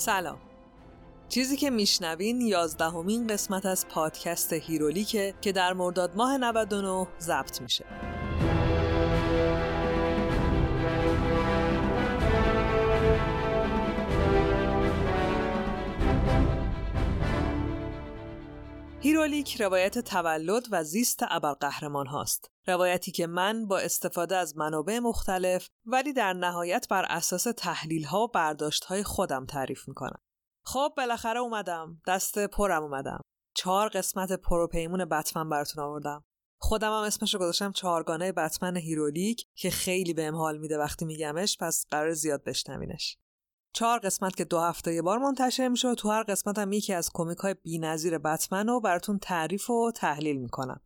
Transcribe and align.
سلام. 0.00 0.38
چیزی 1.28 1.56
که 1.56 1.70
میشنوین 1.70 2.40
یازدهمین 2.40 3.26
قسمت 3.26 3.66
از 3.66 3.88
پادکست 3.88 4.52
هیرولیکه 4.52 5.34
که 5.40 5.52
در 5.52 5.72
مرداد 5.72 6.16
ماه 6.16 6.36
99 6.36 7.06
ضبط 7.20 7.62
میشه. 7.62 7.84
هیرولیک 19.10 19.60
روایت 19.60 19.98
تولد 19.98 20.66
و 20.70 20.84
زیست 20.84 21.18
ابرقهرمان 21.28 22.06
هاست. 22.06 22.50
روایتی 22.66 23.12
که 23.12 23.26
من 23.26 23.66
با 23.66 23.78
استفاده 23.78 24.36
از 24.36 24.56
منابع 24.56 24.98
مختلف 24.98 25.68
ولی 25.86 26.12
در 26.12 26.32
نهایت 26.32 26.86
بر 26.90 27.04
اساس 27.08 27.42
تحلیل 27.42 28.04
ها 28.04 28.24
و 28.24 28.28
برداشت 28.28 28.84
های 28.84 29.02
خودم 29.02 29.46
تعریف 29.46 29.88
می‌کنم. 29.88 30.20
خب 30.64 30.92
بالاخره 30.96 31.40
اومدم. 31.40 32.02
دست 32.06 32.38
پرم 32.38 32.82
اومدم. 32.82 33.20
چهار 33.54 33.88
قسمت 33.88 34.32
پروپیمون 34.32 35.04
بتمن 35.04 35.48
براتون 35.48 35.84
آوردم. 35.84 36.24
خودم 36.60 36.90
هم 36.90 37.02
اسمش 37.02 37.34
رو 37.34 37.40
گذاشتم 37.40 37.72
چهارگانه 37.72 38.32
بتمن 38.32 38.76
هیرولیک 38.76 39.46
که 39.54 39.70
خیلی 39.70 40.14
بهم 40.14 40.34
حال 40.34 40.58
میده 40.58 40.78
وقتی 40.78 41.04
میگمش 41.04 41.56
پس 41.60 41.86
قراره 41.90 42.12
زیاد 42.12 42.44
بشنوینش. 42.44 43.18
چهار 43.72 43.98
قسمت 43.98 44.36
که 44.36 44.44
دو 44.44 44.60
هفته 44.60 44.94
یه 44.94 45.02
بار 45.02 45.18
منتشر 45.18 45.68
میشه 45.68 45.88
و 45.88 45.94
تو 45.94 46.10
هر 46.10 46.22
قسمت 46.22 46.58
هم 46.58 46.72
یکی 46.72 46.92
از 46.92 47.10
کمیک 47.14 47.38
های 47.38 47.54
بی‌نظیر 47.54 48.18
بتمن 48.18 48.66
رو 48.66 48.80
براتون 48.80 49.18
تعریف 49.18 49.70
و 49.70 49.92
تحلیل 49.94 50.36
می‌کنم. 50.36 50.80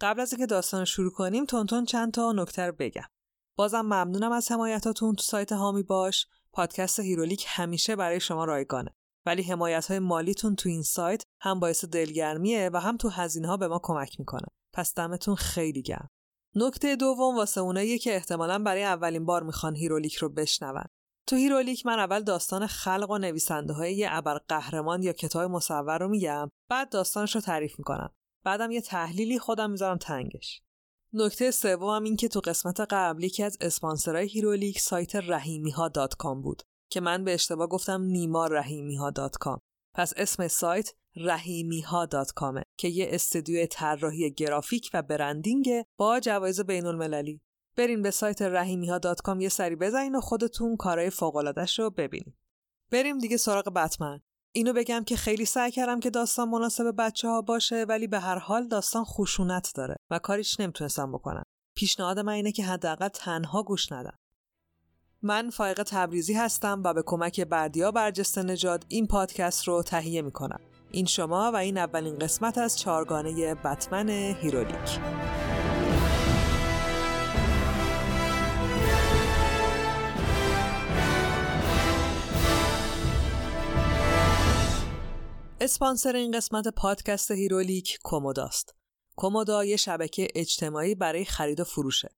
قبل 0.00 0.20
از 0.20 0.32
اینکه 0.32 0.46
داستان 0.46 0.84
شروع 0.84 1.12
کنیم 1.12 1.44
بهتون 1.44 1.84
چند 1.84 2.12
تا 2.12 2.32
نکته 2.32 2.72
بگم. 2.72 3.08
بازم 3.56 3.80
ممنونم 3.80 4.32
از 4.32 4.52
حمایتاتون 4.52 5.14
تو 5.14 5.22
سایت 5.22 5.52
حامی 5.52 5.82
باش. 5.82 6.26
پادکست 6.52 7.00
هیرولیک 7.00 7.44
همیشه 7.48 7.96
برای 7.96 8.20
شما 8.20 8.44
رایگانه. 8.44 8.90
ولی 9.26 9.42
حمایت 9.42 9.86
های 9.86 9.98
مالیتون 9.98 10.56
تو 10.56 10.68
این 10.68 10.82
سایت 10.82 11.22
هم 11.40 11.60
باعث 11.60 11.84
دلگرمیه 11.84 12.70
و 12.72 12.80
هم 12.80 12.96
تو 12.96 13.08
هزینه 13.08 13.48
ها 13.48 13.56
به 13.56 13.68
ما 13.68 13.80
کمک 13.82 14.20
می‌کنه. 14.20 14.46
پس 14.72 14.94
دمتون 14.94 15.34
خیلی 15.34 15.82
گرم. 15.82 16.10
نکته 16.54 16.96
دوم 16.96 17.36
واسه 17.36 17.60
اونایی 17.60 17.98
که 17.98 18.14
احتمالا 18.14 18.58
برای 18.58 18.84
اولین 18.84 19.24
بار 19.24 19.42
می‌خوان 19.42 19.76
هیرولیک 19.76 20.14
رو 20.14 20.28
بشنون. 20.28 20.84
تو 21.26 21.36
هیرولیک 21.36 21.86
من 21.86 21.98
اول 21.98 22.22
داستان 22.22 22.66
خلق 22.66 23.10
و 23.10 23.18
نویسنده 23.18 23.72
های 23.72 23.94
یه 23.94 24.08
ابر 24.10 24.38
قهرمان 24.48 25.02
یا 25.02 25.12
کتاب 25.12 25.50
مصور 25.50 25.98
رو 25.98 26.08
میگم 26.08 26.50
بعد 26.70 26.88
داستانش 26.88 27.34
رو 27.34 27.40
تعریف 27.40 27.78
می‌کنم. 27.78 28.10
بعدم 28.44 28.70
یه 28.70 28.80
تحلیلی 28.80 29.38
خودم 29.38 29.70
می‌ذارم 29.70 29.98
تنگش. 29.98 30.62
نکته 31.12 31.50
سوم 31.50 32.04
این 32.04 32.16
که 32.16 32.28
تو 32.28 32.40
قسمت 32.40 32.80
قبل 32.80 33.24
یکی 33.24 33.42
از 33.42 33.58
اسپانسرهای 33.60 34.28
هیرولیک 34.28 34.80
سایت 34.80 35.16
رحیمی 35.16 35.70
ها 35.70 35.90
بود 36.42 36.62
که 36.90 37.00
من 37.00 37.24
به 37.24 37.34
اشتباه 37.34 37.66
گفتم 37.66 38.02
نیما 38.02 38.46
رحیمی 38.46 38.96
ها 38.96 39.12
پس 39.94 40.12
اسم 40.16 40.48
سایت 40.48 40.90
رحیمی 41.16 41.80
ها 41.80 42.08
که 42.76 42.88
یه 42.88 43.06
استودیو 43.10 43.66
طراحی 43.66 44.30
گرافیک 44.30 44.90
و 44.94 45.02
برندینگ 45.02 45.68
با 45.98 46.20
جوایز 46.20 46.60
بین 46.60 46.86
المللی 46.86 47.40
برین 47.76 48.02
به 48.02 48.10
سایت 48.10 48.42
رحیمی 48.42 48.90
ها 48.90 49.00
یه 49.38 49.48
سری 49.48 49.76
بزنین 49.76 50.14
و 50.14 50.20
خودتون 50.20 50.76
کارهای 50.76 51.10
فوقلادش 51.10 51.78
رو 51.78 51.90
ببینید. 51.90 52.34
بریم 52.90 53.18
دیگه 53.18 53.36
سراغ 53.36 53.68
بتمن. 53.68 54.20
اینو 54.52 54.72
بگم 54.72 55.04
که 55.04 55.16
خیلی 55.16 55.44
سعی 55.44 55.70
کردم 55.70 56.00
که 56.00 56.10
داستان 56.10 56.48
مناسب 56.48 56.94
بچه 56.98 57.28
ها 57.28 57.42
باشه 57.42 57.86
ولی 57.88 58.06
به 58.06 58.18
هر 58.18 58.38
حال 58.38 58.68
داستان 58.68 59.04
خشونت 59.04 59.72
داره 59.74 59.96
و 60.10 60.18
کاریش 60.18 60.60
نمی‌تونستم 60.60 61.12
بکنم. 61.12 61.42
پیشنهاد 61.76 62.18
من 62.18 62.32
اینه 62.32 62.52
که 62.52 62.64
حداقل 62.64 63.08
تنها 63.08 63.62
گوش 63.62 63.92
ندین. 63.92 64.18
من 65.22 65.50
فایق 65.50 65.82
تبریزی 65.82 66.34
هستم 66.34 66.82
و 66.84 66.94
به 66.94 67.02
کمک 67.06 67.40
بردیا 67.40 67.90
برجسته 67.90 68.42
نژاد 68.42 68.84
این 68.88 69.06
پادکست 69.06 69.68
رو 69.68 69.82
تهیه 69.82 70.22
می‌کنم. 70.22 70.60
این 70.90 71.06
شما 71.06 71.52
و 71.52 71.56
این 71.56 71.78
اولین 71.78 72.18
قسمت 72.18 72.58
از 72.58 72.78
چارگانه 72.78 73.54
بتمن 73.54 74.08
هیرولیک. 74.08 75.00
اسپانسر 85.64 86.16
این 86.16 86.30
قسمت 86.30 86.68
پادکست 86.68 87.30
هیرولیک 87.30 87.98
کوموداست. 88.04 88.74
کومودا 89.16 89.64
یه 89.64 89.76
شبکه 89.76 90.28
اجتماعی 90.34 90.94
برای 90.94 91.24
خرید 91.24 91.60
و 91.60 91.64
فروشه. 91.64 92.08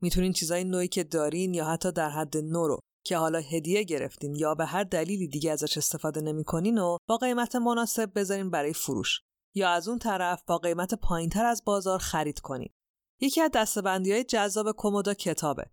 می‌تونین 0.00 0.32
چیزای 0.32 0.64
نوعی 0.64 0.88
که 0.88 1.04
دارین 1.04 1.54
یا 1.54 1.64
حتی 1.64 1.92
در 1.92 2.10
حد 2.10 2.36
نو 2.36 2.68
رو 2.68 2.78
که 3.04 3.16
حالا 3.16 3.38
هدیه 3.38 3.82
گرفتین 3.82 4.34
یا 4.34 4.54
به 4.54 4.66
هر 4.66 4.84
دلیلی 4.84 5.28
دیگه 5.28 5.52
ازش 5.52 5.76
استفاده 5.76 6.20
نمی‌کنین 6.20 6.78
و 6.78 6.96
با 7.08 7.16
قیمت 7.16 7.56
مناسب 7.56 8.18
بذارین 8.18 8.50
برای 8.50 8.72
فروش 8.72 9.20
یا 9.54 9.68
از 9.68 9.88
اون 9.88 9.98
طرف 9.98 10.42
با 10.46 10.58
قیمت 10.58 10.94
پایینتر 10.94 11.44
از 11.44 11.62
بازار 11.64 11.98
خرید 11.98 12.40
کنین. 12.40 12.72
یکی 13.20 13.40
از 13.40 13.50
دستبندی 13.54 14.12
های 14.12 14.24
جذاب 14.24 14.72
کومودا 14.72 15.14
کتابه. 15.14 15.64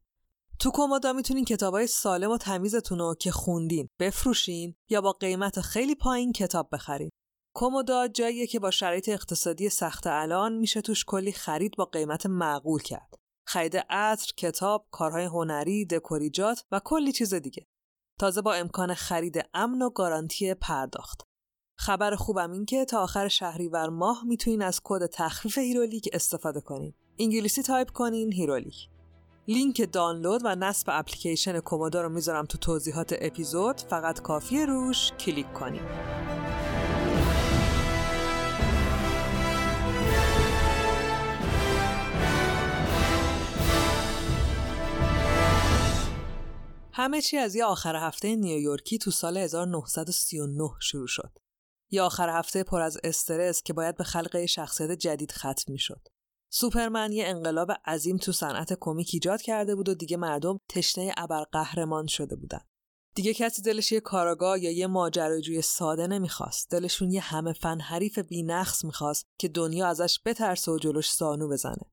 تو 0.59 0.71
کومودا 0.71 1.13
می‌تونین 1.13 1.45
کتابای 1.45 1.87
سالم 1.87 2.31
و 2.31 2.37
تمیزتون 2.37 2.99
رو 2.99 3.15
که 3.19 3.31
خوندین 3.31 3.87
بفروشین 3.99 4.75
یا 4.89 5.01
با 5.01 5.11
قیمت 5.11 5.61
خیلی 5.61 5.95
پایین 5.95 6.33
کتاب 6.33 6.69
بخرین. 6.71 7.09
کومودا 7.53 8.07
جاییه 8.07 8.47
که 8.47 8.59
با 8.59 8.71
شرایط 8.71 9.09
اقتصادی 9.09 9.69
سخت 9.69 10.07
الان 10.07 10.53
میشه 10.53 10.81
توش 10.81 11.05
کلی 11.05 11.31
خرید 11.31 11.75
با 11.77 11.85
قیمت 11.85 12.25
معقول 12.25 12.81
کرد. 12.81 13.15
خرید 13.47 13.77
عطر، 13.77 14.33
کتاب، 14.37 14.87
کارهای 14.91 15.25
هنری، 15.25 15.85
دکوری‌جات 15.85 16.65
و 16.71 16.81
کلی 16.85 17.11
چیز 17.11 17.33
دیگه. 17.33 17.67
تازه 18.19 18.41
با 18.41 18.53
امکان 18.53 18.93
خرید 18.93 19.45
امن 19.53 19.81
و 19.81 19.89
گارانتی 19.89 20.53
پرداخت. 20.53 21.21
خبر 21.79 22.15
خوبم 22.15 22.51
این 22.51 22.65
که 22.65 22.85
تا 22.85 23.03
آخر 23.03 23.27
شهریور 23.27 23.89
ماه 23.89 24.23
می‌تونین 24.25 24.61
از 24.61 24.81
کد 24.83 25.05
تخفیف 25.05 25.57
هیرولیک 25.57 26.09
استفاده 26.13 26.61
کنین. 26.61 26.93
انگلیسی 27.19 27.63
تایپ 27.63 27.91
کنین 27.91 28.33
هیرولیک. 28.33 28.89
لینک 29.47 29.89
دانلود 29.91 30.41
و 30.43 30.55
نصب 30.55 30.87
اپلیکیشن 30.91 31.59
کومودا 31.59 32.01
رو 32.01 32.09
می‌ذارم 32.09 32.45
تو 32.45 32.57
توضیحات 32.57 33.15
اپیزود 33.21 33.81
فقط 33.81 34.21
کافیه 34.21 34.65
روش 34.65 35.11
کلیک 35.11 35.53
کنیم. 35.53 35.83
همه 47.01 47.21
چی 47.21 47.37
از 47.37 47.55
یه 47.55 47.65
آخر 47.65 47.95
هفته 47.95 48.35
نیویورکی 48.35 48.97
تو 48.97 49.11
سال 49.11 49.37
1939 49.37 50.69
شروع 50.81 51.07
شد. 51.07 51.31
یه 51.91 52.01
آخر 52.01 52.29
هفته 52.29 52.63
پر 52.63 52.81
از 52.81 52.97
استرس 53.03 53.63
که 53.63 53.73
باید 53.73 53.97
به 53.97 54.03
خلق 54.03 54.45
شخصیت 54.45 54.91
جدید 54.91 55.31
ختم 55.31 55.75
شد. 55.75 56.07
سوپرمن 56.53 57.11
یه 57.11 57.27
انقلاب 57.27 57.71
عظیم 57.85 58.17
تو 58.17 58.31
صنعت 58.31 58.77
کمیک 58.79 59.09
ایجاد 59.13 59.41
کرده 59.41 59.75
بود 59.75 59.89
و 59.89 59.93
دیگه 59.93 60.17
مردم 60.17 60.59
تشنه 60.69 61.13
قهرمان 61.51 62.07
شده 62.07 62.35
بودن. 62.35 62.61
دیگه 63.15 63.33
کسی 63.33 63.61
دلش 63.61 63.91
یه 63.91 63.99
کاراگاه 63.99 64.63
یا 64.63 64.71
یه 64.71 64.87
ماجراجوی 64.87 65.61
ساده 65.61 66.07
نمی‌خواست. 66.07 66.71
دلشون 66.71 67.11
یه 67.11 67.21
همه 67.21 67.53
فن 67.53 67.79
حریف 67.79 68.19
بینقص 68.19 68.85
می‌خواست 68.85 69.25
که 69.39 69.47
دنیا 69.47 69.87
ازش 69.87 70.19
بترسه 70.25 70.71
و 70.71 70.77
جلوش 70.77 71.11
سانو 71.11 71.49
بزنه. 71.49 71.91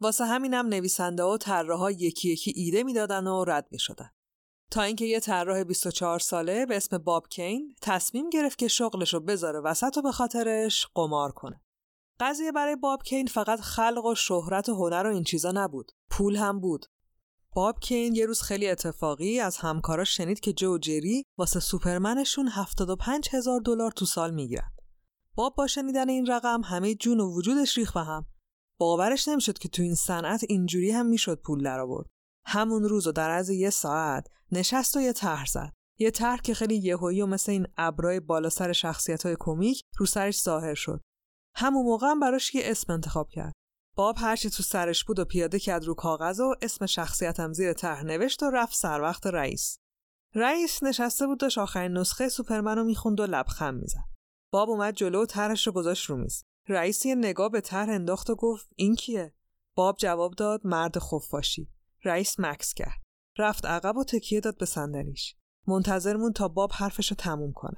واسه 0.00 0.24
همینم 0.24 0.66
نویسنده 0.66 1.22
و 1.22 1.36
طراحا 1.36 1.90
یکی 1.90 2.32
یکی 2.32 2.52
ایده 2.56 2.82
می‌دادن 2.82 3.26
و 3.26 3.44
رد 3.44 3.68
می‌شدن. 3.70 4.10
تا 4.72 4.82
اینکه 4.82 5.04
یه 5.04 5.20
طراح 5.20 5.64
24 5.64 6.18
ساله 6.18 6.66
به 6.66 6.76
اسم 6.76 6.98
باب 6.98 7.28
کین 7.28 7.74
تصمیم 7.82 8.30
گرفت 8.30 8.58
که 8.58 8.68
شغلش 8.68 9.14
رو 9.14 9.20
بذاره 9.20 9.60
وسط 9.60 9.96
و 9.96 10.02
به 10.02 10.12
خاطرش 10.12 10.86
قمار 10.94 11.32
کنه. 11.32 11.60
قضیه 12.20 12.52
برای 12.52 12.76
باب 12.76 13.02
کین 13.02 13.26
فقط 13.26 13.60
خلق 13.60 14.04
و 14.04 14.14
شهرت 14.14 14.68
و 14.68 14.74
هنر 14.74 15.06
و 15.06 15.14
این 15.14 15.24
چیزا 15.24 15.52
نبود. 15.54 15.92
پول 16.10 16.36
هم 16.36 16.60
بود. 16.60 16.86
باب 17.54 17.80
کین 17.80 18.14
یه 18.14 18.26
روز 18.26 18.42
خیلی 18.42 18.68
اتفاقی 18.68 19.40
از 19.40 19.56
همکاراش 19.56 20.16
شنید 20.16 20.40
که 20.40 20.52
جو 20.52 20.78
جری 20.78 21.24
واسه 21.38 21.60
سوپرمنشون 21.60 22.48
75 22.48 23.28
هزار 23.32 23.60
دلار 23.60 23.90
تو 23.90 24.04
سال 24.04 24.34
می‌گیرن. 24.34 24.72
باب 25.34 25.54
با 25.56 25.66
شنیدن 25.66 26.08
این 26.08 26.26
رقم 26.26 26.60
همه 26.64 26.94
جون 26.94 27.20
و 27.20 27.34
وجودش 27.34 27.78
ریخ 27.78 27.92
به 27.92 28.00
هم. 28.00 28.26
باورش 28.78 29.28
نمی‌شد 29.28 29.58
که 29.58 29.68
تو 29.68 29.82
این 29.82 29.94
صنعت 29.94 30.44
اینجوری 30.48 30.90
هم 30.90 31.06
می‌شد 31.06 31.40
پول 31.40 31.62
در 31.62 31.80
آورد. 31.80 32.06
همون 32.46 32.84
روز 32.84 33.06
و 33.06 33.12
در 33.12 33.30
از 33.30 33.50
یه 33.50 33.70
ساعت 33.70 34.28
نشست 34.52 34.96
و 34.96 35.00
یه 35.00 35.12
طرح 35.12 35.46
زد. 35.46 35.72
یه 35.98 36.10
طرح 36.10 36.40
که 36.40 36.54
خیلی 36.54 36.76
یهویی 36.76 37.22
و 37.22 37.26
مثل 37.26 37.52
این 37.52 37.66
ابرای 37.76 38.20
بالا 38.20 38.48
سر 38.48 38.72
شخصیت 38.72 39.26
های 39.26 39.36
کمیک 39.40 39.82
رو 39.98 40.06
سرش 40.06 40.42
ظاهر 40.42 40.74
شد. 40.74 41.00
همون 41.54 41.84
موقع 41.84 42.06
هم 42.06 42.20
براش 42.20 42.54
یه 42.54 42.62
اسم 42.64 42.92
انتخاب 42.92 43.28
کرد. 43.28 43.52
باب 43.96 44.16
هرچی 44.18 44.50
تو 44.50 44.62
سرش 44.62 45.04
بود 45.04 45.18
و 45.18 45.24
پیاده 45.24 45.58
کرد 45.58 45.84
رو 45.84 45.94
کاغذ 45.94 46.40
و 46.40 46.54
اسم 46.62 46.86
شخصیتم 46.86 47.52
زیر 47.52 47.72
طرح 47.72 48.02
نوشت 48.02 48.42
و 48.42 48.50
رفت 48.50 48.74
سر 48.74 49.00
وقت 49.00 49.26
رئیس. 49.26 49.78
رئیس 50.34 50.82
نشسته 50.82 51.26
بود 51.26 51.40
داشت 51.40 51.58
آخرین 51.58 51.92
نسخه 51.92 52.28
سوپرمن 52.28 52.76
رو 52.76 52.84
می‌خوند 52.84 53.20
و 53.20 53.26
لبخند 53.26 53.80
می‌زد. 53.80 54.04
باب 54.52 54.70
اومد 54.70 54.94
جلو 54.94 55.22
و 55.22 55.26
طرحش 55.26 55.66
رو 55.66 55.72
گذاشت 55.72 56.10
رو 56.10 56.16
میز. 56.16 56.44
رئیس 56.68 57.06
یه 57.06 57.14
نگاه 57.14 57.48
به 57.48 57.60
طرح 57.60 57.90
انداخت 57.90 58.30
و 58.30 58.34
گفت 58.34 58.68
این 58.76 58.94
کیه؟ 58.94 59.34
باب 59.74 59.96
جواب 59.98 60.34
داد 60.34 60.66
مرد 60.66 60.98
خفاشی. 60.98 61.68
رئیس 62.04 62.40
مکس 62.40 62.74
کرد. 62.74 63.02
رفت 63.38 63.66
عقب 63.66 63.96
و 63.96 64.04
تکیه 64.04 64.40
داد 64.40 64.58
به 64.58 64.66
صندلیش. 64.66 65.36
منتظرمون 65.66 66.32
تا 66.32 66.48
باب 66.48 66.72
حرفشو 66.72 67.14
تموم 67.14 67.52
کنه. 67.52 67.76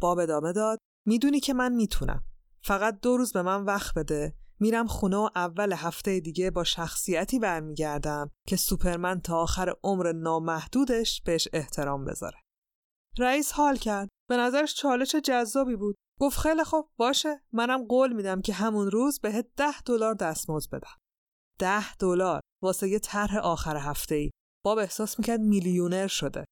باب 0.00 0.18
ادامه 0.18 0.52
داد 0.52 0.78
می‌دونی 1.06 1.40
که 1.40 1.54
من 1.54 1.72
می‌تونم. 1.72 2.24
فقط 2.62 3.00
دو 3.00 3.16
روز 3.16 3.32
به 3.32 3.42
من 3.42 3.64
وقت 3.64 3.94
بده. 3.94 4.36
میرم 4.60 4.86
خونه 4.86 5.16
و 5.16 5.28
اول 5.34 5.72
هفته 5.72 6.20
دیگه 6.20 6.50
با 6.50 6.64
شخصیتی 6.64 7.38
برمیگردم 7.38 8.30
که 8.48 8.56
سوپرمن 8.56 9.20
تا 9.20 9.36
آخر 9.38 9.74
عمر 9.84 10.12
نامحدودش 10.12 11.22
بهش 11.22 11.48
احترام 11.52 12.04
بذاره. 12.04 12.38
رئیس 13.18 13.52
حال 13.52 13.76
کرد. 13.76 14.08
به 14.28 14.36
نظرش 14.36 14.74
چالش 14.74 15.14
جذابی 15.14 15.76
بود. 15.76 15.96
گفت 16.20 16.38
خیلی 16.38 16.64
خوب 16.64 16.90
باشه 16.96 17.40
منم 17.52 17.86
قول 17.86 18.12
میدم 18.12 18.40
که 18.40 18.52
همون 18.52 18.90
روز 18.90 19.20
بهت 19.20 19.46
ده 19.56 19.80
دلار 19.80 20.14
دستمزد 20.14 20.70
بدم. 20.70 20.96
ده 21.58 21.96
دلار 21.96 22.40
واسه 22.62 22.88
یه 22.88 22.98
طرح 22.98 23.36
آخر 23.36 23.76
هفته 23.76 24.14
ای. 24.14 24.30
باب 24.66 24.78
احساس 24.78 25.18
می‌کرد 25.18 25.40
میلیونر 25.40 26.06
شده. 26.06 26.44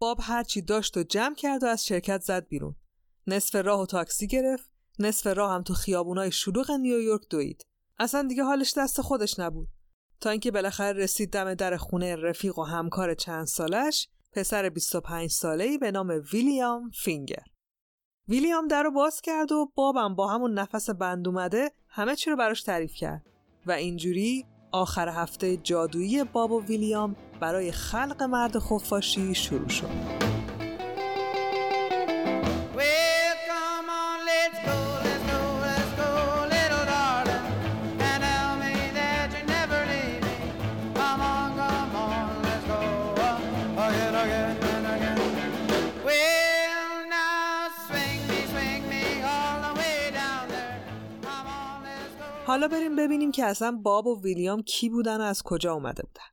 باب 0.00 0.18
هرچی 0.22 0.62
داشت 0.62 0.96
و 0.96 1.02
جمع 1.02 1.34
کرد 1.34 1.62
و 1.62 1.66
از 1.66 1.86
شرکت 1.86 2.20
زد 2.20 2.48
بیرون. 2.48 2.76
نصف 3.26 3.54
راه 3.54 3.80
و 3.80 3.86
تاکسی 3.86 4.26
گرفت، 4.26 4.70
نصف 4.98 5.26
راه 5.26 5.52
هم 5.52 5.62
تو 5.62 5.74
خیابونای 5.74 6.32
شلوغ 6.32 6.70
نیویورک 6.70 7.28
دوید. 7.30 7.66
اصلا 7.98 8.28
دیگه 8.28 8.42
حالش 8.42 8.74
دست 8.76 9.00
خودش 9.00 9.38
نبود. 9.38 9.68
تا 10.20 10.30
اینکه 10.30 10.50
بالاخره 10.50 10.92
رسید 10.92 11.30
دم 11.30 11.54
در 11.54 11.76
خونه 11.76 12.16
رفیق 12.16 12.58
و 12.58 12.62
همکار 12.62 13.14
چند 13.14 13.46
سالش، 13.46 14.08
پسر 14.32 14.68
25 14.68 15.30
ساله‌ای 15.30 15.78
به 15.78 15.90
نام 15.90 16.22
ویلیام 16.32 16.90
فینگر. 16.90 17.44
ویلیام 18.28 18.68
در 18.68 18.82
رو 18.82 18.90
باز 18.90 19.20
کرد 19.20 19.52
و 19.52 19.72
بابم 19.74 20.14
با 20.14 20.28
همون 20.28 20.54
نفس 20.54 20.90
بند 20.90 21.28
اومده 21.28 21.70
همه 21.88 22.16
چی 22.16 22.30
رو 22.30 22.36
براش 22.36 22.62
تعریف 22.62 22.94
کرد 22.94 23.26
و 23.66 23.72
اینجوری 23.72 24.46
آخر 24.72 25.08
هفته 25.08 25.56
جادویی 25.56 26.24
باب 26.24 26.52
و 26.52 26.62
ویلیام 26.62 27.16
برای 27.40 27.72
خلق 27.72 28.22
مرد 28.22 28.58
خفاشی 28.58 29.34
شروع 29.34 29.68
شد. 29.68 30.29
حالا 52.50 52.68
بریم 52.68 52.96
ببینیم 52.96 53.32
که 53.32 53.44
اصلا 53.44 53.80
باب 53.82 54.06
و 54.06 54.22
ویلیام 54.22 54.62
کی 54.62 54.88
بودن 54.88 55.20
و 55.20 55.24
از 55.24 55.42
کجا 55.42 55.74
اومده 55.74 56.02
بودن. 56.02 56.24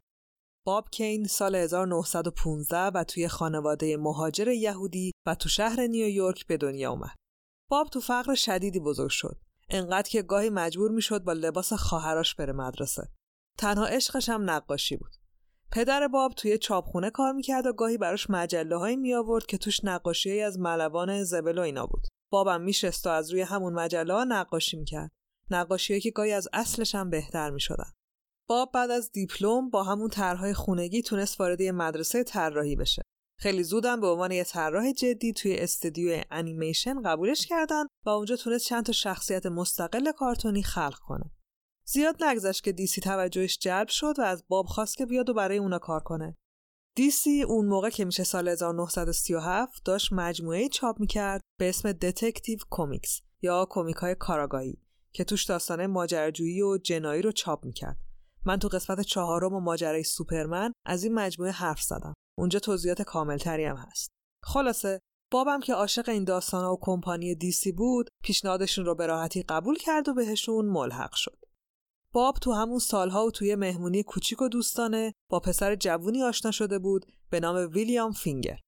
باب 0.65 0.89
کین 0.89 1.25
سال 1.25 1.55
1915 1.55 2.77
و 2.77 3.03
توی 3.03 3.27
خانواده 3.27 3.97
مهاجر 3.97 4.47
یهودی 4.47 5.11
و 5.25 5.35
تو 5.35 5.49
شهر 5.49 5.87
نیویورک 5.87 6.47
به 6.47 6.57
دنیا 6.57 6.91
اومد. 6.91 7.15
باب 7.69 7.87
تو 7.87 7.99
فقر 7.99 8.35
شدیدی 8.35 8.79
بزرگ 8.79 9.09
شد. 9.09 9.37
انقدر 9.69 10.09
که 10.09 10.21
گاهی 10.21 10.49
مجبور 10.49 10.91
می‌شد 10.91 11.23
با 11.23 11.33
لباس 11.33 11.73
خواهرش 11.73 12.35
بره 12.35 12.53
مدرسه. 12.53 13.09
تنها 13.57 13.85
عشقش 13.85 14.29
هم 14.29 14.49
نقاشی 14.49 14.97
بود. 14.97 15.11
پدر 15.71 16.07
باب 16.07 16.33
توی 16.33 16.57
چاپخونه 16.57 17.09
کار 17.09 17.31
می‌کرد 17.31 17.65
و 17.65 17.73
گاهی 17.73 17.97
براش 17.97 18.29
مجله 18.29 18.77
هایی 18.77 18.95
می 18.95 19.13
آورد 19.13 19.45
که 19.45 19.57
توش 19.57 19.83
نقاشی 19.83 20.41
از 20.41 20.59
ملوان 20.59 21.23
زبل 21.23 21.57
و 21.57 21.61
اینا 21.61 21.85
بود. 21.85 22.07
بابم 22.31 22.61
میشست 22.61 23.07
و 23.07 23.09
از 23.09 23.31
روی 23.31 23.41
همون 23.41 23.73
مجله 23.73 24.13
ها 24.13 24.23
نقاشی 24.23 24.77
می‌کرد. 24.77 25.11
نقاشی 25.51 25.99
که 25.99 26.11
گاهی 26.11 26.31
از 26.31 26.47
اصلش 26.53 26.95
هم 26.95 27.09
بهتر 27.09 27.49
می 27.49 27.61
شدن. 27.61 27.91
باب 28.49 28.71
بعد 28.73 28.91
از 28.91 29.11
دیپلم 29.11 29.69
با 29.69 29.83
همون 29.83 30.09
طرحهای 30.09 30.53
خونگی 30.53 31.01
تونست 31.01 31.39
وارد 31.39 31.61
مدرسه 31.61 32.23
طراحی 32.23 32.75
بشه. 32.75 33.01
خیلی 33.39 33.63
زودم 33.63 34.01
به 34.01 34.07
عنوان 34.07 34.31
یه 34.31 34.43
طراح 34.43 34.91
جدی 34.91 35.33
توی 35.33 35.55
استودیو 35.55 36.23
انیمیشن 36.31 37.01
قبولش 37.01 37.45
کردن 37.45 37.83
و 38.05 38.09
اونجا 38.09 38.35
تونست 38.35 38.65
چند 38.65 38.85
تا 38.85 38.91
شخصیت 38.91 39.45
مستقل 39.45 40.11
کارتونی 40.11 40.63
خلق 40.63 40.99
کنه. 40.99 41.31
زیاد 41.85 42.23
نگذشت 42.23 42.63
که 42.63 42.71
دیسی 42.71 43.01
توجهش 43.01 43.57
جلب 43.57 43.87
شد 43.87 44.19
و 44.19 44.21
از 44.21 44.43
باب 44.47 44.65
خواست 44.65 44.97
که 44.97 45.05
بیاد 45.05 45.29
و 45.29 45.33
برای 45.33 45.57
اونا 45.57 45.79
کار 45.79 45.99
کنه. 45.99 46.35
دیسی 46.95 47.43
اون 47.43 47.65
موقع 47.65 47.89
که 47.89 48.05
میشه 48.05 48.23
سال 48.23 48.47
1937 48.47 49.85
داشت 49.85 50.13
مجموعه 50.13 50.69
چاپ 50.69 50.99
می‌کرد 50.99 51.41
به 51.59 51.69
اسم 51.69 51.91
Detective 51.91 52.59
Comics 52.69 53.21
یا 53.41 53.67
کمیک 53.69 53.95
های 53.95 54.15
کاراگاهی 54.15 54.77
که 55.17 55.23
توش 55.23 55.45
داستانه 55.45 55.87
ماجراجویی 55.87 56.61
و 56.61 56.77
جنایی 56.77 57.21
رو 57.21 57.31
چاپ 57.31 57.65
می‌کرد. 57.65 57.97
من 58.45 58.59
تو 58.59 58.67
قسمت 58.67 59.01
چهارم 59.01 59.53
و 59.53 59.59
ماجرای 59.59 60.03
سوپرمن 60.03 60.71
از 60.85 61.03
این 61.03 61.13
مجموعه 61.13 61.51
حرف 61.51 61.81
زدم. 61.81 62.13
اونجا 62.37 62.59
توضیحات 62.59 63.01
کاملتری 63.01 63.65
هم 63.65 63.75
هست. 63.75 64.09
خلاصه 64.43 64.99
بابم 65.31 65.59
که 65.59 65.73
عاشق 65.73 66.09
این 66.09 66.23
داستانا 66.23 66.73
و 66.73 66.77
کمپانی 66.81 67.35
دیسی 67.35 67.71
بود 67.71 68.09
پیشنهادشون 68.23 68.85
رو 68.85 68.95
به 68.95 69.07
راحتی 69.07 69.43
قبول 69.43 69.77
کرد 69.77 70.09
و 70.09 70.13
بهشون 70.13 70.65
ملحق 70.65 71.13
شد. 71.13 71.39
باب 72.13 72.35
تو 72.35 72.53
همون 72.53 72.79
سالها 72.79 73.25
و 73.25 73.31
توی 73.31 73.55
مهمونی 73.55 74.03
کوچیک 74.03 74.41
و 74.41 74.47
دوستانه 74.47 75.13
با 75.29 75.39
پسر 75.39 75.75
جوونی 75.75 76.23
آشنا 76.23 76.51
شده 76.51 76.79
بود 76.79 77.05
به 77.29 77.39
نام 77.39 77.69
ویلیام 77.73 78.11
فینگر. 78.11 78.59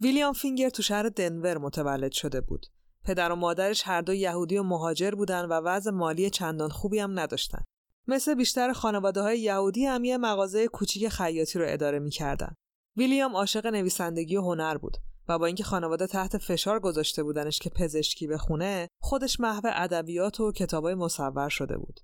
ویلیام 0.00 0.32
فینگر 0.32 0.70
تو 0.70 0.82
شهر 0.82 1.08
دنور 1.08 1.58
متولد 1.58 2.12
شده 2.12 2.40
بود. 2.40 2.66
پدر 3.04 3.32
و 3.32 3.36
مادرش 3.36 3.82
هر 3.86 4.00
دو 4.00 4.14
یهودی 4.14 4.58
و 4.58 4.62
مهاجر 4.62 5.10
بودن 5.10 5.44
و 5.44 5.52
وضع 5.52 5.90
مالی 5.90 6.30
چندان 6.30 6.68
خوبی 6.68 6.98
هم 6.98 7.18
نداشتن. 7.18 7.62
مثل 8.06 8.34
بیشتر 8.34 8.72
خانواده 8.72 9.20
های 9.20 9.40
یهودی 9.40 9.86
هم 9.86 10.04
یه 10.04 10.18
مغازه 10.18 10.68
کوچیک 10.68 11.08
خیاطی 11.08 11.58
رو 11.58 11.64
اداره 11.68 11.98
می‌کردن. 11.98 12.54
ویلیام 12.96 13.36
عاشق 13.36 13.66
نویسندگی 13.66 14.36
و 14.36 14.42
هنر 14.42 14.76
بود 14.76 14.96
و 15.28 15.38
با 15.38 15.46
اینکه 15.46 15.64
خانواده 15.64 16.06
تحت 16.06 16.38
فشار 16.38 16.80
گذاشته 16.80 17.22
بودنش 17.22 17.58
که 17.58 17.70
پزشکی 17.70 18.26
بخونه، 18.26 18.88
خودش 19.00 19.40
محو 19.40 19.62
ادبیات 19.64 20.40
و 20.40 20.52
کتابای 20.52 20.94
مصور 20.94 21.48
شده 21.48 21.78
بود. 21.78 22.00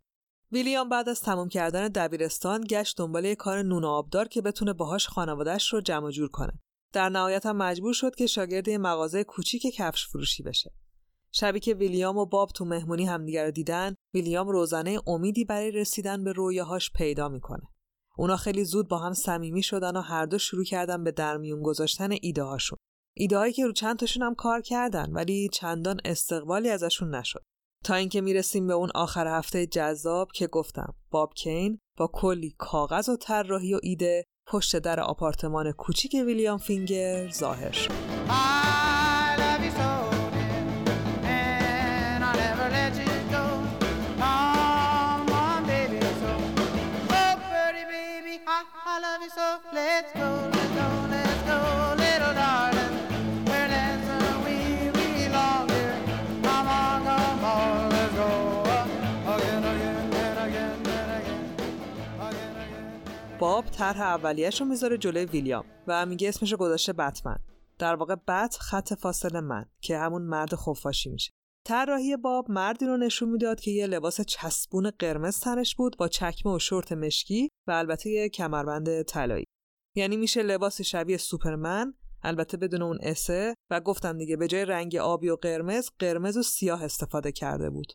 ویلیام 0.52 0.88
بعد 0.88 1.08
از 1.08 1.20
تمام 1.20 1.48
کردن 1.48 1.88
دبیرستان 1.88 2.64
گشت 2.64 2.98
دنبال 2.98 3.24
یه 3.24 3.34
کار 3.34 3.62
نون 3.62 3.84
آبدار 3.84 4.28
که 4.28 4.42
بتونه 4.42 4.72
باهاش 4.72 5.08
خانوادهش 5.08 5.72
رو 5.72 5.80
جمع 5.80 6.10
جور 6.10 6.28
کنه. 6.28 6.52
در 6.92 7.08
نهایت 7.08 7.46
هم 7.46 7.56
مجبور 7.56 7.92
شد 7.92 8.14
که 8.14 8.26
شاگرد 8.26 8.68
یه 8.68 8.78
مغازه 8.78 9.24
کوچیک 9.24 9.62
کفش 9.74 10.08
فروشی 10.08 10.42
بشه. 10.42 10.72
شبی 11.32 11.60
که 11.60 11.74
ویلیام 11.74 12.16
و 12.16 12.26
باب 12.26 12.48
تو 12.54 12.64
مهمونی 12.64 13.06
همدیگر 13.06 13.44
رو 13.44 13.50
دیدن 13.50 13.94
ویلیام 14.14 14.48
روزانه 14.48 15.00
امیدی 15.06 15.44
برای 15.44 15.70
رسیدن 15.70 16.24
به 16.24 16.32
رویاهاش 16.32 16.90
پیدا 16.92 17.28
می‌کنه. 17.28 17.68
اونا 18.18 18.36
خیلی 18.36 18.64
زود 18.64 18.88
با 18.88 18.98
هم 18.98 19.14
صمیمی 19.14 19.62
شدن 19.62 19.96
و 19.96 20.00
هر 20.00 20.26
دو 20.26 20.38
شروع 20.38 20.64
کردن 20.64 21.04
به 21.04 21.12
درمیون 21.12 21.62
گذاشتن 21.62 22.10
ایده 22.22 22.42
هاشون 22.42 22.78
ایده 23.16 23.52
که 23.52 23.66
رو 23.66 23.72
چند 23.72 23.98
تاشون 23.98 24.22
هم 24.22 24.34
کار 24.34 24.60
کردن 24.60 25.12
ولی 25.12 25.48
چندان 25.52 26.00
استقبالی 26.04 26.70
ازشون 26.70 27.14
نشد. 27.14 27.42
تا 27.84 27.94
اینکه 27.94 28.20
می‌رسیم 28.20 28.66
به 28.66 28.74
اون 28.74 28.90
آخر 28.94 29.38
هفته 29.38 29.66
جذاب 29.66 30.28
که 30.34 30.46
گفتم 30.46 30.94
باب 31.10 31.34
کین 31.34 31.78
با 31.98 32.10
کلی 32.12 32.54
کاغذ 32.58 33.08
و 33.08 33.16
طراحی 33.16 33.74
و 33.74 33.80
ایده 33.82 34.24
پشت 34.46 34.76
در 34.76 35.00
آپارتمان 35.00 35.72
کوچیک 35.72 36.16
ویلیام 36.26 36.58
فینگر 36.58 37.28
ظاهر 37.30 37.72
شد. 37.72 38.87
باب 63.40 63.64
طرح 63.64 64.00
اولیش 64.00 64.60
رو 64.60 64.66
می‌ذاره 64.66 64.98
جلوی 64.98 65.24
ویلیام 65.24 65.64
و 65.86 66.06
میگه 66.06 66.28
اسمش 66.28 66.54
گذاشته 66.54 66.92
بتمن. 66.92 67.38
در 67.78 67.94
واقع 67.94 68.14
بت 68.14 68.56
خط 68.60 68.94
فاصله 68.94 69.40
من 69.40 69.66
که 69.80 69.98
همون 69.98 70.22
مرد 70.22 70.54
خفاشی 70.54 71.10
میشه. 71.10 71.30
طراحی 71.66 72.16
باب 72.16 72.50
مردی 72.50 72.86
رو 72.86 72.96
نشون 72.96 73.28
می‌داد 73.28 73.60
که 73.60 73.70
یه 73.70 73.86
لباس 73.86 74.20
چسبون 74.20 74.90
قرمز 74.90 75.40
تنش 75.40 75.76
بود 75.76 75.96
با 75.96 76.08
چکمه 76.08 76.54
و 76.54 76.58
شورت 76.58 76.92
مشکی 76.92 77.48
و 77.66 77.70
البته 77.70 78.10
یه 78.10 78.28
کمربند 78.28 79.02
طلایی. 79.02 79.44
یعنی 79.96 80.16
میشه 80.16 80.42
لباس 80.42 80.80
شبیه 80.80 81.16
سوپرمن 81.16 81.94
البته 82.22 82.56
بدون 82.56 82.82
اون 82.82 82.98
اسه 83.02 83.54
و 83.70 83.80
گفتم 83.80 84.18
دیگه 84.18 84.36
به 84.36 84.48
جای 84.48 84.64
رنگ 84.64 84.96
آبی 84.96 85.28
و 85.28 85.36
قرمز 85.36 85.90
قرمز 85.98 86.36
و 86.36 86.42
سیاه 86.42 86.84
استفاده 86.84 87.32
کرده 87.32 87.70
بود. 87.70 87.92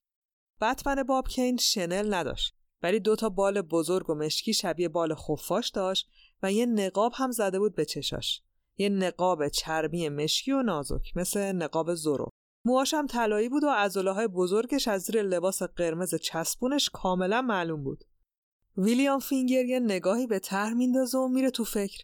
بتمن 0.62 1.04
باب 1.04 1.28
کین 1.28 1.58
شنل 1.58 2.14
نداشت. 2.14 2.56
ولی 2.84 3.00
دو 3.00 3.16
تا 3.16 3.30
بال 3.30 3.62
بزرگ 3.62 4.10
و 4.10 4.16
مشکی 4.16 4.54
شبیه 4.54 4.90
بال 4.90 5.16
خفاش 5.16 5.70
داشت 5.70 6.10
و 6.44 6.52
یه 6.52 6.66
نقاب 6.66 7.12
هم 7.16 7.32
زده 7.32 7.60
بود 7.60 7.76
به 7.76 7.86
چشاش. 7.86 8.42
یه 8.78 8.90
نقاب 8.90 9.48
چرمی 9.48 10.10
مشکی 10.10 10.52
و 10.52 10.64
نازک 10.64 11.18
مثل 11.18 11.52
نقاب 11.52 11.94
زورو. 11.94 12.30
موهاش 12.66 12.94
هم 12.94 13.08
طلایی 13.08 13.50
بود 13.50 13.64
و 13.64 13.70
عضله 13.70 14.12
های 14.12 14.28
بزرگش 14.28 14.88
از 14.88 15.02
زیر 15.02 15.22
لباس 15.22 15.64
قرمز 15.64 16.16
چسبونش 16.16 16.90
کاملا 16.94 17.42
معلوم 17.42 17.84
بود. 17.84 18.04
ویلیام 18.78 19.20
فینگر 19.20 19.66
یه 19.66 19.80
نگاهی 19.80 20.28
به 20.28 20.40
طرح 20.40 20.74
میندازه 20.74 21.18
و 21.18 21.28
میره 21.28 21.52
تو 21.52 21.64
فکر. 21.64 22.04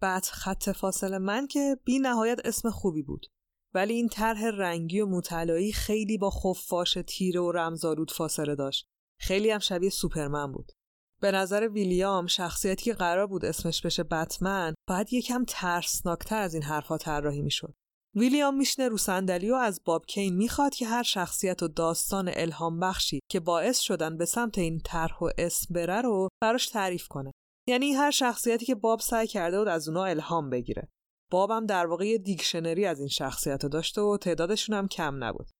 بعد 0.00 0.24
خط 0.24 0.70
فاصله 0.70 1.18
من 1.18 1.46
که 1.46 1.76
بی 1.84 1.98
نهایت 1.98 2.40
اسم 2.44 2.70
خوبی 2.70 3.02
بود. 3.02 3.26
ولی 3.74 3.94
این 3.94 4.08
طرح 4.08 4.44
رنگی 4.44 5.00
و 5.00 5.06
مطلایی 5.06 5.72
خیلی 5.72 6.18
با 6.18 6.30
خفاش 6.30 6.98
تیره 7.06 7.40
و 7.40 7.52
رمزالود 7.52 8.10
فاصله 8.10 8.54
داشت. 8.54 8.88
خیلی 9.20 9.50
هم 9.50 9.58
شبیه 9.58 9.90
سوپرمن 9.90 10.52
بود. 10.52 10.72
به 11.20 11.32
نظر 11.32 11.68
ویلیام 11.68 12.26
شخصیتی 12.26 12.84
که 12.84 12.94
قرار 12.94 13.26
بود 13.26 13.44
اسمش 13.44 13.82
بشه 13.82 14.02
بتمن 14.02 14.74
باید 14.88 15.12
یکم 15.12 15.44
ترسناکتر 15.48 16.42
از 16.42 16.54
این 16.54 16.62
حرفها 16.62 16.98
طراحی 16.98 17.42
می‌شد. 17.42 17.74
ویلیام 18.14 18.56
میشنه 18.56 18.88
رو 18.88 18.96
صندلی 18.96 19.50
و 19.50 19.54
از 19.54 19.80
باب 19.84 20.06
کین 20.06 20.36
می‌خواد 20.36 20.74
که 20.74 20.86
هر 20.86 21.02
شخصیت 21.02 21.62
و 21.62 21.68
داستان 21.68 22.30
الهام 22.34 22.80
بخشی 22.80 23.20
که 23.30 23.40
باعث 23.40 23.78
شدن 23.78 24.16
به 24.16 24.24
سمت 24.24 24.58
این 24.58 24.80
طرح 24.84 25.18
و 25.18 25.30
اسم 25.38 25.74
بره 25.74 26.00
رو 26.00 26.28
براش 26.42 26.68
تعریف 26.68 27.08
کنه. 27.08 27.32
یعنی 27.68 27.92
هر 27.92 28.10
شخصیتی 28.10 28.66
که 28.66 28.74
باب 28.74 29.00
سعی 29.00 29.26
کرده 29.26 29.58
بود 29.58 29.68
از 29.68 29.88
اونا 29.88 30.04
الهام 30.04 30.50
بگیره. 30.50 30.88
بابم 31.30 31.66
در 31.66 31.86
واقع 31.86 32.06
یه 32.06 32.18
دیکشنری 32.18 32.86
از 32.86 32.98
این 32.98 33.08
شخصیت 33.08 33.66
داشته 33.66 34.00
و 34.00 34.16
تعدادشون 34.16 34.76
هم 34.76 34.88
کم 34.88 35.24
نبود. 35.24 35.50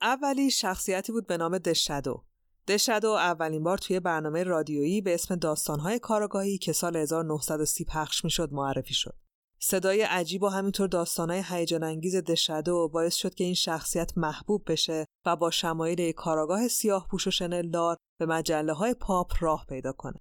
اولی 0.00 0.50
شخصیتی 0.50 1.12
بود 1.12 1.26
به 1.26 1.36
نام 1.36 1.58
دشدو 1.58 2.24
دشدو 2.68 3.10
اولین 3.10 3.62
بار 3.62 3.78
توی 3.78 4.00
برنامه 4.00 4.42
رادیویی 4.42 5.00
به 5.00 5.14
اسم 5.14 5.36
داستانهای 5.36 5.98
کاراگاهی 5.98 6.58
که 6.58 6.72
سال 6.72 6.96
1930 6.96 7.84
پخش 7.84 8.24
می‌شد 8.24 8.52
معرفی 8.52 8.94
شد 8.94 9.16
صدای 9.58 10.02
عجیب 10.02 10.42
و 10.42 10.48
همینطور 10.48 10.88
داستانهای 10.88 11.42
هیجان 11.48 11.82
انگیز 11.82 12.16
دشدو 12.16 12.88
باعث 12.88 13.14
شد 13.14 13.34
که 13.34 13.44
این 13.44 13.54
شخصیت 13.54 14.18
محبوب 14.18 14.72
بشه 14.72 15.06
و 15.26 15.36
با 15.36 15.50
شمایل 15.50 16.12
کاراگاه 16.12 16.68
سیاه 16.68 17.06
پوش 17.10 17.26
و 17.26 17.30
شنلدار 17.30 17.96
به 18.18 18.26
مجله 18.26 18.72
های 18.72 18.94
پاپ 18.94 19.32
راه 19.40 19.66
پیدا 19.68 19.92
کنه. 19.92 20.20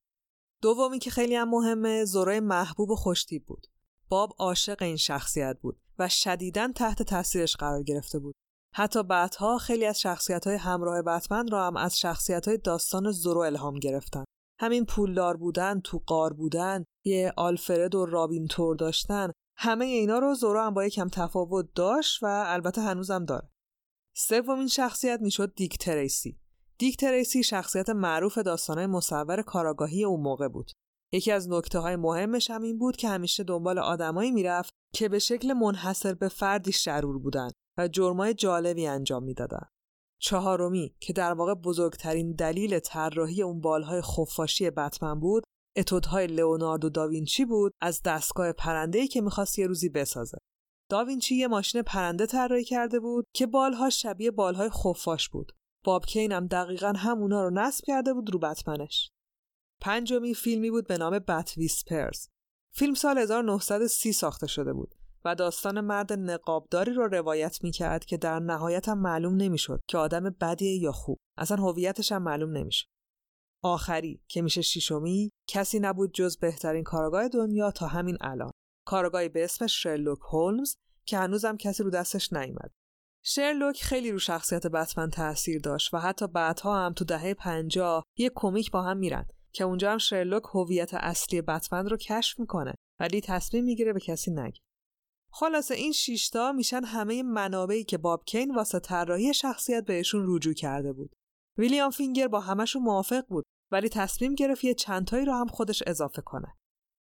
دومی 0.62 1.00
که 1.00 1.12
خیلی 1.12 1.36
هم 1.36 1.50
مهمه 1.50 2.06
زورای 2.06 2.40
محبوب 2.40 2.90
و 2.90 2.96
خوشتیب 2.96 3.46
بود. 3.46 3.68
باب 4.10 4.36
عاشق 4.40 4.82
این 4.82 4.98
شخصیت 4.98 5.58
بود 5.62 5.80
و 6.00 6.10
شدیداً 6.10 6.72
تحت 6.76 7.04
تاثیرش 7.04 7.56
قرار 7.56 7.84
گرفته 7.84 8.20
بود. 8.20 8.36
حتی 8.76 9.04
بعدها 9.04 9.58
خیلی 9.58 9.86
از 9.86 10.00
شخصیت 10.02 10.48
های 10.48 10.56
همراه 10.56 11.02
بتمن 11.02 11.48
را 11.48 11.68
هم 11.68 11.78
از 11.78 12.00
شخصیت 12.00 12.48
های 12.48 12.58
داستان 12.58 13.12
زورو 13.12 13.40
الهام 13.42 13.80
گرفتن. 13.80 14.24
همین 14.60 14.86
پولدار 14.86 15.38
بودن، 15.38 15.80
تو 15.80 16.04
قار 16.06 16.34
بودن، 16.34 16.84
یه 17.06 17.34
آلفرد 17.38 17.96
و 17.96 18.06
رابین 18.06 18.48
تور 18.48 18.76
داشتن، 18.76 19.32
همه 19.58 19.86
اینا 19.86 20.20
رو 20.20 20.36
زورو 20.36 20.62
هم 20.62 20.74
با 20.74 20.86
یکم 20.86 21.08
تفاوت 21.08 21.70
داشت 21.76 22.24
و 22.24 22.44
البته 22.48 22.82
هنوزم 22.82 23.26
داره. 23.26 23.50
سومین 24.16 24.68
شخصیت 24.68 25.20
می‌شد 25.22 25.54
دیک 25.56 25.78
تریسی. 25.78 26.40
دیک 26.78 26.98
تریسی 26.98 27.44
شخصیت 27.44 27.90
معروف 27.90 28.38
داستانهای 28.38 28.88
مصور 28.88 29.42
کاراگاهی 29.42 30.04
اون 30.04 30.22
موقع 30.22 30.48
بود. 30.48 30.72
یکی 31.12 31.32
از 31.32 31.50
نکته 31.50 31.80
های 31.80 31.96
مهمش 31.96 32.52
هم 32.52 32.62
این 32.62 32.78
بود 32.78 32.96
که 32.96 33.10
همیشه 33.10 33.44
دنبال 33.44 33.80
آدمایی 33.80 34.32
می‌رفت 34.32 34.74
که 34.94 35.10
به 35.10 35.20
شکل 35.20 35.54
منحصر 35.54 36.14
به 36.14 36.28
فردی 36.28 36.72
شرور 36.72 37.20
بودن 37.20 37.50
و 37.78 37.88
جرمای 37.88 38.34
جالبی 38.34 38.88
انجام 38.88 39.24
می‌دادن. 39.24 39.68
چهارمی 40.20 40.96
که 41.00 41.14
در 41.14 41.34
واقع 41.34 41.54
بزرگترین 41.54 42.32
دلیل 42.32 42.80
طراحی 42.80 43.42
اون 43.42 43.62
بالهای 43.62 44.02
خفاشی 44.02 44.70
بتمن 44.70 45.20
بود 45.20 45.44
اتودهای 45.78 46.28
لئوناردو 46.28 46.90
داوینچی 46.90 47.46
بود 47.46 47.74
از 47.82 48.02
دستگاه 48.02 48.52
پرنده‌ای 48.52 49.08
که 49.08 49.22
می‌خواست 49.22 49.60
یه 49.60 49.68
روزی 49.68 49.90
بسازه. 49.90 50.38
داوینچی 50.90 51.36
یه 51.36 51.48
ماشین 51.48 51.82
پرنده 51.82 52.26
طراحی 52.26 52.64
کرده 52.64 53.00
بود 53.00 53.26
که 53.36 53.48
بالها 53.48 53.90
شبیه 53.90 54.32
بالهای 54.32 54.70
خفاش 54.70 55.30
بود. 55.30 55.52
باب 55.86 56.06
کین 56.06 56.32
هم 56.32 56.48
دقیقا 56.48 56.94
همونا 56.96 57.44
رو 57.44 57.50
نصب 57.50 57.86
کرده 57.86 58.14
بود 58.14 58.34
رو 58.34 58.40
بتمنش. 58.40 59.12
پنجمی 59.82 60.34
فیلمی 60.34 60.72
بود 60.72 60.88
به 60.88 60.98
نام 60.98 61.20
بت 61.20 61.54
ویسپرز. 61.58 62.28
فیلم 62.76 62.94
سال 62.94 63.18
1930 63.18 64.14
ساخته 64.14 64.48
شده 64.48 64.74
بود 64.74 64.96
و 65.26 65.36
داستان 65.36 65.82
مرد 65.82 66.14
نقابداری 66.14 66.94
رو 66.94 67.08
روایت 67.08 67.64
می‌کرد 67.64 68.06
که 68.06 68.18
در 68.18 68.40
نهایت 68.40 68.90
هم 68.90 69.00
معلوم 69.00 69.36
نمی‌شد 69.36 69.80
که 69.90 69.98
آدم 69.98 70.36
بدیه 70.42 70.78
یا 70.82 70.92
خوب. 70.92 71.18
اصلا 71.38 71.58
هویتش 71.58 72.12
هم 72.12 72.24
معلوم 72.24 72.58
نمی‌شد. 72.58 72.88
آخری 73.64 74.22
که 74.28 74.42
میشه 74.42 74.62
شیشمی 74.62 75.32
کسی 75.50 75.80
نبود 75.80 76.14
جز 76.14 76.38
بهترین 76.38 76.84
کارگاه 76.84 77.28
دنیا 77.28 77.72
تا 77.72 77.88
همین 77.88 78.18
الان. 78.22 78.52
کارگاهی 78.88 79.30
به 79.30 79.44
اسم 79.44 79.68
شرلوک 79.68 80.20
هولمز 80.34 80.76
که 81.06 81.18
هنوزم 81.18 81.58
کسی 81.58 81.84
رو 81.84 81.90
دستش 81.90 82.34
نیامد. 82.34 82.72
شرلوک 83.26 83.84
خیلی 83.84 84.12
رو 84.12 84.20
شخصیت 84.20 84.68
بتمن 84.68 85.10
تاثیر 85.10 85.62
داشت 85.62 85.94
و 85.94 85.98
حتی 85.98 86.28
بعدها 86.28 86.86
هم 86.86 86.94
تو 86.94 87.06
دهه 87.06 87.34
50 87.34 88.04
یه 88.18 88.32
کمیک 88.36 88.72
با 88.72 88.82
هم 88.82 88.98
میرن 88.98 89.26
که 89.54 89.64
اونجا 89.64 89.92
هم 89.92 89.98
شرلوک 89.98 90.44
هویت 90.54 90.94
اصلی 90.94 91.42
بتمن 91.42 91.90
رو 91.90 91.98
کشف 91.98 92.40
می‌کنه 92.40 92.74
ولی 93.00 93.22
تصمیم 93.22 93.64
می‌گیره 93.64 93.94
به 93.94 94.00
کسی 94.00 94.32
نگه. 94.32 94.60
خلاصه 95.36 95.74
این 95.76 95.92
شیشتا 95.92 96.52
میشن 96.52 96.84
همه 96.84 97.24
منابعی 97.24 97.84
که 97.84 97.98
باب 97.98 98.24
کین 98.26 98.56
واسه 98.56 98.80
طراحی 98.80 99.34
شخصیت 99.34 99.86
بهشون 99.86 100.26
رجوع 100.28 100.54
کرده 100.54 100.94
بود. 100.94 101.16
ویلیام 101.58 101.92
فینگر 101.92 102.28
با 102.28 102.40
همشون 102.40 102.82
موافق 102.82 103.26
بود 103.28 103.44
ولی 103.72 103.90
تصمیم 103.90 104.36
گرفت 104.36 104.64
یه 104.64 104.74
چندتایی 104.74 105.26
رو 105.26 105.34
هم 105.34 105.48
خودش 105.48 105.84
اضافه 105.88 106.22
کنه. 106.22 106.56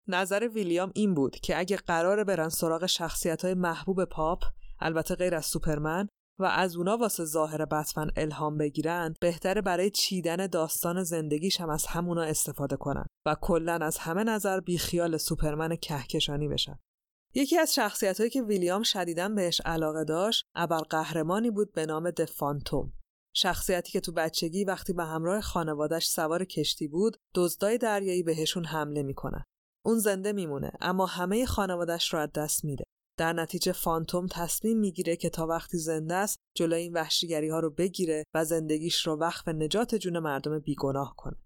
نظر 0.08 0.48
ویلیام 0.54 0.92
این 0.96 1.14
بود 1.14 1.36
که 1.36 1.60
اگه 1.60 1.78
قراره 1.78 2.24
برن 2.24 2.50
سراغ 2.50 2.86
شخصیت 2.86 3.46
های 3.46 3.54
محبوب 3.54 4.06
پاپ 4.06 4.44
البته 4.80 5.16
غیر 5.16 5.36
از 5.36 5.46
سوپرمن 5.46 6.08
و 6.40 6.46
از 6.46 6.76
اونا 6.76 6.98
واسه 6.98 7.26
ظاهر 7.26 7.66
بتمن 7.66 8.12
الهام 8.16 8.58
بگیرن 8.58 9.14
بهتره 9.22 9.62
برای 9.62 9.90
چیدن 9.90 10.48
داستان 10.48 11.04
زندگیش 11.04 11.62
هم 11.62 11.70
از 11.70 11.86
همونا 11.86 12.22
استفاده 12.22 12.76
کنن 12.76 13.06
و 13.26 13.36
کلا 13.42 13.80
از 13.82 13.98
همه 13.98 14.24
نظر 14.24 14.60
بیخیال 14.60 15.18
سوپرمن 15.18 15.76
کهکشانی 15.76 16.48
بشن 16.48 16.80
یکی 17.34 17.58
از 17.58 17.74
شخصیت 17.74 18.18
هایی 18.18 18.30
که 18.30 18.42
ویلیام 18.42 18.84
شدیداً 18.84 19.30
بهش 19.30 19.62
علاقه 19.66 20.04
داشت 20.04 20.46
قهرمانی 20.90 21.52
بود 21.52 21.72
به 21.72 21.86
نام 21.86 22.12
دفانتوم 22.12 22.94
شخصیتی 23.36 23.92
که 23.92 24.00
تو 24.00 24.12
بچگی 24.12 24.66
وقتی 24.66 24.94
به 24.94 25.04
همراه 25.04 25.42
خانوادش 25.42 26.08
سوار 26.08 26.46
کشتی 26.46 26.88
بود 26.88 27.18
دزدای 27.36 27.78
دریایی 27.78 28.24
بهشون 28.24 28.66
حمله 28.66 29.04
می‌کنه. 29.04 29.44
اون 29.86 30.00
زنده 30.00 30.34
میمونه 30.34 30.72
اما 30.82 31.06
همه 31.06 31.46
خانوادش 31.46 32.14
رو 32.14 32.20
از 32.20 32.30
دست 32.36 32.66
میده 32.66 32.84
در 33.18 33.34
نتیجه 33.34 33.72
فانتوم 33.72 34.28
تصمیم 34.28 34.78
می‌گیره 34.78 35.16
که 35.16 35.30
تا 35.30 35.48
وقتی 35.48 35.78
زنده 35.78 36.16
است 36.16 36.40
جلوی 36.56 36.82
این 36.82 36.94
وحشیگری 36.94 37.50
ها 37.50 37.60
رو 37.60 37.70
بگیره 37.70 38.24
و 38.34 38.46
زندگیش 38.46 39.08
رو 39.08 39.16
وقف 39.16 39.48
نجات 39.48 39.96
جون 39.96 40.20
مردم 40.20 40.60
بیگناه 40.60 41.14
کنه. 41.18 41.38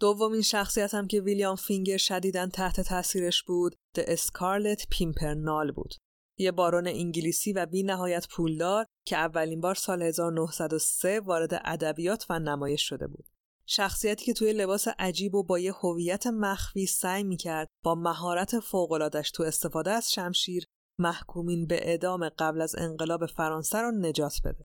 دومین 0.00 0.42
شخصیت 0.42 0.94
هم 0.94 1.06
که 1.06 1.20
ویلیام 1.20 1.56
فینگر 1.56 1.96
شدیدن 1.96 2.48
تحت 2.48 2.80
تاثیرش 2.80 3.42
بود 3.42 3.76
د 3.94 4.00
اسکارلت 4.00 4.86
پیمپرنال 4.90 5.72
بود. 5.72 5.94
یه 6.38 6.52
بارون 6.52 6.86
انگلیسی 6.86 7.52
و 7.52 7.66
بی 7.66 7.82
نهایت 7.82 8.26
پولدار 8.30 8.86
که 9.06 9.16
اولین 9.16 9.60
بار 9.60 9.74
سال 9.74 10.02
1903 10.02 11.20
وارد 11.20 11.60
ادبیات 11.64 12.26
و 12.30 12.38
نمایش 12.38 12.88
شده 12.88 13.06
بود. 13.06 13.24
شخصیتی 13.66 14.24
که 14.24 14.32
توی 14.32 14.52
لباس 14.52 14.88
عجیب 14.98 15.34
و 15.34 15.42
با 15.42 15.58
یه 15.58 15.72
هویت 15.72 16.26
مخفی 16.26 16.86
سعی 16.86 17.24
می‌کرد 17.24 17.68
با 17.84 17.94
مهارت 17.94 18.60
فوق‌العاده‌اش 18.60 19.30
تو 19.30 19.42
استفاده 19.42 19.90
از 19.90 20.12
شمشیر 20.12 20.64
محکومین 20.98 21.66
به 21.66 21.88
اعدام 21.88 22.28
قبل 22.28 22.60
از 22.60 22.74
انقلاب 22.78 23.26
فرانسه 23.26 23.78
رو 23.78 23.90
نجات 23.90 24.34
بده. 24.44 24.64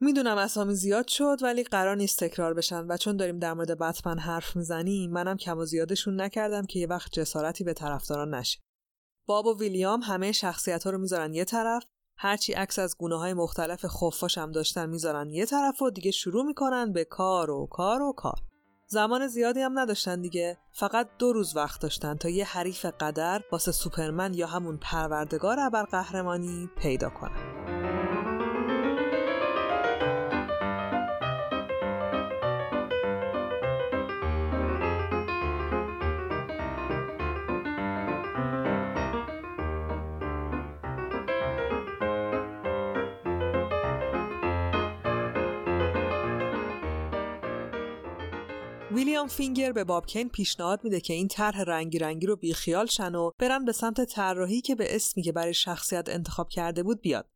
می‌دونم 0.00 0.38
اسامی 0.38 0.74
زیاد 0.74 1.08
شد 1.08 1.36
ولی 1.42 1.64
قرار 1.64 1.96
نیست 1.96 2.24
تکرار 2.24 2.54
بشن 2.54 2.86
و 2.86 2.96
چون 2.96 3.16
داریم 3.16 3.38
در 3.38 3.54
مورد 3.54 3.78
بتمن 3.78 4.18
حرف 4.18 4.56
می‌زنیم 4.56 5.10
منم 5.10 5.36
کم 5.36 5.58
و 5.58 5.64
زیادشون 5.64 6.20
نکردم 6.20 6.66
که 6.66 6.78
یه 6.78 6.86
وقت 6.86 7.12
جسارتی 7.12 7.64
به 7.64 7.72
طرفداران 7.72 8.34
نشه. 8.34 8.58
باب 9.26 9.46
و 9.46 9.58
ویلیام 9.58 10.00
همه 10.02 10.32
شخصیت 10.32 10.84
ها 10.84 10.90
رو 10.90 10.98
می‌ذارن 10.98 11.34
یه 11.34 11.44
طرف 11.44 11.82
هرچی 12.18 12.52
عکس 12.52 12.78
از 12.78 12.96
گونه 12.98 13.18
های 13.18 13.34
مختلف 13.34 13.86
خفاش 13.86 14.38
هم 14.38 14.52
داشتن 14.52 14.88
می‌ذارن 14.88 15.30
یه 15.30 15.46
طرف 15.46 15.82
و 15.82 15.90
دیگه 15.90 16.10
شروع 16.10 16.44
می‌کنن 16.44 16.92
به 16.92 17.04
کار 17.04 17.50
و 17.50 17.66
کار 17.70 18.02
و 18.02 18.12
کار 18.12 18.38
زمان 18.88 19.26
زیادی 19.26 19.60
هم 19.60 19.78
نداشتن 19.78 20.20
دیگه 20.20 20.58
فقط 20.72 21.08
دو 21.18 21.32
روز 21.32 21.56
وقت 21.56 21.80
داشتن 21.80 22.14
تا 22.14 22.28
یه 22.28 22.44
حریف 22.44 22.84
قدر 22.84 23.42
واسه 23.52 23.72
سوپرمن 23.72 24.34
یا 24.34 24.46
همون 24.46 24.76
پروردگار 24.76 25.60
ابرقهرمانی 25.60 26.70
پیدا 26.76 27.10
کنن 27.10 27.75
ویلیام 48.96 49.28
فینگر 49.28 49.72
به 49.72 49.84
بابکین 49.84 50.28
پیشنهاد 50.28 50.84
میده 50.84 51.00
که 51.00 51.12
این 51.12 51.28
طرح 51.28 51.62
رنگی 51.62 51.98
رنگی 51.98 52.26
رو 52.26 52.36
بیخیال 52.36 52.86
شن 52.86 53.14
و 53.14 53.30
برن 53.38 53.64
به 53.64 53.72
سمت 53.72 54.04
طراحی 54.04 54.60
که 54.60 54.74
به 54.74 54.96
اسمی 54.96 55.22
که 55.22 55.32
برای 55.32 55.54
شخصیت 55.54 56.08
انتخاب 56.08 56.48
کرده 56.48 56.82
بود 56.82 57.00
بیاد. 57.00 57.28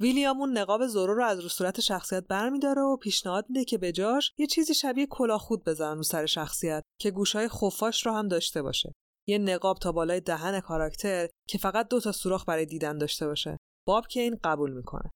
ویلیام 0.00 0.40
اون 0.40 0.58
نقاب 0.58 0.86
زورو 0.86 1.14
رو 1.14 1.24
از 1.24 1.40
رو 1.40 1.48
صورت 1.48 1.80
شخصیت 1.80 2.26
برمیداره 2.26 2.82
و 2.82 2.96
پیشنهاد 2.96 3.46
میده 3.48 3.64
که 3.64 3.78
به 3.78 3.92
جاش 3.92 4.32
یه 4.38 4.46
چیزی 4.46 4.74
شبیه 4.74 5.06
کلاه 5.06 5.40
خود 5.40 5.64
بزنن 5.64 5.96
رو 5.96 6.02
سر 6.02 6.26
شخصیت 6.26 6.82
که 7.00 7.10
گوشای 7.10 7.48
خفاش 7.48 8.06
رو 8.06 8.12
هم 8.12 8.28
داشته 8.28 8.62
باشه. 8.62 8.92
یه 9.28 9.38
نقاب 9.38 9.78
تا 9.78 9.92
بالای 9.92 10.20
دهن 10.20 10.60
کاراکتر 10.60 11.28
که 11.48 11.58
فقط 11.58 11.88
دو 11.88 12.00
تا 12.00 12.12
سوراخ 12.12 12.44
برای 12.48 12.66
دیدن 12.66 12.98
داشته 12.98 13.26
باشه 13.26 13.56
باب 13.86 14.06
کین 14.06 14.38
قبول 14.44 14.72
می‌کنه 14.72 15.10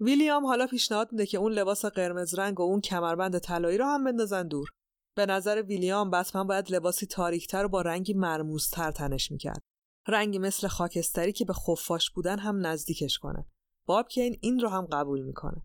ویلیام 0.00 0.46
حالا 0.46 0.66
پیشنهاد 0.66 1.12
میده 1.12 1.26
که 1.26 1.38
اون 1.38 1.52
لباس 1.52 1.84
قرمز 1.84 2.34
رنگ 2.34 2.60
و 2.60 2.62
اون 2.62 2.80
کمربند 2.80 3.38
طلایی 3.38 3.78
رو 3.78 3.84
هم 3.84 4.04
بندازن 4.04 4.48
دور 4.48 4.68
به 5.16 5.26
نظر 5.26 5.62
ویلیام 5.62 6.10
بتمن 6.10 6.46
باید 6.46 6.70
لباسی 6.70 7.06
تاریکتر 7.06 7.64
و 7.64 7.68
با 7.68 7.82
رنگی 7.82 8.14
مرموزتر 8.14 8.90
تنش 8.90 9.30
می‌کرد. 9.30 9.62
رنگی 10.08 10.38
مثل 10.38 10.68
خاکستری 10.68 11.32
که 11.32 11.44
به 11.44 11.52
خفاش 11.52 12.10
بودن 12.10 12.38
هم 12.38 12.66
نزدیکش 12.66 13.18
کنه. 13.18 13.46
باب 13.86 14.08
کین 14.08 14.38
این 14.40 14.60
رو 14.60 14.68
هم 14.68 14.86
قبول 14.86 15.22
می‌کنه. 15.22 15.62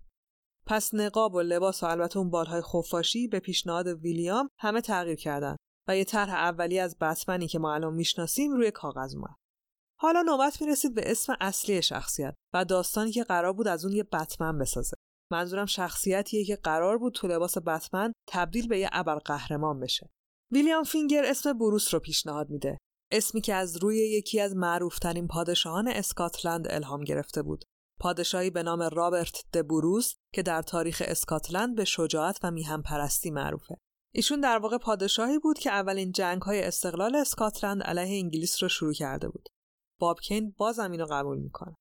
پس 0.66 0.94
نقاب 0.94 1.34
و 1.34 1.42
لباس 1.42 1.84
و 1.84 1.86
البته 1.86 2.20
اون 2.20 2.30
بالهای 2.30 2.62
خفاشی 2.62 3.28
به 3.28 3.40
پیشنهاد 3.40 3.88
ویلیام 3.88 4.50
همه 4.60 4.82
تغییر 4.82 5.16
کردن 5.16 5.56
و 5.88 5.98
یه 5.98 6.04
طرح 6.04 6.34
اولی 6.34 6.80
از 6.80 6.98
بتمنی 7.02 7.48
که 7.48 7.60
ما 7.60 7.74
الان 7.74 7.94
می‌شناسیم 7.94 8.52
روی 8.52 8.72
کاغذ 8.72 9.16
اومد. 9.16 9.36
حالا 10.00 10.22
نوبت 10.22 10.62
می‌رسید 10.62 10.96
به 10.96 11.12
اسم 11.12 11.36
اصلی 11.42 11.82
شخصیت 11.82 12.36
و 12.54 12.66
داستانی 12.66 13.12
که 13.12 13.24
قرار 13.24 13.54
بود 13.54 13.68
از 13.68 13.86
اون 13.86 13.94
یه 13.96 14.04
بتمن 14.04 14.58
بسازه. 14.58 14.98
منظورم 15.32 15.66
شخصیتیه 15.66 16.46
که 16.46 16.56
قرار 16.56 16.98
بود 16.98 17.14
تو 17.14 17.28
لباس 17.28 17.58
بتمن 17.58 18.14
تبدیل 18.28 18.68
به 18.68 18.80
یه 18.80 18.90
ابرقهرمان 18.92 19.80
بشه 19.80 20.10
ویلیام 20.52 20.84
فینگر 20.84 21.26
اسم 21.26 21.54
بروس 21.54 21.94
رو 21.94 22.00
پیشنهاد 22.00 22.50
میده 22.50 22.78
اسمی 23.12 23.42
که 23.42 23.54
از 23.54 23.78
روی 23.78 23.98
یکی 23.98 24.40
از 24.40 24.56
معروفترین 24.56 25.28
پادشاهان 25.28 25.88
اسکاتلند 25.88 26.68
الهام 26.72 27.04
گرفته 27.04 27.42
بود 27.42 27.66
پادشاهی 28.00 28.50
به 28.50 28.64
نام 28.64 28.82
رابرت 28.82 29.44
د 29.54 29.68
بروس 29.68 30.16
که 30.34 30.44
در 30.44 30.62
تاریخ 30.62 31.04
اسکاتلند 31.06 31.76
به 31.76 31.86
شجاعت 31.86 32.40
و 32.44 32.52
میهم 32.52 32.82
پرستی 32.82 33.32
معروفه. 33.32 33.78
ایشون 34.14 34.42
در 34.42 34.58
واقع 34.58 34.78
پادشاهی 34.78 35.40
بود 35.40 35.60
که 35.60 35.72
اولین 35.72 36.12
جنگ 36.12 36.42
های 36.42 36.64
استقلال 36.64 37.16
اسکاتلند 37.16 37.84
علیه 37.84 38.20
انگلیس 38.20 38.64
رو 38.64 38.70
شروع 38.70 38.94
کرده 38.94 39.30
بود. 39.30 39.50
بابکین 40.00 40.56
باز 40.58 40.80
اینو 40.80 41.06
قبول 41.06 41.38
می‌کنه. 41.38 41.76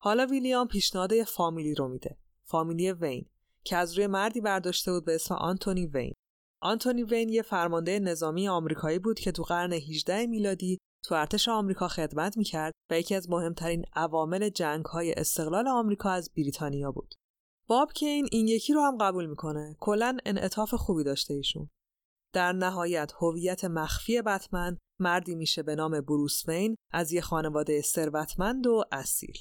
حالا 0.00 0.26
ویلیام 0.26 0.68
پیشنهاد 0.68 1.22
فامیلی 1.22 1.74
رو 1.74 1.88
میده. 1.88 2.18
فامیلی 2.44 2.92
وین 2.92 3.26
که 3.64 3.76
از 3.76 3.98
روی 3.98 4.06
مردی 4.06 4.40
برداشته 4.40 4.92
بود 4.92 5.04
به 5.04 5.14
اسم 5.14 5.34
آنتونی 5.34 5.86
وین. 5.86 6.14
آنتونی 6.62 7.02
وین 7.02 7.28
یه 7.28 7.42
فرمانده 7.42 7.98
نظامی 7.98 8.48
آمریکایی 8.48 8.98
بود 8.98 9.18
که 9.18 9.32
تو 9.32 9.42
قرن 9.42 9.72
18 9.72 10.26
میلادی 10.26 10.78
تو 11.04 11.14
ارتش 11.14 11.48
آمریکا 11.48 11.88
خدمت 11.88 12.36
می‌کرد 12.36 12.72
و 12.90 12.98
یکی 12.98 13.14
از 13.14 13.30
مهمترین 13.30 13.84
عوامل 13.96 14.48
جنگ 14.48 14.84
های 14.84 15.12
استقلال 15.12 15.68
آمریکا 15.68 16.10
از 16.10 16.30
بریتانیا 16.36 16.92
بود. 16.92 17.14
باب 17.66 17.92
کین 17.92 18.28
این 18.32 18.48
یکی 18.48 18.72
رو 18.72 18.80
هم 18.80 18.98
قبول 18.98 19.26
می‌کنه. 19.26 19.76
کلا 19.80 20.16
انعطاف 20.26 20.74
خوبی 20.74 21.04
داشته 21.04 21.34
ایشون. 21.34 21.70
در 22.32 22.52
نهایت 22.52 23.12
هویت 23.20 23.64
مخفی 23.64 24.22
بتمن 24.22 24.78
مردی 25.00 25.34
میشه 25.34 25.62
به 25.62 25.74
نام 25.74 26.00
بروس 26.00 26.48
وین 26.48 26.76
از 26.92 27.12
یه 27.12 27.20
خانواده 27.20 27.82
ثروتمند 27.82 28.66
و 28.66 28.84
اصیل. 28.92 29.38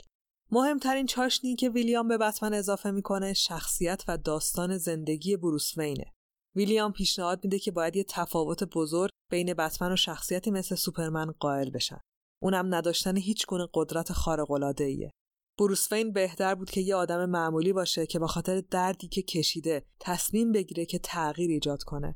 مهمترین 0.54 1.06
چاشنی 1.06 1.56
که 1.56 1.70
ویلیام 1.70 2.08
به 2.08 2.18
بتمن 2.18 2.54
اضافه 2.54 2.92
می‌کنه 2.92 3.34
شخصیت 3.34 4.04
و 4.08 4.18
داستان 4.18 4.78
زندگی 4.78 5.38
بروس 5.38 5.78
وینه. 5.78 6.14
ویلیام 6.56 6.92
پیشنهاد 6.92 7.44
میده 7.44 7.60
که 7.60 7.72
باید 7.72 7.96
یه 7.96 8.04
تفاوت 8.10 8.64
بزرگ 8.64 9.10
بین 9.32 9.54
بتمن 9.54 9.92
و 9.92 9.96
شخصیتی 9.96 10.52
مثل 10.52 10.76
سوپرمن 10.76 11.32
قائل 11.40 11.70
بشن. 11.70 12.00
اونم 12.42 12.76
نداشتن 12.76 13.18
هیچ 13.18 13.46
گونه 13.48 13.68
قدرت 13.74 14.12
خارق 14.12 14.52
العاده 14.52 14.84
ایه. 14.84 15.12
بروس 15.60 15.92
وین 15.92 16.14
بهتر 16.14 16.56
بود 16.56 16.70
که 16.70 16.82
یه 16.82 16.96
آدم 16.96 17.30
معمولی 17.30 17.74
باشه 17.74 18.06
که 18.06 18.20
به 18.20 18.28
خاطر 18.28 18.62
دردی 18.62 19.08
که 19.08 19.22
کشیده 19.22 19.86
تصمیم 20.00 20.52
بگیره 20.52 20.86
که 20.86 21.00
تغییر 21.00 21.52
ایجاد 21.52 21.84
کنه. 21.84 22.16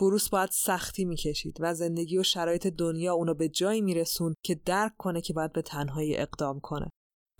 بروس 0.00 0.28
باید 0.28 0.50
سختی 0.52 1.04
می‌کشید 1.04 1.56
و 1.60 1.74
زندگی 1.74 2.18
و 2.18 2.22
شرایط 2.22 2.66
دنیا 2.66 3.14
اونو 3.14 3.34
به 3.34 3.48
جایی 3.48 3.80
میرسون 3.80 4.34
که 4.44 4.54
درک 4.54 4.92
کنه 4.98 5.20
که 5.20 5.32
باید 5.32 5.52
به 5.52 5.62
تنهایی 5.62 6.16
اقدام 6.16 6.60
کنه. 6.60 6.90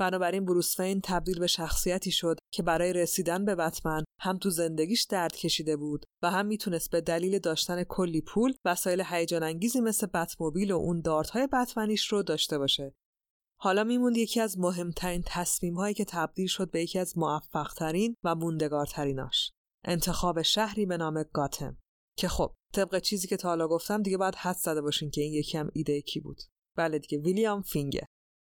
بنابراین 0.01 0.45
بروس 0.45 0.81
وین 0.81 1.01
تبدیل 1.05 1.39
به 1.39 1.47
شخصیتی 1.47 2.11
شد 2.11 2.39
که 2.53 2.63
برای 2.63 2.93
رسیدن 2.93 3.45
به 3.45 3.55
بتمن 3.55 4.05
هم 4.21 4.39
تو 4.39 4.51
زندگیش 4.51 5.03
درد 5.03 5.37
کشیده 5.37 5.77
بود 5.77 6.05
و 6.23 6.31
هم 6.31 6.47
می‌تونست 6.47 6.91
به 6.91 7.01
دلیل 7.01 7.39
داشتن 7.39 7.85
کلی 7.85 8.21
پول 8.21 8.55
وسایل 8.65 9.03
هیجان 9.07 9.43
انگیزی 9.43 9.81
مثل 9.81 10.07
بتموبیل 10.07 10.73
و 10.73 10.77
اون 10.77 11.01
دارت‌های 11.01 11.47
بتمنیش 11.47 12.07
رو 12.07 12.23
داشته 12.23 12.59
باشه. 12.59 12.95
حالا 13.61 13.85
میموند 13.85 14.17
یکی 14.17 14.41
از 14.41 14.59
مهمترین 14.59 15.23
تصمیم 15.27 15.75
هایی 15.75 15.95
که 15.95 16.05
تبدیل 16.05 16.47
شد 16.47 16.71
به 16.71 16.83
یکی 16.83 16.99
از 16.99 17.19
موفقترین 17.19 18.17
و 18.25 18.35
موندگارتریناش. 18.35 19.53
انتخاب 19.85 20.43
شهری 20.43 20.87
به 20.87 20.97
نام 20.97 21.25
گاتم 21.33 21.77
که 22.19 22.29
خب 22.29 22.55
طبق 22.75 22.99
چیزی 22.99 23.29
که 23.29 23.37
تا 23.37 23.49
حالا 23.49 23.69
گفتم 23.69 24.03
دیگه 24.03 24.17
باید 24.17 24.35
حد 24.35 24.57
زده 24.57 24.81
باشین 24.81 25.11
که 25.11 25.21
این 25.21 25.35
یکی 25.35 25.59
هم 25.59 25.71
ایده 25.73 26.01
کی 26.01 26.21
بود. 26.21 26.43
بله 26.77 26.99
دیگه 26.99 27.19
ویلیام 27.19 27.63
فینگر 27.63 28.05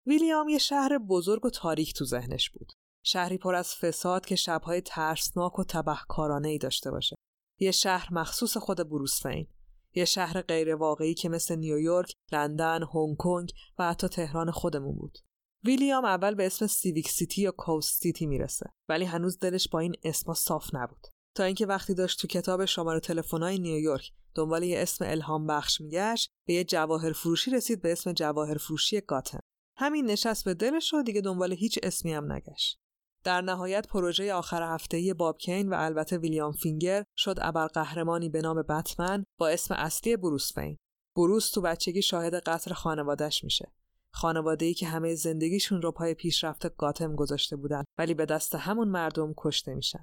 ویلیام 0.06 0.48
یه 0.48 0.58
شهر 0.58 0.98
بزرگ 0.98 1.44
و 1.44 1.50
تاریک 1.50 1.94
تو 1.94 2.04
ذهنش 2.04 2.50
بود. 2.50 2.72
شهری 3.04 3.38
پر 3.38 3.54
از 3.54 3.74
فساد 3.74 4.26
که 4.26 4.36
شبهای 4.36 4.80
ترسناک 4.80 5.58
و 5.58 5.64
تبهکارانه 5.64 6.48
ای 6.48 6.58
داشته 6.58 6.90
باشه. 6.90 7.16
یه 7.60 7.70
شهر 7.70 8.08
مخصوص 8.12 8.56
خود 8.56 8.88
بروس 8.88 9.26
وین. 9.26 9.46
یه 9.94 10.04
شهر 10.04 10.42
غیر 10.42 10.74
واقعی 10.74 11.14
که 11.14 11.28
مثل 11.28 11.56
نیویورک، 11.56 12.12
لندن، 12.32 12.82
هنگ 12.94 13.16
کنگ 13.16 13.52
و 13.78 13.88
حتی 13.88 14.08
تهران 14.08 14.50
خودمون 14.50 14.96
بود. 14.96 15.18
ویلیام 15.64 16.04
اول 16.04 16.34
به 16.34 16.46
اسم 16.46 16.66
Civic 16.66 17.08
City 17.08 17.42
یا 17.42 17.50
Coast 17.50 18.02
City 18.02 18.26
می‌رسه 18.26 18.66
ولی 18.88 19.04
هنوز 19.04 19.38
دلش 19.38 19.68
با 19.68 19.78
این 19.78 19.94
اسما 20.04 20.34
صاف 20.34 20.74
نبود. 20.74 21.06
تا 21.36 21.44
اینکه 21.44 21.66
وقتی 21.66 21.94
داشت 21.94 22.20
تو 22.20 22.28
کتاب 22.28 22.64
شماره 22.64 23.00
تلفن‌های 23.00 23.58
نیویورک 23.58 24.10
دنبال 24.34 24.62
یه 24.62 24.78
اسم 24.78 25.04
الهام 25.08 25.46
بخش 25.46 25.80
میگشت 25.80 26.30
به 26.46 26.54
یه 26.54 26.64
جواهر 26.64 27.12
فروشی 27.12 27.50
رسید 27.50 27.82
به 27.82 27.92
اسم 27.92 28.12
جواهر 28.12 28.58
فروشی 28.58 29.00
گاتم. 29.00 29.40
همین 29.82 30.10
نشست 30.10 30.44
به 30.44 30.54
دلش 30.54 30.94
و 30.94 31.02
دیگه 31.02 31.20
دنبال 31.20 31.52
هیچ 31.52 31.78
اسمی 31.82 32.12
هم 32.12 32.32
نگشت. 32.32 32.78
در 33.24 33.40
نهایت 33.40 33.86
پروژه 33.88 34.34
آخر 34.34 34.74
هفته 34.74 35.14
باب 35.14 35.38
کین 35.38 35.68
و 35.68 35.74
البته 35.78 36.18
ویلیام 36.18 36.52
فینگر 36.52 37.04
شد 37.16 37.36
ابرقهرمانی 37.40 38.28
به 38.28 38.40
نام 38.40 38.62
بتمن 38.62 39.24
با 39.38 39.48
اسم 39.48 39.74
اصلی 39.74 40.16
بروس 40.16 40.58
وین. 40.58 40.76
بروس 41.16 41.50
تو 41.50 41.60
بچگی 41.60 42.02
شاهد 42.02 42.34
قتل 42.34 42.72
خانوادهش 42.72 43.44
میشه. 43.44 43.72
خانواده 44.14 44.74
که 44.74 44.86
همه 44.86 45.14
زندگیشون 45.14 45.82
رو 45.82 45.92
پای 45.92 46.14
پیشرفت 46.14 46.76
گاتم 46.76 47.16
گذاشته 47.16 47.56
بودن 47.56 47.84
ولی 47.98 48.14
به 48.14 48.26
دست 48.26 48.54
همون 48.54 48.88
مردم 48.88 49.34
کشته 49.36 49.74
میشن. 49.74 50.02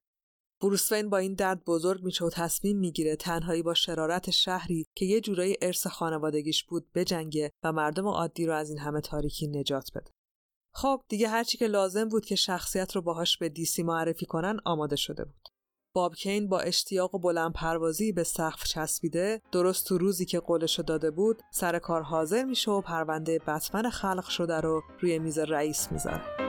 بروس 0.61 0.91
وین 0.91 1.09
با 1.09 1.17
این 1.17 1.33
درد 1.33 1.63
بزرگ 1.65 2.03
میشه 2.03 2.25
و 2.25 2.29
تصمیم 2.29 2.77
می‌گیره 2.77 3.15
تنهایی 3.15 3.63
با 3.63 3.73
شرارت 3.73 4.29
شهری 4.29 4.85
که 4.95 5.05
یه 5.05 5.21
جورایی 5.21 5.57
ارث 5.61 5.87
خانوادگیش 5.87 6.63
بود 6.63 6.87
بجنگه 6.95 7.51
و 7.63 7.71
مردم 7.71 8.07
عادی 8.07 8.45
رو 8.45 8.53
از 8.53 8.69
این 8.69 8.79
همه 8.79 9.01
تاریکی 9.01 9.47
نجات 9.47 9.89
بده. 9.95 10.11
خب 10.73 11.01
دیگه 11.07 11.27
هرچی 11.27 11.57
که 11.57 11.67
لازم 11.67 12.09
بود 12.09 12.25
که 12.25 12.35
شخصیت 12.35 12.95
رو 12.95 13.01
باهاش 13.01 13.37
به 13.37 13.49
دیسی 13.49 13.83
معرفی 13.83 14.25
کنن 14.25 14.59
آماده 14.65 14.95
شده 14.95 15.25
بود. 15.25 15.49
باب 15.95 16.15
کین 16.15 16.49
با 16.49 16.59
اشتیاق 16.59 17.15
و 17.15 17.19
بلند 17.19 17.53
پروازی 17.53 18.11
به 18.11 18.23
سقف 18.23 18.63
چسبیده 18.63 19.41
درست 19.51 19.87
تو 19.87 19.97
روزی 19.97 20.25
که 20.25 20.39
قولش 20.39 20.79
داده 20.79 21.11
بود 21.11 21.41
سر 21.51 21.79
کار 21.79 22.01
حاضر 22.01 22.43
میشه 22.43 22.71
و 22.71 22.81
پرونده 22.81 23.39
بتمن 23.47 23.89
خلق 23.89 24.29
شده 24.29 24.61
رو 24.61 24.83
روی 24.99 25.19
میز 25.19 25.39
رئیس 25.39 25.91
می‌ذاره. 25.91 26.48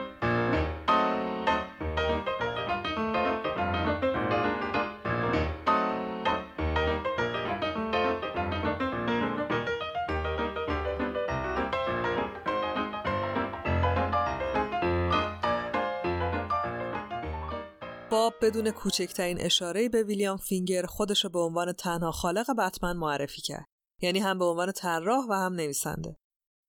باب 18.11 18.33
بدون 18.41 18.71
کوچکترین 18.71 19.41
اشاره 19.41 19.89
به 19.89 20.03
ویلیام 20.03 20.37
فینگر 20.37 20.85
خودش 20.85 21.25
به 21.25 21.39
عنوان 21.39 21.73
تنها 21.73 22.11
خالق 22.11 22.55
بتمن 22.57 22.97
معرفی 22.97 23.41
کرد. 23.41 23.65
یعنی 24.01 24.19
هم 24.19 24.39
به 24.39 24.45
عنوان 24.45 24.71
طراح 24.71 25.25
و 25.29 25.33
هم 25.33 25.53
نویسنده. 25.53 26.17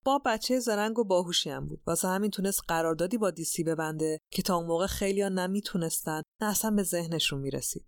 باب 0.04 0.22
بچه 0.24 0.60
زرنگ 0.60 0.98
و 0.98 1.04
باهوشی 1.04 1.50
هم 1.50 1.66
بود. 1.66 1.82
واسه 1.86 2.08
همین 2.08 2.30
تونست 2.30 2.60
قراردادی 2.68 3.18
با 3.18 3.30
دیسی 3.30 3.64
ببنده 3.64 4.18
که 4.30 4.42
تا 4.42 4.56
اون 4.56 4.66
موقع 4.66 4.86
خیلیا 4.86 5.28
نمی‌تونستن 5.28 6.22
نه 6.40 6.48
اصلا 6.48 6.70
به 6.70 6.82
ذهنشون 6.82 7.40
می‌رسید. 7.40 7.86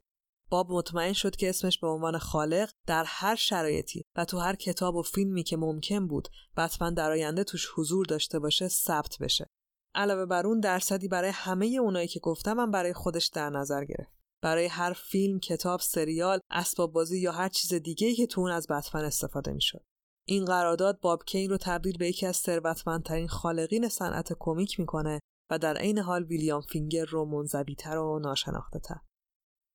باب 0.51 0.73
مطمئن 0.73 1.13
شد 1.13 1.37
که 1.37 1.49
اسمش 1.49 1.79
به 1.79 1.89
عنوان 1.89 2.19
خالق 2.19 2.71
در 2.87 3.05
هر 3.07 3.35
شرایطی 3.35 4.05
و 4.17 4.25
تو 4.25 4.39
هر 4.39 4.55
کتاب 4.55 4.95
و 4.95 5.03
فیلمی 5.03 5.43
که 5.43 5.57
ممکن 5.57 6.07
بود 6.07 6.29
بتمن 6.57 6.95
در 6.95 7.11
آینده 7.11 7.45
توش 7.45 7.69
حضور 7.77 8.07
داشته 8.07 8.39
باشه 8.39 8.69
ثبت 8.69 9.17
بشه 9.21 9.47
علاوه 9.95 10.27
بر 10.27 10.47
اون 10.47 10.61
درصدی 10.61 11.09
برای 11.09 11.31
همه 11.35 11.67
اونایی 11.67 12.09
که 12.09 12.21
گفتم 12.21 12.61
هم 12.61 12.71
برای 12.71 12.93
خودش 12.93 13.27
در 13.27 13.51
نظر 13.51 13.85
گرفت 13.85 14.13
برای 14.43 14.67
هر 14.67 14.93
فیلم، 14.93 15.41
کتاب، 15.41 15.81
سریال، 15.81 16.41
اسباب 16.51 16.93
بازی 16.93 17.21
یا 17.21 17.33
هر 17.33 17.49
چیز 17.49 17.75
دیگه 17.75 18.15
که 18.15 18.27
تو 18.27 18.41
اون 18.41 18.51
از 18.51 18.67
بتمن 18.71 19.05
استفاده 19.05 19.53
می‌شد. 19.53 19.85
این 20.27 20.45
قرارداد 20.45 21.01
باب 21.01 21.25
کین 21.25 21.51
رو 21.51 21.57
تبدیل 21.57 21.99
به 21.99 22.09
یکی 22.09 22.27
از 22.27 22.37
ثروتمندترین 22.37 23.29
خالقین 23.29 23.89
صنعت 23.89 24.33
کمیک 24.39 24.81
می‌کنه 24.81 25.21
و 25.51 25.59
در 25.59 25.77
عین 25.77 25.99
حال 25.99 26.25
ویلیام 26.25 26.61
فینگر 26.61 27.05
رو 27.05 27.25
منزویتر 27.25 27.99
و 27.99 28.19
ناشناخته 28.19 28.79
تر. 28.79 29.01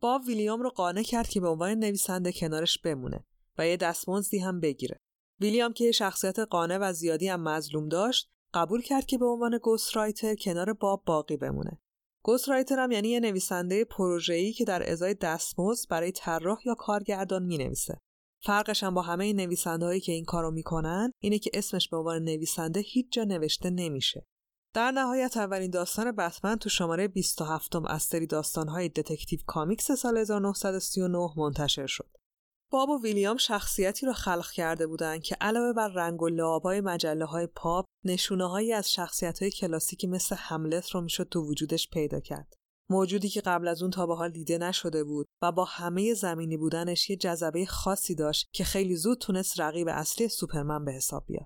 باب 0.02 0.22
ویلیام 0.28 0.62
رو 0.62 0.70
قانع 0.70 1.04
کرد 1.04 1.28
که 1.28 1.40
به 1.40 1.48
عنوان 1.48 1.72
نویسنده 1.72 2.32
کنارش 2.32 2.78
بمونه 2.78 3.26
و 3.58 3.68
یه 3.68 3.78
دستمزدی 3.78 4.40
هم 4.40 4.60
بگیره. 4.60 5.00
ویلیام 5.40 5.74
که 5.74 5.92
شخصیت 5.92 6.40
قانع 6.40 6.78
و 6.78 6.94
زیادی 6.94 7.28
هم 7.28 7.42
مظلوم 7.42 7.90
داشت 7.90 8.30
قبول 8.54 8.82
کرد 8.82 9.06
که 9.06 9.18
به 9.18 9.26
عنوان 9.26 9.58
ghostwriter 9.58 10.36
کنار 10.36 10.74
باب 10.74 11.04
باقی 11.06 11.38
بمونه. 11.38 11.82
ghostwriter 12.24 12.80
هم 12.80 12.92
یعنی 12.92 13.08
یه 13.08 13.20
نویسنده 13.20 13.86
پروژه‌ای 13.86 14.54
که 14.54 14.66
در 14.66 14.92
ازای 14.92 15.14
دستمزد 15.14 15.90
برای 15.90 16.12
طراح 16.12 16.60
یا 16.66 16.76
کارگردان 16.76 17.44
می‌نویسه. 17.44 17.98
فرقش 18.44 18.84
هم 18.84 18.94
با 18.94 19.02
همه 19.02 19.26
این 19.26 19.40
نویسنده 19.40 20.00
که 20.00 20.12
این 20.12 20.26
کارو 20.26 20.52
می‌کنن 20.52 21.12
اینه 21.20 21.40
که 21.40 21.52
اسمش 21.54 21.90
به 21.90 21.98
عنوان 21.98 22.24
نویسنده 22.24 22.80
هیچ 22.80 23.12
جا 23.12 23.24
نوشته 23.24 23.70
نمیشه. 23.70 24.26
در 24.74 24.92
نهایت 24.92 25.38
اولین 25.38 25.72
داستان 25.72 26.12
بتمن 26.12 26.56
تو 26.56 26.70
شماره 26.70 27.08
27 27.08 27.76
از 27.88 28.04
سری 28.04 28.28
داستانهای 28.28 28.90
Detective 28.90 29.40
Comics 29.48 29.92
سال 29.92 30.18
1939 30.18 31.30
منتشر 31.38 31.88
شد. 31.88 32.19
باب 32.72 32.90
و 32.90 33.02
ویلیام 33.04 33.38
شخصیتی 33.38 34.06
را 34.06 34.14
خلق 34.14 34.52
کرده 34.52 34.88
بودند 34.88 35.24
که 35.24 35.36
علاوه 35.42 35.74
بر 35.74 35.88
رنگ 35.88 36.22
و 36.22 36.28
لعابای 36.28 36.82
مجله 36.82 37.26
های 37.26 37.48
پاپ 37.48 37.86
نشونه 38.06 38.74
از 38.76 38.92
شخصیت 38.92 39.42
های 39.42 39.52
کلاسیکی 39.52 40.08
مثل 40.08 40.36
هملت 40.40 40.90
رو 40.90 41.02
می‌شد 41.02 41.30
تو 41.32 41.42
وجودش 41.42 41.90
پیدا 41.90 42.20
کرد. 42.20 42.54
موجودی 42.90 43.30
که 43.30 43.42
قبل 43.42 43.68
از 43.68 43.82
اون 43.82 43.92
تا 43.92 44.08
به 44.08 44.16
حال 44.16 44.32
دیده 44.32 44.58
نشده 44.58 45.04
بود 45.04 45.28
و 45.44 45.52
با 45.52 45.66
همه 45.66 46.14
زمینی 46.14 46.58
بودنش 46.58 47.10
یه 47.10 47.16
جذبه 47.16 47.66
خاصی 47.66 48.16
داشت 48.16 48.50
که 48.54 48.64
خیلی 48.64 48.96
زود 48.96 49.18
تونست 49.18 49.60
رقیب 49.60 49.88
اصلی 49.88 50.28
سوپرمن 50.28 50.86
به 50.86 50.92
حساب 50.92 51.24
بیاد. 51.28 51.46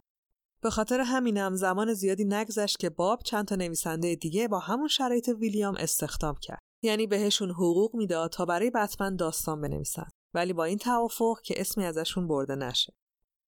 به 0.64 0.70
خاطر 0.70 1.00
همینم 1.00 1.56
زمان 1.56 1.94
زیادی 1.94 2.26
نگذشت 2.26 2.80
که 2.80 2.90
باب 2.90 3.20
چند 3.26 3.48
تا 3.48 3.56
نویسنده 3.56 4.16
دیگه 4.16 4.48
با 4.48 4.60
همون 4.60 4.88
شرایط 4.88 5.30
ویلیام 5.40 5.76
استخدام 5.80 6.36
کرد. 6.42 6.60
یعنی 6.84 7.08
بهشون 7.08 7.52
حقوق 7.52 7.96
می‌داد 7.96 8.32
تا 8.32 8.46
برای 8.46 8.70
بتمن 8.70 9.16
داستان 9.16 9.62
بنویسن. 9.62 10.08
ولی 10.34 10.54
با 10.54 10.64
این 10.64 10.78
توافق 10.78 11.42
که 11.44 11.62
اسمی 11.62 11.86
ازشون 11.86 12.28
برده 12.28 12.56
نشه. 12.56 12.94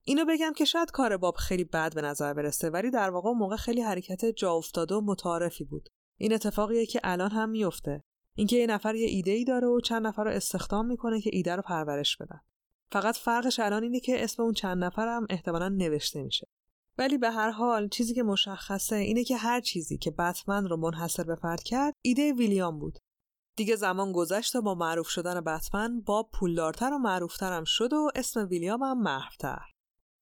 اینو 0.03 0.25
بگم 0.25 0.53
که 0.55 0.65
شاید 0.65 0.91
کار 0.91 1.17
باب 1.17 1.35
خیلی 1.35 1.63
بد 1.63 1.95
به 1.95 2.01
نظر 2.01 2.33
برسه 2.33 2.69
ولی 2.69 2.91
در 2.91 3.09
واقع 3.09 3.31
موقع 3.31 3.55
خیلی 3.55 3.81
حرکت 3.81 4.25
جا 4.25 4.53
افتاده 4.53 4.95
و 4.95 5.01
متعارفی 5.01 5.63
بود. 5.63 5.89
این 6.17 6.33
اتفاقیه 6.33 6.85
که 6.85 6.99
الان 7.03 7.31
هم 7.31 7.49
میفته. 7.49 8.03
اینکه 8.35 8.55
یه 8.55 8.67
نفر 8.67 8.95
یه 8.95 9.07
ایده 9.07 9.31
ای 9.31 9.43
داره 9.43 9.67
و 9.67 9.79
چند 9.79 10.07
نفر 10.07 10.23
رو 10.23 10.31
استخدام 10.31 10.85
می‌کنه 10.85 11.21
که 11.21 11.29
ایده 11.33 11.55
رو 11.55 11.61
پرورش 11.61 12.17
بدن. 12.17 12.39
فقط 12.91 13.15
فرقش 13.15 13.59
الان 13.59 13.83
اینه 13.83 13.99
که 13.99 14.23
اسم 14.23 14.43
اون 14.43 14.53
چند 14.53 14.83
نفر 14.83 15.07
هم 15.07 15.27
احتمالا 15.29 15.69
نوشته 15.69 16.23
میشه. 16.23 16.47
ولی 16.97 17.17
به 17.17 17.31
هر 17.31 17.49
حال 17.49 17.89
چیزی 17.89 18.13
که 18.13 18.23
مشخصه 18.23 18.95
اینه 18.95 19.23
که 19.23 19.37
هر 19.37 19.61
چیزی 19.61 19.97
که 19.97 20.11
بتمن 20.11 20.67
رو 20.67 20.77
منحصر 20.77 21.23
به 21.23 21.35
فرد 21.35 21.63
کرد 21.63 21.93
ایده 22.01 22.33
ویلیام 22.33 22.79
بود. 22.79 22.99
دیگه 23.55 23.75
زمان 23.75 24.11
گذشت 24.11 24.55
و 24.55 24.61
با 24.61 24.75
معروف 24.75 25.07
شدن 25.07 25.41
بتمن 25.41 26.01
با 26.01 26.23
پولدارتر 26.23 26.93
و 26.93 26.97
معروفتر 26.97 27.53
هم 27.53 27.63
شد 27.63 27.93
و 27.93 28.11
اسم 28.15 28.47
ویلیام 28.49 28.83
هم 28.83 29.01
محفتر. 29.01 29.61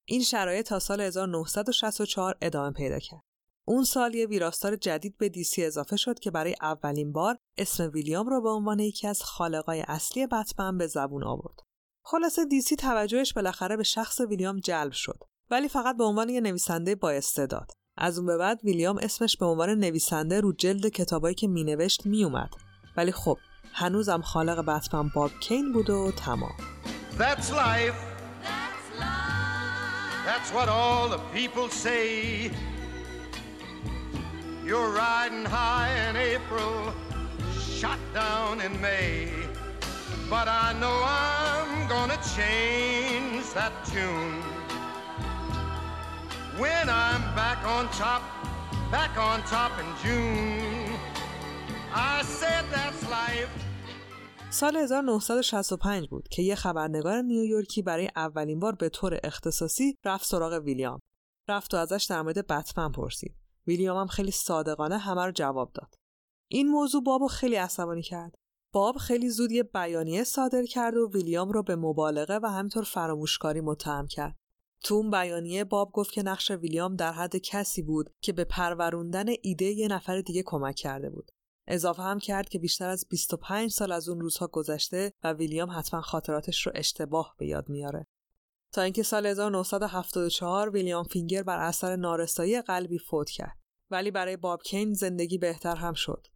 این 0.08 0.22
شرایط 0.22 0.69
تا 0.69 0.80
سال 0.80 1.02
1964 1.02 2.38
ادامه 2.41 2.72
پیدا 2.72 3.00
کرد. 3.00 3.22
اون 3.67 3.84
سال 3.84 4.15
یه 4.15 4.26
ویراستار 4.28 4.76
جدید 4.76 5.17
به 5.17 5.30
دیسی 5.30 5.65
اضافه 5.65 5.96
شد 5.96 6.19
که 6.19 6.32
برای 6.32 6.56
اولین 6.62 7.12
بار 7.12 7.38
اسم 7.58 7.91
ویلیام 7.93 8.28
رو 8.28 8.41
به 8.41 8.50
عنوان 8.50 8.80
یکی 8.80 9.08
از 9.08 9.24
خالقای 9.24 9.84
اصلی 9.88 10.28
بتمن 10.28 10.78
به 10.78 10.88
زبون 10.88 11.24
آورد. 11.24 11.60
خلاصه 12.06 12.46
دیسی 12.46 12.76
توجهش 12.76 13.34
بالاخره 13.34 13.78
به 13.78 13.84
شخص 13.84 14.22
ویلیام 14.22 14.60
جلب 14.60 14.91
شد 14.91 15.24
ولی 15.52 15.67
فقط 15.67 15.98
به 15.98 16.04
عنوان 16.04 16.30
یه 16.30 16.41
نویسنده 16.41 16.96
با 16.96 17.12
استعداد. 17.12 17.72
از 17.98 18.17
اون 18.17 18.28
به 18.28 18.38
بعد 18.38 18.60
ویلیام 18.63 18.98
اسمش 18.98 19.38
به 19.38 19.46
عنوان 19.46 19.69
نویسنده 19.69 20.41
رو 20.41 20.54
جلد 20.54 20.88
کتابایی 20.88 21.36
که 21.36 21.48
مینوشت 21.48 22.06
میومد 22.06 22.50
ولی 22.97 23.12
خب 23.12 23.38
هنوزم 23.73 24.21
خالق 24.21 24.60
بتمن 24.65 25.10
باب 25.10 25.32
کین 25.39 25.71
بود 25.71 25.89
و 25.89 26.12
تمام 26.12 26.53
That's 27.17 27.51
life. 27.51 27.99
That's 30.25 30.51
what 30.51 30.67
all 30.67 31.10
the 31.10 31.21
people 31.34 31.69
say. 31.69 32.49
You're 34.65 34.89
riding 34.89 35.45
high 35.45 35.91
in 36.08 36.15
April, 36.15 36.93
shot 37.79 37.99
down 38.13 38.62
in 38.62 38.73
May. 38.82 39.29
But 40.29 40.47
I 40.47 40.73
know 40.82 40.97
I'm 41.06 41.88
gonna 41.88 42.19
change 42.38 43.45
that 43.53 43.73
tune. 43.91 44.41
When 46.58 46.89
I'm 46.89 47.23
back 47.36 47.60
on 47.75 47.89
top, 47.89 48.23
back 48.89 49.17
on 49.17 49.43
top 49.43 49.73
in 49.82 49.89
June. 50.03 50.92
سال 54.49 54.77
1965 54.77 56.08
بود 56.08 56.27
که 56.27 56.41
یه 56.41 56.56
خبرنگار 56.56 57.21
نیویورکی 57.21 57.82
برای 57.82 58.10
اولین 58.15 58.60
بار 58.60 58.75
به 58.75 58.89
طور 58.89 59.19
اختصاصی 59.23 59.97
رفت 60.06 60.25
سراغ 60.25 60.63
ویلیام. 60.63 60.99
رفت 61.47 61.73
و 61.73 61.77
ازش 61.77 62.08
در 62.10 62.21
مورد 62.21 62.47
بتمن 62.47 62.91
پرسید. 62.91 63.36
ویلیام 63.67 63.97
هم 63.97 64.08
خیلی 64.08 64.32
صادقانه 64.32 64.97
همه 64.97 65.25
رو 65.25 65.32
جواب 65.32 65.71
داد. 65.73 65.93
این 66.47 66.69
موضوع 66.69 67.03
بابو 67.03 67.27
خیلی 67.27 67.56
عصبانی 67.56 68.01
کرد. 68.01 68.36
باب 68.71 68.97
خیلی 68.97 69.29
زود 69.29 69.51
یه 69.51 69.63
بیانیه 69.63 70.23
صادر 70.23 70.63
کرد 70.63 70.97
و 70.97 71.12
ویلیام 71.13 71.51
رو 71.51 71.63
به 71.63 71.75
مبالغه 71.75 72.39
و 72.43 72.45
همینطور 72.45 72.84
فراموشکاری 72.84 73.62
متهم 73.62 74.08
کرد. 74.08 74.36
تو 74.84 74.95
اون 74.95 75.12
بیانیه 75.12 75.63
باب 75.63 75.91
گفت 75.91 76.12
که 76.12 76.23
نقش 76.23 76.51
ویلیام 76.51 76.95
در 76.95 77.12
حد 77.12 77.36
کسی 77.36 77.82
بود 77.82 78.10
که 78.21 78.34
به 78.34 78.43
پروروندن 78.43 79.25
ایده 79.41 79.65
یه 79.65 79.88
نفر 79.88 80.21
دیگه 80.21 80.43
کمک 80.45 80.75
کرده 80.75 81.10
بود. 81.10 81.32
اضافه 81.67 82.04
هم 82.04 82.19
کرد 82.19 82.49
که 82.49 82.60
بیشتر 82.60 82.89
از 82.89 83.06
25 83.10 83.71
سال 83.71 83.91
از 83.91 84.10
اون 84.10 84.21
روزها 84.21 84.47
گذشته 84.47 85.13
و 85.23 85.34
ویلیام 85.34 85.71
حتما 85.71 86.02
خاطراتش 86.02 86.65
رو 86.65 86.71
اشتباه 86.76 87.36
به 87.38 87.47
یاد 87.47 87.69
میاره. 87.69 88.08
تا 88.71 88.82
اینکه 88.82 89.04
سال 89.04 89.26
1974 89.26 90.69
ویلیام 90.69 91.04
فینگر 91.04 91.43
بر 91.43 91.60
اثر 91.60 91.95
نارسایی 91.95 92.62
قلبی 92.62 92.97
فوت 92.97 93.30
کرد. 93.30 93.58
ولی 93.91 94.12
برای 94.12 94.38
باب 94.38 94.63
کین 94.63 94.93
زندگی 94.93 95.38
بهتر 95.38 95.76
هم 95.76 95.93
شد. 95.93 96.28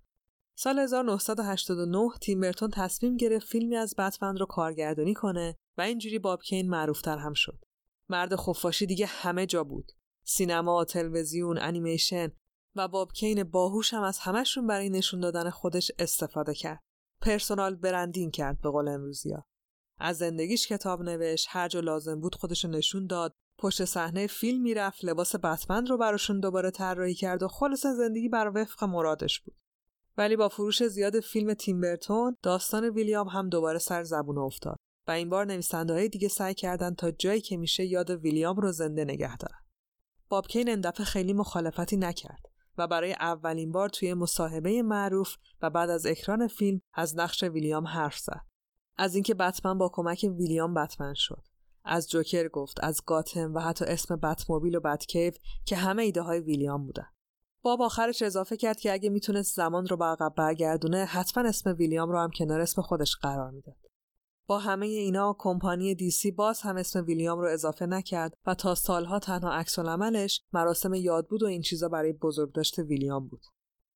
سال 0.56 0.80
1989 0.80 2.10
تیم 2.22 2.40
برتون 2.40 2.70
تصمیم 2.74 3.18
گرفت 3.18 3.48
فیلمی 3.48 3.76
از 3.76 3.96
بتمن 3.98 4.38
رو 4.38 4.46
کارگردانی 4.46 5.14
کنه 5.14 5.56
و 5.78 5.82
اینجوری 5.82 6.20
باب 6.20 6.42
کین 6.42 6.70
معروفتر 6.70 7.18
هم 7.18 7.34
شد. 7.34 7.66
مرد 8.10 8.36
خفاشی 8.36 8.86
دیگه 8.86 9.06
همه 9.06 9.46
جا 9.46 9.64
بود. 9.64 9.92
سینما، 10.24 10.86
تلویزیون، 10.86 11.58
انیمیشن 11.58 12.32
و 12.78 12.88
باب 12.88 13.12
کین 13.12 13.44
باهوش 13.44 13.94
هم 13.94 14.04
از 14.04 14.20
همشون 14.20 14.68
برای 14.68 14.90
نشون 14.90 15.20
دادن 15.20 15.50
خودش 15.50 15.92
استفاده 16.00 16.54
کرد. 16.54 16.84
پرسونال 17.22 17.76
برندینگ 17.76 18.34
کرد 18.34 18.62
به 18.62 18.70
قول 18.70 18.88
امروزیا. 18.88 19.46
از 20.00 20.18
زندگیش 20.18 20.68
کتاب 20.68 21.02
نوشت، 21.02 21.48
هر 21.50 21.68
جا 21.68 21.80
لازم 21.80 22.20
بود 22.20 22.36
خودش 22.36 22.66
نشون 22.66 23.08
داد، 23.08 23.34
پشت 23.58 23.86
صحنه 23.86 24.28
فیلم 24.28 24.62
می‌رفت، 24.62 25.06
لباس 25.06 25.36
بتمن 25.36 25.86
رو 25.86 25.98
براشون 25.98 26.40
دوباره 26.40 26.72
طراحی 26.72 27.14
کرد 27.14 27.44
و 27.44 27.48
خالص 27.48 27.86
زندگی 27.86 28.30
بر 28.30 28.52
وفق 28.56 28.84
مرادش 28.84 29.40
بود. 29.40 29.56
ولی 30.18 30.36
با 30.36 30.50
فروش 30.50 30.84
زیاد 30.84 31.20
فیلم 31.20 31.54
تیمبرتون 31.54 32.38
داستان 32.44 32.90
ویلیام 32.90 33.28
هم 33.28 33.50
دوباره 33.50 33.80
سر 33.80 34.04
زبون 34.04 34.38
افتاد 34.38 34.78
و 35.08 35.12
این 35.12 35.30
بار 35.30 35.46
نویسنده 35.46 35.94
های 35.94 36.10
دیگه 36.10 36.28
سعی 36.28 36.54
کردن 36.54 36.94
تا 36.94 37.12
جایی 37.12 37.42
که 37.42 37.58
میشه 37.58 37.86
یاد 37.86 38.10
ویلیام 38.10 38.56
رو 38.56 38.72
زنده 38.72 39.06
نگه 39.06 39.38
دارن. 39.38 39.60
باب 40.30 40.48
کین 40.48 40.70
این 40.70 40.82
دفعه 40.82 41.06
خیلی 41.06 41.34
مخالفتی 41.34 41.98
نکرد 41.98 42.46
و 42.78 42.88
برای 42.88 43.14
اولین 43.14 43.72
بار 43.72 43.90
توی 43.90 44.14
مصاحبه 44.14 44.82
معروف 44.82 45.36
و 45.62 45.70
بعد 45.70 45.90
از 45.90 46.06
اکران 46.06 46.48
فیلم 46.48 46.82
از 46.94 47.18
نقش 47.18 47.44
ویلیام 47.44 47.88
حرف 47.88 48.18
زد. 48.18 48.42
از 48.98 49.16
اینکه 49.16 49.34
بتمن 49.34 49.78
با 49.78 49.90
کمک 49.94 50.26
ویلیام 50.38 50.74
بتمن 50.74 51.14
شد. 51.14 51.44
از 51.86 52.10
جوکر 52.10 52.48
گفت، 52.48 52.84
از 52.84 53.02
گاتم 53.06 53.54
و 53.54 53.60
حتی 53.60 53.86
اسم 53.86 54.16
بتموبیل 54.16 54.76
و 54.76 54.80
بتکیو 54.80 55.34
که 55.66 55.76
همه 55.76 56.04
ایده 56.04 56.22
های 56.22 56.40
ویلیام 56.40 56.86
بودن. 56.86 57.08
باب 57.62 57.82
آخرش 57.82 58.22
اضافه 58.22 58.58
کرد 58.58 58.80
که 58.80 58.94
اگه 58.94 59.10
می‌تونست 59.10 59.56
زمان 59.56 59.88
رو 59.88 59.98
به 59.98 60.06
عقب 60.06 60.34
برگردونه 60.38 61.06
حتما 61.06 61.48
اسم 61.48 61.76
ویلیام 61.80 62.12
رو 62.12 62.20
هم 62.20 62.30
کنار 62.30 62.62
اسم 62.62 62.82
خودش 62.82 63.16
قرار 63.16 63.52
می‌داد. 63.52 63.87
با 64.48 64.60
همه 64.60 64.86
اینا 64.86 65.36
کمپانی 65.40 65.96
دیسی 65.96 66.32
باز 66.32 66.62
هم 66.62 66.78
اسم 66.78 67.06
ویلیام 67.06 67.40
رو 67.40 67.48
اضافه 67.48 67.86
نکرد 67.86 68.34
و 68.46 68.56
تا 68.56 68.76
سالها 68.76 69.20
تنها 69.20 69.52
عکس 69.52 69.80
عملش 69.80 70.42
مراسم 70.54 70.94
یادبود 70.94 71.44
و 71.44 71.46
این 71.46 71.62
چیزا 71.62 71.90
برای 71.90 72.14
بزرگداشت 72.14 72.80
ویلیام 72.80 73.28
بود. 73.28 73.42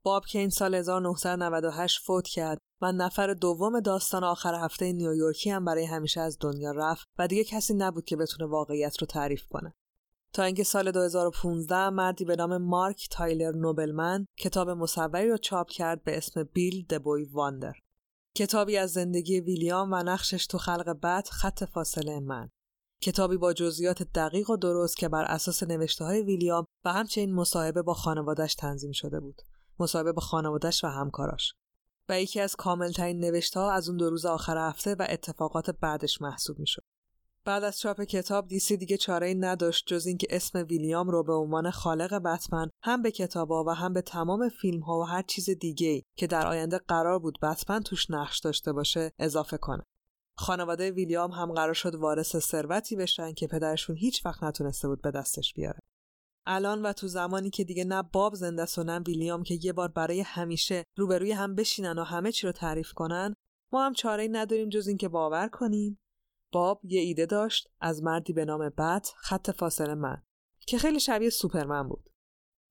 باب 0.03 0.25
که 0.25 0.39
این 0.39 0.49
سال 0.49 0.75
1998 0.75 1.99
فوت 1.99 2.27
کرد 2.27 2.57
و 2.81 2.91
نفر 2.91 3.33
دوم 3.33 3.79
داستان 3.79 4.23
آخر 4.23 4.55
هفته 4.55 4.93
نیویورکی 4.93 5.49
هم 5.49 5.65
برای 5.65 5.85
همیشه 5.85 6.21
از 6.21 6.37
دنیا 6.39 6.71
رفت 6.71 7.07
و 7.19 7.27
دیگه 7.27 7.43
کسی 7.43 7.73
نبود 7.73 8.05
که 8.05 8.15
بتونه 8.15 8.49
واقعیت 8.49 8.97
رو 9.01 9.07
تعریف 9.07 9.47
کنه. 9.47 9.73
تا 10.33 10.43
اینکه 10.43 10.63
سال 10.63 10.91
2015 10.91 11.89
مردی 11.89 12.25
به 12.25 12.35
نام 12.35 12.57
مارک 12.57 13.07
تایلر 13.11 13.51
نوبلمن 13.51 14.25
کتاب 14.37 14.69
مصوری 14.69 15.29
رو 15.29 15.37
چاپ 15.37 15.69
کرد 15.69 16.03
به 16.03 16.17
اسم 16.17 16.43
بیل 16.43 16.85
دبوی 16.89 17.23
واندر. 17.23 17.73
کتابی 18.37 18.77
از 18.77 18.91
زندگی 18.91 19.39
ویلیام 19.39 19.91
و 19.91 19.95
نقشش 19.95 20.47
تو 20.47 20.57
خلق 20.57 20.99
بد 21.03 21.27
خط 21.27 21.63
فاصله 21.63 22.19
من. 22.19 22.49
کتابی 23.03 23.37
با 23.37 23.53
جزئیات 23.53 24.03
دقیق 24.03 24.49
و 24.49 24.57
درست 24.57 24.97
که 24.97 25.09
بر 25.09 25.23
اساس 25.23 25.63
نوشته 25.63 26.05
های 26.05 26.21
ویلیام 26.21 26.65
و 26.85 26.93
همچنین 26.93 27.33
مصاحبه 27.33 27.81
با 27.81 27.93
خانوادش 27.93 28.55
تنظیم 28.55 28.91
شده 28.91 29.19
بود. 29.19 29.41
مصاحبه 29.79 30.11
با 30.11 30.21
خانوادش 30.21 30.83
و 30.83 30.87
همکاراش. 30.87 31.53
و 32.09 32.21
یکی 32.21 32.39
از 32.39 32.55
کاملترین 32.55 33.19
نوشته 33.19 33.59
ها 33.59 33.71
از 33.71 33.89
اون 33.89 33.97
دو 33.97 34.09
روز 34.09 34.25
آخر 34.25 34.69
هفته 34.69 34.95
و 34.95 35.05
اتفاقات 35.09 35.69
بعدش 35.69 36.21
محسوب 36.21 36.59
می 36.59 36.67
شد. 36.67 36.83
بعد 37.45 37.63
از 37.63 37.79
چاپ 37.79 38.01
کتاب 38.01 38.47
دیسی 38.47 38.77
دیگه 38.77 38.97
چاره 38.97 39.27
ای 39.27 39.35
نداشت 39.35 39.83
جز 39.87 40.05
اینکه 40.05 40.27
اسم 40.29 40.65
ویلیام 40.69 41.09
رو 41.09 41.23
به 41.23 41.33
عنوان 41.33 41.71
خالق 41.71 42.13
بتمن 42.13 42.69
هم 42.83 43.01
به 43.01 43.11
کتابا 43.11 43.63
و 43.63 43.69
هم 43.69 43.93
به 43.93 44.01
تمام 44.01 44.49
فیلم 44.49 44.81
ها 44.81 44.99
و 44.99 45.03
هر 45.03 45.21
چیز 45.21 45.49
دیگه 45.49 46.03
که 46.17 46.27
در 46.27 46.47
آینده 46.47 46.77
قرار 46.77 47.19
بود 47.19 47.39
بتمن 47.41 47.79
توش 47.79 48.11
نقش 48.11 48.39
داشته 48.39 48.73
باشه 48.73 49.11
اضافه 49.19 49.57
کنه. 49.57 49.83
خانواده 50.37 50.91
ویلیام 50.91 51.31
هم 51.31 51.51
قرار 51.53 51.73
شد 51.73 51.95
وارث 51.95 52.35
ثروتی 52.37 52.95
بشن 52.95 53.33
که 53.33 53.47
پدرشون 53.47 53.95
هیچ 53.95 54.25
وقت 54.25 54.43
نتونسته 54.43 54.87
بود 54.87 55.01
به 55.01 55.11
دستش 55.11 55.53
بیاره. 55.53 55.79
الان 56.45 56.81
و 56.81 56.93
تو 56.93 57.07
زمانی 57.07 57.49
که 57.49 57.63
دیگه 57.63 57.83
نه 57.83 58.03
باب 58.03 58.35
زنده 58.35 58.61
است 58.61 58.77
و 58.77 58.83
نه 58.83 58.99
ویلیام 58.99 59.43
که 59.43 59.59
یه 59.61 59.73
بار 59.73 59.87
برای 59.87 60.21
همیشه 60.21 60.83
روبروی 60.97 61.31
هم 61.31 61.55
بشینن 61.55 61.99
و 61.99 62.03
همه 62.03 62.31
چی 62.31 62.47
رو 62.47 62.53
تعریف 62.53 62.93
کنن 62.93 63.33
ما 63.73 63.85
هم 63.85 63.93
چاره 63.93 64.27
نداریم 64.31 64.69
جز 64.69 64.87
اینکه 64.87 65.07
باور 65.09 65.47
کنیم 65.47 66.00
باب 66.51 66.81
یه 66.83 67.01
ایده 67.01 67.25
داشت 67.25 67.69
از 67.79 68.03
مردی 68.03 68.33
به 68.33 68.45
نام 68.45 68.69
بت 68.69 69.13
خط 69.17 69.51
فاصله 69.51 69.95
من 69.95 70.23
که 70.67 70.77
خیلی 70.77 70.99
شبیه 70.99 71.29
سوپرمن 71.29 71.89
بود. 71.89 72.09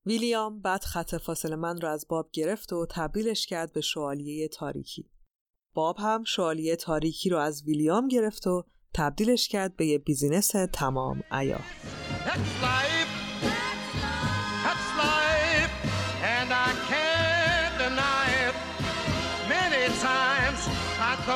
ویلیام 0.06 0.60
بعد 0.60 0.84
خط 0.84 1.14
فاصله 1.14 1.56
من 1.56 1.80
رو 1.80 1.88
از 1.88 2.06
باب 2.08 2.30
گرفت 2.32 2.72
و 2.72 2.86
تبدیلش 2.90 3.46
کرد 3.46 3.72
به 3.72 3.80
شوالیه 3.80 4.48
تاریکی. 4.48 5.10
باب 5.74 5.96
هم 5.98 6.24
شوالیه 6.24 6.76
تاریکی 6.76 7.30
رو 7.30 7.38
از 7.38 7.62
ویلیام 7.64 8.08
گرفت 8.08 8.46
و 8.46 8.64
تبدیلش 8.94 9.48
کرد 9.48 9.76
به 9.76 9.86
یه 9.86 9.98
بیزینس 9.98 10.50
تمام 10.72 11.22
عیار. 11.30 11.64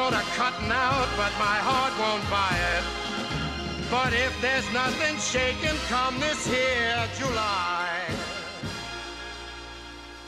Thought 0.05 0.23
of 0.23 0.29
cutting 0.43 0.73
out, 0.87 1.09
but 1.23 1.33
my 1.49 1.59
heart 1.69 1.95
won't 2.03 2.27
buy 2.39 2.55
it. 2.75 2.85
But 3.97 4.11
if 4.27 4.33
there's 4.45 4.69
nothing 4.83 5.15
shaking 5.33 5.79
come 5.93 6.15
this 6.25 6.41
here 6.55 7.03
July. 7.21 7.91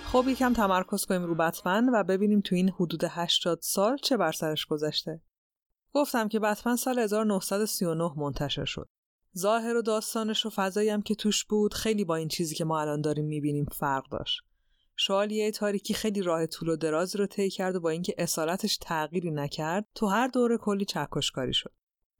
خب 0.04 0.24
یکم 0.28 0.52
تمرکز 0.52 1.04
کنیم 1.04 1.24
رو 1.24 1.34
بتمن 1.34 1.88
و 1.88 2.04
ببینیم 2.04 2.40
تو 2.40 2.54
این 2.54 2.70
حدود 2.70 3.04
80 3.04 3.58
سال 3.62 3.96
چه 3.96 4.16
بر 4.16 4.32
سرش 4.32 4.66
گذشته. 4.66 5.20
گفتم 5.92 6.28
که 6.28 6.38
بتمن 6.40 6.76
سال 6.76 6.98
1939 6.98 8.12
منتشر 8.16 8.64
شد. 8.64 8.88
ظاهر 9.38 9.76
و 9.76 9.82
داستانش 9.82 10.46
و 10.46 10.50
فضایی 10.50 10.88
هم 10.88 11.02
که 11.02 11.14
توش 11.14 11.44
بود 11.44 11.74
خیلی 11.74 12.04
با 12.04 12.16
این 12.16 12.28
چیزی 12.28 12.54
که 12.54 12.64
ما 12.64 12.80
الان 12.80 13.00
داریم 13.00 13.24
می‌بینیم 13.24 13.66
فرق 13.72 14.08
داشت. 14.10 14.45
شوالیه 14.96 15.50
تاریکی 15.50 15.94
خیلی 15.94 16.22
راه 16.22 16.46
طول 16.46 16.68
و 16.68 16.76
درازی 16.76 17.18
رو 17.18 17.26
طی 17.26 17.50
کرد 17.50 17.76
و 17.76 17.80
با 17.80 17.90
اینکه 17.90 18.14
اصالتش 18.18 18.76
تغییری 18.76 19.30
نکرد 19.30 19.86
تو 19.94 20.06
هر 20.06 20.28
دوره 20.28 20.58
کلی 20.58 20.84
چکشکاری 20.84 21.54
شد. 21.54 21.72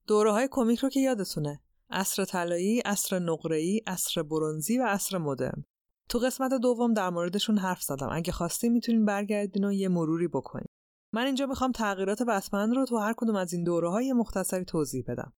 دوره 0.06 0.32
های 0.32 0.48
کمیک 0.50 0.78
رو 0.78 0.88
که 0.88 1.00
یادتونه. 1.00 1.62
اصر 1.90 2.24
طلایی، 2.24 2.82
اصر 2.84 3.18
نقره‌ای، 3.18 3.80
اصر 3.86 4.22
برونزی 4.22 4.78
و 4.78 4.82
اصر 4.82 5.18
مدرن. 5.18 5.64
تو 6.08 6.18
قسمت 6.18 6.52
دوم 6.52 6.94
در 6.94 7.10
موردشون 7.10 7.58
حرف 7.58 7.82
زدم. 7.82 8.08
اگه 8.12 8.32
خواستی 8.32 8.68
می‌تونین 8.68 9.04
برگردین 9.04 9.64
و 9.64 9.72
یه 9.72 9.88
مروری 9.88 10.28
بکنین 10.28 10.68
من 11.12 11.26
اینجا 11.26 11.46
می‌خوام 11.46 11.72
تغییرات 11.72 12.22
بتمن 12.22 12.74
رو 12.74 12.84
تو 12.84 12.98
هر 12.98 13.14
کدوم 13.16 13.36
از 13.36 13.52
این 13.52 13.64
دوره 13.64 13.90
های 13.90 14.12
مختصری 14.12 14.64
توضیح 14.64 15.04
بدم. 15.08 15.32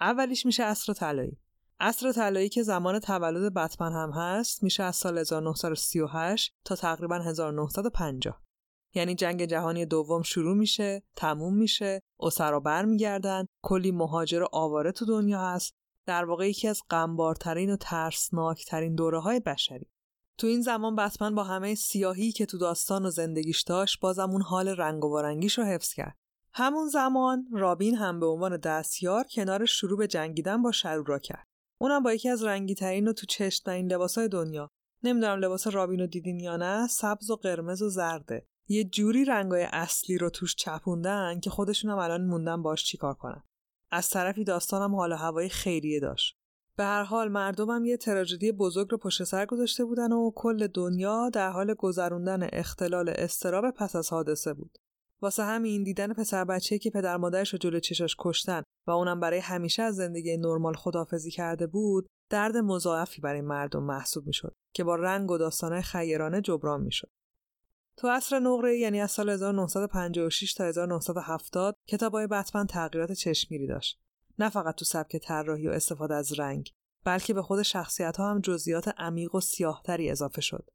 اولیش 0.00 0.46
میشه 0.46 0.62
اصر 0.62 0.92
طلایی. 0.92 1.38
عصر 1.84 2.12
طلایی 2.12 2.48
که 2.48 2.62
زمان 2.62 2.98
تولد 2.98 3.54
بتمن 3.54 3.92
هم 3.92 4.10
هست 4.10 4.62
میشه 4.62 4.82
از 4.82 4.96
سال 4.96 5.18
1938 5.18 6.54
تا 6.64 6.76
تقریبا 6.76 7.16
1950 7.16 8.42
یعنی 8.94 9.14
جنگ 9.14 9.44
جهانی 9.44 9.86
دوم 9.86 10.22
شروع 10.22 10.56
میشه 10.56 11.02
تموم 11.16 11.54
میشه 11.54 12.02
اسرا 12.20 12.60
برمیگردن 12.60 13.46
کلی 13.62 13.90
مهاجر 13.90 14.44
آواره 14.52 14.92
تو 14.92 15.06
دنیا 15.06 15.40
هست. 15.40 15.74
در 16.06 16.24
واقع 16.24 16.48
یکی 16.48 16.68
از 16.68 16.80
غمبارترین 16.90 17.72
و 17.72 17.76
ترسناکترین 17.76 18.94
دوره 18.94 19.20
های 19.20 19.40
بشری. 19.40 19.90
تو 20.38 20.46
این 20.46 20.62
زمان 20.62 20.96
بتمن 20.96 21.34
با 21.34 21.44
همه 21.44 21.74
سیاهی 21.74 22.32
که 22.32 22.46
تو 22.46 22.58
داستان 22.58 23.06
و 23.06 23.10
زندگیش 23.10 23.62
داشت 23.62 24.00
بازم 24.00 24.30
اون 24.30 24.42
حال 24.42 24.68
رنگ 24.68 25.04
و 25.04 25.18
رنگیش 25.18 25.58
رو 25.58 25.64
حفظ 25.64 25.92
کرد. 25.92 26.16
همون 26.52 26.88
زمان 26.88 27.46
رابین 27.52 27.94
هم 27.94 28.20
به 28.20 28.26
عنوان 28.26 28.56
دستیار 28.56 29.24
کنار 29.24 29.64
شروع 29.64 29.98
به 29.98 30.06
جنگیدن 30.06 30.62
با 30.62 30.72
شرورا 30.72 31.18
کرد. 31.18 31.51
اونم 31.82 32.02
با 32.02 32.12
یکی 32.12 32.28
از 32.28 32.44
رنگی 32.44 32.74
ترین 32.74 33.08
و 33.08 33.12
تو 33.12 33.26
چشم 33.26 33.70
این 33.70 33.92
لباسای 33.92 34.28
دنیا. 34.28 34.70
نمی‌دونم 35.02 35.38
لباس 35.38 35.66
رابین 35.66 36.00
رو 36.00 36.06
دیدین 36.06 36.40
یا 36.40 36.56
نه 36.56 36.86
سبز 36.86 37.30
و 37.30 37.36
قرمز 37.36 37.82
و 37.82 37.88
زرده. 37.88 38.46
یه 38.68 38.84
جوری 38.84 39.24
رنگای 39.24 39.62
اصلی 39.72 40.18
رو 40.18 40.30
توش 40.30 40.54
چپوندن 40.54 41.40
که 41.40 41.50
خودشون 41.50 41.90
هم 41.90 41.98
الان 41.98 42.24
موندن 42.24 42.62
باش 42.62 42.84
چیکار 42.84 43.14
کنن. 43.14 43.42
از 43.90 44.10
طرفی 44.10 44.44
داستانم 44.44 44.94
حال 44.94 45.12
و 45.12 45.16
هوای 45.16 45.48
خیریه 45.48 46.00
داشت. 46.00 46.36
به 46.76 46.84
هر 46.84 47.02
حال 47.02 47.28
مردمم 47.28 47.84
یه 47.84 47.96
تراژدی 47.96 48.52
بزرگ 48.52 48.88
رو 48.90 48.98
پشت 48.98 49.24
سر 49.24 49.46
گذاشته 49.46 49.84
بودن 49.84 50.12
و 50.12 50.30
کل 50.34 50.66
دنیا 50.66 51.30
در 51.32 51.50
حال 51.50 51.74
گذروندن 51.74 52.48
اختلال 52.52 53.08
استراب 53.08 53.70
پس 53.70 53.96
از 53.96 54.10
حادثه 54.10 54.54
بود. 54.54 54.78
واسه 55.22 55.44
همین 55.44 55.82
دیدن 55.82 56.12
پسر 56.12 56.44
بچه 56.44 56.78
که 56.78 56.90
پدر 56.90 57.16
مادرش 57.16 57.52
رو 57.52 57.58
جلو 57.58 57.80
چشاش 57.80 58.16
کشتن 58.18 58.62
و 58.86 58.90
اونم 58.90 59.20
برای 59.20 59.38
همیشه 59.38 59.82
از 59.82 59.96
زندگی 59.96 60.36
نرمال 60.36 60.74
خدافزی 60.74 61.30
کرده 61.30 61.66
بود 61.66 62.06
درد 62.30 62.56
مضاعفی 62.56 63.20
برای 63.20 63.40
مردم 63.40 63.82
محسوب 63.82 64.26
می‌شد 64.26 64.54
که 64.74 64.84
با 64.84 64.96
رنگ 64.96 65.30
و 65.30 65.38
داستانهای 65.38 65.82
خیرانه 65.82 66.40
جبران 66.40 66.82
می‌شد. 66.82 67.10
تو 67.96 68.08
عصر 68.08 68.38
نقره 68.38 68.78
یعنی 68.78 69.00
از 69.00 69.10
سال 69.10 69.28
1956 69.28 70.54
تا 70.54 70.64
1970 70.64 71.76
کتابای 71.86 72.26
بتمن 72.26 72.66
تغییرات 72.66 73.12
چشمگیری 73.12 73.66
داشت. 73.66 74.00
نه 74.38 74.48
فقط 74.48 74.74
تو 74.74 74.84
سبک 74.84 75.16
طراحی 75.16 75.68
و 75.68 75.70
استفاده 75.70 76.14
از 76.14 76.38
رنگ 76.38 76.70
بلکه 77.04 77.34
به 77.34 77.42
خود 77.42 77.62
شخصیت 77.62 78.16
ها 78.16 78.30
هم 78.30 78.40
جزئیات 78.40 78.88
عمیق 78.98 79.34
و 79.34 79.40
سیاهتری 79.40 80.10
اضافه 80.10 80.40
شد. 80.40 80.70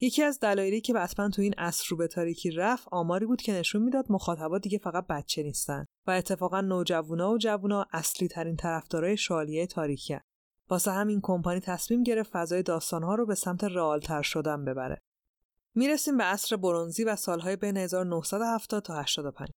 یکی 0.00 0.22
از 0.22 0.40
دلایلی 0.40 0.80
که 0.80 0.92
بتمن 0.92 1.30
تو 1.30 1.42
این 1.42 1.54
عصر 1.58 1.84
رو 1.88 1.96
به 1.96 2.08
تاریکی 2.08 2.50
رفت 2.50 2.88
آماری 2.92 3.26
بود 3.26 3.42
که 3.42 3.52
نشون 3.52 3.82
می‌داد 3.82 4.06
مخاطبا 4.08 4.58
دیگه 4.58 4.78
فقط 4.78 5.06
بچه 5.06 5.42
نیستن 5.42 5.86
و 6.06 6.10
اتفاقا 6.10 6.60
نوجوانا 6.60 7.32
و 7.32 7.38
جوونا 7.38 7.86
اصلی 7.92 8.28
ترین 8.28 8.56
طرفدارای 8.56 9.16
شالیه 9.16 9.66
تاریکی 9.66 10.16
واسه 10.68 10.90
همین 10.90 11.20
کمپانی 11.22 11.60
تصمیم 11.60 12.02
گرفت 12.02 12.30
فضای 12.32 12.62
داستانها 12.62 13.14
رو 13.14 13.26
به 13.26 13.34
سمت 13.34 13.64
رئالتر 13.64 14.22
شدن 14.22 14.64
ببره. 14.64 15.02
می‌رسیم 15.74 16.16
به 16.16 16.24
عصر 16.24 16.56
برونزی 16.56 17.04
و 17.04 17.16
سالهای 17.16 17.56
بین 17.56 17.76
1970 17.76 18.82
تا 18.82 19.02
85 19.02 19.48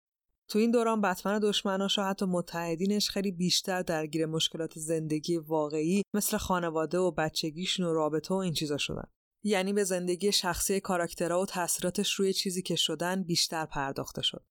تو 0.47 0.59
این 0.59 0.71
دوران 0.71 1.01
بتمن 1.01 1.39
دشمناش 1.39 1.99
و 1.99 2.01
حتی 2.01 2.25
متحدینش 2.25 3.09
خیلی 3.09 3.31
بیشتر 3.31 3.81
درگیر 3.81 4.25
مشکلات 4.25 4.79
زندگی 4.79 5.37
واقعی 5.37 6.03
مثل 6.13 6.37
خانواده 6.37 6.97
و 6.97 7.11
بچگیشون 7.11 7.85
و 7.85 7.93
رابطه 7.93 8.33
و 8.33 8.37
این 8.37 8.53
چیزا 8.53 8.77
شدن. 8.77 9.07
یعنی 9.43 9.73
به 9.73 9.83
زندگی 9.83 10.31
شخصی 10.31 10.79
کاراکترها 10.79 11.41
و 11.41 11.45
تاثیراتش 11.45 12.13
روی 12.13 12.33
چیزی 12.33 12.61
که 12.61 12.75
شدن 12.75 13.23
بیشتر 13.23 13.65
پرداخته 13.65 14.21
شد. 14.21 14.43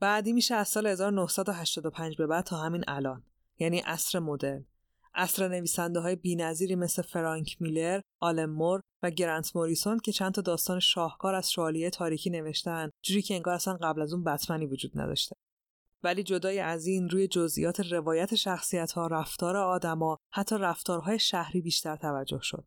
بعدی 0.00 0.32
میشه 0.32 0.54
از 0.54 0.68
سال 0.68 0.86
1985 0.86 2.16
به 2.16 2.26
بعد 2.26 2.44
تا 2.44 2.56
همین 2.56 2.84
الان. 2.88 3.24
یعنی 3.58 3.78
عصر 3.78 4.18
مدرن. 4.18 4.66
عصر 5.14 5.48
نویسنده 5.48 6.00
های 6.00 6.16
بینظیری 6.16 6.74
مثل 6.74 7.02
فرانک 7.02 7.56
میلر، 7.60 8.00
آلن 8.20 8.44
مور 8.44 8.80
و 9.02 9.10
گرانت 9.10 9.56
موریسون 9.56 9.98
که 9.98 10.12
چند 10.12 10.32
تا 10.32 10.42
داستان 10.42 10.80
شاهکار 10.80 11.34
از 11.34 11.52
شوالیه 11.52 11.90
تاریکی 11.90 12.30
نوشتن 12.30 12.90
جوری 13.02 13.22
که 13.22 13.34
انگار 13.34 13.54
اصلا 13.54 13.78
قبل 13.82 14.02
از 14.02 14.12
اون 14.12 14.24
بتمنی 14.24 14.66
وجود 14.66 14.92
نداشته. 14.94 15.36
ولی 16.02 16.22
جدای 16.22 16.58
از 16.58 16.86
این 16.86 17.08
روی 17.08 17.28
جزئیات 17.28 17.80
روایت 17.80 18.34
شخصیت 18.34 18.92
ها 18.92 19.06
رفتار 19.06 19.56
آدما 19.56 20.18
حتی 20.32 20.56
رفتارهای 20.58 21.18
شهری 21.18 21.60
بیشتر 21.60 21.96
توجه 21.96 22.40
شد. 22.42 22.64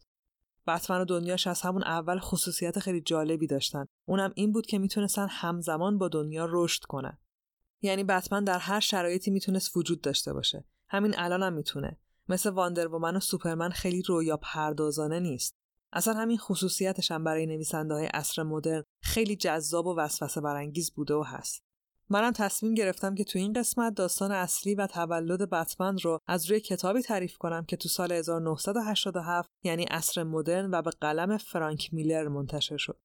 بتمن 0.69 1.01
و 1.01 1.05
دنیاش 1.05 1.47
از 1.47 1.62
همون 1.62 1.84
اول 1.84 2.19
خصوصیت 2.19 2.79
خیلی 2.79 3.01
جالبی 3.01 3.47
داشتن. 3.47 3.86
اونم 4.08 4.32
این 4.36 4.51
بود 4.51 4.65
که 4.65 4.79
می‌تونستن 4.79 5.27
همزمان 5.29 5.97
با 5.97 6.08
دنیا 6.08 6.47
رشد 6.49 6.84
کنن. 6.84 7.17
یعنی 7.82 8.03
بتمن 8.03 8.43
در 8.43 8.60
هر 8.60 8.79
شرایطی 8.79 9.32
می‌تونست 9.32 9.77
وجود 9.77 10.01
داشته 10.01 10.34
باشه. 10.34 10.65
همین 10.89 11.13
الانم 11.17 11.43
هم 11.43 11.53
می‌تونه. 11.53 11.99
مثل 12.29 12.49
واندر 12.49 12.88
وومن 12.88 13.15
و 13.15 13.19
سوپرمن 13.19 13.69
خیلی 13.69 14.01
رویا 14.01 14.38
پردازانه 14.38 15.19
نیست. 15.19 15.55
اصلا 15.93 16.13
همین 16.13 16.38
خصوصیتش 16.38 17.12
هم 17.12 17.23
برای 17.23 17.45
نویسنده 17.45 17.93
های 17.93 18.05
عصر 18.05 18.43
مدرن 18.43 18.84
خیلی 19.01 19.36
جذاب 19.36 19.86
و 19.86 19.95
وسوسه 19.95 20.41
برانگیز 20.41 20.93
بوده 20.93 21.13
و 21.13 21.23
هست. 21.23 21.63
منم 22.12 22.32
تصمیم 22.32 22.74
گرفتم 22.74 23.15
که 23.15 23.24
تو 23.24 23.39
این 23.39 23.54
قسمت 23.54 23.93
داستان 23.93 24.32
اصلی 24.32 24.76
و 24.76 24.88
تولد 24.88 25.50
بتمن 25.50 25.98
رو 25.98 26.19
از 26.28 26.50
روی 26.50 26.60
کتابی 26.60 27.02
تعریف 27.02 27.38
کنم 27.38 27.65
که 27.65 27.78
تو 27.78 27.89
سال 27.89 28.12
1987 28.12 29.50
یعنی 29.63 29.84
عصر 29.84 30.24
مدرن 30.24 30.69
و 30.72 30.82
به 30.82 30.91
قلم 31.02 31.38
فرانک 31.38 31.93
میلر 31.93 32.28
منتشر 32.28 32.78
شد. 32.78 33.00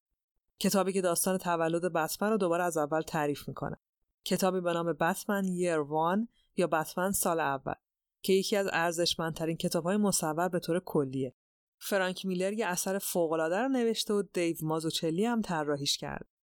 کتابی 0.59 0.93
که 0.93 1.01
داستان 1.01 1.37
تولد 1.37 1.93
بتمن 1.93 2.29
رو 2.29 2.37
دوباره 2.37 2.63
از 2.63 2.77
اول 2.77 3.01
تعریف 3.01 3.47
می‌کنه. 3.47 3.77
کتابی 4.23 4.61
به 4.61 4.73
نام 4.73 4.93
بتمن 4.93 5.45
یر 5.45 5.79
وان 5.79 6.27
یا 6.57 6.67
بتمن 6.67 7.11
سال 7.11 7.39
اول 7.39 7.73
که 8.21 8.33
یکی 8.33 8.55
از 8.55 8.67
ارزشمندترین 8.73 9.57
کتابهای 9.57 9.97
مصور 9.97 10.49
به 10.49 10.59
طور 10.59 10.79
کلیه. 10.79 11.33
فرانک 11.79 12.25
میلر 12.25 12.53
یه 12.53 12.67
اثر 12.67 12.99
فوق‌العاده 12.99 13.57
رو 13.57 13.67
نوشته 13.67 14.13
و 14.13 14.23
دیو 14.33 14.57
مازوچلی 14.61 15.25
هم 15.25 15.41
طراحیش 15.41 15.97
کرد. 15.97 16.34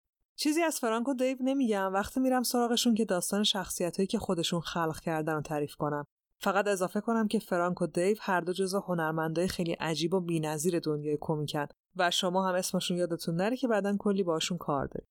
چیزی 0.42 0.62
از 0.62 0.80
فرانک 0.80 1.08
و 1.10 1.14
دیو 1.14 1.38
نمیگم. 1.42 1.94
وقتی 1.94 2.20
میرم 2.20 2.44
سراغشون 2.44 2.96
که 2.96 3.06
داستان 3.06 3.44
شخصیتهایی 3.44 4.08
که 4.08 4.20
خودشون 4.20 4.60
خلق 4.60 5.00
کردن 5.00 5.34
رو 5.34 5.42
تعریف 5.42 5.76
کنم. 5.76 6.08
فقط 6.40 6.68
اضافه 6.68 7.02
کنم 7.02 7.28
که 7.28 7.40
فرانک 7.40 7.82
و 7.82 7.88
دیو 7.88 8.18
هر 8.20 8.42
دو 8.42 8.54
جزو 8.54 8.80
هنرمندای 8.80 9.48
خیلی 9.48 9.72
عجیب 9.72 10.14
و 10.14 10.20
بی‌نظیر 10.20 10.80
دنیای 10.80 11.18
کمیکن 11.22 11.68
و 11.96 12.12
شما 12.12 12.48
هم 12.48 12.56
اسمشون 12.56 12.98
یادتون 12.98 13.36
نره 13.36 13.58
که 13.58 13.68
بعدا 13.68 13.98
کلی 14.00 14.24
باشون 14.24 14.58
کار 14.58 14.86
دارید. 14.86 15.08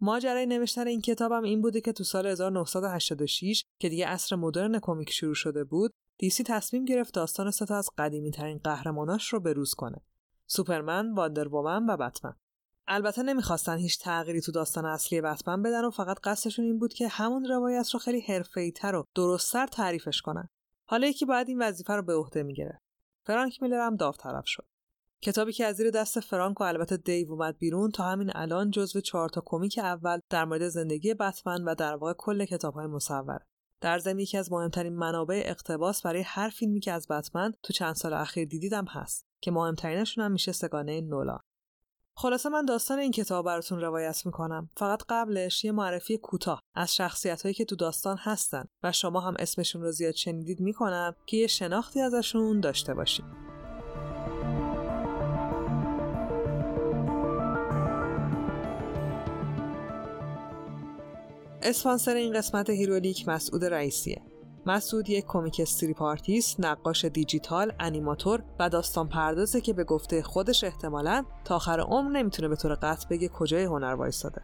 ماجرای 0.00 0.46
نوشتن 0.46 0.86
این 0.86 1.00
کتابم 1.00 1.42
این 1.42 1.62
بوده 1.62 1.80
که 1.80 1.92
تو 1.92 2.04
سال 2.04 2.26
1986 2.26 3.64
که 3.78 3.88
دیگه 3.88 4.06
عصر 4.06 4.36
مدرن 4.36 4.78
کمیک 4.78 5.10
شروع 5.10 5.34
شده 5.34 5.64
بود 5.64 5.92
دیسی 6.18 6.44
تصمیم 6.44 6.84
گرفت 6.84 7.14
داستان 7.14 7.50
سه 7.50 7.74
از 7.74 7.90
قدیمی 7.98 8.30
ترین 8.30 8.58
قهرماناش 8.58 9.32
رو 9.32 9.40
بروز 9.40 9.74
کنه. 9.74 10.00
سوپرمن، 10.46 11.14
واندرومن 11.14 11.86
و 11.90 11.96
بتمن. 11.96 12.36
البته 12.88 13.22
نمی‌خواستن 13.22 13.76
هیچ 13.76 13.98
تغییری 13.98 14.40
تو 14.40 14.52
داستان 14.52 14.86
اصلی 14.86 15.20
بتمن 15.20 15.62
بدن 15.62 15.84
و 15.84 15.90
فقط 15.90 16.20
قصدشون 16.24 16.64
این 16.64 16.78
بود 16.78 16.94
که 16.94 17.08
همون 17.08 17.44
روایت 17.44 17.90
رو 17.90 18.00
خیلی 18.00 18.20
حرفه‌ای‌تر 18.20 18.94
و 18.94 19.04
درستتر 19.14 19.66
تعریفش 19.66 20.22
کنن. 20.22 20.48
حالا 20.88 21.06
یکی 21.06 21.24
باید 21.24 21.48
این 21.48 21.62
وظیفه 21.62 21.92
رو 21.92 22.02
به 22.02 22.14
عهده 22.14 22.42
می‌گیره. 22.42 22.80
فرانک 23.26 23.62
میلر 23.62 23.86
هم 23.86 23.96
داوطلب 23.96 24.44
شد. 24.44 24.66
کتابی 25.22 25.52
که 25.52 25.66
از 25.66 25.76
زیر 25.76 25.90
دست 25.90 26.20
فرانک 26.20 26.60
و 26.60 26.64
البته 26.64 26.96
دیو 26.96 27.32
اومد 27.32 27.58
بیرون 27.58 27.90
تا 27.90 28.04
همین 28.04 28.32
الان 28.34 28.70
جزو 28.70 29.00
چهار 29.00 29.28
تا 29.28 29.42
کمیک 29.44 29.78
اول 29.78 30.20
در 30.30 30.44
مورد 30.44 30.68
زندگی 30.68 31.14
بتمن 31.14 31.64
و 31.64 31.74
در 31.74 31.96
واقع 31.96 32.12
کل 32.12 32.44
کتابهای 32.44 32.86
مصوره 32.86 33.46
در 33.80 33.98
ضمن 33.98 34.18
یکی 34.18 34.38
از 34.38 34.52
مهمترین 34.52 34.96
منابع 34.96 35.42
اقتباس 35.44 36.02
برای 36.02 36.22
هر 36.22 36.48
فیلمی 36.48 36.80
که 36.80 36.92
از 36.92 37.08
بتمن 37.08 37.52
تو 37.62 37.72
چند 37.72 37.94
سال 37.94 38.12
اخیر 38.12 38.48
دیدیدم 38.48 38.84
هست 38.84 39.26
که 39.42 39.50
مهمترینشون 39.50 40.24
هم 40.24 40.32
میشه 40.32 40.52
سگانه 40.52 41.00
نولا. 41.00 41.38
خلاصه 42.18 42.48
من 42.48 42.64
داستان 42.64 42.98
این 42.98 43.12
کتاب 43.12 43.46
براتون 43.46 43.80
روایت 43.80 44.26
می‌کنم. 44.26 44.70
فقط 44.76 45.02
قبلش 45.08 45.64
یه 45.64 45.72
معرفی 45.72 46.18
کوتاه 46.18 46.62
از 46.74 46.94
شخصیت 46.94 47.42
هایی 47.42 47.54
که 47.54 47.64
تو 47.64 47.76
داستان 47.76 48.16
هستن 48.20 48.64
و 48.82 48.92
شما 48.92 49.20
هم 49.20 49.34
اسمشون 49.38 49.82
رو 49.82 49.92
زیاد 49.92 50.14
شنیدید 50.14 50.60
می‌کنم 50.60 51.16
که 51.26 51.36
یه 51.36 51.46
شناختی 51.46 52.00
ازشون 52.00 52.60
داشته 52.60 52.94
باشید. 52.94 53.24
اسپانسر 61.62 62.14
این 62.14 62.32
قسمت 62.32 62.70
هیرولیک 62.70 63.28
مسعود 63.28 63.64
رئیسیه. 63.64 64.22
مسعود 64.66 65.08
یک 65.08 65.24
comic 65.26 65.60
strip 65.60 66.02
artist، 66.02 66.60
نقاش 66.60 67.04
دیجیتال، 67.04 67.72
انیماتور 67.80 68.42
و 68.58 68.68
داستان 68.68 69.08
پردازه 69.08 69.60
که 69.60 69.72
به 69.72 69.84
گفته 69.84 70.22
خودش 70.22 70.64
احتمالا 70.64 71.24
تا 71.44 71.56
آخر 71.56 71.80
عمر 71.80 72.10
نمی‌تونه 72.10 72.48
به 72.48 72.56
طور 72.56 72.74
قطع 72.74 73.08
بگه 73.08 73.28
کجای 73.28 73.64
هنر 73.64 73.94
وایستاده. 73.94 74.42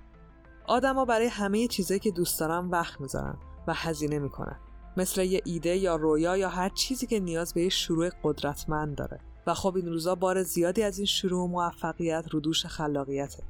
آدما 0.67 1.05
برای 1.05 1.27
همه 1.27 1.67
چیزایی 1.67 2.01
که 2.01 2.11
دوست 2.11 2.41
دارن 2.41 2.69
وقت 2.69 3.01
می‌ذارن 3.01 3.39
و 3.67 3.75
هزینه 3.75 4.19
می‌کنن. 4.19 4.59
مثل 4.97 5.23
یه 5.23 5.43
ایده 5.45 5.77
یا 5.77 5.97
رویا 5.97 6.37
یا 6.37 6.49
هر 6.49 6.69
چیزی 6.69 7.07
که 7.07 7.21
نیاز 7.21 7.55
به 7.55 7.63
یه 7.63 7.69
شروع 7.69 8.11
قدرتمند 8.25 8.97
داره. 8.97 9.21
و 9.47 9.55
خب 9.55 9.77
این 9.77 9.87
روزا 9.87 10.15
بار 10.15 10.43
زیادی 10.43 10.83
از 10.83 10.99
این 10.99 11.07
شروع 11.07 11.45
و 11.45 11.47
موفقیت 11.47 12.25
رو 12.31 12.41
دوش 12.41 12.67
خلاقیته. 12.67 13.43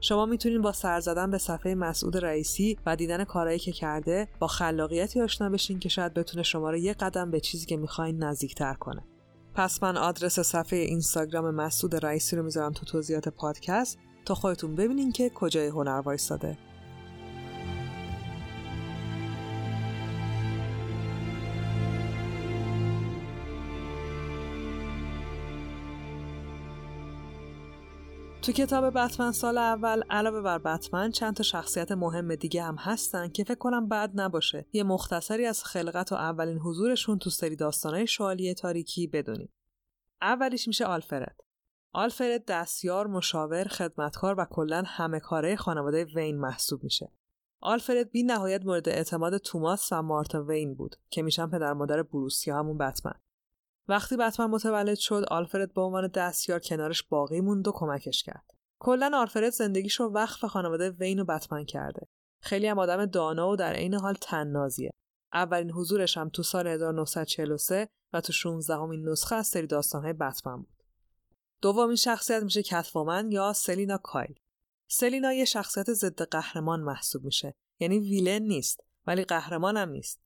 شما 0.00 0.26
می‌تونید 0.26 0.62
با 0.62 0.72
سر 0.72 1.00
زدن 1.00 1.30
به 1.30 1.38
صفحه 1.38 1.74
مسعود 1.74 2.16
رئیسی 2.16 2.78
و 2.86 2.96
دیدن 2.96 3.24
کارهایی 3.24 3.58
که 3.58 3.72
کرده 3.72 4.28
با 4.38 4.46
خلاقیتی 4.46 5.20
آشنا 5.20 5.48
بشین 5.48 5.78
که 5.78 5.88
شاید 5.88 6.14
بتونه 6.14 6.42
شما 6.42 6.70
رو 6.70 6.76
یه 6.76 6.94
قدم 6.94 7.30
به 7.30 7.40
چیزی 7.40 7.66
که 7.66 7.76
می‌خواین 7.76 8.24
نزدیکتر 8.24 8.74
کنه. 8.74 9.04
پس 9.54 9.82
من 9.82 9.96
آدرس 9.96 10.40
صفحه 10.40 10.78
اینستاگرام 10.78 11.54
مسعود 11.54 12.06
رئیسی 12.06 12.36
رو 12.36 12.42
می‌ذارم 12.42 12.72
تو 12.72 12.86
توضیحات 12.86 13.28
پادکست 13.28 13.98
تا 14.24 14.34
خودتون 14.34 14.74
ببینین 14.74 15.12
که 15.12 15.30
کجای 15.34 15.66
هنر 15.66 16.02
وایستاده. 16.04 16.58
تو 28.42 28.52
کتاب 28.52 28.94
بتمن 28.94 29.32
سال 29.32 29.58
اول 29.58 30.02
علاوه 30.10 30.40
بر 30.40 30.58
بتمن 30.58 31.10
چند 31.10 31.34
تا 31.34 31.42
شخصیت 31.42 31.92
مهم 31.92 32.34
دیگه 32.34 32.62
هم 32.62 32.76
هستن 32.78 33.28
که 33.28 33.44
فکر 33.44 33.54
کنم 33.54 33.88
بد 33.88 34.10
نباشه 34.14 34.66
یه 34.72 34.82
مختصری 34.82 35.46
از 35.46 35.64
خلقت 35.64 36.12
و 36.12 36.14
اولین 36.14 36.58
حضورشون 36.58 37.18
تو 37.18 37.30
سری 37.30 37.56
داستانهای 37.56 38.06
شوالیه 38.06 38.54
تاریکی 38.54 39.06
بدونیم. 39.06 39.52
اولیش 40.22 40.68
میشه 40.68 40.84
آلفرد. 40.84 41.40
آلفرد 41.92 42.44
دستیار، 42.44 43.06
مشاور، 43.06 43.64
خدمتکار 43.64 44.34
و 44.38 44.44
کلا 44.50 44.82
همه 44.86 45.20
کاره 45.20 45.56
خانواده 45.56 46.04
وین 46.04 46.38
محسوب 46.40 46.84
میشه. 46.84 47.12
آلفرد 47.60 48.10
بی 48.10 48.22
نهایت 48.22 48.64
مورد 48.64 48.88
اعتماد 48.88 49.38
توماس 49.38 49.92
و 49.92 50.02
مارتا 50.02 50.44
وین 50.44 50.74
بود 50.74 50.96
که 51.10 51.22
میشن 51.22 51.50
پدر 51.50 51.72
مادر 51.72 52.02
بروس 52.02 52.46
یا 52.46 52.58
همون 52.58 52.78
بتمن. 52.78 53.20
وقتی 53.90 54.16
بتمن 54.16 54.46
متولد 54.46 54.98
شد 54.98 55.24
آلفرد 55.30 55.74
به 55.74 55.80
عنوان 55.80 56.06
دستیار 56.06 56.58
کنارش 56.58 57.02
باقی 57.02 57.40
موند 57.40 57.68
و 57.68 57.72
کمکش 57.72 58.22
کرد. 58.22 58.50
کلا 58.78 59.10
آلفرد 59.14 59.50
زندگیش 59.50 60.00
رو 60.00 60.12
وقف 60.12 60.44
خانواده 60.44 60.90
وین 60.90 61.20
و 61.20 61.24
بتمن 61.24 61.64
کرده. 61.64 62.06
خیلی 62.42 62.66
هم 62.66 62.78
آدم 62.78 63.06
دانا 63.06 63.50
و 63.50 63.56
در 63.56 63.72
عین 63.72 63.94
حال 63.94 64.14
تننازیه 64.14 64.90
اولین 65.32 65.70
حضورش 65.70 66.18
هم 66.18 66.28
تو 66.28 66.42
سال 66.42 66.66
1943 66.66 67.88
و 68.12 68.20
تو 68.20 68.32
16 68.32 68.74
همین 68.74 69.08
نسخه 69.08 69.34
از 69.36 69.46
سری 69.46 69.66
داستانهای 69.66 70.12
بتمن 70.12 70.56
بود. 70.56 70.82
دومین 71.62 71.96
شخصیت 71.96 72.42
میشه 72.42 72.62
کتفومن 72.62 73.32
یا 73.32 73.52
سلینا 73.52 73.98
کایل. 73.98 74.34
سلینا 74.90 75.32
یه 75.32 75.44
شخصیت 75.44 75.92
ضد 75.92 76.22
قهرمان 76.22 76.80
محسوب 76.80 77.24
میشه. 77.24 77.54
یعنی 77.80 77.98
ویلن 77.98 78.42
نیست 78.42 78.80
ولی 79.06 79.24
قهرمان 79.24 79.76
هم 79.76 79.88
نیست. 79.88 80.20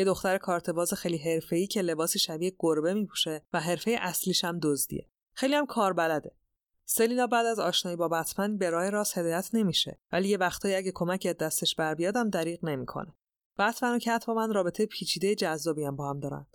یه 0.00 0.06
دختر 0.06 0.38
کارتباز 0.38 0.94
خیلی 0.94 1.18
حرفه‌ای 1.18 1.66
که 1.66 1.82
لباسی 1.82 2.18
شبیه 2.18 2.52
گربه 2.58 2.94
میپوشه 2.94 3.42
و 3.52 3.60
حرفه 3.60 3.96
اصلیش 4.00 4.44
هم 4.44 4.58
دزدیه. 4.62 5.06
خیلی 5.34 5.54
هم 5.54 5.66
کار 5.66 5.92
بلده. 5.92 6.36
سلینا 6.84 7.26
بعد 7.26 7.46
از 7.46 7.58
آشنایی 7.58 7.96
با 7.96 8.08
بتمن 8.08 8.56
به 8.56 8.70
راه 8.70 8.90
راست 8.90 9.18
هدایت 9.18 9.50
نمیشه 9.52 9.98
ولی 10.12 10.28
یه 10.28 10.36
وقتایی 10.36 10.74
اگه 10.74 10.92
کمک 10.94 11.26
دستش 11.26 11.74
بر 11.74 11.94
بیادم 11.94 12.30
دریغ 12.30 12.64
نمی‌کنه. 12.64 13.14
بتمن 13.58 13.96
و 13.96 13.98
کتومن 13.98 14.52
رابطه 14.52 14.86
پیچیده 14.86 15.34
جذابی 15.34 15.84
هم 15.84 15.96
با 15.96 16.10
هم 16.10 16.20
دارن. 16.20 16.46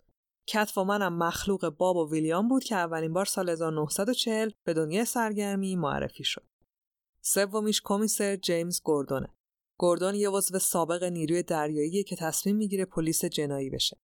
کتومن 0.47 1.01
هم 1.01 1.17
مخلوق 1.17 1.69
باب 1.69 1.95
و 1.95 2.11
ویلیام 2.11 2.47
بود 2.47 2.63
که 2.63 2.75
اولین 2.75 3.13
بار 3.13 3.25
سال 3.25 3.49
1940 3.49 4.51
به 4.63 4.73
دنیای 4.73 5.05
سرگرمی 5.05 5.75
معرفی 5.75 6.23
شد. 6.23 6.47
سومیش 7.21 7.81
کمیسر 7.83 8.35
جیمز 8.35 8.81
گوردونه. 8.81 9.35
گوردون 9.77 10.15
یه 10.15 10.29
عضو 10.29 10.59
سابق 10.59 11.03
نیروی 11.03 11.43
دریایی 11.43 12.03
که 12.03 12.15
تصمیم 12.15 12.55
می‌گیره 12.55 12.85
پلیس 12.85 13.25
جنایی 13.25 13.69
بشه. 13.69 13.97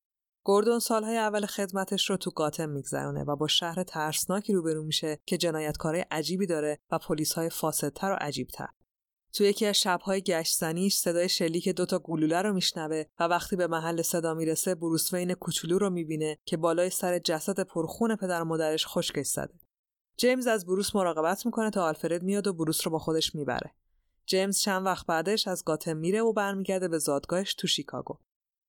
گوردون 0.45 0.79
سالهای 0.79 1.17
اول 1.17 1.45
خدمتش 1.45 2.10
رو 2.10 2.17
تو 2.17 2.31
گاتم 2.31 2.69
میگذرونه 2.69 3.23
و 3.23 3.36
با 3.36 3.47
شهر 3.47 3.84
ترسناکی 3.84 4.53
روبرو 4.53 4.84
میشه 4.84 5.19
که 5.25 5.38
جنایتکارای 5.38 6.05
عجیبی 6.12 6.47
داره 6.47 6.79
و 6.91 6.97
پلیسهای 6.97 7.49
فاسدتر 7.49 8.12
و 8.12 8.17
عجیبتر. 8.21 8.67
تو 9.34 9.43
یکی 9.43 9.65
از 9.65 9.75
شبهای 9.75 10.21
گشتزنیش 10.21 10.95
صدای 10.95 11.29
شلیک 11.29 11.69
دوتا 11.69 11.99
گلوله 11.99 12.41
رو 12.41 12.53
میشنوه 12.53 13.03
و 13.19 13.23
وقتی 13.23 13.55
به 13.55 13.67
محل 13.67 14.01
صدا 14.01 14.34
می‌رسه 14.34 14.75
بروس 14.75 15.13
وین 15.13 15.34
کوچولو 15.34 15.77
رو 15.77 15.89
می‌بینه 15.89 16.38
که 16.45 16.57
بالای 16.57 16.89
سر 16.89 17.19
جسد 17.19 17.60
پرخون 17.60 18.15
پدر 18.15 18.43
مادرش 18.43 18.88
خشکش 18.88 19.27
زده. 19.27 19.53
جیمز 20.17 20.47
از 20.47 20.65
بروس 20.65 20.95
مراقبت 20.95 21.45
می‌کنه 21.45 21.69
تا 21.69 21.84
آلفرد 21.84 22.23
میاد 22.23 22.47
و 22.47 22.53
بروس 22.53 22.88
رو 22.88 22.91
با 22.91 22.99
خودش 22.99 23.36
می‌بره. 23.36 23.73
جیمز 24.32 24.60
چند 24.60 24.86
وقت 24.86 25.06
بعدش 25.06 25.48
از 25.48 25.63
گاتم 25.65 25.98
میره 25.98 26.22
و 26.22 26.34
برمیگرده 26.34 26.88
به 26.88 26.98
زادگاهش 26.98 27.54
تو 27.54 27.67
شیکاگو. 27.67 28.17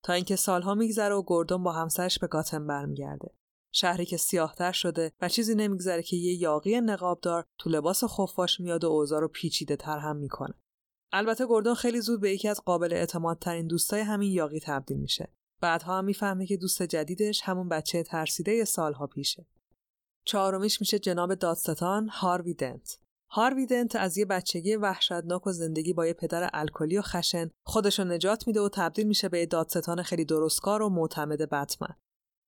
تا 0.05 0.12
اینکه 0.12 0.37
سالها 0.37 0.75
میگذره 0.75 1.15
و 1.15 1.23
گوردون 1.23 1.63
با 1.63 1.73
همسرش 1.73 2.19
به 2.19 2.27
گاتم 2.27 2.67
برمیگرده. 2.67 3.35
شهری 3.75 4.06
که 4.06 4.17
سیاهتر 4.17 4.73
شده 4.73 5.13
و 5.21 5.29
چیزی 5.29 5.54
نمیگذره 5.54 6.02
که 6.02 6.17
یه 6.17 6.35
یاقی 6.35 6.81
نقابدار 6.81 7.44
تو 7.58 7.71
لباس 7.71 8.04
خفاش 8.04 8.60
میاد 8.60 8.85
و 8.85 8.88
اوضاع 8.88 9.21
رو 9.21 9.29
پیچیده 9.29 9.77
تر 9.77 9.98
هم 9.98 10.17
می‌کنه. 10.17 10.54
البته 11.13 11.46
گوردون 11.46 11.75
خیلی 11.75 12.00
زود 12.00 12.21
به 12.21 12.31
یکی 12.31 12.48
از 12.48 12.60
قابل 12.65 12.92
اعتمادترین 12.92 13.67
دوستای 13.67 14.00
همین 14.00 14.33
یاقی 14.33 14.60
تبدیل 14.60 14.96
میشه. 14.96 15.33
بعدها 15.60 15.98
هم 15.98 16.04
می‌فهمه 16.04 16.46
که 16.46 16.56
دوست 16.56 16.83
جدیدش 16.83 17.40
همون 17.44 17.69
بچه 17.69 18.02
ترسیده 18.02 18.65
سالها 18.65 19.06
پیشه. 19.06 19.46
چهارمیش 20.25 20.81
میشه 20.81 20.98
جناب 20.98 21.35
دادستان 21.35 22.08
هاروی 22.08 22.54
دنت. 22.54 23.02
هاروی 23.35 23.66
دنت 23.66 23.96
از 23.96 24.18
یه 24.18 24.24
بچگی 24.24 24.76
وحشتناک 24.76 25.46
و 25.46 25.52
زندگی 25.52 25.92
با 25.92 26.06
یه 26.06 26.12
پدر 26.12 26.50
الکلی 26.52 26.98
و 26.98 27.02
خشن 27.02 27.50
خودشو 27.66 28.04
نجات 28.04 28.46
میده 28.46 28.60
و 28.60 28.68
تبدیل 28.68 29.06
میشه 29.06 29.28
به 29.28 29.46
دادستان 29.46 30.02
خیلی 30.02 30.24
درستکار 30.24 30.83
و 30.83 30.88
معتمد 30.88 31.50
بتمن. 31.50 31.96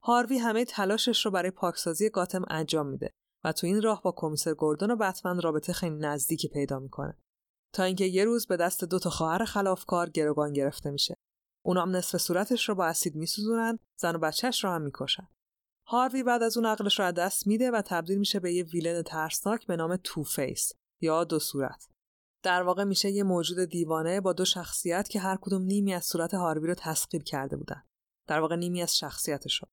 هاروی 0.03 0.39
همه 0.39 0.65
تلاشش 0.65 1.25
رو 1.25 1.31
برای 1.31 1.51
پاکسازی 1.51 2.11
گاتم 2.11 2.45
انجام 2.49 2.87
میده 2.87 3.11
و 3.45 3.53
تو 3.53 3.67
این 3.67 3.83
راه 3.83 4.03
با 4.03 4.15
کمیسر 4.17 4.55
گوردون 4.55 4.91
و 4.91 4.97
بتمن 4.97 5.41
رابطه 5.41 5.73
خیلی 5.73 5.97
نزدیکی 5.97 6.49
پیدا 6.49 6.79
می‌کنه. 6.79 7.19
تا 7.75 7.83
اینکه 7.83 8.05
یه 8.05 8.25
روز 8.25 8.47
به 8.47 8.57
دست 8.57 8.85
دو 8.85 8.99
تا 8.99 9.11
خواهر 9.11 9.45
خلافکار 9.45 10.11
گروگان 10.11 10.53
گرفته 10.53 10.91
میشه. 10.91 11.15
اونام 11.65 11.97
نصف 11.97 12.19
صورتش 12.19 12.69
رو 12.69 12.75
با 12.75 12.87
اسید 12.87 13.17
میسوزونن، 13.17 13.79
زن 14.01 14.17
و 14.17 14.19
بچهش 14.19 14.65
رو 14.65 14.71
هم 14.71 14.83
می‌کشن. 14.83 15.29
هاروی 15.87 16.23
بعد 16.23 16.43
از 16.43 16.57
اون 16.57 16.67
عقلش 16.67 16.99
رو 16.99 17.05
از 17.05 17.15
دست 17.15 17.47
میده 17.47 17.71
و 17.71 17.83
تبدیل 17.87 18.19
میشه 18.19 18.41
به 18.41 18.53
یه 18.53 18.65
villain 18.65 19.03
ترسناک 19.03 19.67
به 19.67 19.77
نام 19.77 19.97
Two-Face 19.97 20.73
یا 21.01 21.25
دو 21.25 21.39
صورت. 21.39 21.89
در 22.43 22.63
واقع 22.63 22.85
میشه 22.85 23.11
یه 23.11 23.23
موجود 23.23 23.65
دیوانه 23.65 24.21
با 24.21 24.33
دو 24.33 24.45
شخصیت 24.45 25.09
که 25.09 25.21
هر 25.21 25.39
کدوم 25.41 25.63
نیمی 25.63 25.95
از 25.95 26.05
صورت 26.05 26.35
هاروی 26.35 26.69
رو 26.69 26.75
تسخیر 26.75 27.23
کرده 27.23 27.57
بودن. 27.57 27.83
در 28.27 28.41
واقع 28.41 28.57
نیمی 28.57 28.83
از 28.83 28.97
شخصیتشون 28.97 29.69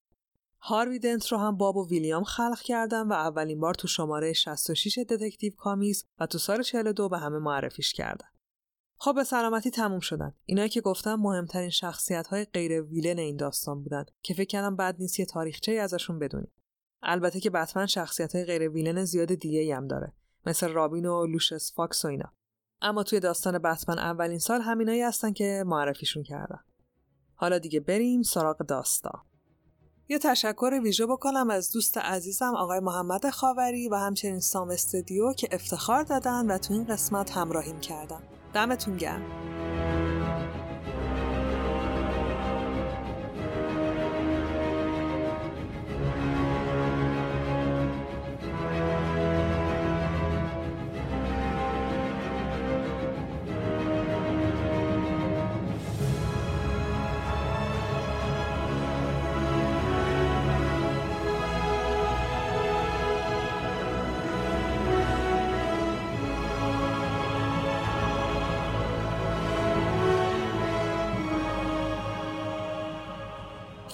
هاروی 0.64 0.98
دنت 0.98 1.32
رو 1.32 1.38
هم 1.38 1.56
باب 1.56 1.76
و 1.76 1.88
ویلیام 1.88 2.24
خلق 2.24 2.60
کردن 2.60 3.08
و 3.08 3.12
اولین 3.12 3.60
بار 3.60 3.74
تو 3.74 3.88
شماره 3.88 4.32
66 4.32 4.98
Detective 4.98 5.52
Comics 5.56 6.04
و 6.18 6.26
تو 6.26 6.38
سال 6.38 6.62
42 6.62 7.08
به 7.08 7.18
همه 7.18 7.38
معرفیش 7.38 7.92
کردن. 7.92 8.28
خب 9.04 9.14
به 9.14 9.24
سلامتی 9.24 9.70
تموم 9.70 10.00
شدن. 10.00 10.34
اینایی 10.46 10.68
که 10.68 10.80
گفتم 10.80 11.14
مهمترین 11.14 11.70
شخصیت 11.70 12.26
های 12.26 12.44
غیر 12.44 12.82
villain 12.82 13.18
این 13.18 13.36
داستان 13.36 13.82
بودن 13.82 14.04
که 14.22 14.34
فکر 14.34 14.44
کردم 14.44 14.76
بد 14.76 14.96
نیست 14.98 15.20
یه 15.20 15.26
تاریخچه 15.26 15.72
ازشون 15.72 16.18
بدونیم. 16.18 16.52
البته 17.02 17.40
که 17.40 17.50
بتمن 17.50 17.86
شخصیت 17.86 18.34
های 18.34 18.44
غیر 18.44 18.68
villain 18.68 19.04
زیاد 19.04 19.34
دیگه 19.34 19.76
هم 19.76 19.88
داره 19.88 20.12
مثل 20.46 20.68
رابین 20.68 21.06
و 21.06 21.26
لوشس 21.26 21.74
فاکس 21.74 22.04
و 22.04 22.08
اینا. 22.08 22.32
اما 22.82 23.02
توی 23.02 23.20
داستان 23.20 23.58
بتمن 23.58 23.98
اولین 23.98 24.38
سال 24.38 24.60
همینایی 24.60 25.02
هستن 25.02 25.32
که 25.32 25.64
معرفیشون 25.66 26.22
کردن. 26.22 26.60
حالا 27.34 27.58
دیگه 27.58 27.80
بریم 27.80 28.22
سراغ 28.22 28.66
داستان. 28.66 29.20
یه 30.08 30.18
تشکر 30.18 30.80
ویژه 30.82 31.06
بکنم 31.06 31.50
از 31.50 31.72
دوست 31.72 31.98
عزیزم 31.98 32.54
آقای 32.54 32.80
محمد 32.80 33.30
خاوری 33.30 33.88
و 33.88 33.94
همچنین 33.94 34.40
سام 34.40 34.70
استودیو 34.70 35.32
که 35.32 35.48
افتخار 35.52 36.02
دادن 36.02 36.46
و 36.46 36.58
تو 36.58 36.74
این 36.74 36.84
قسمت 36.84 37.30
همراهیم 37.30 37.80
کردن. 37.80 38.31
دمتون 38.54 38.96
گرم. 38.96 39.22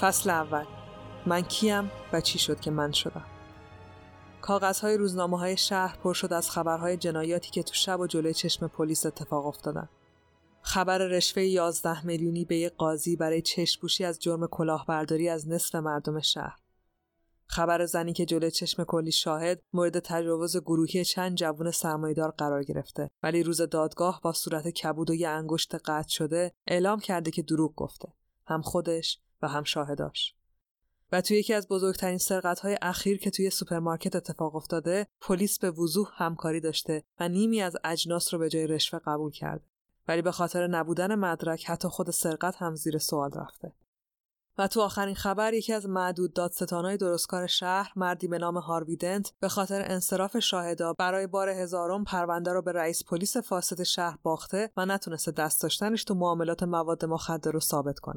فصل 0.01 0.31
اول. 0.31 0.65
من 1.27 1.43
کیم 1.43 1.91
و 2.13 2.21
چی 2.21 2.39
شد 2.39 2.61
که 2.61 2.71
من 2.71 2.93
شدم؟ 2.93 3.25
کاغذهای 4.41 4.97
روزنامه 4.97 5.39
های 5.39 5.57
شهر 5.57 5.97
پر 5.97 6.15
شد 6.15 6.33
از 6.33 6.51
خبرهای 6.51 6.97
جنایاتی 6.97 7.51
که 7.51 7.63
تو 7.63 7.75
شب 7.75 8.01
و 8.01 8.07
جلوی 8.07 8.35
چشم 8.35 8.69
پلیس 8.69 9.07
اتفاق 9.07 9.47
افتادن. 9.47 9.89
خبر 10.63 10.99
رشوه 10.99 11.43
11 11.43 12.07
میلیونی 12.07 12.45
به 12.45 12.57
یک 12.57 12.73
قاضی 12.73 13.17
برای 13.17 13.43
چشپوشی 13.43 14.05
از 14.05 14.19
جرم 14.19 14.47
کلاهبرداری 14.47 15.29
از 15.29 15.49
نصف 15.49 15.75
مردم 15.75 16.21
شهر. 16.21 16.57
خبر 17.47 17.87
زنی 17.87 18.13
که 18.13 18.27
جلوی 18.27 18.51
چشم 18.51 18.85
کلی 18.85 19.13
شاهد 19.13 19.61
مورد 19.73 19.99
تجاوز 19.99 20.57
گروهی 20.57 21.05
چند 21.05 21.37
جوون 21.37 21.71
سرمایدار 21.71 22.31
قرار 22.31 22.63
گرفته 22.63 23.11
ولی 23.23 23.43
روز 23.43 23.61
دادگاه 23.61 24.21
با 24.23 24.33
صورت 24.33 24.69
کبود 24.69 25.11
و 25.11 25.15
یه 25.15 25.29
انگشت 25.29 25.75
قطع 25.75 26.09
شده 26.09 26.53
اعلام 26.67 27.01
کرده 27.01 27.31
که 27.31 27.43
دروغ 27.43 27.75
گفته. 27.75 28.09
هم 28.47 28.63
خودش 28.63 29.19
و 29.43 29.49
هم 29.49 29.65
شاهداش. 29.65 30.35
و 31.13 31.21
توی 31.21 31.39
یکی 31.39 31.55
از 31.55 31.69
بزرگترین 31.69 32.19
سرقت 32.19 32.61
های 32.61 32.79
اخیر 32.83 33.19
که 33.19 33.31
توی 33.31 33.51
سوپرمارکت 33.51 34.17
اتفاق 34.17 34.57
افتاده 34.57 35.07
پلیس 35.21 35.59
به 35.59 35.71
وضوح 35.71 36.09
همکاری 36.15 36.61
داشته 36.61 37.05
و 37.21 37.29
نیمی 37.29 37.63
از 37.63 37.77
اجناس 37.85 38.35
رو 38.35 38.41
به 38.41 38.49
جای 38.49 38.67
رشوه 38.67 39.01
قبول 39.07 39.31
کرده. 39.33 39.65
ولی 40.09 40.23
به 40.23 40.33
خاطر 40.33 40.67
نبودن 40.67 41.15
مدرک 41.15 41.71
حتی 41.71 41.89
خود 41.89 42.11
سرقت 42.11 42.57
هم 42.57 42.75
زیر 42.75 42.99
سوال 42.99 43.31
رفته. 43.33 43.73
و 44.59 44.67
تو 44.67 44.81
آخرین 44.81 45.15
خبر 45.15 45.55
یکی 45.55 45.73
از 45.73 45.87
معدود 45.87 46.33
دادستانهای 46.33 46.97
درستکار 46.97 47.47
شهر 47.47 47.93
مردی 47.97 48.29
به 48.29 48.39
نام 48.39 48.59
هاروی 48.59 49.01
دنت 49.01 49.33
به 49.41 49.49
خاطر 49.49 49.83
انصراف 49.87 50.39
شاهدا 50.39 50.93
برای 50.93 51.27
بار 51.27 51.49
هزارم 51.49 52.05
پرونده 52.05 52.53
رو 52.53 52.63
به 52.63 52.73
رئیس 52.73 53.05
پلیس 53.05 53.37
فاسد 53.37 53.83
شهر 53.83 54.19
باخته 54.23 54.71
و 54.77 54.87
نتونسته 54.87 55.33
دست 55.33 55.63
داشتنش 55.63 56.05
تو 56.05 56.15
معاملات 56.15 56.63
مواد 56.63 57.05
مخدر 57.05 57.51
رو 57.51 57.61
ثابت 57.61 57.99
کنه. 57.99 58.17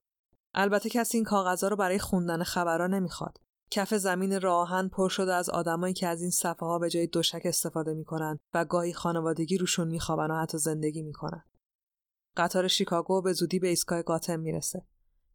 البته 0.54 0.89
کسی 0.89 1.18
این 1.18 1.26
کاغذها 1.26 1.68
رو 1.68 1.76
برای 1.76 1.99
خوندن 1.99 2.43
خبرها 2.43 2.88
نمی‌خواد. 2.88 3.38
کف 3.72 3.93
زمین 3.93 4.41
راهن 4.41 4.88
پر 4.88 5.10
شده 5.10 5.34
از 5.34 5.49
آدمایی 5.49 5.93
که 5.93 6.08
از 6.08 6.22
این 6.22 6.32
صفحه 6.32 6.68
ها 6.68 6.80
به 6.80 6.89
جای 6.89 7.08
دوشک 7.08 7.41
استفاده 7.45 7.93
می‌کنن 7.93 8.39
و 8.54 8.66
گاهی 8.66 8.93
خانوادگی 8.93 9.58
روشون 9.58 9.88
میخوابن 9.88 10.32
و 10.32 10.41
حتی 10.41 10.58
زندگی 10.58 11.02
می‌کنن. 11.02 11.43
قطار 12.38 12.68
شیکاگو 12.68 13.22
به 13.22 13.34
زودی 13.34 13.60
به 13.60 13.68
ایستگاه 13.68 14.02
گاتم 14.02 14.39
می‌رسه. 14.39 14.86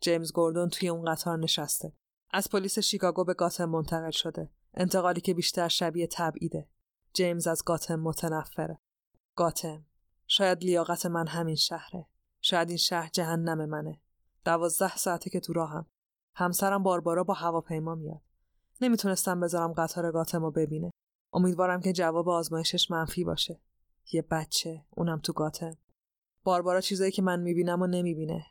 جیمز 0.00 0.32
گوردون 0.32 0.68
توی 0.68 0.88
اون 0.88 1.12
قطار 1.12 1.38
نشسته. 1.38 1.92
از 2.30 2.50
پلیس 2.50 2.78
شیکاگو 2.78 3.24
به 3.24 3.34
گاتم 3.34 3.64
منتقل 3.64 4.10
شده. 4.10 4.50
انتقالی 4.74 5.20
که 5.20 5.34
بیشتر 5.34 5.68
شبیه 5.68 6.08
تبعیده. 6.12 6.68
جیمز 7.12 7.46
از 7.46 7.62
گاتم 7.64 8.00
متنفره. 8.00 8.78
گاتم. 9.36 9.84
شاید 10.26 10.64
لیاقت 10.64 11.06
من 11.06 11.26
همین 11.26 11.56
شهره. 11.56 12.06
شاید 12.40 12.68
این 12.68 12.78
شهر 12.78 13.08
جهنم 13.08 13.68
منه. 13.68 14.00
دوازده 14.46 14.96
ساعته 14.96 15.30
که 15.30 15.40
تو 15.40 15.52
راهم. 15.52 15.86
همسرم 16.34 16.82
باربارا 16.82 17.24
با 17.24 17.34
هواپیما 17.34 17.94
میاد. 17.94 18.20
نمی‌تونستم 18.80 19.40
بذارم 19.40 19.72
قطار 19.72 20.12
گاتم 20.12 20.50
ببینه. 20.50 20.90
امیدوارم 21.32 21.80
که 21.80 21.92
جواب 21.92 22.28
آزمایشش 22.28 22.90
منفی 22.90 23.24
باشه. 23.24 23.60
یه 24.12 24.22
بچه 24.30 24.84
اونم 24.90 25.18
تو 25.18 25.32
گاتم. 25.32 25.76
باربارا 26.44 26.80
چیزایی 26.80 27.12
که 27.12 27.22
من 27.22 27.40
می‌بینم 27.40 27.82
و 27.82 27.86
نمی‌بینه. 27.86 28.46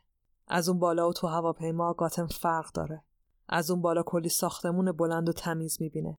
از 0.48 0.68
اون 0.68 0.78
بالا 0.78 1.08
و 1.08 1.12
تو 1.12 1.26
هواپیما 1.26 1.92
گاتم 1.92 2.26
فرق 2.26 2.72
داره. 2.72 3.04
از 3.48 3.70
اون 3.70 3.82
بالا 3.82 4.02
کلی 4.02 4.28
ساختمون 4.28 4.92
بلند 4.92 5.28
و 5.28 5.32
تمیز 5.32 5.76
می‌بینه. 5.80 6.16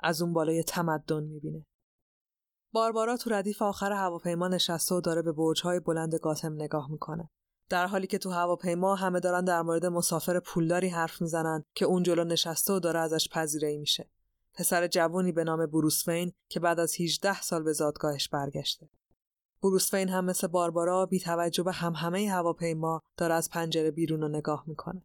از 0.00 0.22
اون 0.22 0.32
بالا 0.32 0.52
یه 0.52 0.62
تمدن 0.62 1.22
می‌بینه. 1.22 1.66
باربارا 2.72 3.16
تو 3.16 3.30
ردیف 3.30 3.62
آخر 3.62 3.92
هواپیما 3.92 4.48
نشسته 4.48 4.94
و 4.94 5.00
داره 5.00 5.22
به 5.22 5.32
برجهای 5.32 5.80
بلند 5.80 6.14
گاتم 6.14 6.52
نگاه 6.52 6.90
می‌کنه. 6.90 7.28
در 7.72 7.86
حالی 7.86 8.06
که 8.06 8.18
تو 8.18 8.30
هواپیما 8.30 8.94
همه 8.94 9.20
دارن 9.20 9.44
در 9.44 9.62
مورد 9.62 9.86
مسافر 9.86 10.40
پولداری 10.40 10.88
حرف 10.88 11.20
می‌زنن 11.22 11.64
که 11.74 11.84
اون 11.84 12.02
جلو 12.02 12.24
نشسته 12.24 12.72
و 12.72 12.80
داره 12.80 13.00
ازش 13.00 13.28
پذیرایی 13.28 13.78
میشه. 13.78 14.10
پسر 14.54 14.86
جوونی 14.86 15.32
به 15.32 15.44
نام 15.44 15.66
بروس 15.66 16.04
که 16.48 16.60
بعد 16.60 16.80
از 16.80 17.00
18 17.00 17.40
سال 17.40 17.62
به 17.62 17.72
زادگاهش 17.72 18.28
برگشته. 18.28 18.88
بروس 19.62 19.94
هم 19.94 20.24
مثل 20.24 20.46
باربارا 20.46 21.06
بی 21.06 21.20
توجه 21.20 21.62
به 21.62 21.72
هم 21.72 21.92
همه 21.92 22.30
هواپیما 22.30 23.00
داره 23.16 23.34
از 23.34 23.50
پنجره 23.50 23.90
بیرون 23.90 24.20
رو 24.20 24.28
نگاه 24.28 24.64
می‌کنه. 24.66 25.02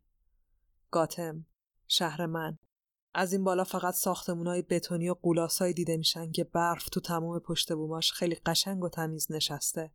گاتم، 0.91 1.45
شهر 1.87 2.25
من. 2.25 2.57
از 3.13 3.33
این 3.33 3.43
بالا 3.43 3.63
فقط 3.63 3.93
ساختمونای 3.93 4.61
بتونی 4.61 5.09
و 5.09 5.13
قولاسایی 5.13 5.73
دیده 5.73 5.97
میشن 5.97 6.31
که 6.31 6.43
برف 6.43 6.89
تو 6.89 6.99
تمام 6.99 7.39
پشت 7.39 7.73
بوماش 7.73 8.11
خیلی 8.11 8.35
قشنگ 8.35 8.83
و 8.83 8.89
تمیز 8.89 9.31
نشسته. 9.31 9.91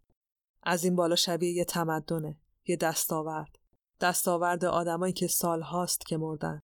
از 0.63 0.85
این 0.85 0.97
بالا 0.97 1.17
شبیه 1.17 1.53
یه 1.53 1.65
تمدنه. 1.65 2.42
یه 2.67 2.77
دستاورد. 2.77 3.57
دستاورد 4.01 4.65
آدمایی 4.65 5.13
که 5.13 5.27
سال 5.27 5.63
هاست 5.63 6.07
که 6.07 6.17
مردن. 6.17 6.63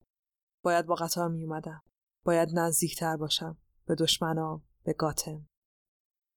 باید 0.63 0.85
با 0.85 0.95
قطار 0.95 1.29
می 1.29 1.43
اومدم 1.43 1.83
باید 2.25 2.59
نزدیکتر 2.59 3.17
باشم. 3.17 3.57
به 3.85 3.95
دشمنام. 3.95 4.63
به 4.83 4.93
گاتم. 4.93 5.47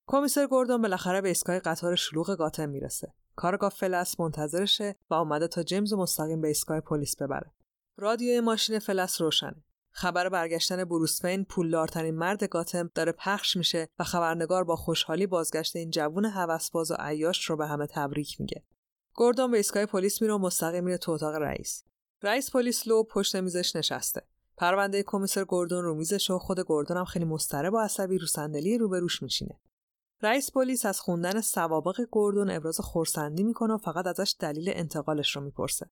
کمیسر 0.06 0.46
گوردون 0.46 0.82
بالاخره 0.82 1.20
به 1.20 1.28
ایستگاه 1.28 1.58
قطار 1.58 1.96
شلوغ 1.96 2.36
گاتم 2.36 2.68
می‌رسه. 2.68 3.14
کارگاه 3.36 3.70
فلس 3.70 4.20
منتظرشه 4.20 4.96
و 5.10 5.14
اومده 5.14 5.48
تا 5.48 5.62
جیمز 5.62 5.92
مستقیم 5.92 6.40
به 6.40 6.48
ایستگاه 6.48 6.80
پلیس 6.80 7.16
ببره. 7.16 7.52
رادیوی 7.96 8.40
ماشین 8.40 8.78
فلس 8.78 9.20
روشنه. 9.20 9.64
خبر 9.92 10.28
برگشتن 10.28 10.84
بروسفین 10.84 11.44
پولدارترین 11.44 12.14
مرد 12.14 12.44
گاتم 12.44 12.90
داره 12.94 13.12
پخش 13.12 13.56
میشه 13.56 13.88
و 13.98 14.04
خبرنگار 14.04 14.64
با 14.64 14.76
خوشحالی 14.76 15.26
بازگشت 15.26 15.76
این 15.76 15.90
جوون 15.90 16.24
هوسباز 16.24 16.90
و 16.90 16.94
عیاش 16.98 17.50
رو 17.50 17.56
به 17.56 17.66
همه 17.66 17.86
تبریک 17.86 18.40
میگه. 18.40 18.64
گوردون 19.14 19.50
به 19.50 19.56
ایستگاه 19.56 19.86
پلیس 19.86 20.22
میره 20.22 20.34
و 20.34 20.38
مستقیم 20.38 20.84
میره 20.84 20.98
تو 20.98 21.12
اتاق 21.12 21.34
رئیس. 21.34 21.84
رئیس 22.22 22.50
پلیس 22.50 22.88
لو 22.88 23.02
پشت 23.02 23.36
میزش 23.36 23.76
نشسته. 23.76 24.22
پرونده 24.56 25.02
کمیسر 25.06 25.44
گوردون 25.44 25.84
رو 25.84 25.94
میزش 25.94 26.30
و 26.30 26.38
خود 26.38 26.60
گوردون 26.60 26.96
هم 26.96 27.04
خیلی 27.04 27.24
مضطرب 27.24 27.74
و 27.74 27.78
عصبی 27.78 28.18
رو 28.18 28.26
صندلی 28.26 28.78
روبروش 28.78 29.22
میشینه. 29.22 29.60
رئیس 30.22 30.52
پلیس 30.52 30.86
از 30.86 31.00
خوندن 31.00 31.40
سوابق 31.40 32.00
گوردون 32.00 32.50
ابراز 32.50 32.80
خورسندی 32.80 33.42
می‌کنه 33.42 33.74
و 33.74 33.78
فقط 33.78 34.06
ازش 34.06 34.36
دلیل 34.38 34.72
انتقالش 34.74 35.36
رو 35.36 35.42
می‌پرسه. 35.42 35.90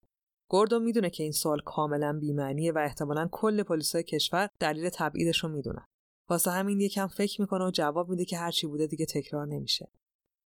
گوردون 0.49 0.83
می‌دونه 0.83 1.11
که 1.11 1.23
این 1.23 1.33
سوال 1.33 1.61
کاملا 1.61 2.19
بیمعنیه 2.21 2.73
و 2.73 2.79
احتمالا 2.79 3.29
کل 3.33 3.63
پلیسای 3.63 4.03
کشور 4.03 4.51
دلیل 4.61 4.89
تبعیدش 4.89 5.45
رو 5.45 5.49
می‌دونن. 5.49 5.87
واسه 6.29 6.51
همین 6.51 6.81
یکم 6.81 7.07
فکر 7.07 7.41
می‌کنه 7.41 7.65
و 7.67 7.71
جواب 7.71 8.09
میده 8.09 8.25
که 8.25 8.39
هرچی 8.39 8.67
بوده 8.67 8.87
دیگه 8.87 9.07
تکرار 9.07 9.47
نمیشه. 9.47 9.93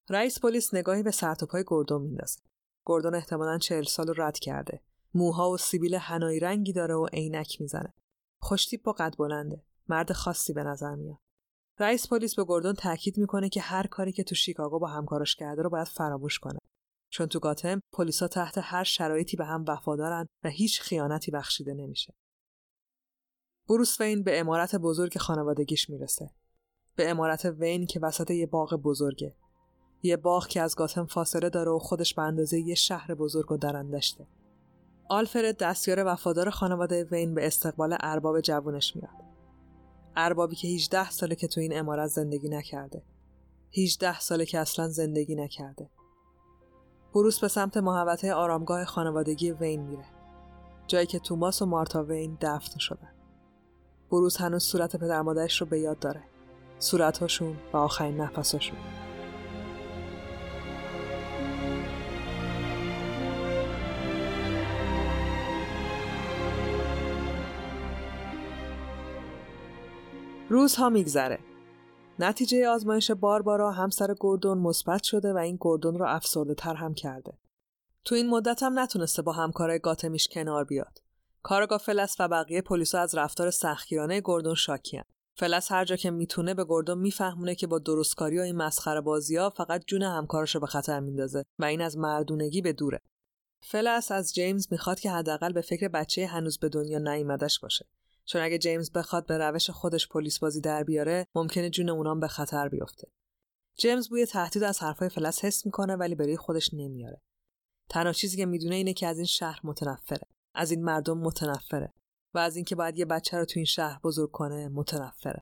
رئیس 0.09 0.39
پلیس 0.39 0.73
نگاهی 0.73 1.03
به 1.03 1.11
سرت 1.11 1.43
پای 1.43 1.63
گوردون 1.63 2.01
میندازه. 2.01 2.39
گردون 2.85 3.15
احتمالا 3.15 3.57
چهل 3.57 3.83
سال 3.83 4.07
رو 4.07 4.13
رد 4.17 4.39
کرده 4.39 4.81
موها 5.13 5.51
و 5.51 5.57
سیبیل 5.57 5.95
هنایی 5.95 6.39
رنگی 6.39 6.73
داره 6.73 6.95
و 6.95 7.05
عینک 7.05 7.61
می‌زنه 7.61 7.93
خوشتیپ 8.41 8.83
با 8.83 8.91
قد 8.91 9.15
بلنده 9.19 9.63
مرد 9.87 10.11
خاصی 10.11 10.53
به 10.53 10.63
نظر 10.63 10.95
میاد 10.95 11.17
رئیس 11.79 12.07
پلیس 12.07 12.35
به 12.35 12.45
گردون 12.47 12.73
تاکید 12.73 13.17
می‌کنه 13.17 13.49
که 13.49 13.61
هر 13.61 13.87
کاری 13.87 14.11
که 14.11 14.23
تو 14.23 14.35
شیکاگو 14.35 14.79
با 14.79 14.87
همکارش 14.87 15.35
کرده 15.35 15.61
رو 15.61 15.69
باید 15.69 15.87
فراموش 15.87 16.39
کنه 16.39 16.59
چون 17.09 17.27
تو 17.27 17.39
گاتم 17.39 17.81
پلیسا 17.93 18.27
تحت 18.27 18.57
هر 18.57 18.83
شرایطی 18.83 19.37
به 19.37 19.45
هم 19.45 19.65
وفادارن 19.67 20.27
و 20.43 20.49
هیچ 20.49 20.81
خیانتی 20.81 21.31
بخشیده 21.31 21.73
نمیشه. 21.73 22.13
بروس 23.69 24.01
وین 24.01 24.23
به 24.23 24.39
امارت 24.39 24.75
بزرگ 24.75 25.17
خانوادگیش 25.17 25.89
می‌رسه. 25.89 26.29
به 26.95 27.09
امارت 27.09 27.45
وین 27.45 27.85
که 27.85 27.99
وسط 27.99 28.31
یه 28.31 28.45
باغ 28.45 28.75
بزرگه. 28.75 29.35
یه 30.03 30.17
باغ 30.17 30.47
که 30.47 30.61
از 30.61 30.75
گاتم 30.75 31.05
فاصله 31.05 31.49
داره 31.49 31.71
و 31.71 31.79
خودش 31.79 32.13
به 32.13 32.21
اندازه 32.21 32.59
یه 32.59 32.75
شهر 32.75 33.15
بزرگ 33.15 33.51
و 33.51 33.57
درندشته. 33.57 34.27
آلفرد 35.09 35.57
دستیار 35.57 36.03
وفادار 36.05 36.49
خانواده 36.49 37.03
وین 37.03 37.35
به 37.35 37.47
استقبال 37.47 37.97
ارباب 37.99 38.41
جوونش 38.41 38.95
میاد. 38.95 39.31
اربابی 40.15 40.55
که 40.55 40.67
18 40.67 41.09
ساله 41.09 41.35
که 41.35 41.47
تو 41.47 41.61
این 41.61 41.79
امارت 41.79 42.07
زندگی 42.07 42.49
نکرده. 42.49 43.03
18 43.77 44.19
ساله 44.19 44.45
که 44.45 44.59
اصلا 44.59 44.87
زندگی 44.87 45.35
نکرده. 45.35 45.89
بروس 47.13 47.39
به 47.39 47.47
سمت 47.47 47.77
محوطه 47.77 48.33
آرامگاه 48.33 48.85
خانوادگی 48.85 49.51
وین 49.51 49.81
میره. 49.81 50.05
جایی 50.87 51.05
که 51.05 51.19
توماس 51.19 51.61
و 51.61 51.65
مارتا 51.65 52.03
وین 52.03 52.37
دفن 52.41 52.79
شدن. 52.79 53.13
بروس 54.11 54.41
هنوز 54.41 54.63
صورت 54.63 54.95
پدر 54.95 55.21
مادرش 55.21 55.61
رو 55.61 55.67
به 55.67 55.79
یاد 55.79 55.99
داره. 55.99 56.23
صورتهاشون 56.79 57.57
و 57.73 57.77
آخرین 57.77 58.21
نفساشون. 58.21 58.77
روزها 70.51 70.89
میگذره. 70.89 71.39
نتیجه 72.19 72.67
آزمایش 72.67 73.11
باربارا 73.11 73.71
همسر 73.71 74.15
گردون 74.19 74.57
مثبت 74.57 75.03
شده 75.03 75.33
و 75.33 75.37
این 75.37 75.57
گردون 75.61 75.99
رو 75.99 76.05
افسرده 76.07 76.53
تر 76.53 76.73
هم 76.73 76.93
کرده. 76.93 77.33
تو 78.05 78.15
این 78.15 78.29
مدت 78.29 78.63
هم 78.63 78.79
نتونسته 78.79 79.21
با 79.21 79.31
همکارای 79.31 79.79
گاتمیش 79.79 80.27
کنار 80.27 80.63
بیاد. 80.63 80.97
کارگاه 81.43 81.77
فلس 81.79 82.15
و 82.19 82.27
بقیه 82.27 82.61
پلیسا 82.61 82.99
از 82.99 83.15
رفتار 83.15 83.51
سختگیرانه 83.51 84.21
گردون 84.25 84.55
شاکیان. 84.55 85.03
فلس 85.35 85.71
هر 85.71 85.85
جا 85.85 85.95
که 85.95 86.11
می‌تونه 86.11 86.53
به 86.53 86.65
گردون 86.69 86.97
میفهمونه 86.97 87.55
که 87.55 87.67
با 87.67 87.79
درستکاری 87.79 88.39
و 88.39 88.41
این 88.41 88.55
مسخره 88.55 89.01
بازی 89.01 89.35
ها 89.35 89.49
فقط 89.49 89.83
جون 89.87 90.03
همکارش 90.03 90.55
رو 90.55 90.61
به 90.61 90.67
خطر 90.67 90.99
میندازه 90.99 91.43
و 91.59 91.65
این 91.65 91.81
از 91.81 91.97
مردونگی 91.97 92.61
به 92.61 92.73
دوره. 92.73 92.99
فلس 93.63 94.11
از 94.11 94.33
جیمز 94.33 94.67
می‌خواد 94.71 94.99
که 94.99 95.11
حداقل 95.11 95.53
به 95.53 95.61
فکر 95.61 95.87
بچه 95.87 96.27
هنوز 96.27 96.59
به 96.59 96.69
دنیا 96.69 96.99
نیامدش 96.99 97.59
باشه. 97.59 97.85
چون 98.25 98.41
اگه 98.41 98.57
جیمز 98.57 98.91
بخواد 98.91 99.25
به 99.25 99.37
روش 99.37 99.69
خودش 99.69 100.07
پلیس 100.07 100.39
بازی 100.39 100.61
در 100.61 100.83
بیاره 100.83 101.27
ممکنه 101.35 101.69
جون 101.69 101.89
اونام 101.89 102.19
به 102.19 102.27
خطر 102.27 102.69
بیفته. 102.69 103.07
جیمز 103.77 104.09
بوی 104.09 104.25
تهدید 104.25 104.63
از 104.63 104.79
حرفای 104.79 105.09
فلس 105.09 105.45
حس 105.45 105.65
می‌کنه 105.65 105.95
ولی 105.95 106.15
برای 106.15 106.37
خودش 106.37 106.73
نمیاره. 106.73 107.21
تنها 107.89 108.13
چیزی 108.13 108.37
که 108.37 108.45
می‌دونه 108.45 108.75
اینه 108.75 108.93
که 108.93 109.07
از 109.07 109.17
این 109.17 109.25
شهر 109.25 109.59
متنفره. 109.63 110.27
از 110.55 110.71
این 110.71 110.83
مردم 110.83 111.17
متنفره. 111.17 111.93
و 112.33 112.39
از 112.39 112.55
اینکه 112.55 112.75
باید 112.75 112.97
یه 112.97 113.05
بچه 113.05 113.37
رو 113.37 113.45
تو 113.45 113.53
این 113.55 113.65
شهر 113.65 113.99
بزرگ 114.03 114.31
کنه 114.31 114.69
متنفره. 114.69 115.41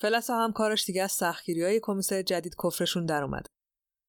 فلس 0.00 0.30
و 0.30 0.32
همکارش 0.32 0.84
دیگه 0.84 1.02
از 1.02 1.12
سختگیری 1.12 1.64
های 1.64 1.80
کمیسر 1.82 2.22
جدید 2.22 2.54
کفرشون 2.62 3.06
در 3.06 3.22
اومده 3.22 3.46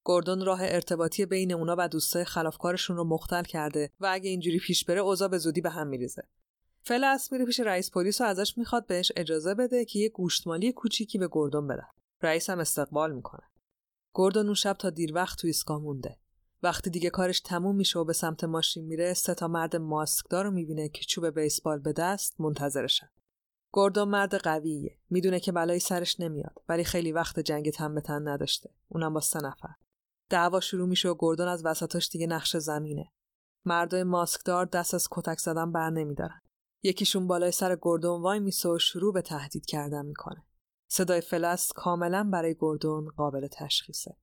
گوردون 0.04 0.44
راه 0.44 0.60
ارتباطی 0.62 1.26
بین 1.26 1.52
اونا 1.52 1.76
و 1.78 1.88
دوستای 1.88 2.24
خلافکارشون 2.24 2.96
رو 2.96 3.04
مختل 3.04 3.42
کرده 3.42 3.90
و 4.00 4.08
اگه 4.10 4.30
اینجوری 4.30 4.58
پیش 4.58 4.84
بره 4.84 5.00
اوضاع 5.00 5.28
به 5.28 5.38
زودی 5.38 5.60
به 5.60 5.70
هم 5.70 5.86
میریزه. 5.86 6.22
فلس 6.82 7.32
میره 7.32 7.44
پیش 7.44 7.60
رئیس 7.60 7.90
پلیس 7.90 8.20
و 8.20 8.24
ازش 8.24 8.58
می‌خواد 8.58 8.86
بهش 8.86 9.12
اجازه 9.16 9.54
بده 9.54 9.84
که 9.84 9.98
یه 9.98 10.08
گوشتمالی 10.08 10.72
کوچیکی 10.72 11.18
به 11.18 11.28
گردون 11.32 11.66
بده. 11.66 11.86
رئیس 12.22 12.50
هم 12.50 12.58
استقبال 12.58 13.12
می‌کنه. 13.12 13.42
گردون 14.14 14.46
اون 14.46 14.54
شب 14.54 14.72
تا 14.72 14.90
دیر 14.90 15.14
وقت 15.14 15.38
تو 15.38 15.46
ایسکا 15.46 15.78
مونده. 15.78 16.18
وقتی 16.62 16.90
دیگه 16.90 17.10
کارش 17.10 17.40
تموم 17.40 17.76
میشه 17.76 17.98
و 17.98 18.04
به 18.04 18.12
سمت 18.12 18.44
ماشین 18.44 18.84
میره 18.84 19.14
سه 19.14 19.34
تا 19.34 19.48
مرد 19.48 19.76
ماسکدار 19.76 20.44
رو 20.44 20.50
می‌بینه 20.50 20.88
که 20.88 21.04
چوب 21.04 21.26
بیسبال 21.26 21.78
به 21.78 21.92
دست 21.92 22.40
منتظرشن. 22.40 23.08
گردون 23.72 24.08
مرد 24.08 24.34
قویه. 24.34 24.98
می‌دونه 25.10 25.40
که 25.40 25.52
بلایی 25.52 25.80
سرش 25.80 26.20
نمیاد 26.20 26.62
ولی 26.68 26.84
خیلی 26.84 27.12
وقت 27.12 27.40
جنگ 27.40 27.70
تن 27.70 27.94
به 27.94 28.00
تن 28.00 28.28
نداشته. 28.28 28.70
اونم 28.88 29.14
با 29.14 29.20
سه 29.20 29.38
نفر. 29.38 29.74
دعوا 30.30 30.60
شروع 30.60 30.88
میشه 30.88 31.08
و 31.08 31.14
گردون 31.18 31.48
از 31.48 31.64
وسطاش 31.64 32.08
دیگه 32.08 32.26
نقش 32.26 32.56
زمینه. 32.56 33.12
مردای 33.64 34.02
ماسکدار 34.02 34.66
دست 34.66 34.94
از 34.94 35.08
کتک 35.10 35.38
زدن 35.38 35.72
بر 35.72 35.90
نمیدارن. 35.90 36.40
یکیشون 36.82 37.26
بالای 37.26 37.52
سر 37.52 37.78
گردون 37.82 38.22
وای 38.22 38.40
میسه 38.40 38.68
و 38.68 38.78
شروع 38.78 39.12
به 39.12 39.22
تهدید 39.22 39.66
کردن 39.66 40.06
می‌کنه. 40.06 40.46
صدای 40.88 41.20
فلس 41.20 41.72
کاملا 41.72 42.30
برای 42.32 42.56
گردون 42.60 43.08
قابل 43.08 43.46
تشخیصه. 43.46 44.16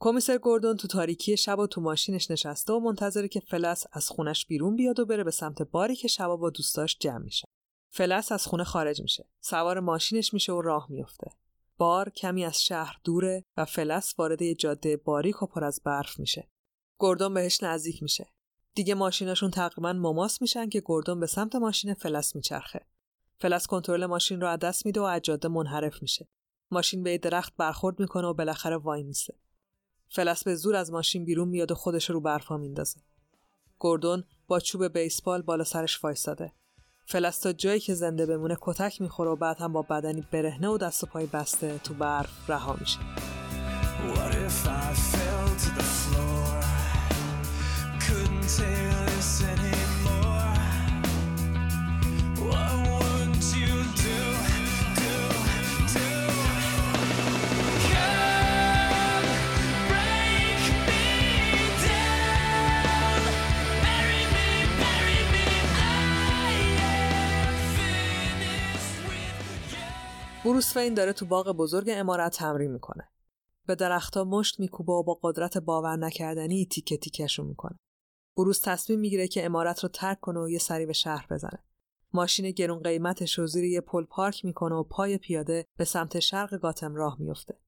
کمیسر 0.00 0.38
گردون 0.42 0.76
تو 0.76 0.88
تاریکی 0.88 1.36
شب 1.36 1.58
و 1.58 1.66
تو 1.66 1.80
ماشینش 1.80 2.30
نشسته 2.30 2.72
و 2.72 2.80
منتظره 2.80 3.28
که 3.28 3.40
فلس 3.40 3.84
از 3.92 4.08
خونش 4.08 4.46
بیرون 4.46 4.76
بیاد 4.76 5.00
و 5.00 5.06
بره 5.06 5.24
به 5.24 5.30
سمت 5.30 5.62
باری 5.62 5.96
که 5.96 6.08
شبا 6.08 6.36
با 6.36 6.50
دوستاش 6.50 6.96
جمع 7.00 7.24
میشه. 7.24 7.44
فلس 7.90 8.32
از 8.32 8.46
خونه 8.46 8.64
خارج 8.64 9.02
میشه. 9.02 9.28
سوار 9.40 9.80
ماشینش 9.80 10.34
میشه 10.34 10.52
و 10.52 10.60
راه 10.60 10.86
میفته. 10.90 11.30
بار 11.76 12.10
کمی 12.10 12.44
از 12.44 12.62
شهر 12.62 13.00
دوره 13.04 13.44
و 13.56 13.64
فلس 13.64 14.14
وارد 14.18 14.42
یه 14.42 14.54
جاده 14.54 14.96
باریک 14.96 15.42
و 15.42 15.46
پر 15.46 15.64
از 15.64 15.80
برف 15.84 16.18
میشه. 16.18 16.48
گردون 17.00 17.34
بهش 17.34 17.62
نزدیک 17.62 18.02
میشه. 18.02 18.32
دیگه 18.74 18.94
ماشیناشون 18.94 19.50
تقریبا 19.50 19.92
مماس 19.92 20.42
میشن 20.42 20.68
که 20.68 20.82
گردون 20.86 21.20
به 21.20 21.26
سمت 21.26 21.54
ماشین 21.54 21.94
فلس 21.94 22.36
میچرخه. 22.36 22.86
فلس 23.40 23.66
کنترل 23.66 24.06
ماشین 24.06 24.40
رو 24.40 24.46
از 24.46 24.58
دست 24.58 24.86
میده 24.86 25.00
و 25.00 25.04
از 25.04 25.20
منحرف 25.50 26.02
میشه. 26.02 26.28
ماشین 26.70 27.02
به 27.02 27.18
درخت 27.18 27.52
برخورد 27.56 28.00
می‌کنه 28.00 28.26
و 28.26 28.34
بالاخره 28.34 28.76
وای 28.76 29.02
میسه. 29.02 29.34
فلس 30.08 30.44
به 30.44 30.54
زور 30.54 30.76
از 30.76 30.92
ماشین 30.92 31.24
بیرون 31.24 31.48
میاد 31.48 31.72
و 31.72 31.74
خودش 31.74 32.10
رو 32.10 32.20
برفا 32.20 32.56
میندازه. 32.56 33.00
گردون 33.80 34.24
با 34.46 34.60
چوب 34.60 34.98
بیسبال 34.98 35.42
بالا 35.42 35.64
سرش 35.64 36.04
وایساده. 36.04 36.52
فلس 37.06 37.40
تا 37.40 37.52
جایی 37.52 37.80
که 37.80 37.94
زنده 37.94 38.26
بمونه 38.26 38.56
کتک 38.60 39.00
می‌خوره 39.00 39.30
و 39.30 39.36
بعد 39.36 39.58
هم 39.58 39.72
با 39.72 39.82
بدنی 39.82 40.24
برهنه 40.32 40.68
و 40.68 40.78
دست 40.78 41.04
و 41.04 41.06
پای 41.06 41.26
بسته 41.26 41.78
تو 41.78 41.94
برف 41.94 42.50
رها 42.50 42.76
میشه. 42.80 42.98
بروس 70.44 70.76
وین 70.76 70.94
داره 70.94 71.12
تو 71.12 71.26
باغ 71.26 71.52
بزرگ 71.52 71.86
امارت 71.90 72.36
تمرین 72.36 72.72
می‌کنه. 72.72 73.08
به 73.66 73.74
درختها 73.74 74.24
مشت 74.24 74.60
میکوبه 74.60 74.92
و 74.92 75.02
با 75.02 75.20
قدرت 75.22 75.58
باور 75.58 75.96
نکردنی 75.96 76.66
تیکه 76.66 76.96
تیکشون 76.96 77.46
می‌کنه. 77.46 77.76
بروس 78.36 78.60
تصمیم 78.64 79.00
می‌گیره 79.00 79.28
که 79.28 79.44
امارت 79.44 79.80
رو 79.80 79.88
ترک 79.88 80.20
کنه 80.20 80.40
و 80.40 80.48
یه 80.48 80.58
سری 80.58 80.86
به 80.86 80.92
شهر 80.92 81.26
بزنه. 81.30 81.64
ماشین 82.12 82.50
گرون 82.50 82.82
قیمتش 82.82 83.38
رو 83.38 83.46
زیر 83.46 83.64
یه 83.64 83.80
پل 83.80 84.04
پارک 84.04 84.44
می‌کنه 84.44 84.74
و 84.74 84.82
پای 84.82 85.18
پیاده 85.18 85.64
به 85.78 85.84
سمت 85.84 86.20
شرق 86.20 86.54
گاتم 86.54 86.94
راه 86.94 87.16
میفته. 87.20 87.60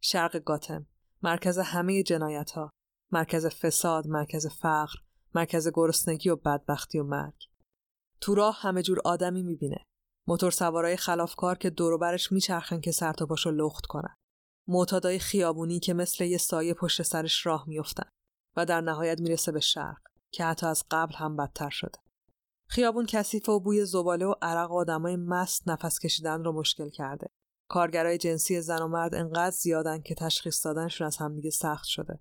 شرق 0.00 0.36
گاتم، 0.36 0.86
مرکز 1.22 1.58
همه 1.58 2.02
جنایت 2.02 2.50
ها، 2.50 2.70
مرکز 3.12 3.46
فساد، 3.46 4.06
مرکز 4.06 4.46
فقر، 4.46 4.98
مرکز 5.34 5.70
گرسنگی 5.74 6.30
و 6.30 6.36
بدبختی 6.36 6.98
و 6.98 7.04
مرگ. 7.04 7.48
تو 8.20 8.34
راه 8.34 8.58
همه 8.60 8.82
جور 8.82 8.98
آدمی 9.04 9.42
می‌بینه. 9.42 9.84
موتور 10.26 10.50
سوارای 10.50 10.96
خلافکار 10.96 11.58
که 11.58 11.70
دوروبرش 11.70 12.32
میچرخن 12.32 12.80
که 12.80 12.92
سر 12.92 13.12
تا 13.12 13.26
پاشو 13.26 13.50
لخت 13.50 13.86
کنن. 13.86 14.16
معتادای 14.68 15.18
خیابونی 15.18 15.80
که 15.80 15.94
مثل 15.94 16.24
یه 16.24 16.38
سایه 16.38 16.74
پشت 16.74 17.02
سرش 17.02 17.46
راه 17.46 17.64
میافتن 17.68 18.08
و 18.56 18.66
در 18.66 18.80
نهایت 18.80 19.20
می‌رسه 19.20 19.52
به 19.52 19.60
شرق 19.60 19.98
که 20.30 20.44
حتی 20.44 20.66
از 20.66 20.84
قبل 20.90 21.14
هم 21.14 21.36
بدتر 21.36 21.70
شده. 21.70 21.98
خیابون 22.68 23.06
کثیف 23.06 23.48
و 23.48 23.60
بوی 23.60 23.84
زباله 23.84 24.26
و 24.26 24.34
عرق 24.42 24.72
آدمای 24.72 25.16
مست 25.16 25.68
نفس 25.68 25.98
کشیدن 25.98 26.44
رو 26.44 26.52
مشکل 26.52 26.90
کرده. 26.90 27.26
کارگرای 27.68 28.18
جنسی 28.18 28.60
زن 28.60 28.82
و 28.82 28.88
مرد 28.88 29.14
انقدر 29.14 29.50
زیادن 29.50 30.00
که 30.00 30.14
تشخیص 30.14 30.66
دادنشون 30.66 31.06
از 31.06 31.16
همدیگه 31.16 31.50
سخت 31.50 31.84
شده. 31.84 32.20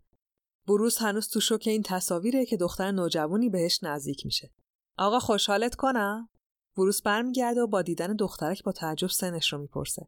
بروز 0.67 0.97
هنوز 0.97 1.27
تو 1.27 1.39
شوک 1.39 1.63
این 1.67 1.83
تصاویره 1.83 2.45
که 2.45 2.57
دختر 2.57 2.91
نوجوانی 2.91 3.49
بهش 3.49 3.79
نزدیک 3.83 4.25
میشه. 4.25 4.51
آقا 4.97 5.19
خوشحالت 5.19 5.75
کنم؟ 5.75 6.29
بروس 6.77 7.01
برمیگرده 7.01 7.61
و 7.61 7.67
با 7.67 7.81
دیدن 7.81 8.15
دخترک 8.15 8.63
با 8.63 8.71
تعجب 8.71 9.07
سنش 9.07 9.53
رو 9.53 9.59
می‌پرسه. 9.59 10.07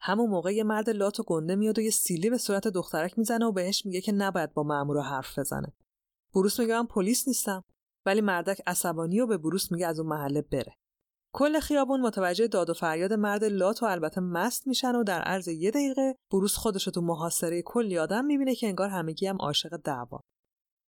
همون 0.00 0.30
موقع 0.30 0.54
یه 0.54 0.64
مرد 0.64 0.90
لات 0.90 1.20
و 1.20 1.22
گنده 1.22 1.56
میاد 1.56 1.78
و 1.78 1.82
یه 1.82 1.90
سیلی 1.90 2.30
به 2.30 2.38
صورت 2.38 2.68
دخترک 2.68 3.18
می‌زنه 3.18 3.46
و 3.46 3.52
بهش 3.52 3.86
میگه 3.86 4.00
که 4.00 4.12
نباید 4.12 4.54
با 4.54 4.62
مامور 4.62 5.00
حرف 5.00 5.38
بزنه. 5.38 5.72
بروس 6.34 6.60
میگه 6.60 6.74
من 6.74 6.86
پلیس 6.86 7.28
نیستم 7.28 7.64
ولی 8.06 8.20
مردک 8.20 8.62
عصبانی 8.66 9.20
و 9.20 9.26
به 9.26 9.38
بروس 9.38 9.72
میگه 9.72 9.86
از 9.86 10.00
اون 10.00 10.08
محله 10.08 10.42
بره. 10.42 10.74
کل 11.34 11.60
خیابون 11.60 12.00
متوجه 12.00 12.46
داد 12.46 12.70
و 12.70 12.74
فریاد 12.74 13.12
مرد 13.12 13.44
لات 13.44 13.82
و 13.82 13.86
البته 13.86 14.20
مست 14.20 14.66
میشن 14.66 14.94
و 14.94 15.04
در 15.04 15.22
عرض 15.22 15.48
یه 15.48 15.70
دقیقه 15.70 16.16
بروس 16.32 16.56
خودش 16.56 16.84
تو 16.84 17.00
محاصره 17.00 17.62
کلی 17.62 17.98
آدم 17.98 18.24
می‌بینه 18.24 18.54
که 18.54 18.66
انگار 18.66 18.88
همگی 18.88 19.26
هم 19.26 19.36
عاشق 19.36 19.76
دعوا 19.76 20.20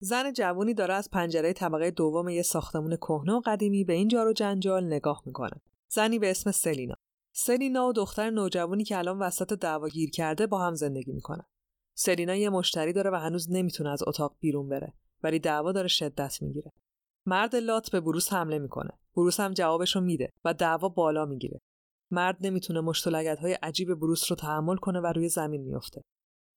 زن 0.03 0.33
جوونی 0.33 0.73
داره 0.73 0.93
از 0.93 1.09
پنجره 1.09 1.53
طبقه 1.53 1.91
دوم 1.91 2.29
یه 2.29 2.41
ساختمون 2.41 2.95
کهنه 2.95 3.33
و 3.33 3.41
قدیمی 3.45 3.83
به 3.83 3.93
این 3.93 4.07
جار 4.07 4.27
و 4.27 4.33
جنجال 4.33 4.85
نگاه 4.85 5.23
می‌کنه. 5.25 5.61
زنی 5.89 6.19
به 6.19 6.31
اسم 6.31 6.51
سلینا. 6.51 6.95
سلینا 7.33 7.87
و 7.87 7.93
دختر 7.93 8.29
نوجوانی 8.29 8.83
که 8.83 8.97
الان 8.97 9.19
وسط 9.19 9.53
دعوا 9.53 9.87
گیر 9.87 10.09
کرده 10.09 10.47
با 10.47 10.59
هم 10.59 10.75
زندگی 10.75 11.11
می‌کنن. 11.11 11.43
سلینا 11.97 12.35
یه 12.35 12.49
مشتری 12.49 12.93
داره 12.93 13.11
و 13.11 13.15
هنوز 13.15 13.51
نمی‌تونه 13.51 13.89
از 13.89 14.03
اتاق 14.07 14.35
بیرون 14.39 14.69
بره 14.69 14.93
ولی 15.23 15.39
دعوا 15.39 15.71
داره 15.71 15.87
شدت 15.87 16.41
می‌گیره. 16.41 16.71
مرد 17.25 17.55
لات 17.55 17.91
به 17.91 17.99
بروس 17.99 18.33
حمله 18.33 18.59
می‌کنه. 18.59 18.91
بروس 19.15 19.39
هم 19.39 19.53
جوابش 19.53 19.95
رو 19.95 20.01
میده 20.01 20.29
و 20.45 20.53
دعوا 20.53 20.89
بالا 20.89 21.25
می‌گیره. 21.25 21.59
مرد 22.11 22.37
نمی‌تونه 22.41 22.81
مشت 22.81 23.07
های 23.07 23.53
عجیب 23.53 23.93
بروس 23.93 24.31
رو 24.31 24.35
تحمل 24.35 24.75
کنه 24.75 24.99
و 24.99 25.05
روی 25.05 25.29
زمین 25.29 25.61
میفته 25.61 26.01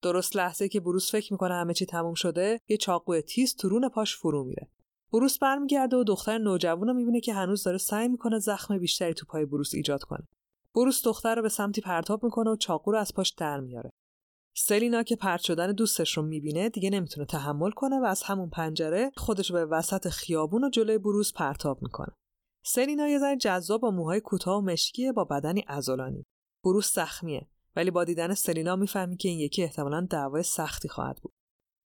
درست 0.01 0.35
لحظه 0.35 0.69
که 0.69 0.79
بروس 0.79 1.11
فکر 1.11 1.33
می‌کنه 1.33 1.53
همه 1.53 1.73
چی 1.73 1.85
تموم 1.85 2.13
شده 2.13 2.59
یه 2.67 2.77
چاقو 2.77 3.21
تیز 3.21 3.55
تو 3.55 3.69
رون 3.69 3.89
پاش 3.89 4.15
فرو 4.15 4.43
میره 4.43 4.69
بروس 5.13 5.39
برمیگرده 5.39 5.97
و 5.97 6.03
دختر 6.03 6.37
نوجوان 6.37 6.87
رو 6.87 6.93
می‌بینه 6.93 7.19
که 7.19 7.33
هنوز 7.33 7.63
داره 7.63 7.77
سعی 7.77 8.07
می‌کنه 8.07 8.39
زخم 8.39 8.77
بیشتری 8.77 9.13
تو 9.13 9.25
پای 9.25 9.45
بروس 9.45 9.73
ایجاد 9.73 10.03
کنه 10.03 10.27
بروس 10.75 11.03
دختر 11.03 11.35
رو 11.35 11.41
به 11.41 11.49
سمتی 11.49 11.81
پرتاب 11.81 12.23
می‌کنه 12.23 12.51
و 12.51 12.55
چاقو 12.55 12.91
رو 12.91 12.97
از 12.97 13.13
پاش 13.13 13.29
در 13.29 13.59
میاره 13.59 13.89
سلینا 14.57 15.03
که 15.03 15.15
پرت 15.15 15.41
شدن 15.41 15.71
دوستش 15.71 16.17
رو 16.17 16.23
می‌بینه 16.23 16.69
دیگه 16.69 16.89
نمی‌تونه 16.89 17.25
تحمل 17.25 17.71
کنه 17.71 17.99
و 17.99 18.03
از 18.03 18.23
همون 18.23 18.49
پنجره 18.49 19.11
خودش 19.17 19.51
به 19.51 19.65
وسط 19.65 20.09
خیابون 20.09 20.63
و 20.63 20.69
جلوی 20.69 20.97
بروس 20.97 21.33
پرتاب 21.33 21.81
می‌کنه. 21.81 22.13
سلینا 22.65 23.07
یه 23.07 23.19
زن 23.19 23.37
جذاب 23.37 23.81
با 23.81 23.91
موهای 23.91 24.19
کوتاه 24.19 24.57
و 24.57 24.61
مشکیه 24.61 25.11
با 25.11 25.23
بدنی 25.23 25.61
عضلانی. 25.61 26.25
بروس 26.63 26.95
زخمیه 26.95 27.47
ولی 27.75 27.91
با 27.91 28.03
دیدن 28.03 28.33
سلینا 28.33 28.75
می‌فهمی 28.75 29.17
که 29.17 29.29
این 29.29 29.39
یکی 29.39 29.63
احتمالا 29.63 30.07
دعوای 30.09 30.43
سختی 30.43 30.89
خواهد 30.89 31.19
بود. 31.21 31.33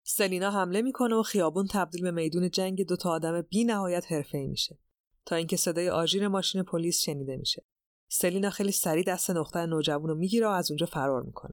سلینا 0.03 0.51
حمله 0.51 0.81
می‌کنه 0.81 1.15
و 1.15 1.23
خیابون 1.23 1.67
تبدیل 1.67 2.01
به 2.01 2.11
میدون 2.11 2.49
جنگ 2.49 2.87
دو 2.87 2.95
تا 2.95 3.09
آدم 3.09 3.41
بی 3.41 3.63
نهایت 3.63 4.11
حرفه‌ای 4.11 4.47
میشه 4.47 4.79
تا 5.25 5.35
اینکه 5.35 5.57
صدای 5.57 5.89
آژیر 5.89 6.27
ماشین 6.27 6.63
پلیس 6.63 7.01
شنیده 7.01 7.37
میشه. 7.37 7.65
سلینا 8.11 8.49
خیلی 8.49 8.71
سریع 8.71 9.03
دست 9.03 9.31
دختر 9.31 9.65
نوجوان 9.65 10.09
رو 10.09 10.15
می‌گیره 10.15 10.47
و 10.47 10.49
از 10.49 10.71
اونجا 10.71 10.85
فرار 10.85 11.23
می‌کنه. 11.23 11.51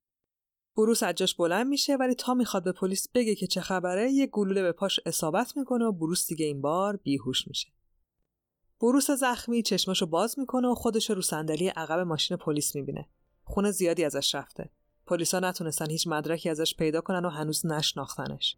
بروس 0.77 1.03
از 1.03 1.15
جاش 1.15 1.35
بلند 1.35 1.67
میشه 1.67 1.97
ولی 1.97 2.15
تا 2.15 2.35
می‌خواد 2.35 2.65
به 2.65 2.73
پلیس 2.73 3.09
بگه 3.15 3.35
که 3.35 3.47
چه 3.47 3.61
خبره 3.61 4.11
یه 4.11 4.27
گلوله 4.27 4.63
به 4.63 4.73
پاش 4.73 5.01
اصابت 5.07 5.57
می‌کنه 5.57 5.85
و 5.85 5.93
بروس 5.93 6.27
دیگه 6.27 6.47
این 6.47 6.61
بار 6.61 6.97
بیهوش 6.97 7.49
میشه 7.49 7.69
بروس 8.81 9.11
زخمی 9.11 9.63
چشماشو 9.63 10.07
باز 10.07 10.39
می‌کنه 10.39 10.69
و 10.69 10.75
خودش 10.75 11.11
رو 11.11 11.23
صندلی 11.23 11.69
عقب 11.69 11.99
ماشین 11.99 12.37
پلیس 12.37 12.75
می‌بینه 12.75 13.09
خونه 13.47 13.71
زیادی 13.71 14.05
ازش 14.05 14.35
رفته. 14.35 14.71
پلیسا 15.07 15.41
نتونستن 15.41 15.91
هیچ 15.91 16.07
مدرکی 16.07 16.51
ازش 16.51 16.75
پیدا 16.75 17.01
کنن 17.01 17.25
و 17.25 17.29
هنوز 17.29 17.67
نشناختنش. 17.67 18.57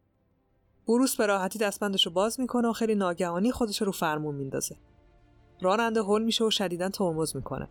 بروس 0.87 1.17
به 1.17 1.27
راحتی 1.27 1.59
دستبندش 1.59 2.07
رو 2.07 2.13
باز 2.13 2.41
می‌کنه 2.41 2.69
و 2.69 2.73
خیلی 2.73 2.95
ناگهانی 2.95 3.53
خودش 3.53 3.83
رو 3.83 3.93
فرمون 3.93 4.35
میندازه. 4.35 4.77
راننده 5.61 6.03
هول 6.03 6.23
میشه 6.23 6.45
و 6.45 6.51
شدیدا 6.51 6.89
ترمز 6.89 7.37
می‌کنه. 7.37 7.69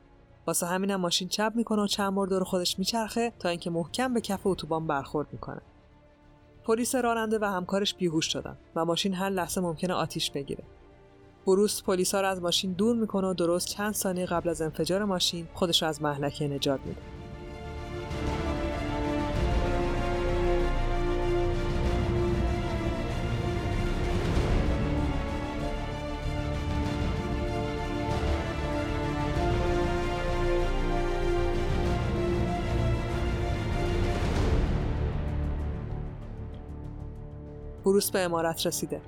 واسه 0.48 0.66
همینم 0.66 1.02
ماشین 1.02 1.28
چپ 1.28 1.52
می‌کنه 1.56 1.82
و 1.82 1.88
چند 1.88 2.16
بار 2.16 2.28
دور 2.28 2.44
خودش 2.44 2.80
میچرخه 2.80 3.34
تا 3.40 3.50
اینکه 3.50 3.70
محکم 3.70 4.14
به 4.14 4.22
کف 4.22 4.48
اتوبان 4.48 4.88
برخورد 4.88 5.28
می‌کنه. 5.32 5.62
پلیس 6.64 6.96
راننده 6.96 7.40
و 7.40 7.46
همکارش 7.46 7.94
بیهوش 7.96 8.26
شدن 8.26 8.58
و 8.76 8.86
ماشین 8.86 9.14
هر 9.14 9.30
لحظه 9.30 9.62
ممکنه 9.62 9.94
آتیش 9.94 10.32
بگیره. 10.32 10.64
بروس 11.48 11.84
پلیسا 11.84 12.22
رو 12.22 12.28
از 12.28 12.42
ماشین 12.42 12.72
دور 12.72 12.96
می‌کنه 12.96 13.28
و 13.28 13.34
درست 13.34 13.68
چند 13.68 13.94
ثانیه 13.94 14.26
قبل 14.26 14.50
از 14.50 14.62
انفجار 14.62 15.04
ماشین 15.04 15.48
خودش 15.54 15.82
رو 15.82 15.90
از 15.90 16.02
محلکه 16.02 16.48
نجات 16.48 16.80
میده. 16.86 17.02
بروس 37.86 38.12
به 38.12 38.20
امارت 38.20 38.68
رسیده. 38.68 39.02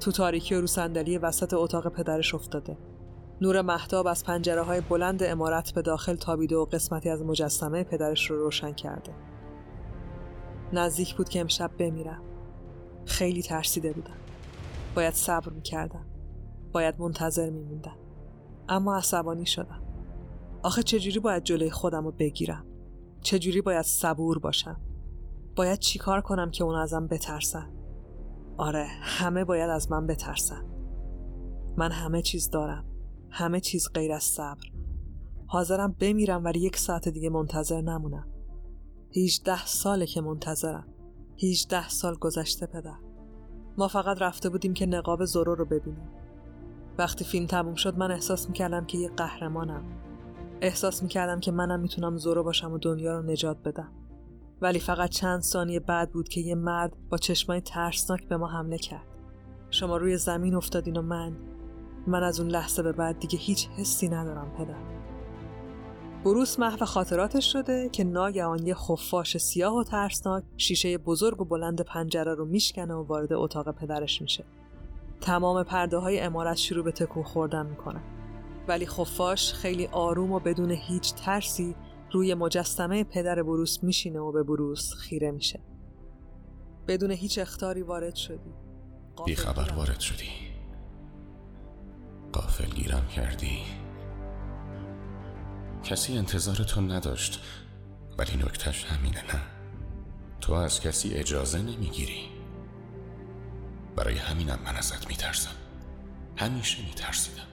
تو 0.00 0.12
تاریکی 0.12 0.54
و 0.54 0.60
رو 0.60 0.66
صندلی 0.66 1.18
وسط 1.18 1.54
اتاق 1.54 1.88
پدرش 1.88 2.34
افتاده. 2.34 2.76
نور 3.40 3.62
محتاب 3.62 4.06
از 4.06 4.24
پنجره 4.24 4.62
های 4.62 4.80
بلند 4.80 5.22
امارت 5.22 5.72
به 5.72 5.82
داخل 5.82 6.14
تابیده 6.14 6.56
و 6.56 6.64
قسمتی 6.64 7.10
از 7.10 7.22
مجسمه 7.22 7.84
پدرش 7.84 8.30
رو 8.30 8.36
روشن 8.36 8.72
کرده. 8.72 9.14
نزدیک 10.72 11.14
بود 11.14 11.28
که 11.28 11.40
امشب 11.40 11.70
بمیرم 11.78 12.22
خیلی 13.04 13.42
ترسیده 13.42 13.92
بودم. 13.92 14.16
باید 14.94 15.14
صبر 15.14 15.48
می‌کردم. 15.52 16.06
باید 16.72 16.94
منتظر 16.98 17.50
میموندم. 17.50 17.96
اما 18.68 18.96
عصبانی 18.96 19.46
شدم. 19.46 19.82
آخه 20.62 20.82
چجوری 20.82 21.18
باید 21.18 21.44
جلوی 21.44 21.70
خودم 21.70 22.04
رو 22.04 22.12
بگیرم؟ 22.12 22.66
چجوری 23.22 23.60
باید 23.60 23.84
صبور 23.84 24.38
باشم؟ 24.38 24.80
باید 25.56 25.78
چیکار 25.78 26.20
کنم 26.20 26.50
که 26.50 26.64
اون 26.64 26.74
ازم 26.74 27.06
بترسن؟ 27.06 27.75
آره 28.58 28.86
همه 29.00 29.44
باید 29.44 29.70
از 29.70 29.90
من 29.90 30.06
بترسن. 30.06 30.64
من 31.76 31.92
همه 31.92 32.22
چیز 32.22 32.50
دارم. 32.50 32.84
همه 33.30 33.60
چیز 33.60 33.88
غیر 33.94 34.12
از 34.12 34.22
صبر. 34.22 34.64
حاضرم 35.46 35.96
بمیرم 36.00 36.44
ولی 36.44 36.60
یک 36.60 36.76
ساعت 36.76 37.08
دیگه 37.08 37.30
منتظر 37.30 37.80
نمونم. 37.80 38.28
هیچده 39.10 39.66
ساله 39.66 40.06
که 40.06 40.20
منتظرم. 40.20 40.88
هیچده 41.36 41.88
سال 41.88 42.14
گذشته 42.14 42.66
پدر. 42.66 42.96
ما 43.78 43.88
فقط 43.88 44.22
رفته 44.22 44.48
بودیم 44.48 44.74
که 44.74 44.86
نقاب 44.86 45.24
زورو 45.24 45.54
رو 45.54 45.64
ببینیم. 45.64 46.08
وقتی 46.98 47.24
فیلم 47.24 47.46
تموم 47.46 47.74
شد 47.74 47.98
من 47.98 48.10
احساس 48.10 48.48
می‌کردم 48.48 48.84
که 48.84 48.98
یه 48.98 49.08
قهرمانم. 49.08 49.84
احساس 50.60 51.02
می‌کردم 51.02 51.40
که 51.40 51.52
منم 51.52 51.80
می‌تونم 51.80 52.16
زورو 52.16 52.42
باشم 52.42 52.72
و 52.72 52.78
دنیا 52.78 53.18
رو 53.18 53.22
نجات 53.22 53.62
بدم. 53.62 53.92
ولی 54.60 54.78
فقط 54.78 55.10
چند 55.10 55.40
ثانیه 55.40 55.80
بعد 55.80 56.12
بود 56.12 56.28
که 56.28 56.40
یه 56.40 56.54
مرد 56.54 56.96
با 57.10 57.18
چشمای 57.18 57.60
ترسناک 57.60 58.28
به 58.28 58.36
ما 58.36 58.46
حمله 58.46 58.78
کرد. 58.78 59.06
شما 59.70 59.96
روی 59.96 60.16
زمین 60.16 60.54
افتادین 60.54 60.96
و 60.96 61.02
من 61.02 61.36
من 62.06 62.22
از 62.22 62.40
اون 62.40 62.50
لحظه 62.50 62.82
به 62.82 62.92
بعد 62.92 63.18
دیگه 63.18 63.38
هیچ 63.38 63.68
حسی 63.68 64.08
ندارم 64.08 64.52
پدر. 64.58 64.96
بروس 66.24 66.58
محو 66.58 66.84
خاطراتش 66.84 67.52
شده 67.52 67.88
که 67.88 68.04
ناگهان 68.04 68.66
یه 68.66 68.74
خفاش 68.74 69.36
سیاه 69.38 69.76
و 69.76 69.84
ترسناک 69.84 70.44
شیشه 70.56 70.98
بزرگ 70.98 71.40
و 71.40 71.44
بلند 71.44 71.80
پنجره 71.80 72.34
رو 72.34 72.44
میشکنه 72.44 72.94
و 72.94 73.02
وارد 73.02 73.32
اتاق 73.32 73.70
پدرش 73.70 74.22
میشه. 74.22 74.44
تمام 75.20 75.62
پرده 75.62 75.96
های 75.96 76.20
امارت 76.20 76.56
شروع 76.56 76.84
به 76.84 76.92
تکون 76.92 77.22
خوردن 77.22 77.66
می‌کنه. 77.66 78.00
ولی 78.68 78.86
خفاش 78.86 79.52
خیلی 79.52 79.86
آروم 79.86 80.32
و 80.32 80.38
بدون 80.38 80.70
هیچ 80.70 81.14
ترسی 81.14 81.74
روی 82.12 82.34
مجسمه 82.34 83.04
پدر 83.04 83.42
بروس 83.42 83.82
میشینه 83.84 84.18
و 84.18 84.32
به 84.32 84.42
بروس 84.42 84.94
خیره 84.94 85.30
میشه. 85.30 85.60
بدون 86.88 87.10
هیچ 87.10 87.38
اختاری 87.38 87.82
وارد 87.82 88.14
شدی. 88.14 88.54
بی 89.26 89.34
خبر 89.34 89.72
وارد 89.72 90.00
شدی. 90.00 90.28
قافل 92.32 92.70
گیرم 92.74 93.06
کردی. 93.06 93.58
کسی 95.84 96.18
انتظار 96.18 96.56
تو 96.56 96.80
نداشت 96.80 97.42
ولی 98.18 98.36
نکتش 98.36 98.84
همینه 98.84 99.34
نه؟ 99.34 99.42
تو 100.40 100.52
از 100.52 100.80
کسی 100.80 101.14
اجازه 101.14 101.62
نمی‌گیری. 101.62 102.28
برای 103.96 104.14
همینم 104.14 104.58
من 104.64 104.76
ازت 104.76 105.08
میترسم. 105.08 105.54
همیشه 106.36 106.86
میترسیدم. 106.86 107.46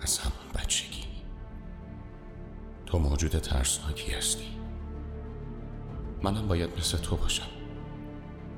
از 0.00 0.18
همون 0.18 0.52
بچگی. 0.54 1.11
تو 2.92 2.98
موجود 2.98 3.30
ترسناکی 3.30 4.12
هستی. 4.12 4.44
منم 6.22 6.48
باید 6.48 6.70
مثل 6.78 6.98
تو 6.98 7.16
باشم. 7.16 7.48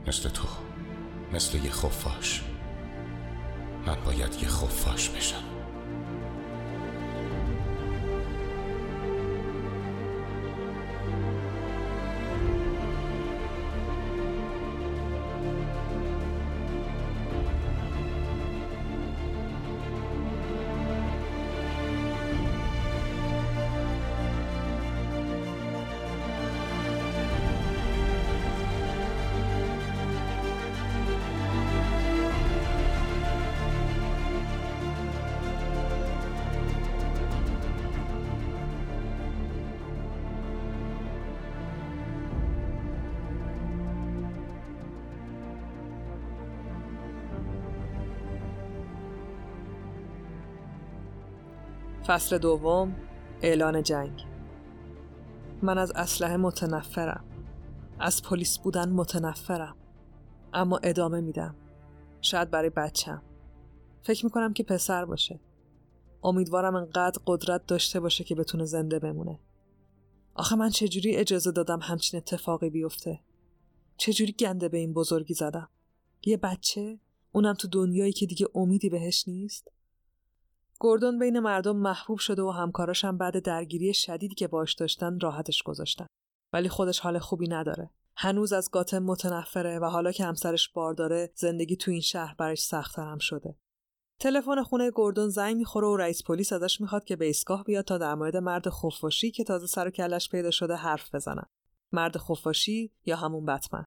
مثل 0.07 0.29
تو. 0.29 0.49
مثل 1.33 1.65
یه 1.65 1.71
خفاش. 1.71 2.43
من 3.87 3.97
باید 4.05 4.35
یه 4.43 4.49
خفاش 4.49 5.09
بشم. 5.09 5.54
فصل 52.07 52.39
دوم 52.39 52.97
اعلان 53.43 53.83
جنگ. 53.83 54.25
من 55.63 55.79
از 55.79 55.91
اسلحه 55.91 56.37
متنفرم. 56.37 57.25
از 57.99 58.23
پلیس 58.23 58.59
بودن 58.59 58.89
متنفرم. 58.89 59.77
اما 60.53 60.81
ادامه 60.83 61.21
میدم. 61.21 61.55
شاید 62.21 62.51
برای 62.51 62.71
بچم. 62.71 63.23
فکر 64.03 64.25
می‌کنم 64.25 64.53
که 64.53 64.63
پسر 64.63 65.05
باشه. 65.05 65.41
امیدوارم 66.23 66.75
انقدر 66.75 67.23
قدرت 67.27 67.67
داشته 67.67 68.01
باشه 68.01 68.25
که 68.25 68.35
بتونه 68.35 68.65
زنده 68.65 68.99
بمونه. 68.99 69.41
آخه 70.35 70.57
من 70.57 70.71
چجوری 70.71 71.17
اجازه 71.17 71.53
دادم 71.53 71.79
همچین 71.83 72.19
اتفاقی 72.19 72.71
بیفته؟ 72.71 73.21
چجوری 73.97 74.33
گنده 74.33 74.69
به 74.69 74.79
این 74.79 74.93
بزرگی 74.93 75.35
زدم؟ 75.35 75.69
یه 76.27 76.37
بچه؟ 76.37 76.99
اونم 77.33 77.55
تو 77.55 77.69
دنیایی 77.69 78.13
که 78.13 78.27
دیگه 78.27 78.47
امیدی 78.55 78.89
بهش 78.89 79.29
نیست؟ 79.29 79.74
گردون 80.85 81.19
بین 81.19 81.39
مردم 81.41 81.77
محبوب 81.77 82.19
شده 82.19 82.43
و 82.43 82.51
همکاراش 82.51 83.05
هم 83.05 83.19
بعد 83.19 83.39
درگیری 83.39 83.95
شدیدی 83.95 84.35
که 84.35 84.49
باش 84.49 84.75
داشتن 84.75 85.21
راحتش 85.21 85.63
گذاشتن. 85.63 86.07
ولی 86.53 86.69
خودش 86.69 87.01
حال 87.01 87.19
خوبی 87.19 87.49
نداره. 87.49 87.91
هنوز 88.17 88.53
از 88.53 88.71
گاتم 88.71 88.99
متنفره 88.99 89.79
و 89.79 89.85
حالا 89.85 90.13
که 90.13 90.25
همسرش 90.25 90.69
بار 90.69 90.95
داره 90.95 91.31
زندگی 91.35 91.77
تو 91.77 91.91
این 91.91 92.01
شهر 92.01 92.35
برش 92.39 92.63
سختتر 92.63 93.03
هم 93.03 93.19
شده. 93.19 93.57
تلفن 94.21 94.63
خونه 94.63 94.93
گردون 94.95 95.29
زنگ 95.29 95.57
می‌خوره 95.57 95.87
و 95.87 95.97
رئیس 95.97 96.23
پلیس 96.23 96.53
ازش 96.53 96.81
می‌خواد 96.81 97.05
که 97.05 97.17
به 97.17 97.25
ایستگاه 97.25 97.65
بیاد 97.65 97.85
تا 97.85 97.99
در 97.99 98.15
مورد 98.15 98.37
مرد 98.37 98.71
خفاشی 98.71 99.31
که 99.31 99.45
تازه 99.45 99.67
سر 99.67 99.91
کلش 99.91 100.29
پیدا 100.29 100.51
شده 100.51 100.75
حرف 100.75 101.15
بزنن 101.15 101.47
مرد 101.93 102.17
خفاشی 102.17 102.93
یا 103.07 103.17
همون 103.17 103.45
بتمن. 103.45 103.85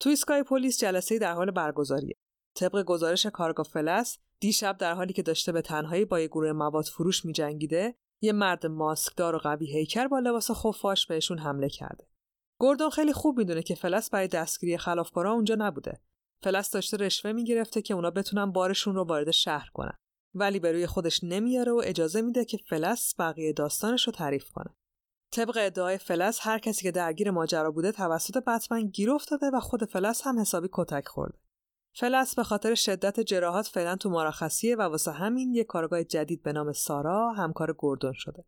تو 0.00 0.10
ایستگاه 0.10 0.42
پلیس 0.42 0.80
جلسه 0.80 1.18
در 1.18 1.32
حال 1.32 1.50
برگزاریه. 1.50 2.14
طبق 2.54 2.82
گزارش 2.82 3.26
کارگاه 3.26 3.66
فلس 3.66 4.18
دیشب 4.40 4.76
در 4.78 4.94
حالی 4.94 5.12
که 5.12 5.22
داشته 5.22 5.52
به 5.52 5.62
تنهایی 5.62 6.04
با 6.04 6.20
یه 6.20 6.26
گروه 6.26 6.52
مواد 6.52 6.84
فروش 6.84 7.24
میجنگیده 7.24 7.94
یه 8.22 8.32
مرد 8.32 8.66
ماسکدار 8.66 9.34
و 9.34 9.38
قوی 9.38 9.66
هیکر 9.66 10.08
با 10.08 10.18
لباس 10.18 10.50
خفاش 10.50 11.06
بهشون 11.06 11.38
حمله 11.38 11.68
کرده. 11.68 12.06
گردون 12.60 12.90
خیلی 12.90 13.12
خوب 13.12 13.38
می‌دونه 13.38 13.62
که 13.62 13.74
فلس 13.74 14.10
برای 14.10 14.28
دستگیری 14.28 14.78
خلافکارا 14.78 15.32
اونجا 15.32 15.54
نبوده. 15.58 16.00
فلس 16.42 16.70
داشته 16.70 16.96
رشوه 16.96 17.32
می‌گرفته 17.32 17.82
که 17.82 17.94
اونا 17.94 18.10
بتونن 18.10 18.52
بارشون 18.52 18.94
رو 18.94 19.04
وارد 19.04 19.30
شهر 19.30 19.68
کنن. 19.74 19.98
ولی 20.34 20.58
به 20.58 20.72
روی 20.72 20.86
خودش 20.86 21.24
نمیاره 21.24 21.72
و 21.72 21.82
اجازه 21.84 22.22
میده 22.22 22.44
که 22.44 22.58
فلس 22.68 23.14
بقیه 23.18 23.52
داستانش 23.52 24.06
رو 24.06 24.12
تعریف 24.12 24.50
کنه. 24.50 24.74
طبق 25.32 25.58
ادعای 25.60 25.98
فلس 25.98 26.38
هر 26.42 26.58
کسی 26.58 26.82
که 26.82 26.90
درگیر 26.90 27.30
ماجرا 27.30 27.70
بوده 27.70 27.92
توسط 27.92 28.44
بتمن 28.44 28.86
گیر 28.86 29.10
افتاده 29.10 29.50
و 29.54 29.60
خود 29.60 29.84
فلس 29.84 30.22
هم 30.26 30.40
حسابی 30.40 30.68
کتک 30.72 31.08
خورده. 31.08 31.38
فلس 31.92 32.34
به 32.34 32.42
خاطر 32.42 32.74
شدت 32.74 33.20
جراحات 33.20 33.66
فعلا 33.66 33.96
تو 33.96 34.10
مرخصیه 34.10 34.76
و 34.76 34.82
واسه 34.82 35.12
همین 35.12 35.54
یک 35.54 35.66
کارگاه 35.66 36.04
جدید 36.04 36.42
به 36.42 36.52
نام 36.52 36.72
سارا 36.72 37.32
همکار 37.32 37.76
گردون 37.78 38.12
شده. 38.12 38.44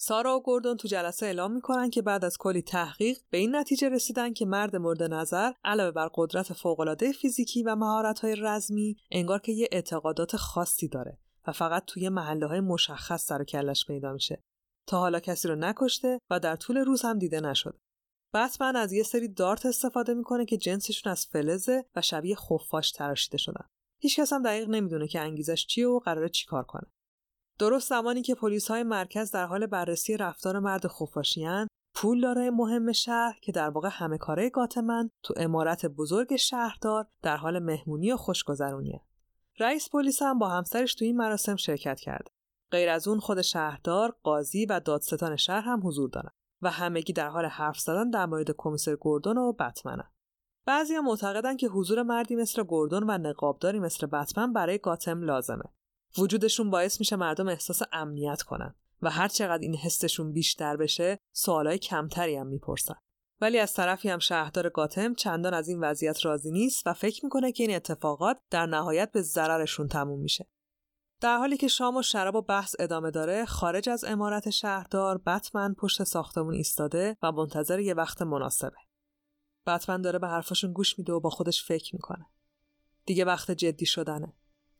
سارا 0.00 0.36
و 0.36 0.42
گوردون 0.42 0.76
تو 0.76 0.88
جلسه 0.88 1.26
اعلام 1.26 1.52
می‌کنن 1.52 1.90
که 1.90 2.02
بعد 2.02 2.24
از 2.24 2.36
کلی 2.38 2.62
تحقیق 2.62 3.18
به 3.30 3.38
این 3.38 3.56
نتیجه 3.56 3.88
رسیدن 3.88 4.32
که 4.32 4.46
مرد 4.46 4.76
مورد 4.76 5.02
نظر 5.02 5.52
علاوه 5.64 5.90
بر 5.90 6.08
قدرت 6.14 6.52
فوقالعاده 6.52 7.12
فیزیکی 7.12 7.62
و 7.62 7.76
مهارت‌های 7.76 8.36
رزمی 8.38 8.96
انگار 9.10 9.40
که 9.40 9.52
یه 9.52 9.68
اعتقادات 9.72 10.36
خاصی 10.36 10.88
داره 10.88 11.18
و 11.46 11.52
فقط 11.52 11.84
توی 11.86 12.08
محله 12.08 12.46
های 12.46 12.60
مشخص 12.60 13.24
سر 13.24 13.42
و 13.42 13.44
کلش 13.44 13.86
پیدا 13.86 14.12
میشه. 14.12 14.42
تا 14.86 14.98
حالا 14.98 15.20
کسی 15.20 15.48
رو 15.48 15.54
نکشته 15.54 16.20
و 16.30 16.40
در 16.40 16.56
طول 16.56 16.76
روز 16.76 17.02
هم 17.02 17.18
دیده 17.18 17.40
نشده. 17.40 17.78
بتمن 18.34 18.76
از 18.76 18.92
یه 18.92 19.02
سری 19.02 19.28
دارت 19.28 19.66
استفاده 19.66 20.14
می‌کنه 20.14 20.44
که 20.44 20.56
جنسشون 20.56 21.12
از 21.12 21.26
فلزه 21.26 21.84
و 21.96 22.02
شبیه 22.02 22.36
خفاش 22.36 22.92
تراشیده 22.92 23.38
شدن 23.38 23.66
هیچکس 24.00 24.32
هم 24.32 24.42
دقیق 24.42 24.68
نمی‌دونه 24.68 25.08
که 25.08 25.20
انگیزش 25.20 25.66
چیه 25.66 25.88
و 25.88 25.98
قراره 25.98 26.28
چیکار 26.28 26.62
کنه 26.62 26.86
درست 27.58 27.88
زمانی 27.88 28.22
که 28.22 28.34
پلیس 28.34 28.68
های 28.68 28.82
مرکز 28.82 29.30
در 29.30 29.46
حال 29.46 29.66
بررسی 29.66 30.16
رفتار 30.16 30.58
مرد 30.58 30.86
خفاشیان 30.86 31.68
پول 31.94 32.20
داره 32.20 32.50
مهم 32.50 32.92
شهر 32.92 33.38
که 33.42 33.52
در 33.52 33.70
واقع 33.70 33.88
همه 33.92 34.18
کاره 34.18 34.50
گاتمن 34.50 35.10
تو 35.22 35.34
امارت 35.36 35.86
بزرگ 35.86 36.36
شهردار 36.36 37.06
در 37.22 37.36
حال 37.36 37.58
مهمونی 37.58 38.12
و 38.12 38.16
خوشگذرونیه. 38.16 39.00
رئیس 39.58 39.88
پلیس 39.90 40.22
هم 40.22 40.38
با 40.38 40.48
همسرش 40.48 40.94
تو 40.94 41.04
این 41.04 41.16
مراسم 41.16 41.56
شرکت 41.56 42.00
کرده. 42.00 42.30
غیر 42.70 42.88
از 42.88 43.08
اون 43.08 43.20
خود 43.20 43.42
شهردار، 43.42 44.16
قاضی 44.22 44.66
و 44.66 44.80
دادستان 44.80 45.36
شهر 45.36 45.60
هم 45.60 45.80
حضور 45.84 46.10
دارن 46.10 46.30
و 46.62 46.70
همگی 46.70 47.12
در 47.12 47.28
حال 47.28 47.44
حرف 47.44 47.78
زدن 47.78 48.10
در 48.10 48.26
مورد 48.26 48.50
کمیسر 48.50 48.96
گوردون 48.96 49.38
و 49.38 49.52
بتمنن. 49.52 50.10
بعضی 50.66 50.98
معتقدن 50.98 51.56
که 51.56 51.68
حضور 51.68 52.02
مردی 52.02 52.36
مثل 52.36 52.62
گوردون 52.62 53.10
و 53.10 53.18
نقابداری 53.18 53.78
مثل 53.78 54.06
بتمن 54.06 54.52
برای 54.52 54.78
گاتم 54.78 55.22
لازمه. 55.22 55.64
وجودشون 56.18 56.70
باعث 56.70 57.00
میشه 57.00 57.16
مردم 57.16 57.48
احساس 57.48 57.82
امنیت 57.92 58.42
کنن 58.42 58.74
و 59.02 59.10
هر 59.10 59.28
چقدر 59.28 59.62
این 59.62 59.76
حسشون 59.76 60.32
بیشتر 60.32 60.76
بشه 60.76 61.18
سوالای 61.32 61.78
کمتری 61.78 62.36
هم 62.36 62.46
می‌پرسن 62.46 62.94
ولی 63.40 63.58
از 63.58 63.74
طرفی 63.74 64.08
هم 64.08 64.18
شهردار 64.18 64.68
گاتم 64.68 65.14
چندان 65.14 65.54
از 65.54 65.68
این 65.68 65.80
وضعیت 65.80 66.26
راضی 66.26 66.50
نیست 66.50 66.86
و 66.86 66.92
فکر 66.92 67.24
می‌کنه 67.24 67.52
که 67.52 67.62
این 67.64 67.76
اتفاقات 67.76 68.38
در 68.50 68.66
نهایت 68.66 69.12
به 69.12 69.22
ضررشون 69.22 69.88
تموم 69.88 70.20
میشه 70.20 70.46
در 71.20 71.36
حالی 71.36 71.56
که 71.56 71.68
شام 71.68 71.96
و 71.96 72.02
شراب 72.02 72.34
و 72.34 72.42
بحث 72.42 72.74
ادامه 72.78 73.10
داره 73.10 73.44
خارج 73.44 73.88
از 73.88 74.04
امارت 74.04 74.50
شهردار 74.50 75.18
بتمن 75.18 75.74
پشت 75.74 76.04
ساختمون 76.04 76.54
ایستاده 76.54 77.16
و 77.22 77.32
منتظر 77.32 77.80
یه 77.80 77.94
وقت 77.94 78.22
مناسبه. 78.22 78.76
بتمن 79.66 80.02
داره 80.02 80.18
به 80.18 80.28
حرفاشون 80.28 80.72
گوش 80.72 80.98
میده 80.98 81.12
و 81.12 81.20
با 81.20 81.30
خودش 81.30 81.64
فکر 81.64 81.96
می‌کنه. 81.96 82.26
دیگه 83.06 83.24
وقت 83.24 83.50
جدی 83.50 83.86
شدنه. 83.86 84.32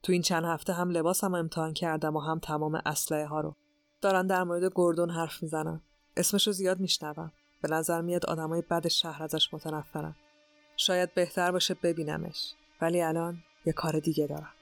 تو 0.02 0.12
این 0.12 0.22
چند 0.22 0.44
هفته 0.44 0.72
هم 0.72 0.90
لباسم 0.90 1.34
امتحان 1.34 1.72
کردم 1.72 2.16
و 2.16 2.20
هم 2.20 2.38
تمام 2.38 2.82
اسلحه 2.86 3.26
ها 3.26 3.40
رو. 3.40 3.56
دارن 4.00 4.26
در 4.26 4.44
مورد 4.44 4.72
گردون 4.74 5.10
حرف 5.10 5.42
می‌زنن. 5.42 5.82
اسمشو 6.16 6.52
زیاد 6.52 6.80
میشنوم. 6.80 7.32
به 7.62 7.68
نظر 7.68 8.00
میاد 8.00 8.26
آدمای 8.26 8.62
بد 8.62 8.88
شهر 8.88 9.22
ازش 9.22 9.54
متنفرن. 9.54 10.16
شاید 10.76 11.14
بهتر 11.14 11.52
باشه 11.52 11.74
ببینمش. 11.74 12.54
ولی 12.80 13.02
الان 13.02 13.38
یه 13.66 13.72
کار 13.72 14.00
دیگه 14.00 14.26
دارم. 14.26 14.52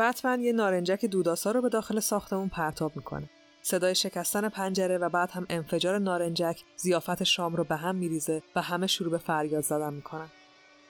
بتمن 0.00 0.40
یه 0.40 0.52
نارنجک 0.52 1.04
دوداسا 1.04 1.50
رو 1.50 1.62
به 1.62 1.68
داخل 1.68 2.00
ساختمون 2.00 2.48
پرتاب 2.48 2.96
می‌کنه 2.96 3.30
صدای 3.62 3.94
شکستن 3.94 4.48
پنجره 4.48 4.98
و 4.98 5.08
بعد 5.08 5.30
هم 5.30 5.46
انفجار 5.50 5.98
نارنجک 5.98 6.62
زیافت 6.76 7.24
شام 7.24 7.56
رو 7.56 7.64
به 7.64 7.76
هم 7.76 7.96
میریزه 7.96 8.42
و 8.56 8.62
همه 8.62 8.86
شروع 8.86 9.10
به 9.10 9.18
فریاد 9.18 9.64
زدن 9.64 9.92
می‌کنن 9.92 10.28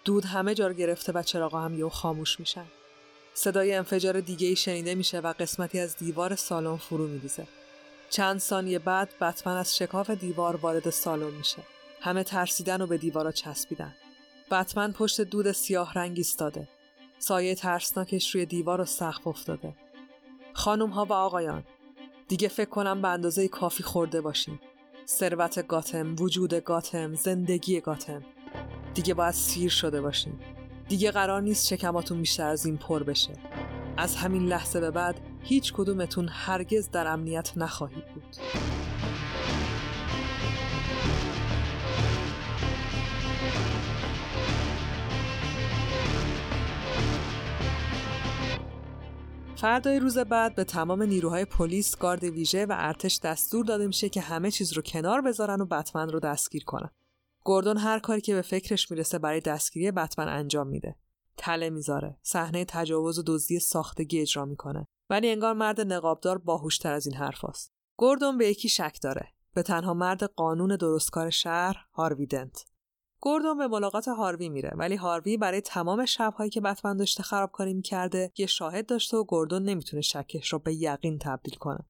دود 0.04 0.24
همه 0.24 0.54
جا 0.54 0.72
گرفته 0.72 1.12
و 1.12 1.22
چراغا 1.22 1.60
هم 1.60 1.78
یهو 1.78 1.88
خاموش 1.88 2.40
میشن 2.40 2.64
صدای 3.34 3.74
انفجار 3.74 4.20
دیگه 4.20 4.48
ای 4.48 4.56
شنیده 4.56 4.94
میشه 4.94 5.20
و 5.20 5.32
قسمتی 5.32 5.78
از 5.78 5.96
دیوار 5.96 6.34
سالن 6.34 6.76
فرو 6.76 7.06
میریزه. 7.06 7.46
چند 8.10 8.38
ثانیه 8.38 8.78
بعد 8.78 9.08
بتمن 9.20 9.56
از 9.56 9.76
شکاف 9.76 10.10
دیوار 10.10 10.56
وارد 10.56 10.90
سالن 10.90 11.34
میشه. 11.34 11.62
همه 12.00 12.24
ترسیدن 12.24 12.82
و 12.82 12.86
به 12.86 12.98
دیوارا 12.98 13.32
چسبیدن. 13.32 13.94
بتمن 14.50 14.92
پشت 14.92 15.20
دود 15.20 15.52
سیاه 15.52 15.94
رنگ 15.94 16.14
ایستاده. 16.16 16.68
سایه 17.20 17.54
ترسناکش 17.54 18.34
روی 18.34 18.46
دیوار 18.46 18.80
و 18.80 18.84
سقف 18.84 19.26
افتاده. 19.26 19.74
خانم 20.52 20.90
ها 20.90 21.04
و 21.04 21.12
آقایان 21.12 21.64
دیگه 22.28 22.48
فکر 22.48 22.70
کنم 22.70 23.02
به 23.02 23.08
اندازه 23.08 23.48
کافی 23.48 23.82
خورده 23.82 24.20
باشیم. 24.20 24.60
ثروت 25.06 25.66
گاتم، 25.66 26.16
وجود 26.18 26.54
گاتم، 26.54 27.14
زندگی 27.14 27.80
گاتم. 27.80 28.22
دیگه 28.94 29.14
باید 29.14 29.34
سیر 29.34 29.70
شده 29.70 30.00
باشیم. 30.00 30.40
دیگه 30.88 31.10
قرار 31.10 31.42
نیست 31.42 31.66
شکماتون 31.66 32.20
بیشتر 32.20 32.46
از 32.48 32.66
این 32.66 32.76
پر 32.76 33.02
بشه 33.02 33.32
از 33.96 34.16
همین 34.16 34.46
لحظه 34.46 34.80
به 34.80 34.90
بعد 34.90 35.20
هیچ 35.42 35.72
کدومتون 35.72 36.28
هرگز 36.32 36.90
در 36.90 37.06
امنیت 37.06 37.52
نخواهید 37.56 38.06
بود 38.14 38.36
فردای 49.60 49.98
روز 49.98 50.18
بعد 50.18 50.54
به 50.54 50.64
تمام 50.64 51.02
نیروهای 51.02 51.44
پلیس، 51.44 51.96
گارد 51.96 52.24
ویژه 52.24 52.66
و 52.66 52.74
ارتش 52.78 53.18
دستور 53.18 53.64
داده 53.64 53.86
میشه 53.86 54.08
که 54.08 54.20
همه 54.20 54.50
چیز 54.50 54.72
رو 54.72 54.82
کنار 54.82 55.20
بذارن 55.20 55.60
و 55.60 55.66
بتمن 55.66 56.08
رو 56.08 56.20
دستگیر 56.20 56.64
کنن. 56.64 56.90
گوردون 57.44 57.76
هر 57.76 57.98
کاری 57.98 58.20
که 58.20 58.34
به 58.34 58.42
فکرش 58.42 58.90
می‌رسه 58.90 59.18
برای 59.18 59.40
دستگیری 59.40 59.90
بتمن 59.90 60.28
انجام 60.28 60.66
میده. 60.66 60.96
تله 61.36 61.70
می‌ذاره. 61.70 62.18
صحنه 62.22 62.64
تجاوز 62.64 63.18
و 63.18 63.22
دزدی 63.26 63.58
ساختگی 63.58 64.20
اجرا 64.20 64.44
می‌کنه. 64.44 64.86
ولی 65.10 65.30
انگار 65.30 65.54
مرد 65.54 65.80
نقابدار 65.80 66.38
باهوشتر 66.38 66.92
از 66.92 67.06
این 67.06 67.16
حرفاست. 67.16 67.72
گوردون 67.96 68.38
به 68.38 68.48
یکی 68.48 68.68
شک 68.68 68.98
داره. 69.02 69.28
به 69.54 69.62
تنها 69.62 69.94
مرد 69.94 70.22
قانون 70.22 70.76
درستکار 70.76 71.30
شهر 71.30 71.76
هاروی 71.92 72.26
دنت. 72.26 72.64
گوردون 73.22 73.58
به 73.58 73.66
ملاقات 73.66 74.08
هاروی 74.08 74.48
میره 74.48 74.70
ولی 74.74 74.96
هاروی 74.96 75.36
برای 75.36 75.60
تمام 75.60 76.04
شبهایی 76.04 76.50
که 76.50 76.60
بتمن 76.60 76.96
داشته 76.96 77.22
خرابکاری 77.22 77.74
می‌کرده 77.74 78.32
یه 78.38 78.46
شاهد 78.46 78.86
داشته 78.86 79.16
و 79.16 79.24
گوردون 79.24 79.62
نمی‌تونه 79.62 80.02
شکش 80.02 80.52
رو 80.52 80.58
به 80.58 80.74
یقین 80.74 81.18
تبدیل 81.18 81.54
کنه. 81.54 81.86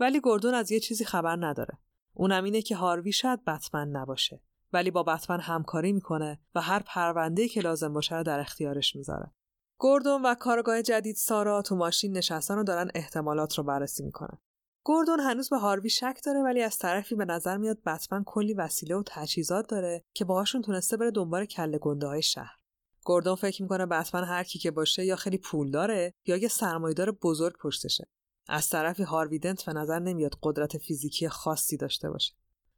ولی 0.00 0.20
گوردون 0.20 0.54
از 0.54 0.72
یه 0.72 0.80
چیزی 0.80 1.04
خبر 1.04 1.36
نداره. 1.36 1.78
اونم 2.14 2.44
اینه 2.44 2.62
که 2.62 2.76
هاروی 2.76 3.12
شاید 3.12 3.44
بتمن 3.44 3.88
نباشه. 3.88 4.42
ولی 4.72 4.90
با 4.90 5.02
بتمن 5.02 5.40
همکاری 5.40 5.92
می‌کنه 5.92 6.40
و 6.54 6.60
هر 6.60 6.82
پرونده 6.86 7.48
که 7.48 7.60
لازم 7.60 7.92
باشه 7.92 8.16
رو 8.16 8.22
در 8.22 8.40
اختیارش 8.40 8.96
می‌ذاره. 8.96 9.30
گوردون 9.78 10.22
و 10.22 10.34
کارگاه 10.34 10.82
جدید 10.82 11.16
سارا 11.16 11.62
تو 11.62 11.76
ماشین 11.76 12.16
نشستن 12.16 12.58
و 12.58 12.64
دارن 12.64 12.90
احتمالات 12.94 13.58
رو 13.58 13.64
بررسی 13.64 14.02
می‌کنن. 14.02 14.38
گوردون 14.86 15.20
هنوز 15.20 15.50
به 15.50 15.56
هاروی 15.58 15.90
شک 15.90 16.20
داره 16.24 16.42
ولی 16.42 16.62
از 16.62 16.78
طرفی 16.78 17.14
به 17.14 17.24
نظر 17.24 17.56
میاد 17.56 17.82
بتمن 17.86 18.24
کلی 18.24 18.54
وسیله 18.54 18.96
و 18.96 19.02
تجهیزات 19.06 19.68
داره 19.68 20.04
که 20.14 20.24
باهاشون 20.24 20.62
تونسته 20.62 20.96
بره 20.96 21.10
دنبال 21.10 21.44
کله 21.44 21.78
گنده 21.78 22.06
های 22.06 22.22
شهر. 22.22 22.56
گوردون 23.04 23.34
فکر 23.34 23.62
می‌کنه 23.62 23.86
بتمن 23.86 24.24
هر 24.24 24.44
کی 24.44 24.58
که 24.58 24.70
باشه 24.70 25.04
یا 25.04 25.16
خیلی 25.16 25.38
پول 25.38 25.70
داره 25.70 26.14
یا 26.26 26.36
یه 26.36 26.48
سرمایه‌دار 26.48 27.10
بزرگ 27.10 27.58
پشتشه. 27.58 28.04
از 28.48 28.68
طرفی 28.70 29.02
هاروی 29.02 29.38
دنت 29.38 29.64
به 29.64 29.72
نظر 29.72 29.98
نمیاد 29.98 30.38
قدرت 30.42 30.78
فیزیکی 30.78 31.28
خاصی 31.28 31.76
داشته 31.76 32.10
باشه. 32.10 32.34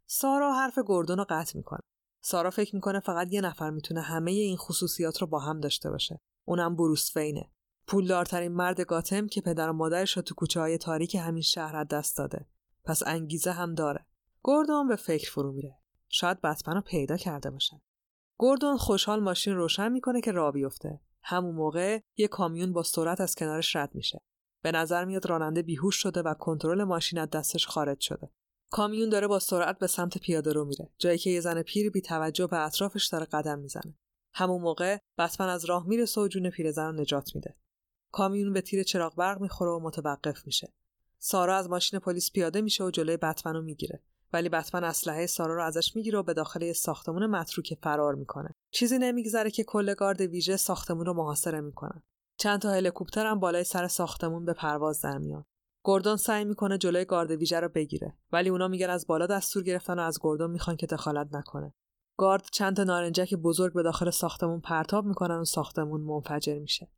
سارا 0.07 0.55
حرف 0.55 0.79
گوردون 0.79 1.19
رو 1.19 1.27
قطع 1.29 1.57
می‌کنه. 1.57 1.81
سارا 2.21 2.51
فکر 2.51 2.75
می‌کنه 2.75 3.01
فقط 3.01 3.33
یه 3.33 3.41
نفر 3.41 3.71
می‌تونه 3.71 4.01
همه 4.01 4.31
این 4.31 4.57
خصوصیات 4.57 5.19
رو 5.19 5.27
با 5.27 5.39
هم 5.39 5.61
داشته 5.61 5.91
باشه. 5.91 6.21
اونم 6.45 6.77
بروس 6.77 7.13
فینه. 7.13 7.51
پولدارترین 7.87 8.53
مرد 8.53 8.81
گاتم 8.81 9.27
که 9.27 9.41
پدر 9.41 9.71
و 9.71 9.73
مادرش 9.73 10.17
رو 10.17 10.23
تو 10.23 10.35
کوچه 10.35 10.61
های 10.61 10.79
تاریک 10.79 11.15
همین 11.15 11.43
شهر 11.43 11.85
دست 11.85 12.19
داده. 12.19 12.47
پس 12.85 13.03
انگیزه 13.07 13.53
هم 13.53 13.75
داره. 13.75 14.07
گوردون 14.43 14.89
به 14.89 14.97
فکر 14.97 15.31
فرو 15.31 15.53
میره. 15.53 15.79
شاید 16.09 16.41
بتمن 16.41 16.81
پیدا 16.81 17.17
کرده 17.17 17.51
باشه. 17.51 17.83
گوردون 18.39 18.77
خوشحال 18.77 19.21
ماشین 19.21 19.55
روشن 19.55 19.93
می‌کنه 19.93 20.21
که 20.21 20.33
راه 20.33 20.53
بیفته. 20.53 21.01
همون 21.23 21.55
موقع 21.55 22.01
یه 22.17 22.29
کامیون 22.29 22.73
با 22.73 22.83
سرعت 22.83 23.21
از 23.21 23.35
کنارش 23.35 23.77
رد 23.77 23.95
میشه. 23.95 24.21
به 24.63 24.73
نظر 24.73 25.05
میاد 25.05 25.27
راننده 25.27 25.63
بیهوش 25.63 25.97
شده 25.97 26.23
و 26.23 26.35
کنترل 26.35 26.85
ماشین 26.85 27.19
از 27.19 27.31
دستش 27.31 27.67
خارج 27.67 28.01
شده. 28.01 28.31
کامیون 28.71 29.09
داره 29.09 29.27
با 29.27 29.39
سرعت 29.39 29.79
به 29.79 29.87
سمت 29.87 30.19
پیاده 30.19 30.53
رو 30.53 30.65
میره 30.65 30.91
جایی 30.99 31.19
که 31.19 31.31
یه 31.31 31.41
زن 31.41 31.63
پیر 31.63 31.91
بی 31.91 32.01
توجه 32.01 32.47
به 32.47 32.59
اطرافش 32.59 33.07
داره 33.07 33.25
قدم 33.25 33.59
می‌زنه 33.59 33.99
همون 34.33 34.63
موقع 34.63 34.99
بتمن 35.19 35.49
از 35.49 35.65
راه 35.65 35.87
می‌رسه 35.87 36.21
و 36.21 36.29
جون 36.29 36.51
پیرزن 36.51 36.87
رو 36.87 37.01
نجات 37.01 37.35
میده 37.35 37.57
کامیون 38.17 38.53
به 38.53 38.61
تیر 38.61 38.83
چراغ 38.83 39.15
برق 39.15 39.41
می‌خوره 39.41 39.71
و 39.71 39.81
متوقف 39.81 40.47
میشه. 40.47 40.73
سارا 41.19 41.57
از 41.57 41.71
ماشین 41.71 41.99
پلیس 41.99 42.33
پیاده 42.33 42.61
میشه 42.61 42.85
و 42.85 42.91
جلوی 42.91 43.17
بتمن 43.17 43.55
رو 43.55 43.63
می‌گیره. 43.63 44.03
ولی 44.33 44.49
بتمن 44.49 44.85
اسلحه 44.85 45.27
سارا 45.27 45.55
رو 45.55 45.65
ازش 45.65 45.97
می‌گیره 45.97 46.19
و 46.19 46.23
به 46.23 46.35
داخل 46.35 46.63
یه 46.63 46.73
ساختمون 46.73 47.27
متروکه 47.27 47.79
فرار 47.83 48.15
می‌کنه. 48.15 48.55
چیزی 48.71 48.99
نمیگذره 48.99 49.51
که 49.51 49.65
کل 49.65 49.95
گارد 49.95 50.21
ویژه 50.21 50.57
ساختمون 50.57 51.07
رو 51.07 51.13
محاصره 51.13 51.61
می‌کنن 51.61 52.03
چند 52.39 52.61
تا 52.61 52.71
هلیکوپتر 52.71 53.27
هم 53.27 53.41
بالای 53.41 53.65
سر 53.65 53.89
ساختمون 53.89 54.45
به 54.45 54.53
پرواز 54.53 55.01
در 55.01 55.19
میان. 55.19 55.45
گوردون 55.85 56.17
سعی 56.17 56.45
می‌کنه 56.45 56.79
جلوی 56.79 57.05
گارد 57.05 57.31
ویژه 57.31 57.61
رو 57.61 57.69
بگیره. 57.69 58.17
ولی 58.33 58.49
اونا 58.49 58.69
میگن 58.69 58.91
از 58.91 59.07
بالا 59.07 59.27
دستور 59.27 59.63
گرفتن 59.63 59.99
و 59.99 60.03
از 60.03 60.19
گوردون 60.21 60.51
می‌خوان 60.51 60.77
که 60.77 60.87
دخالت 60.87 61.29
نکنه. 61.33 61.75
گارد 62.17 62.45
چند 62.53 62.77
تا 62.77 62.85
نارنجک 62.85 63.35
بزرگ 63.35 63.73
به 63.75 63.83
داخل 63.83 64.11
ساختمون 64.11 64.61
پرتاب 64.61 65.07
می‌کنن 65.07 65.39
و 65.39 65.45
ساختمون 65.45 66.01
منفجر 66.01 66.59
میشه. 66.59 66.91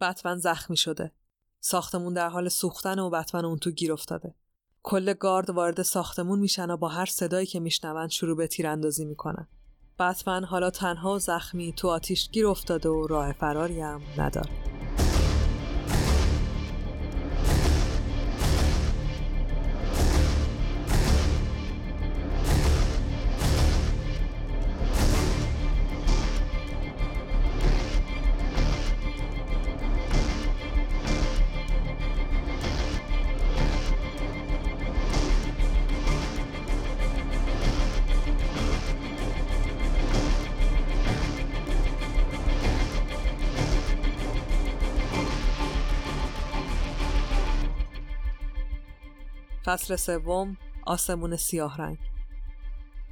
بتمن 0.00 0.38
زخمی 0.38 0.76
شده. 0.76 1.12
ساختمون 1.60 2.14
در 2.14 2.28
حال 2.28 2.48
سوختن 2.48 2.98
و 2.98 3.10
بتمن 3.10 3.44
اون 3.44 3.58
تو 3.58 3.70
گیر 3.70 3.92
افتاده. 3.92 4.34
کل 4.82 5.12
گارد 5.12 5.50
وارد 5.50 5.82
ساختمون 5.82 6.38
میشن 6.38 6.70
و 6.70 6.76
با 6.76 6.88
هر 6.88 7.06
صدایی 7.06 7.46
که 7.46 7.60
میشنوند 7.60 8.10
شروع 8.10 8.36
به 8.36 8.46
تیراندازی 8.46 9.04
می‌کنن. 9.04 9.48
بتمن 9.98 10.44
حالا 10.44 10.70
تنها 10.70 11.14
و 11.14 11.18
زخمی 11.18 11.72
تو 11.72 11.88
آتیش 11.88 12.30
گیر 12.30 12.46
افتاده 12.46 12.88
و 12.88 13.06
راه 13.06 13.32
فراری 13.32 13.80
هم 13.80 14.02
نداره. 14.18 14.83
فصل 49.74 49.96
سوم 49.96 50.56
آسمون 50.86 51.36
سیاه 51.36 51.76
رنگ. 51.76 51.98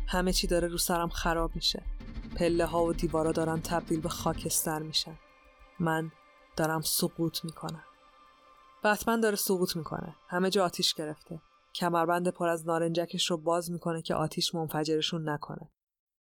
همه 0.09 0.33
چی 0.33 0.47
داره 0.47 0.69
رو 0.69 0.79
سرم 0.79 1.09
خراب 1.09 1.55
میشه. 1.55 1.83
پله 2.37 2.67
ها 2.67 2.85
و 2.85 2.93
دیوارا 2.93 3.33
دارن 3.33 3.61
تبدیل 3.61 4.01
به 4.01 4.09
خاکستر 4.09 4.79
میشن. 4.79 5.19
من 5.81 6.11
دارم 6.57 6.81
سقوط 6.81 7.45
می‌کنم. 7.45 7.85
بتمن 8.85 9.21
داره 9.21 9.37
سقوط 9.37 9.77
می‌کنه. 9.77 10.17
همه 10.29 10.51
جا 10.51 10.65
آتیش 10.65 10.95
گرفته. 10.95 11.41
کمربند 11.75 12.29
پر 12.29 12.49
از 12.49 12.67
نارنجکش 12.67 13.31
رو 13.31 13.37
باز 13.37 13.71
می‌کنه 13.71 14.03
که 14.03 14.15
آتیش 14.15 14.55
منفجرشون 14.55 15.29
نکنه. 15.29 15.71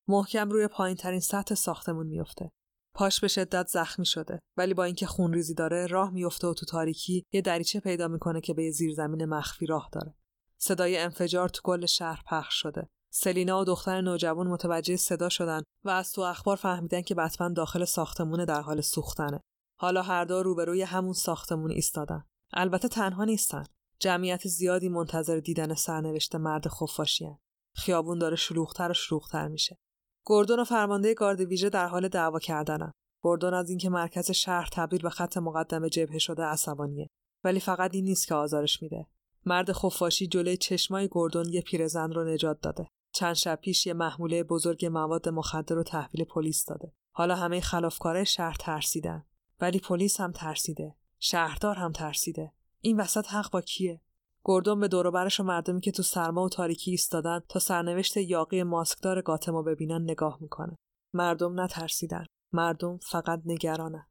محکم 0.09 0.51
روی 0.51 0.69
پایین 0.69 0.97
ترین 0.97 1.21
سطح 1.21 1.55
ساختمون 1.55 2.07
میفته 2.07 2.51
پاش 2.95 3.21
به 3.21 3.29
شدت 3.29 3.67
زخمی 3.67 4.07
شده. 4.07 4.39
ولی 4.57 4.75
با 4.75 4.85
اینکه 4.85 5.07
خونریزی 5.07 5.55
داره 5.55 5.87
راه 5.87 6.11
میفته 6.11 6.47
و 6.47 6.55
تو 6.55 6.67
تاریکی 6.67 7.25
یه 7.33 7.41
دریچه 7.41 7.81
پیدا 7.81 8.09
می‌کنه 8.09 8.41
که 8.41 8.55
به 8.55 8.65
یه 8.65 8.71
زیرزمین 8.71 9.25
مخفی 9.25 9.67
راه 9.67 9.89
داره. 9.93 10.15
صدای 10.59 10.99
انفجار 10.99 11.49
تو 11.49 11.61
کل 11.65 11.87
شهر 11.87 12.23
پخش 12.27 12.55
شده. 12.55 12.89
سلینا 13.11 13.61
و 13.61 13.65
دختر 13.65 14.01
نوجوان 14.01 14.47
متوجه 14.47 14.97
صدا 14.97 15.29
شدن 15.29 15.63
و 15.85 15.91
از 15.91 16.13
تو 16.13 16.21
اخبار 16.21 16.57
فهمیدن 16.57 17.03
که 17.03 17.15
بتمن 17.15 17.53
داخل 17.53 17.85
ساختمون 17.85 18.45
در 18.45 18.61
حال 18.61 18.81
سوختنه. 18.81 19.41
حالا 19.81 20.03
هر 20.03 20.25
دو 20.25 20.43
روبروی 20.43 20.83
همون 20.83 21.13
ساختمون 21.13 21.71
ایستادن. 21.71 22.25
البته 22.53 22.89
تنها 22.89 23.25
نیستن. 23.25 23.65
جمعیت 24.01 24.49
زیادی 24.49 24.89
منتظر 24.89 25.41
دیدن 25.41 25.75
سرنوشت 25.75 26.35
مرد 26.35 26.69
خفاشیان 26.69 27.39
خیابون 27.75 28.19
داره 28.19 28.37
شلوغتر 28.37 28.91
و 28.91 28.95
شلوغتر 28.95 29.49
میشه. 29.49 29.77
گوردون 30.27 30.61
و 30.61 30.65
فرمانده 30.65 31.15
گارد 31.15 31.41
ویژه 31.41 31.71
در 31.71 31.87
حال 31.87 32.09
دعوا 32.09 32.39
کردنن. 32.39 32.93
گوردون 33.23 33.55
از 33.55 33.71
اینکه 33.71 33.89
مرکز 33.89 34.31
شهر 34.31 34.69
تبدیل 34.73 35.03
به 35.03 35.11
خط 35.11 35.37
مقدم 35.37 35.89
جبهه 35.89 36.19
شده 36.19 36.43
عصبانیه. 36.43 37.09
ولی 37.45 37.61
فقط 37.61 37.95
این 37.95 38.05
نیست 38.05 38.29
که 38.29 38.35
آزارش 38.35 38.83
میده. 38.83 39.07
مرد 39.47 39.73
خفاشی 39.73 40.27
جلوی 40.27 40.57
چشمای 40.57 41.09
گوردون 41.09 41.49
یه 41.49 41.61
پیرزن 41.61 42.13
رو 42.13 42.25
نجات 42.25 42.61
داده 42.61 42.89
چند 43.13 43.35
شب 43.35 43.59
پیش 43.63 43.87
یه 43.87 43.93
محموله 43.93 44.43
بزرگ 44.43 44.87
مواد 44.87 45.29
مخدر 45.29 45.77
رو 45.77 45.83
تحویل 45.83 46.25
پلیس 46.25 46.65
داده 46.65 46.93
حالا 47.13 47.37
همه 47.37 47.61
خلافکارای 47.61 48.27
شهر 48.27 48.57
ترسیدن 48.61 49.25
ولی 49.61 49.79
پلیس 49.79 50.21
هم 50.21 50.33
ترسیده 50.33 50.95
شهردار 51.19 51.77
هم 51.77 51.93
ترسیده 51.93 52.53
این 52.81 53.01
وسط 53.01 53.27
حق 53.27 53.51
با 53.51 53.61
کیه 53.61 54.01
گردون 54.45 54.81
به 54.81 54.89
دوروبرش 54.89 55.41
و 55.41 55.43
مردمی 55.43 55.81
که 55.81 55.93
تو 55.93 56.03
سرما 56.03 56.45
و 56.45 56.49
تاریکی 56.49 56.91
ایستادن 56.91 57.41
تا 57.49 57.59
سرنوشت 57.59 58.17
یاقی 58.17 58.63
ماسکدار 58.63 59.23
گاتمو 59.23 59.63
ببینن 59.63 60.03
نگاه 60.03 60.39
می‌کنه. 60.41 60.77
مردم 61.15 61.61
نترسیدن. 61.61 62.27
مردم 62.53 62.99
فقط 62.99 63.43
نگرانن. 63.45 64.07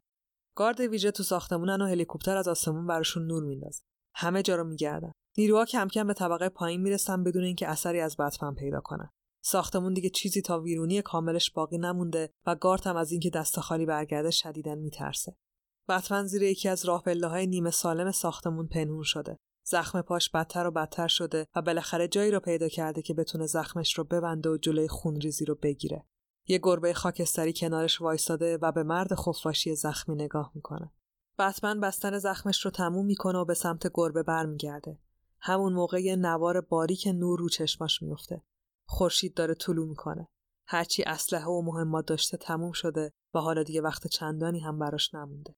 گارد 0.55 0.79
ویژه 0.79 1.11
تو 1.11 1.23
ساختمونن 1.23 1.81
و 1.81 1.87
هلیکوپتر 1.87 2.37
از 2.37 2.47
آسمون 2.47 2.87
براشون 2.87 3.27
نور 3.27 3.43
میندازه. 3.43 3.83
همه 4.19 4.43
جا 4.43 4.55
رو 4.55 4.63
میگردن. 4.63 5.11
نیروها 5.37 5.65
کم 5.65 5.87
کم 5.87 6.07
به 6.07 6.13
طبقه 6.13 6.49
پایین 6.49 6.81
می‌رسن 6.81 7.23
بدون 7.23 7.43
اینکه 7.43 7.67
اثری 7.67 7.99
از 7.99 8.17
بتمن 8.17 8.55
پیدا 8.55 8.79
کنن. 8.79 9.09
ساختمون 9.43 9.93
دیگه 9.93 10.09
چیزی 10.09 10.41
تا 10.41 10.59
ویرونی 10.59 11.01
کاملش 11.01 11.51
باقی 11.51 11.77
نمونده 11.77 12.29
و 12.45 12.55
گارد 12.55 12.87
هم 12.87 12.95
از 12.95 13.11
اینکه 13.11 13.29
دست 13.29 13.59
خالی 13.59 13.85
برگرده 13.85 14.31
شدیدن 14.31 14.77
میترسه. 14.77 15.35
بتمن 15.89 16.25
زیر 16.25 16.43
یکی 16.43 16.69
از 16.69 16.85
راه 16.85 17.03
های 17.23 17.47
نیمه 17.47 17.71
سالم 17.71 18.11
ساختمون 18.11 18.67
پنهون 18.67 19.03
شده. 19.03 19.37
زخم 19.65 20.01
پاش 20.01 20.29
بدتر 20.29 20.67
و 20.67 20.71
بدتر 20.71 21.07
شده 21.07 21.45
و 21.55 21.61
بالاخره 21.61 22.07
جایی 22.07 22.31
رو 22.31 22.39
پیدا 22.39 22.67
کرده 22.67 23.01
که 23.01 23.13
بتونه 23.13 23.45
زخمش 23.45 23.97
رو 23.97 24.03
ببنده 24.03 24.49
و 24.49 24.57
جلوی 24.57 24.87
خونریزی 24.87 25.45
رو 25.45 25.55
بگیره. 25.55 26.05
یه 26.47 26.59
گربه 26.63 26.93
خاکستری 26.93 27.53
کنارش 27.53 28.01
وایستاده 28.01 28.57
و 28.61 28.71
به 28.71 28.83
مرد 28.83 29.15
خفاشی 29.15 29.75
زخمی 29.75 30.15
نگاه 30.15 30.51
می‌کنه. 30.55 30.91
بتمن 31.39 31.79
بستن 31.79 32.17
زخمش 32.17 32.65
رو 32.65 32.71
تموم 32.71 33.05
می‌کنه 33.05 33.39
و 33.39 33.45
به 33.45 33.53
سمت 33.53 33.91
گربه 33.93 34.23
برمیگرده. 34.23 34.99
همون 35.39 35.73
موقع 35.73 36.01
یه 36.01 36.15
نوار 36.15 36.61
باریک 36.61 37.07
نور 37.07 37.39
رو 37.39 37.49
چشماش 37.49 38.01
میفته. 38.01 38.43
خورشید 38.85 39.33
داره 39.33 39.53
طلوع 39.53 39.87
می‌کنه. 39.87 40.27
هرچی 40.67 41.03
اسلحه 41.03 41.45
و 41.45 41.61
مهمات 41.61 42.05
داشته 42.05 42.37
تموم 42.37 42.71
شده 42.71 43.11
و 43.33 43.39
حالا 43.39 43.63
دیگه 43.63 43.81
وقت 43.81 44.07
چندانی 44.07 44.59
هم 44.59 44.79
براش 44.79 45.13
نمونده. 45.13 45.55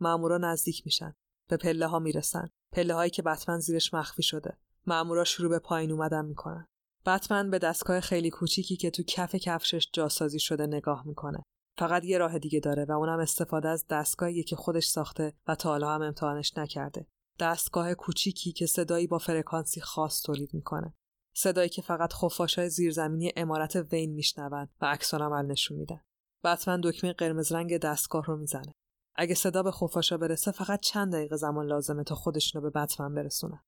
مامورا 0.00 0.38
نزدیک 0.38 0.82
میشن. 0.84 1.14
به 1.48 1.56
پله 1.56 1.86
ها 1.86 1.98
می‌رسن. 1.98 2.48
پله 2.72 2.94
هایی 2.94 3.10
که 3.10 3.22
بتمن 3.22 3.58
زیرش 3.58 3.94
مخفی 3.94 4.22
شده. 4.22 4.58
مامورا 4.86 5.24
شروع 5.24 5.50
به 5.50 5.58
پایین 5.58 5.92
اومدن 5.92 6.24
می‌کنن. 6.24 6.66
بتمن 7.06 7.50
به 7.50 7.58
دستگاه 7.58 8.00
خیلی 8.00 8.30
کوچیکی 8.30 8.76
که 8.76 8.90
تو 8.90 9.02
کف 9.02 9.34
کفشش 9.34 9.88
جاسازی 9.92 10.40
شده 10.40 10.66
نگاه 10.66 11.06
می‌کنه. 11.06 11.42
فقط 11.76 12.04
یه 12.04 12.18
راه 12.18 12.38
دیگه 12.38 12.60
داره 12.60 12.84
و 12.84 12.92
اونم 12.92 13.18
استفاده 13.18 13.68
از 13.68 13.86
دستگاهی 13.90 14.42
که 14.42 14.56
خودش 14.56 14.86
ساخته 14.86 15.32
و 15.48 15.54
تا 15.54 15.68
حالا 15.68 15.94
هم 15.94 16.02
امتحانش 16.02 16.56
نکرده. 16.56 17.06
دستگاه 17.40 17.94
کوچیکی 17.94 18.52
که 18.52 18.66
صدایی 18.66 19.06
با 19.06 19.18
فرکانسی 19.18 19.80
خاص 19.80 20.22
تولید 20.22 20.54
می‌کنه. 20.54 20.94
صدایی 21.36 21.68
که 21.68 21.82
فقط 21.82 22.12
خفاشای 22.12 22.70
زیرزمینی 22.70 23.32
امارت 23.36 23.76
وین 23.76 24.14
میشنوند 24.14 24.68
و 24.80 24.86
عکس 24.86 25.14
عمل 25.14 25.46
نشون 25.46 25.78
میدن. 25.78 26.00
بتمن 26.44 26.80
دکمه 26.80 27.12
قرمز 27.12 27.52
رنگ 27.52 27.78
دستگاه 27.78 28.24
رو 28.24 28.36
می‌زنه. 28.36 28.72
اگه 29.16 29.34
صدا 29.34 29.62
به 29.62 29.70
خفاشا 29.70 30.16
برسه 30.16 30.50
فقط 30.50 30.80
چند 30.80 31.12
دقیقه 31.12 31.36
زمان 31.36 31.66
لازمه 31.66 32.04
تا 32.04 32.14
خودشونو 32.14 32.70
به 32.70 32.70
بتمن 32.70 33.14
برسونه. 33.14 33.64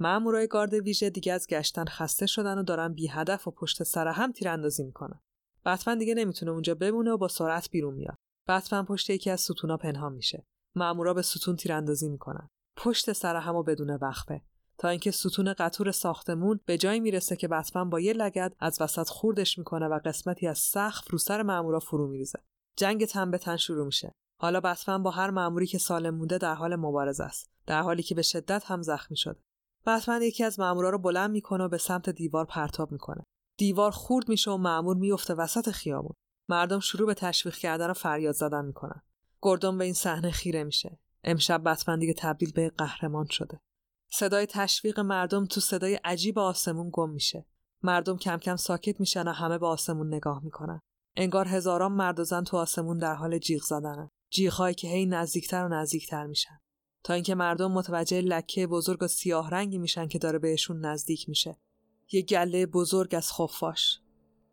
مامورای 0.00 0.48
گارد 0.48 0.74
ویژه 0.74 1.10
دیگه 1.10 1.32
از 1.32 1.46
گشتن 1.46 1.84
خسته 1.84 2.26
شدن 2.26 2.58
و 2.58 2.62
دارن 2.62 2.94
بی 2.94 3.08
هدف 3.08 3.48
و 3.48 3.50
پشت 3.50 3.82
سر 3.82 4.08
هم 4.08 4.32
تیراندازی 4.32 4.84
می‌کنن. 4.84 5.20
بتمن 5.64 5.98
دیگه 5.98 6.14
نمی‌تونه 6.14 6.52
اونجا 6.52 6.74
بمونه 6.74 7.10
و 7.10 7.16
با 7.16 7.28
سرعت 7.28 7.70
بیرون 7.70 7.94
میاد. 7.94 8.16
بتمن 8.48 8.84
پشت 8.84 9.10
یکی 9.10 9.30
از 9.30 9.40
ستونا 9.40 9.76
پنهان 9.76 10.12
میشه. 10.12 10.46
مامورا 10.74 11.14
به 11.14 11.22
ستون 11.22 11.56
تیراندازی 11.56 12.08
می‌کنن. 12.08 12.48
پشت 12.76 13.12
سر 13.12 13.36
هم 13.36 13.56
و 13.56 13.62
بدون 13.62 13.90
وقفه. 13.90 14.42
تا 14.78 14.88
اینکه 14.88 15.10
ستون 15.10 15.52
قطور 15.52 15.90
ساختمون 15.90 16.60
به 16.66 16.78
جایی 16.78 17.00
می‌رسه 17.00 17.36
که 17.36 17.48
بتمن 17.48 17.90
با 17.90 18.00
یه 18.00 18.12
لگد 18.12 18.56
از 18.58 18.80
وسط 18.80 19.08
خوردش 19.08 19.58
می‌کنه 19.58 19.86
و 19.86 20.00
قسمتی 20.04 20.46
از 20.46 20.58
سقف 20.58 21.10
رو 21.10 21.18
سر 21.18 21.42
مامورا 21.42 21.80
فرو 21.80 22.08
میریزه. 22.08 22.38
جنگ 22.76 23.04
تن 23.04 23.30
به 23.30 23.38
تن 23.38 23.56
شروع 23.56 23.86
میشه. 23.86 24.12
حالا 24.40 24.60
بتمن 24.60 25.02
با 25.02 25.10
هر 25.10 25.30
ماموری 25.30 25.66
که 25.66 25.78
سالم 25.78 26.14
مونده 26.14 26.38
در 26.38 26.54
حال 26.54 26.76
مبارزه 26.76 27.24
است. 27.24 27.50
در 27.66 27.82
حالی 27.82 28.02
که 28.02 28.14
به 28.14 28.22
شدت 28.22 28.64
هم 28.66 28.82
زخمی 28.82 29.16
شده. 29.16 29.40
بتمن 29.86 30.22
یکی 30.22 30.44
از 30.44 30.60
مامورا 30.60 30.90
رو 30.90 30.98
بلند 30.98 31.30
می‌کنه 31.30 31.64
و 31.64 31.68
به 31.68 31.78
سمت 31.78 32.10
دیوار 32.10 32.44
پرتاب 32.44 32.92
می‌کنه. 32.92 33.24
دیوار 33.60 33.90
خورد 33.90 34.28
میشه 34.28 34.50
و 34.50 34.56
مامور 34.56 34.96
میفته 34.96 35.34
وسط 35.34 35.70
خیابون. 35.70 36.14
مردم 36.48 36.80
شروع 36.80 37.06
به 37.06 37.14
تشویق 37.14 37.54
کردن 37.54 37.90
و 37.90 37.94
فریاد 37.94 38.34
زدن 38.34 38.64
می‌کنن. 38.64 39.02
گردون 39.42 39.78
به 39.78 39.84
این 39.84 39.94
صحنه 39.94 40.30
خیره 40.30 40.64
میشه. 40.64 40.98
امشب 41.24 41.62
بتمن 41.64 41.98
دیگه 41.98 42.14
تبدیل 42.14 42.52
به 42.52 42.68
قهرمان 42.78 43.26
شده. 43.26 43.60
صدای 44.10 44.46
تشویق 44.46 45.00
مردم 45.00 45.46
تو 45.46 45.60
صدای 45.60 45.94
عجیب 46.04 46.38
آسمون 46.38 46.90
گم 46.92 47.10
میشه. 47.10 47.46
مردم 47.82 48.16
کم 48.16 48.36
کم 48.36 48.56
ساکت 48.56 49.00
میشن 49.00 49.28
و 49.28 49.32
همه 49.32 49.58
به 49.58 49.66
آسمون 49.66 50.14
نگاه 50.14 50.44
می‌کنن. 50.44 50.80
انگار 51.16 51.48
هزاران 51.48 51.92
مرد 51.92 52.20
و 52.20 52.24
زن 52.24 52.44
تو 52.44 52.56
آسمون 52.56 52.98
در 52.98 53.14
حال 53.14 53.38
جیغ 53.38 53.62
زدنن. 53.62 54.10
جیغهایی 54.30 54.74
که 54.74 54.88
هی 54.88 55.06
نزدیکتر 55.06 55.64
و 55.64 55.68
نزدیکتر 55.68 56.26
میشن. 56.26 56.60
تا 57.04 57.14
اینکه 57.14 57.34
مردم 57.34 57.72
متوجه 57.72 58.20
لکه 58.20 58.66
بزرگ 58.66 59.02
و 59.02 59.06
سیاه 59.06 59.50
رنگی 59.50 59.78
میشن 59.78 60.08
که 60.08 60.18
داره 60.18 60.38
بهشون 60.38 60.86
نزدیک 60.86 61.28
میشه. 61.28 61.56
یه 62.12 62.22
گله 62.22 62.66
بزرگ 62.66 63.14
از 63.14 63.32
خفاش. 63.32 64.00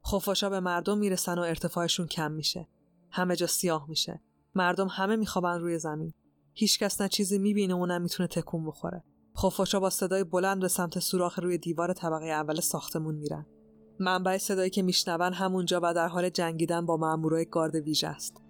خفاشا 0.08 0.50
به 0.50 0.60
مردم 0.60 0.98
می‌رسن 0.98 1.40
و 1.40 1.42
ارتفاعشون 1.42 2.08
کم 2.08 2.32
میشه. 2.32 2.68
همه 3.12 3.36
جا 3.36 3.48
سیاه 3.48 3.90
میشه. 3.90 4.22
مردم 4.56 4.88
همه 4.88 5.16
میخوابن 5.16 5.60
روی 5.60 5.80
زمین. 5.80 6.14
هیچکس 6.54 7.02
نه 7.02 7.10
چیزی 7.10 7.38
می‌بینه 7.38 7.76
و 7.76 7.86
نه 7.86 7.98
می‌تونه 7.98 8.28
تکون 8.28 8.66
بخوره. 8.66 9.04
خفاشا 9.38 9.80
با 9.80 9.90
صدای 9.90 10.24
بلند 10.24 10.62
به 10.62 10.68
سمت 10.68 11.00
سوراخ 11.00 11.40
روی 11.40 11.58
دیوار 11.58 11.94
طبقه 11.94 12.26
اول 12.26 12.60
ساختمون 12.60 13.16
میرن. 13.16 13.46
منبع 14.00 14.38
صدایی 14.38 14.70
که 14.70 14.82
میشنون 14.82 15.34
همونجا 15.34 15.80
و 15.84 15.94
در 15.94 16.08
حال 16.08 16.30
جنگیدن 16.30 16.86
با 16.86 16.98
مامورای 16.98 17.46
گارد 17.46 17.76
ویژه 17.76 18.08
است. 18.08 18.42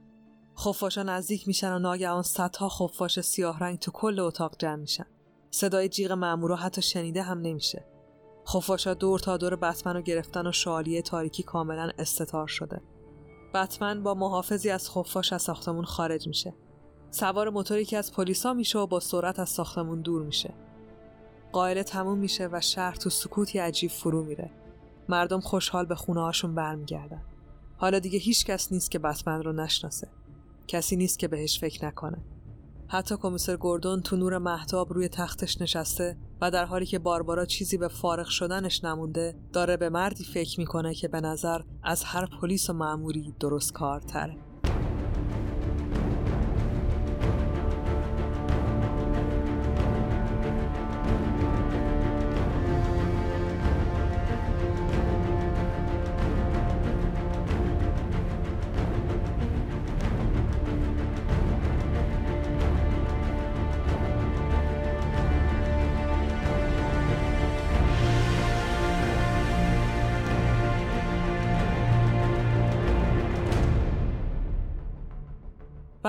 خفاشا 0.60 1.03
نزدیک 1.03 1.47
میشن 1.47 1.74
و 1.74 1.80
ناگهان 1.80 2.24
صدها 2.24 2.70
خفاش 2.70 3.20
سیاه 3.20 3.60
رنگ 3.60 3.80
تو 3.80 3.91
کل 3.91 4.20
اتاق 4.20 4.55
جمع 4.60 4.76
میشن. 4.76 5.05
صدای 5.51 5.89
جیغ 5.89 6.12
مامورا 6.12 6.55
حتی 6.55 6.82
شنیده 6.82 7.22
هم 7.22 7.41
نمیشه. 7.41 7.86
خفاشا 8.47 8.93
دور 8.93 9.19
تا 9.19 9.37
دور 9.37 9.55
بتمن 9.55 9.95
رو 9.95 10.01
گرفتن 10.01 10.47
و 10.47 10.51
شالیه 10.51 11.01
تاریکی 11.01 11.43
کاملا 11.43 11.91
استتار 11.99 12.47
شده. 12.47 12.81
بتمن 13.53 14.03
با 14.03 14.13
محافظی 14.13 14.69
از 14.69 14.89
خفاش 14.89 15.33
از 15.33 15.41
ساختمون 15.41 15.85
خارج 15.85 16.27
میشه. 16.27 16.53
سوار 17.11 17.49
موتوری 17.49 17.85
که 17.85 17.97
از 17.97 18.13
پلیسا 18.13 18.53
میشه 18.53 18.79
و 18.79 18.87
با 18.87 18.99
سرعت 18.99 19.39
از 19.39 19.49
ساختمون 19.49 20.01
دور 20.01 20.23
میشه. 20.23 20.53
قائل 21.51 21.83
تموم 21.83 22.17
میشه 22.17 22.49
و 22.51 22.61
شهر 22.61 22.95
تو 22.95 23.09
سکوتی 23.09 23.59
عجیب 23.59 23.91
فرو 23.91 24.23
میره. 24.23 24.51
مردم 25.09 25.39
خوشحال 25.39 25.85
به 25.85 25.95
خونه 25.95 26.21
هاشون 26.21 26.55
برمیگردن. 26.55 27.21
حالا 27.77 27.99
دیگه 27.99 28.19
هیچ 28.19 28.45
کس 28.45 28.71
نیست 28.71 28.91
که 28.91 28.99
بتمن 28.99 29.43
رو 29.43 29.53
نشناسه. 29.53 30.07
کسی 30.67 30.95
نیست 30.95 31.19
که 31.19 31.27
بهش 31.27 31.59
فکر 31.59 31.85
نکنه. 31.85 32.17
حتی 32.89 33.15
کمیسر 33.17 33.57
گوردون 33.57 34.01
تو 34.01 34.15
نور 34.15 34.38
محتاب 34.38 34.93
روی 34.93 35.09
تختش 35.09 35.61
نشسته 35.61 36.17
و 36.41 36.51
در 36.51 36.65
حالی 36.65 36.85
که 36.85 36.99
باربارا 36.99 37.45
چیزی 37.45 37.77
به 37.77 37.88
فارغ 37.88 38.27
شدنش 38.27 38.83
نمونده 38.83 39.35
داره 39.53 39.77
به 39.77 39.89
مردی 39.89 40.23
فکر 40.23 40.59
می‌کنه 40.59 40.93
که 40.93 41.07
به 41.07 41.21
نظر 41.21 41.61
از 41.83 42.03
هر 42.03 42.25
پلیس 42.41 42.69
و 42.69 42.73
معموری 42.73 43.33
درست 43.39 43.73
کارتره. 43.73 44.38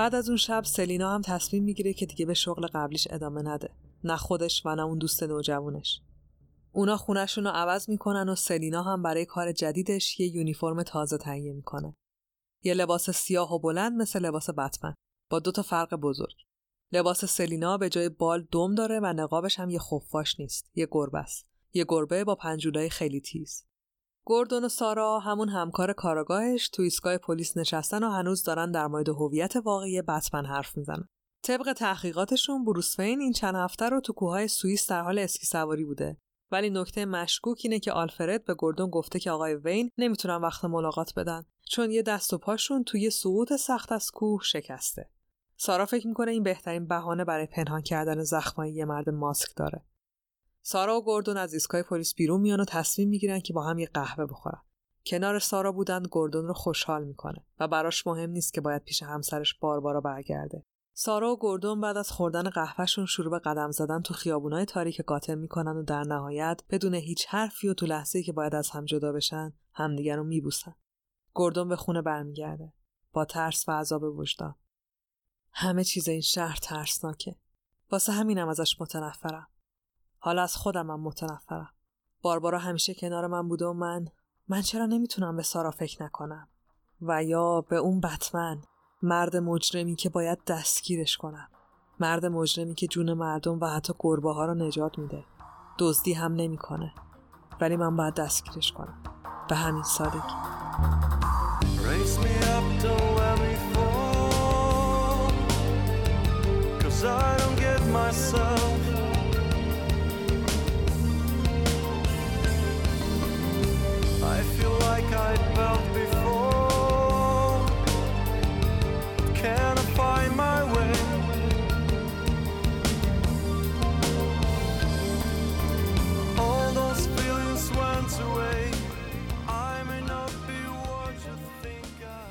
بعد 0.09 0.15
از 0.15 0.29
اون 0.29 0.37
شب 0.37 0.63
سلینا 0.63 1.13
هم 1.13 1.21
تصمیم 1.21 1.63
می‌گیره 1.63 1.93
که 1.93 2.05
دیگه 2.05 2.25
به 2.25 2.33
شغل 2.33 2.67
قبلیش 2.67 3.07
ادامه 3.11 3.41
نده. 3.41 3.69
نه 4.03 4.17
خودش 4.17 4.65
و 4.65 4.75
نه 4.75 4.81
اون 4.81 4.97
دوست 4.97 5.23
نوجوونش 5.23 6.01
اونا 6.71 6.97
خونشون 6.97 7.43
رو 7.43 7.49
عوض 7.49 7.89
می‌کنن 7.89 8.29
و 8.29 8.35
سلینا 8.35 8.83
هم 8.83 9.03
برای 9.03 9.25
کار 9.25 9.51
جدیدش 9.51 10.19
یه 10.19 10.35
یونیفرم 10.35 10.83
تازه 10.83 11.17
تهیه 11.17 11.53
می‌کنه. 11.53 11.95
یه 12.63 12.73
لباس 12.73 13.09
سیاه 13.09 13.53
و 13.53 13.59
بلند 13.59 14.01
مثل 14.01 14.25
لباس 14.25 14.49
بتمن. 14.49 14.93
با 15.29 15.39
دو 15.39 15.51
تا 15.51 15.61
فرق 15.61 15.95
بزرگ. 15.95 16.35
لباس 16.91 17.25
سلینا 17.25 17.77
به 17.77 17.89
جای 17.89 18.09
بال 18.09 18.47
دم 18.51 18.75
داره 18.75 18.99
و 18.99 19.05
نقابش 19.05 19.59
هم 19.59 19.69
یه 19.69 19.79
خفاش 19.79 20.39
نیست. 20.39 20.71
یه 20.75 20.87
گربه 20.91 21.19
است. 21.19 21.47
یه 21.73 21.85
گربه 21.87 22.23
با 22.23 22.35
پنجولای 22.35 22.89
خیلی 22.89 23.21
تیز. 23.21 23.65
گوردون 24.29 24.65
و 24.65 24.69
سارا 24.69 25.19
همون 25.19 25.49
همکار 25.49 25.93
کاراگاهش 25.93 26.69
تو 26.69 26.81
ایستگاه 26.81 27.17
پلیس 27.17 27.57
نشستن 27.57 28.03
و 28.03 28.09
هنوز 28.09 28.43
دارن 28.43 28.71
در 28.71 28.87
مورد 28.87 29.09
هویت 29.09 29.55
واقعی 29.55 30.01
بتمن 30.01 30.45
حرف 30.45 30.77
می‌زنن. 30.77 31.07
طبق 31.43 31.73
تحقیقاتشون 31.73 32.65
بروس 32.65 32.99
وین 32.99 33.19
این 33.19 33.33
چند 33.33 33.55
هفته 33.55 33.89
رو 33.89 34.01
تو 34.01 34.13
کوههای 34.13 34.47
سوئیس 34.47 34.89
در 34.89 35.01
حال 35.01 35.19
اسکی 35.19 35.45
سواری 35.45 35.85
بوده. 35.85 36.17
ولی 36.51 36.69
نکته 36.69 37.05
مشکوک 37.05 37.61
اینه 37.63 37.79
که 37.79 37.91
آلفرد 37.91 38.45
به 38.45 38.53
گوردون 38.53 38.89
گفته 38.89 39.19
که 39.19 39.31
آقای 39.31 39.55
وین 39.55 39.91
نمی‌تونن 39.97 40.35
وقت 40.35 40.65
ملاقات 40.65 41.13
بدن 41.15 41.43
چون 41.69 41.91
یه 41.91 42.01
دست 42.01 42.33
و 42.33 42.37
پاشون 42.37 42.83
توی 42.83 43.09
سقوط 43.09 43.53
سخت 43.53 43.91
از 43.91 44.11
کوه 44.11 44.41
شکسته. 44.43 45.09
سارا 45.57 45.85
فکر 45.85 46.07
می‌کنه 46.07 46.31
این 46.31 46.43
بهترین 46.43 46.87
بهانه 46.87 47.25
برای 47.25 47.45
پنهان 47.45 47.81
کردن 47.81 48.23
زخمایی 48.23 48.73
یه 48.73 48.85
مرد 48.85 49.09
ماسک 49.09 49.55
داره. 49.55 49.85
سارا 50.71 50.97
و 50.97 51.03
گوردون 51.03 51.37
از 51.37 51.53
ایستگاه 51.53 51.81
پلیس 51.81 52.13
بیرون 52.13 52.41
میان 52.41 52.59
و 52.59 52.65
تصمیم 52.65 53.09
می‌گیرن 53.09 53.39
که 53.39 53.53
با 53.53 53.63
هم 53.63 53.79
یه 53.79 53.89
قهوه 53.93 54.25
بخورن. 54.25 54.61
کنار 55.05 55.39
سارا 55.39 55.71
بودن 55.71 56.03
گوردون 56.03 56.47
رو 56.47 56.53
خوشحال 56.53 57.03
می‌کنه 57.03 57.45
و 57.59 57.67
براش 57.67 58.07
مهم 58.07 58.29
نیست 58.29 58.53
که 58.53 58.61
باید 58.61 58.83
پیش 58.83 59.03
همسرش 59.03 59.53
باربارا 59.53 60.01
برگرده. 60.01 60.65
سارا 60.93 61.31
و 61.31 61.39
گوردون 61.39 61.81
بعد 61.81 61.97
از 61.97 62.11
خوردن 62.11 62.49
قهوهشون 62.49 63.05
شروع 63.05 63.31
به 63.31 63.39
قدم 63.39 63.71
زدن 63.71 64.01
تو 64.01 64.13
خیابونای 64.13 64.65
تاریک 64.65 65.01
قاتل 65.01 65.35
می‌کنن 65.35 65.77
و 65.77 65.83
در 65.83 66.03
نهایت 66.03 66.61
بدون 66.69 66.93
هیچ 66.93 67.25
حرفی 67.27 67.67
و 67.67 67.73
تو 67.73 67.85
لحظه 67.85 68.23
که 68.23 68.33
باید 68.33 68.55
از 68.55 68.69
هم 68.69 68.85
جدا 68.85 69.11
بشن 69.11 69.53
همدیگر 69.73 70.15
رو 70.15 70.23
میبوسن. 70.23 70.75
گوردون 71.33 71.69
به 71.69 71.75
خونه 71.75 72.01
برمیگرده 72.01 72.73
با 73.13 73.25
ترس 73.25 73.69
و 73.69 73.71
عذاب 73.71 74.03
وجدان. 74.03 74.55
همه 75.51 75.83
چیز 75.83 76.09
این 76.09 76.21
شهر 76.21 76.59
ترسناکه. 76.61 77.35
واسه 77.91 78.11
همینم 78.11 78.47
ازش 78.47 78.81
متنفرم. 78.81 79.47
حالا 80.19 80.41
از 80.41 80.55
خودمم 80.55 80.99
متنفرم. 80.99 81.69
باربارا 82.21 82.59
همیشه 82.59 82.93
کنار 82.93 83.27
من 83.27 83.47
بوده 83.47 83.65
و 83.65 83.73
من 83.73 84.07
من 84.47 84.61
چرا 84.61 84.85
نمی‌تونم 84.85 85.35
به 85.35 85.43
سارا 85.43 85.71
فکر 85.71 86.03
نکنم؟ 86.03 86.47
و 87.01 87.23
یا 87.23 87.61
به 87.61 87.75
اون 87.75 87.99
بتمن 87.99 88.61
مرد 89.01 89.37
مجرمی 89.37 89.95
که 89.95 90.09
باید 90.09 90.43
دستگیرش 90.47 91.17
کنم. 91.17 91.47
مرد 91.99 92.25
مجرمی 92.25 92.75
که 92.75 92.87
جون 92.87 93.13
مردم 93.13 93.59
و 93.59 93.65
حتی 93.65 93.93
گربه 93.99 94.33
ها 94.33 94.45
رو 94.45 94.53
نجات 94.53 94.99
میده. 94.99 95.23
دزدی 95.79 96.13
هم 96.13 96.33
نمی‌کنه. 96.33 96.93
ولی 97.61 97.75
من 97.75 97.95
باید 97.95 98.13
دستگیرش 98.13 98.71
کنم. 98.71 99.03
به 99.49 99.55
همین 99.55 99.83
سادگی. 99.83 100.19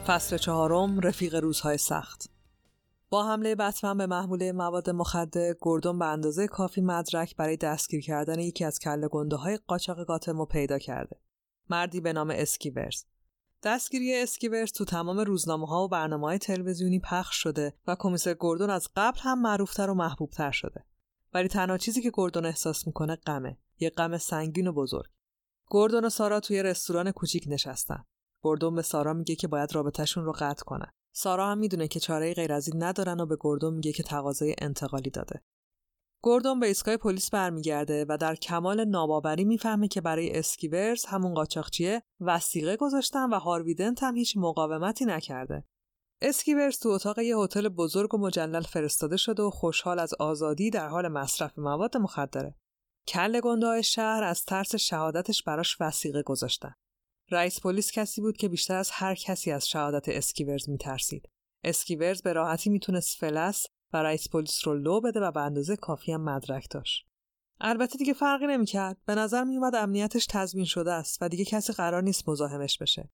فصل 0.09 0.37
چهارم 0.37 1.01
رفیق 1.01 1.35
روزهای 1.35 1.79
سخت. 1.79 2.31
با 3.11 3.29
حمله 3.29 3.55
بتمن 3.55 3.99
به 3.99 4.07
محموله 4.07 4.53
مواد 4.53 4.91
مخدر 4.91 5.55
گردون 5.63 5.99
به 5.99 6.05
اندازه 6.05 6.47
کافی 6.47 6.81
مدرک 6.81 7.37
برای 7.37 7.57
دستگیر 7.57 8.01
کردن 8.01 8.39
یکی 8.39 8.65
از 8.65 8.79
کله 8.79 9.09
گنده 9.09 9.37
های 9.37 9.59
قاچاق 9.67 10.05
گاتم 10.05 10.29
رو 10.29 10.45
پیدا 10.45 10.79
کرده. 10.79 11.17
مردی 11.71 12.01
به 12.01 12.13
نام 12.13 12.31
اسکیورز. 12.31 13.05
دستگیری 13.63 14.23
اسکیورز 14.23 14.73
تو 14.73 14.85
تمام 14.85 15.19
روزنامه 15.19 15.67
ها 15.67 15.85
و 15.85 15.89
برنامه 15.89 16.27
های 16.27 16.39
تلویزیونی 16.39 17.01
پخش 17.01 17.37
شده 17.37 17.75
و 17.87 17.97
کمیسر 17.99 18.37
گردون 18.41 18.71
از 18.71 18.89
قبل 18.97 19.19
هم 19.21 19.43
معروفتر 19.43 19.91
و 19.91 19.95
محبوبتر 19.95 20.51
شده. 20.51 20.85
ولی 21.35 21.49
تنها 21.49 21.79
چیزی 21.79 22.03
که 22.03 22.11
گردون 22.15 22.47
احساس 22.47 22.87
می‌کنه 22.87 23.17
غمه. 23.17 23.59
یه 23.79 23.91
غم 23.91 24.19
سنگین 24.19 24.67
و 24.67 24.73
بزرگ. 24.73 25.11
گردون 25.71 26.05
و 26.05 26.09
سارا 26.09 26.41
توی 26.41 26.63
رستوران 26.63 27.11
کوچیک 27.11 27.45
نشستن. 27.49 28.05
گردون 28.43 28.75
به 28.75 28.83
سارا 28.83 29.13
میگه 29.13 29.35
که 29.35 29.49
باید 29.49 29.75
رابطهشون 29.75 30.25
رو 30.25 30.33
قطع 30.33 30.65
کنن. 30.65 30.91
سارا 31.13 31.51
هم 31.51 31.59
می‌دونه 31.59 31.89
که 31.89 32.01
چاره 32.01 32.35
غیر 32.35 32.53
از 32.53 32.69
این 32.69 32.83
ندارن 32.83 33.21
و 33.21 33.27
به 33.27 33.37
گردون 33.41 33.75
میگه 33.75 33.93
که 33.93 34.03
تقاضای 34.03 34.55
انتقالی 34.59 35.11
داده. 35.11 35.43
گردون 36.23 36.61
به 36.61 36.67
ایستگاه 36.67 36.97
پلیس 36.97 37.31
برمیگرده 37.31 38.07
و 38.09 38.17
در 38.21 38.35
کمال 38.35 38.85
ناباوری 38.85 39.45
می‌فهمه 39.45 39.89
که 39.89 40.01
برای 40.01 40.39
اسکیورز 40.39 41.05
همون 41.05 41.35
قاچاقچیه 41.35 42.03
وثیقه 42.21 42.77
گذاشتن 42.77 43.31
و 43.31 43.39
هاروی 43.39 43.75
دنت 43.75 44.03
هم 44.03 44.17
هیچ 44.17 44.37
مقاومتی 44.37 45.05
نکرده. 45.05 45.65
اسکیورز 46.23 46.79
تو 46.79 46.89
اتاق 46.89 47.19
یه 47.19 47.37
هتل 47.37 47.69
بزرگ 47.69 48.15
و 48.15 48.19
مجلل 48.19 48.63
فرستاده 48.63 49.17
شده 49.17 49.43
و 49.43 49.51
خوشحال 49.51 49.99
از 49.99 50.15
آزادی 50.15 50.71
در 50.71 50.89
حال 50.89 51.09
مصرف 51.09 51.59
مواد 51.59 51.97
مخدره. 51.97 52.55
کله 53.09 53.41
گنده 53.41 53.83
شهر 53.83 54.23
از 54.23 54.45
ترس 54.45 54.75
شهادتش 54.75 55.43
براش 55.43 55.77
وثیقه 55.81 56.23
گذاشتن. 56.23 56.75
رئیس 57.31 57.61
پلیس 57.61 57.93
کسی 57.93 58.21
بود 58.21 58.37
که 58.37 58.49
بیشتر 58.49 58.77
از 58.77 58.91
هر 58.93 59.15
کسی 59.15 59.53
از 59.53 59.69
شهادت 59.69 60.09
اسکیورز 60.09 60.69
میترسید. 60.69 61.29
اسکیورز 61.65 62.23
به 62.23 62.33
راحتی 62.33 62.71
می‌تونست 62.71 63.17
فلس 63.17 63.67
و 63.93 64.03
رئیس 64.03 64.29
پلیس 64.29 64.67
رو 64.67 64.75
لو 64.75 65.01
بده 65.01 65.21
و 65.21 65.31
به 65.31 65.41
اندازه 65.41 65.77
کافی 65.77 66.13
هم 66.13 66.25
مدرک 66.25 66.67
داشت. 66.71 67.07
البته 67.61 67.99
دیگه 67.99 68.13
فرقی 68.13 68.47
نمی‌کرد. 68.47 68.97
به 69.07 69.15
نظر 69.15 69.45
میومد 69.45 69.75
امنیتش 69.75 70.27
تضمین 70.27 70.65
شده 70.65 70.93
است 70.93 71.19
و 71.21 71.29
دیگه 71.29 71.45
کسی 71.45 71.73
قرار 71.73 72.03
نیست 72.03 72.29
مزاحمش 72.29 72.79
بشه. 72.79 73.11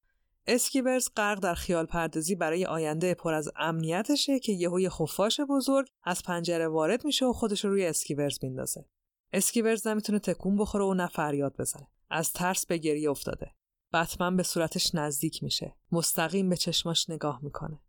اسکیورز 0.46 1.08
غرق 1.16 1.38
در 1.40 1.54
خیال 1.54 1.86
پردازی 1.86 2.34
برای 2.34 2.66
آینده 2.66 3.14
پر 3.14 3.34
از 3.34 3.48
امنیتشه 3.56 4.38
که 4.38 4.52
یهوی 4.52 4.88
خفاش 4.88 5.40
بزرگ 5.40 5.88
از 6.02 6.22
پنجره 6.22 6.68
وارد 6.68 7.04
میشه 7.04 7.26
و 7.26 7.32
خودش 7.32 7.64
رو 7.64 7.70
روی 7.70 7.86
اسکیورز 7.86 8.38
میندازه. 8.42 8.84
اسکیورز 9.32 9.86
نمی‌تونه 9.86 10.18
تکون 10.18 10.56
بخوره 10.56 10.84
و 10.84 10.94
نه 10.94 11.06
فریاد 11.06 11.56
بزنه. 11.58 11.88
از 12.10 12.32
ترس 12.32 12.66
به 12.66 12.78
گریه 12.78 13.10
افتاده. 13.10 13.50
بتمن 13.92 14.36
به 14.36 14.42
صورتش 14.42 14.94
نزدیک 14.94 15.42
میشه. 15.42 15.76
مستقیم 15.92 16.48
به 16.48 16.56
چشماش 16.56 17.10
نگاه 17.10 17.40
می‌کنه. 17.42 17.80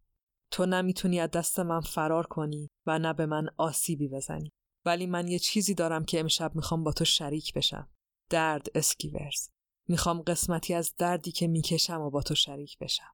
تو 0.52 0.66
نمی‌تونی 0.66 1.20
از 1.20 1.32
دست 1.32 1.60
من 1.60 1.82
فرار 1.82 2.28
کنی 2.28 2.70
و 2.86 3.00
نه 3.00 3.14
به 3.14 3.26
من 3.26 3.50
آسیبی 3.58 4.08
بزنی. 4.08 4.52
ولی 4.86 5.06
من 5.06 5.28
یه 5.28 5.40
چیزی 5.40 5.74
دارم 5.74 6.06
که 6.06 6.20
امشب 6.20 6.56
می‌خوام 6.56 6.84
با 6.84 6.92
تو 6.92 7.06
شریک 7.06 7.54
بشم. 7.54 7.90
درد 8.30 8.68
اسکیورز. 8.76 9.50
می‌خوام 9.88 10.22
قسمتی 10.22 10.74
از 10.74 10.94
دردی 10.98 11.32
که 11.32 11.48
می‌کشم 11.48 12.02
و 12.02 12.10
با 12.10 12.22
تو 12.22 12.36
شریک 12.36 12.78
بشم. 12.78 13.12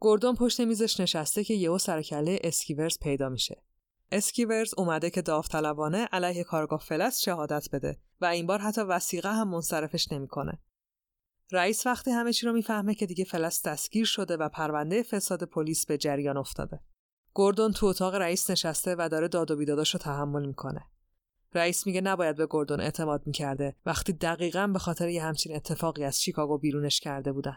گردون 0.00 0.34
پشت 0.34 0.60
میزش 0.60 1.00
نشسته 1.00 1.44
که 1.44 1.54
یهو 1.54 1.78
سرکله 1.78 2.38
اسکیورز 2.44 2.98
پیدا 2.98 3.28
میشه. 3.28 3.62
اسکیورز 4.12 4.74
اومده 4.78 5.10
که 5.10 5.22
داوطلبانه 5.22 6.04
علیه 6.04 6.44
کارگاه 6.44 6.80
فلس 6.80 7.20
شهادت 7.20 7.68
بده 7.72 8.00
و 8.20 8.26
این 8.26 8.46
بار 8.46 8.58
حتی 8.58 8.80
وسیقه 8.80 9.32
هم 9.32 9.48
منصرفش 9.48 10.12
نمی‌کنه. 10.12 10.58
رئیس 11.52 11.86
وقتی 11.86 12.10
همه 12.10 12.32
چی 12.32 12.46
رو 12.46 12.52
می‌فهمه 12.52 12.94
که 12.94 13.06
دیگه 13.06 13.24
فلس 13.24 13.62
دستگیر 13.62 14.04
شده 14.04 14.36
و 14.36 14.48
پرونده 14.48 15.02
فساد 15.02 15.44
پلیس 15.44 15.86
به 15.86 15.98
جریان 15.98 16.36
افتاده. 16.36 16.80
گردون 17.34 17.72
تو 17.72 17.86
اتاق 17.86 18.14
رئیس 18.14 18.50
نشسته 18.50 18.94
و 18.98 19.08
داره 19.08 19.28
داد 19.28 19.50
و 19.50 19.56
بیداداش 19.56 19.94
رو 19.94 19.98
تحمل 19.98 20.46
می‌کنه. 20.46 20.84
رئیس 21.54 21.86
میگه 21.86 22.00
نباید 22.00 22.36
به 22.36 22.46
گردون 22.50 22.80
اعتماد 22.80 23.26
می‌کرده 23.26 23.76
وقتی 23.86 24.12
دقیقا 24.12 24.66
به 24.66 24.78
خاطر 24.78 25.08
یه 25.08 25.24
همچین 25.24 25.56
اتفاقی 25.56 26.04
از 26.04 26.22
شیکاگو 26.22 26.58
بیرونش 26.58 27.00
کرده 27.00 27.32
بودن. 27.32 27.56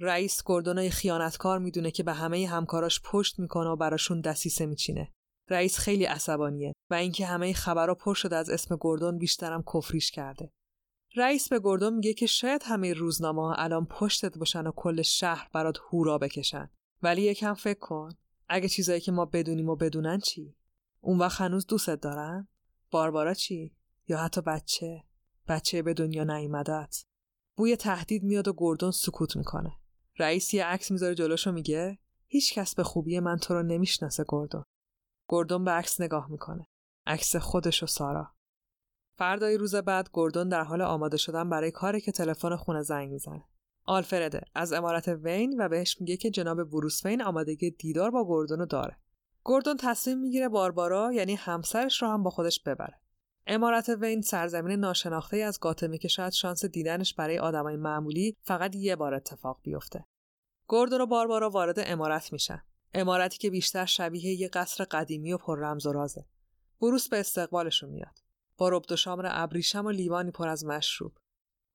رئیس 0.00 0.42
گردون 0.46 0.88
خیانتکار 0.88 1.58
می‌دونه 1.58 1.90
که 1.90 2.02
به 2.02 2.12
همه 2.12 2.46
همکاراش 2.46 3.00
پشت 3.04 3.38
می‌کنه 3.38 3.70
و 3.70 3.76
براشون 3.76 4.20
دسیسه 4.20 4.66
میچینه. 4.66 5.12
رئیس 5.48 5.78
خیلی 5.78 6.04
عصبانیه 6.04 6.72
و 6.90 6.94
اینکه 6.94 7.26
همه 7.26 7.52
خبرها 7.52 7.94
پر 7.94 8.14
شده 8.14 8.36
از 8.36 8.50
اسم 8.50 8.76
گردون 8.80 9.18
بیشترم 9.18 9.64
کفریش 9.74 10.10
کرده. 10.10 10.52
رئیس 11.18 11.48
به 11.48 11.60
گردون 11.64 11.94
میگه 11.94 12.14
که 12.14 12.26
شاید 12.26 12.62
همه 12.64 12.92
روزنامه 12.92 13.42
ها 13.42 13.54
الان 13.54 13.86
پشتت 13.86 14.38
باشن 14.38 14.66
و 14.66 14.72
کل 14.76 15.02
شهر 15.02 15.48
برات 15.52 15.78
هورا 15.78 16.18
بکشن. 16.18 16.70
ولی 17.02 17.22
یکم 17.22 17.54
فکر 17.54 17.78
کن. 17.78 18.08
اگه 18.48 18.68
چیزایی 18.68 19.00
که 19.00 19.12
ما 19.12 19.24
بدونیم 19.24 19.68
و 19.68 19.76
بدونن 19.76 20.18
چی؟ 20.18 20.54
اون 21.00 21.18
وقت 21.18 21.40
هنوز 21.40 21.66
دوستت 21.66 22.00
دارن؟ 22.00 22.48
باربارا 22.90 23.34
چی؟ 23.34 23.76
یا 24.08 24.18
حتی 24.18 24.40
بچه؟ 24.40 25.04
بچه 25.48 25.82
به 25.82 25.94
دنیا 25.94 26.24
نیومدت. 26.24 27.04
بوی 27.56 27.76
تهدید 27.76 28.22
میاد 28.22 28.48
و 28.48 28.54
گردون 28.56 28.90
سکوت 28.90 29.36
می‌کنه. 29.36 29.72
رئیس 30.18 30.54
یه 30.54 30.64
عکس 30.64 30.90
می‌ذاره 30.90 31.14
جلوش 31.14 31.46
و 31.46 31.52
میگه 31.52 31.98
هیچ 32.26 32.54
کس 32.54 32.74
به 32.74 32.82
خوبی 32.82 33.20
من 33.20 33.36
تو 33.36 33.54
رو 33.54 33.62
نمی‌شناسه 33.62 34.24
گردون 34.28 34.64
گردون 35.28 35.64
به 35.64 35.70
عکس 35.70 36.00
نگاه 36.00 36.30
می‌کنه. 36.30 36.66
عکس 37.06 37.36
خودش 37.36 37.82
و 37.82 37.86
سارا. 37.86 38.34
فردای 39.18 39.56
روز 39.56 39.74
بعد 39.74 40.10
گردون 40.14 40.48
در 40.48 40.64
حال 40.64 40.82
آماده 40.82 41.16
شدن 41.16 41.50
برای 41.50 41.70
کاری 41.70 42.00
که 42.00 42.12
تلفن 42.12 42.56
خونه 42.56 42.82
زنگ 42.82 43.10
می‌زنه. 43.10 43.44
آلفرده 43.84 44.40
از 44.54 44.72
امارت 44.72 45.08
وین 45.08 45.60
و 45.60 45.68
بهش 45.68 46.00
میگه 46.00 46.16
که 46.16 46.30
جناب 46.30 46.64
بروس 46.64 47.06
وین 47.06 47.22
آمادگی 47.22 47.70
دیدار 47.70 48.10
با 48.10 48.24
گردون 48.28 48.58
رو 48.58 48.66
داره. 48.66 48.96
گردون 49.44 49.76
تصمیم 49.76 50.18
می‌گیره 50.18 50.48
باربارا 50.48 51.12
یعنی 51.12 51.34
همسرش 51.34 52.02
رو 52.02 52.08
هم 52.08 52.22
با 52.22 52.30
خودش 52.30 52.62
ببره. 52.62 53.00
امارت 53.46 53.88
وین 53.88 54.20
سرزمین 54.20 54.80
ناشناخته 54.80 55.36
از 55.36 55.60
گاتمه 55.60 55.98
که 55.98 56.08
شاید 56.08 56.32
شانس 56.32 56.64
دیدنش 56.64 57.14
برای 57.14 57.38
آدمای 57.38 57.76
معمولی 57.76 58.36
فقط 58.42 58.76
یه 58.76 58.96
بار 58.96 59.14
اتفاق 59.14 59.60
بیفته. 59.62 60.04
گردون 60.68 61.00
و 61.00 61.06
باربارا 61.06 61.50
وارد 61.50 61.76
امارت 61.78 62.32
میشن. 62.32 62.62
امارتی 62.94 63.38
که 63.38 63.50
بیشتر 63.50 63.84
شبیه 63.84 64.40
یه 64.40 64.48
قصر 64.48 64.84
قدیمی 64.84 65.32
و 65.32 65.38
پر 65.38 65.58
رمز 65.58 65.86
و 65.86 65.92
رازه. 65.92 66.26
بروس 66.80 67.08
به 67.08 67.20
استقبالشون 67.20 67.90
میاد. 67.90 68.27
با 68.58 68.68
ربد 68.68 68.92
و 68.92 68.96
شامر 68.96 69.26
ابریشم 69.30 69.86
و 69.86 69.90
لیوانی 69.90 70.30
پر 70.30 70.48
از 70.48 70.64
مشروب. 70.64 71.12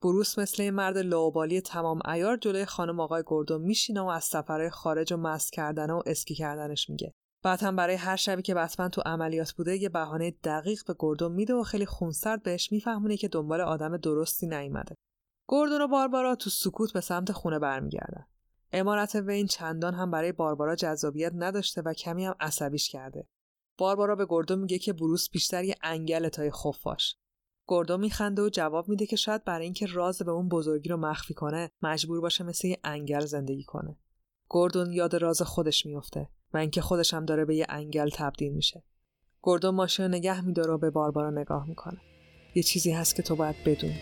بروس 0.02 0.40
مثل 0.40 0.70
مرد 0.70 0.98
لوبالی 0.98 1.62
تمام 1.62 2.00
ایار 2.06 2.38
جلوی 2.38 2.66
خانم 2.66 3.00
آقای 3.00 3.24
گردون 3.28 3.62
میشینه 3.62 4.02
و 4.02 4.06
از 4.06 4.24
سفرهای 4.24 4.70
خارج 4.70 5.14
و 5.14 5.18
مست 5.18 5.52
کردن 5.54 5.90
و 5.90 6.02
اسکی 6.06 6.36
کردنش 6.36 6.90
میگه. 6.90 7.14
بعد 7.44 7.64
هم 7.64 7.76
برای 7.76 7.96
هر 7.96 8.16
شبی 8.16 8.42
که 8.42 8.54
بتمن 8.54 8.90
تو 8.90 9.02
عملیات 9.06 9.52
بوده 9.52 9.78
یه 9.78 9.90
بهانه 9.90 10.32
دقیق 10.32 10.86
به 10.88 10.96
گردون 11.00 11.32
میده 11.32 11.54
و 11.54 11.64
خیلی 11.64 11.86
خونسرد 11.86 12.44
بهش 12.44 12.72
میفهمونه 12.72 13.18
که 13.18 13.28
دنبال 13.28 13.62
آدم 13.62 13.98
درستی 13.98 14.48
نیومده. 14.48 14.96
گردون 15.50 15.82
و 15.82 15.88
باربارا 15.88 16.36
تو 16.36 16.50
سکوت 16.50 16.94
به 16.94 17.02
سمت 17.02 17.32
خونه 17.32 17.60
برمیگردن. 17.60 18.26
امارت 18.72 19.16
وین 19.16 19.48
چندان 19.48 19.94
هم 19.94 20.12
برای 20.12 20.32
باربارا 20.32 20.76
جذابیت 20.76 21.32
نداشته 21.36 21.82
و 21.82 21.94
کمی 21.94 22.26
هم 22.26 22.36
عصبیش 22.40 22.90
کرده. 22.90 23.28
باربارا 23.78 24.16
به 24.16 24.26
گردو 24.30 24.56
میگه 24.56 24.80
که 24.80 24.94
بروس 24.94 25.30
بیشتر 25.30 25.64
یه 25.64 25.76
انگل 25.82 26.30
تای 26.30 26.52
خفاش. 26.52 27.16
گردو 27.68 27.98
میخنده 27.98 28.42
و 28.42 28.50
جواب 28.50 28.90
میده 28.90 29.06
که 29.06 29.16
شاید 29.16 29.44
برای 29.44 29.66
اینکه 29.66 29.86
راز 29.86 30.22
به 30.22 30.32
اون 30.32 30.50
بزرگی 30.50 30.90
رو 30.90 30.98
مخفی 30.98 31.34
کنه 31.34 31.72
مجبور 31.82 32.22
باشه 32.22 32.44
مثل 32.44 32.68
یه 32.68 32.80
انگل 32.84 33.26
زندگی 33.26 33.64
کنه. 33.64 33.98
گردون 34.50 34.92
یاد 34.92 35.16
راز 35.16 35.42
خودش 35.42 35.86
میفته 35.86 36.30
و 36.54 36.58
اینکه 36.58 36.82
خودش 36.82 37.14
هم 37.14 37.26
داره 37.26 37.46
به 37.46 37.56
یه 37.56 37.66
انگل 37.70 38.10
تبدیل 38.10 38.54
میشه. 38.54 38.84
گردون 39.44 39.76
ماشین 39.76 40.06
نگه 40.06 40.42
میداره 40.42 40.74
و 40.74 40.78
به 40.78 40.90
باربارا 40.90 41.30
نگاه 41.30 41.68
می‌کنه. 41.68 42.02
یه 42.56 42.64
چیزی 42.64 42.92
هست 42.92 43.16
که 43.16 43.24
تو 43.24 43.36
باید 43.36 43.56
بدونی. 43.66 44.00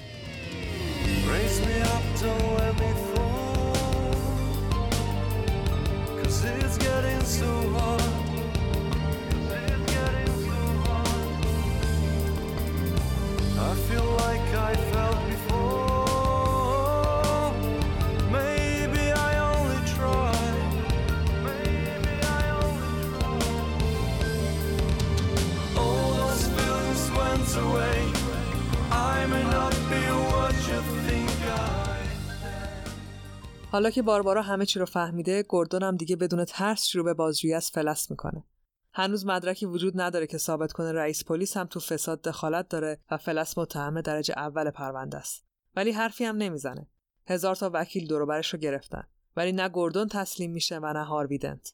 حالا 33.71 33.89
که 33.89 34.01
باربارا 34.01 34.41
همه 34.41 34.65
چی 34.65 34.79
رو 34.79 34.85
فهمیده 34.85 35.45
گردون 35.49 35.83
هم 35.83 35.97
دیگه 35.97 36.15
بدون 36.15 36.45
ترس 36.45 36.85
شروع 36.85 37.05
به 37.05 37.13
بازجویی 37.13 37.53
از 37.53 37.71
فلس 37.71 38.11
می‌کنه. 38.11 38.43
هنوز 38.93 39.25
مدرکی 39.25 39.65
وجود 39.65 40.01
نداره 40.01 40.27
که 40.27 40.37
ثابت 40.37 40.71
کنه 40.71 40.91
رئیس 40.91 41.25
پلیس 41.25 41.57
هم 41.57 41.67
تو 41.67 41.79
فساد 41.79 42.21
دخالت 42.21 42.67
داره 42.67 42.99
و 43.11 43.17
فلس 43.17 43.57
متهم 43.57 44.01
درجه 44.01 44.33
اول 44.37 44.69
پرونده 44.69 45.17
است 45.17 45.45
ولی 45.75 45.91
حرفی 45.91 46.25
هم 46.25 46.37
نمی‌زنه 46.37 46.87
هزار 47.27 47.55
تا 47.55 47.71
وکیل 47.73 48.07
دور 48.07 48.25
برش 48.25 48.53
رو 48.53 48.59
گرفتن 48.59 49.03
ولی 49.35 49.51
نه 49.51 49.69
گردون 49.73 50.07
تسلیم 50.07 50.51
میشه 50.51 50.79
و 50.79 50.93
نه 50.93 51.03
هارویدنت 51.03 51.73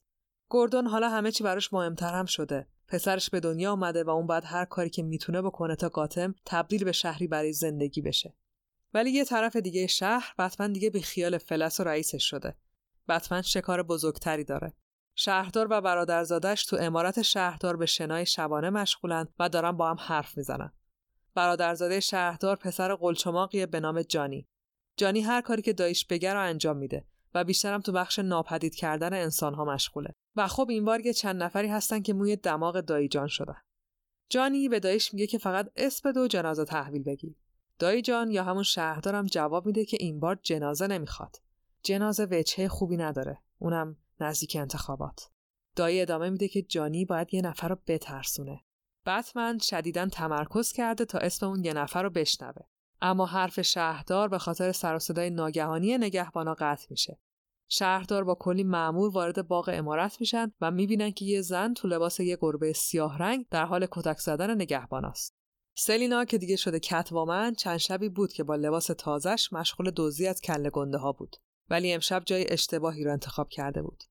گوردون 0.49 0.87
حالا 0.87 1.09
همه 1.09 1.31
چی 1.31 1.43
براش 1.43 1.73
مهمتر 1.73 2.13
هم 2.13 2.25
شده. 2.25 2.67
پسرش 2.87 3.29
به 3.29 3.39
دنیا 3.39 3.71
آمده 3.71 4.03
و 4.03 4.09
اون 4.09 4.27
باید 4.27 4.43
هر 4.45 4.65
کاری 4.65 4.89
که 4.89 5.03
می‌تونه 5.03 5.41
بکنه 5.41 5.75
تا 5.75 5.89
گاتم 5.89 6.35
تبدیل 6.45 6.83
به 6.83 6.91
شهری 6.91 7.27
برای 7.27 7.53
زندگی 7.53 8.01
بشه. 8.01 8.35
ولی 8.93 9.11
یه 9.11 9.25
طرف 9.25 9.55
دیگه 9.55 9.87
شهر 9.87 10.33
بتمن 10.39 10.73
دیگه 10.73 10.89
به 10.89 11.01
خیال 11.01 11.37
فلس 11.37 11.79
و 11.79 11.83
رئیسش 11.83 12.29
شده. 12.29 12.55
بتمن 13.09 13.41
شکار 13.41 13.83
بزرگتری 13.83 14.43
داره. 14.43 14.73
شهردار 15.19 15.67
و 15.69 15.81
برادرزادش 15.81 16.65
تو 16.65 16.77
امارت 16.79 17.21
شهردار 17.21 17.77
به 17.77 17.85
شنای 17.85 18.25
شبانه 18.25 18.69
مشغولن 18.69 19.27
و 19.39 19.49
دارن 19.49 19.71
با 19.71 19.89
هم 19.89 19.97
حرف 19.99 20.37
می‌زنن. 20.37 20.71
برادرزاده 21.35 21.99
شهردار 21.99 22.55
پسر 22.55 22.95
قلچماقیه 22.95 23.65
به 23.65 23.79
نام 23.79 24.01
جانی. 24.01 24.47
جانی 24.97 25.21
هر 25.21 25.41
کاری 25.41 25.61
که 25.61 25.73
دایش 25.73 26.05
بگه 26.05 26.33
رو 26.33 26.41
انجام 26.41 26.77
میده 26.77 27.05
و 27.33 27.43
بیشترم 27.43 27.81
تو 27.81 27.91
بخش 27.91 28.19
ناپدید 28.19 28.75
کردن 28.75 29.13
انسان 29.13 29.53
ها 29.53 29.65
مشغوله. 29.65 30.13
و 30.35 30.47
خب 30.47 30.69
این 30.69 30.85
بار 30.85 31.05
یه 31.05 31.13
چند 31.13 31.43
نفری 31.43 31.67
هستن 31.67 32.01
که 32.01 32.13
موی 32.13 32.35
دماغ 32.35 32.79
دایی 32.79 33.07
جان 33.07 33.27
شدن. 33.27 33.61
جانی 34.29 34.69
به 34.69 34.79
دایش 34.79 35.13
میگه 35.13 35.27
که 35.27 35.37
فقط 35.37 35.71
اسم 35.75 36.11
دو 36.11 36.27
جنازه 36.27 36.65
تحویل 36.65 37.03
بگی. 37.03 37.35
دایی 37.79 38.01
جان 38.01 38.31
یا 38.31 38.43
همون 38.43 38.63
شهردارم 38.63 39.25
جواب 39.25 39.65
میده 39.65 39.85
که 39.85 39.97
این 39.99 40.19
بار 40.19 40.39
جنازه 40.41 40.87
نمی‌خواد. 40.87 41.41
جنازه 41.83 42.27
وجهه 42.31 42.67
خوبی 42.67 42.97
نداره. 42.97 43.41
اونم 43.59 43.97
نزدیک 44.19 44.55
انتخابات. 44.59 45.29
دایی 45.75 46.01
ادامه 46.01 46.29
میده 46.29 46.47
که 46.47 46.61
جانی 46.61 47.05
باید 47.05 47.33
یه 47.33 47.41
نفر 47.41 47.67
رو 47.67 47.77
بترسونه. 47.87 48.63
بتمن 49.05 49.57
شدیدا 49.57 50.05
تمرکز 50.05 50.71
کرده 50.71 51.05
تا 51.05 51.17
اسم 51.17 51.45
اون 51.45 51.63
یه 51.63 51.73
نفر 51.73 52.03
رو 52.03 52.09
بشنوه. 52.09 52.61
اما 53.01 53.25
حرف 53.25 53.61
شهردار 53.61 54.27
به 54.27 54.37
خاطر 54.37 54.71
سر 54.71 54.95
و 54.95 54.99
صدای 54.99 55.29
ناگهانی 55.29 55.97
نگهبانا 55.97 56.53
قطع 56.59 56.87
میشه. 56.89 57.19
شهردار 57.69 58.23
با 58.23 58.35
کلی 58.35 58.63
معمور 58.63 59.09
وارد 59.09 59.47
باغ 59.47 59.69
امارت 59.73 60.21
میشن 60.21 60.51
و 60.61 60.71
می‌بینن 60.71 61.11
که 61.11 61.25
یه 61.25 61.41
زن 61.41 61.73
تو 61.73 61.87
لباس 61.87 62.19
یه 62.19 62.37
گربه 62.41 62.73
سیاه 62.73 63.17
رنگ 63.17 63.45
در 63.49 63.65
حال 63.65 63.87
کتک 63.91 64.17
زدن 64.17 64.55
نگهباناست. 64.55 65.37
سلینا 65.77 66.25
که 66.25 66.37
دیگه 66.37 66.55
شده 66.55 66.79
کتوامن 66.79 67.53
چند 67.53 67.77
شبی 67.77 68.09
بود 68.09 68.33
که 68.33 68.43
با 68.43 68.55
لباس 68.55 68.85
تازش 68.85 69.53
مشغول 69.53 69.91
دزدی 69.95 70.27
از 70.27 70.41
کله 70.41 70.69
گنده 70.69 70.97
ها 70.97 71.11
بود 71.11 71.35
ولی 71.69 71.93
امشب 71.93 72.23
جای 72.25 72.53
اشتباهی 72.53 73.03
رو 73.03 73.11
انتخاب 73.11 73.49
کرده 73.49 73.81
بود. 73.81 74.03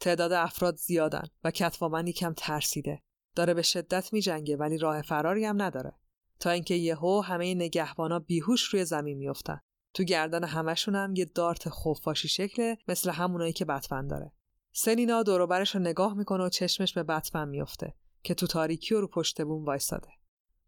تعداد 0.00 0.32
افراد 0.32 0.76
زیادن 0.76 1.24
و 1.44 1.50
کتوامن 1.50 2.06
یکم 2.06 2.32
ترسیده. 2.36 3.02
داره 3.34 3.54
به 3.54 3.62
شدت 3.62 4.12
میجنگه 4.12 4.56
ولی 4.56 4.78
راه 4.78 5.02
فراری 5.02 5.44
هم 5.44 5.62
نداره. 5.62 5.92
تا 6.40 6.50
اینکه 6.50 6.74
یهو 6.74 7.20
همه 7.20 7.54
نگهبانا 7.54 8.18
بیهوش 8.18 8.62
روی 8.62 8.84
زمین 8.84 9.18
میافتن. 9.18 9.60
تو 9.94 10.04
گردن 10.04 10.44
همشون 10.44 10.94
هم 10.94 11.14
یه 11.16 11.24
دارت 11.24 11.68
خفاشی 11.68 12.28
شکله 12.28 12.78
مثل 12.88 13.10
همونایی 13.10 13.52
که 13.52 13.64
بتمن 13.64 14.06
داره. 14.06 14.32
سلینا 14.72 15.22
دوروبرش 15.22 15.74
رو 15.74 15.80
نگاه 15.80 16.14
می‌کنه 16.14 16.44
و 16.44 16.48
چشمش 16.48 16.92
به 16.92 17.02
بتمن 17.02 17.48
میفته 17.48 17.94
که 18.22 18.34
تو 18.34 18.46
تاریکی 18.46 18.94
و 18.94 19.00
رو 19.00 19.08
پشت 19.08 19.42
بوم 19.42 19.64
وایساده. 19.64 20.08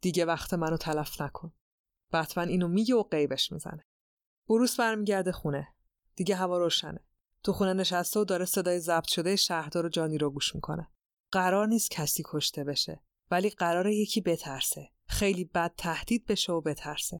دیگه 0.01 0.25
وقت 0.25 0.55
منو 0.55 0.77
تلف 0.77 1.21
نکن. 1.21 1.53
بتمن 2.13 2.49
اینو 2.49 2.69
میگه 2.69 2.95
و 2.95 3.03
قیبش 3.03 3.53
می‌زنه. 3.53 3.87
بروس 4.49 4.81
برمیگرده 4.81 5.33
خونه. 5.33 5.69
دیگه 6.17 6.37
هوا 6.37 6.59
روشنه. 6.59 7.01
تو 7.43 7.53
خونه 7.53 7.73
نشسته 7.73 8.21
و 8.21 8.25
داره 8.25 8.45
صدای 8.45 8.81
ضبط 8.81 9.09
شده 9.09 9.37
شهردار 9.37 9.87
و 9.87 9.89
جانی 9.89 10.19
رو 10.19 10.31
گوش 10.31 10.55
می‌کنه. 10.55 10.89
قرار 11.33 11.67
نیست 11.67 11.91
کسی 11.91 12.23
کشته 12.27 12.65
بشه 12.65 13.03
ولی 13.31 13.51
قرار 13.51 13.87
یکی 13.87 14.21
بترسه. 14.21 14.91
خیلی 15.07 15.45
بد 15.45 15.73
تهدید 15.77 16.27
بشه 16.27 16.53
و 16.53 16.61
بترسه. 16.61 17.19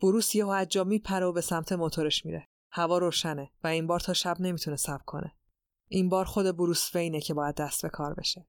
بروس 0.00 0.34
یهو 0.34 0.48
از 0.48 0.68
جا 0.68 0.84
میپره 0.84 1.26
و 1.26 1.32
به 1.32 1.40
سمت 1.40 1.72
موتورش 1.72 2.26
میره. 2.26 2.48
هوا 2.72 2.98
روشنه 2.98 3.50
و 3.64 3.66
این 3.66 3.86
بار 3.86 4.00
تا 4.00 4.12
شب 4.12 4.40
نمی‌تونه 4.40 4.76
صبر 4.76 5.02
کنه. 5.06 5.32
این 5.88 6.08
بار 6.08 6.24
خود 6.24 6.56
بروس 6.56 6.94
وینه 6.94 7.20
که 7.20 7.34
باید 7.34 7.54
دست 7.54 7.82
به 7.82 7.88
کار 7.88 8.14
بشه. 8.14 8.46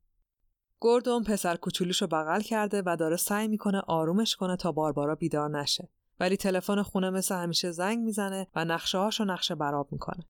گوردون 0.79 1.23
پسر 1.23 1.55
کوچولوش 1.55 2.01
رو 2.01 2.07
بغل 2.07 2.41
کرده 2.41 2.83
و 2.85 2.95
داره 2.99 3.15
سعی 3.15 3.47
می‌کنه 3.47 3.79
آرومش 3.79 4.35
کنه 4.35 4.55
تا 4.55 4.71
باربارا 4.71 5.15
بیدار 5.15 5.49
نشه. 5.49 5.89
ولی 6.23 6.37
تلفن 6.37 6.81
خونه 6.81 7.09
مثل 7.09 7.35
همیشه 7.35 7.71
زنگ 7.71 7.99
می‌زنه 7.99 8.47
و 8.55 8.65
نقشه 8.65 8.97
هاش 8.97 9.19
رو 9.19 9.25
نقشه 9.25 9.55
براب 9.55 9.91
می‌کنه. 9.91 10.27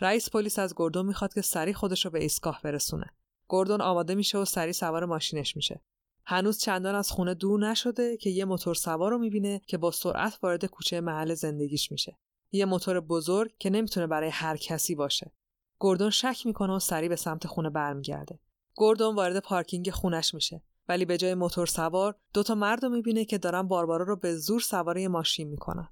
رئیس 0.00 0.30
پلیس 0.30 0.58
از 0.58 0.74
گوردون 0.74 1.06
می‌خواد 1.06 1.34
که 1.34 1.42
سری 1.42 1.74
خودش 1.74 2.04
رو 2.04 2.10
به 2.10 2.22
ایستگاه 2.22 2.60
برسونه. 2.64 3.06
گوردون 3.48 3.80
آماده 3.80 4.14
میشه 4.14 4.38
و 4.38 4.44
سری 4.44 4.72
سوار 4.72 5.04
ماشینش 5.04 5.56
میشه. 5.56 5.82
هنوز 6.26 6.58
چندان 6.58 6.94
از 6.94 7.10
خونه 7.10 7.34
دور 7.34 7.70
نشده 7.70 8.16
که 8.16 8.30
یه 8.30 8.44
موتور 8.44 8.74
سوار 8.74 9.10
رو 9.10 9.18
می‌بینه 9.18 9.60
که 9.66 9.78
با 9.78 9.90
سرعت 9.90 10.38
وارد 10.42 10.64
کوچه 10.64 11.00
محل 11.00 11.34
زندگیش 11.34 11.92
میشه. 11.92 12.18
یه 12.52 12.64
موتور 12.64 13.00
بزرگ 13.00 13.50
که 13.58 13.70
نمی‌تونه 13.70 14.06
برای 14.06 14.30
هر 14.30 14.56
کسی 14.56 14.94
باشه. 14.94 15.32
گوردون 15.78 16.10
شک 16.10 16.46
می‌کنه 16.46 16.72
و 16.72 16.78
سری 16.78 17.08
به 17.08 17.16
سمت 17.16 17.46
خونه 17.46 17.70
برمیگرده. 17.70 18.38
گوردون 18.74 19.14
وارد 19.14 19.38
پارکینگ 19.38 19.90
خونش 19.90 20.34
میشه. 20.34 20.62
ولی 20.88 21.04
به 21.04 21.16
جای 21.16 21.34
موتور 21.34 21.66
سوار 21.66 22.16
دو 22.34 22.42
تا 22.42 22.54
مرد 22.54 22.84
رو 22.84 22.88
می‌بینه 22.88 23.24
که 23.24 23.38
دارن 23.38 23.62
باربارا 23.62 24.04
رو 24.04 24.16
به 24.16 24.36
زور 24.36 24.60
سواره 24.60 25.08
ماشین 25.08 25.48
می‌کنن. 25.48 25.88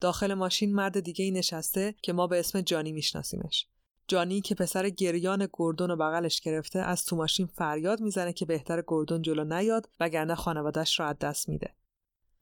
داخل 0.00 0.34
ماشین 0.34 0.74
مرد 0.74 1.00
دیگه 1.00 1.24
ای 1.24 1.30
نشسته 1.30 1.94
که 2.02 2.12
ما 2.12 2.26
به 2.26 2.38
اسم 2.38 2.60
جانی 2.60 2.92
میشناسیمش. 2.92 3.66
جانی 4.08 4.40
که 4.40 4.54
پسر 4.54 4.88
گریان 4.88 5.48
گردون 5.58 5.90
رو 5.90 5.96
بغلش 5.96 6.40
گرفته 6.40 6.78
از 6.78 7.04
تو 7.04 7.16
ماشین 7.16 7.46
فریاد 7.46 8.00
می‌زنه 8.00 8.32
که 8.32 8.46
بهتر 8.46 8.82
گردون 8.86 9.22
جلو 9.22 9.44
نیاد 9.44 9.88
وگرنه 10.00 10.34
خانوادهش 10.34 11.00
رو 11.00 11.06
از 11.06 11.18
دست 11.18 11.48
میده. 11.48 11.74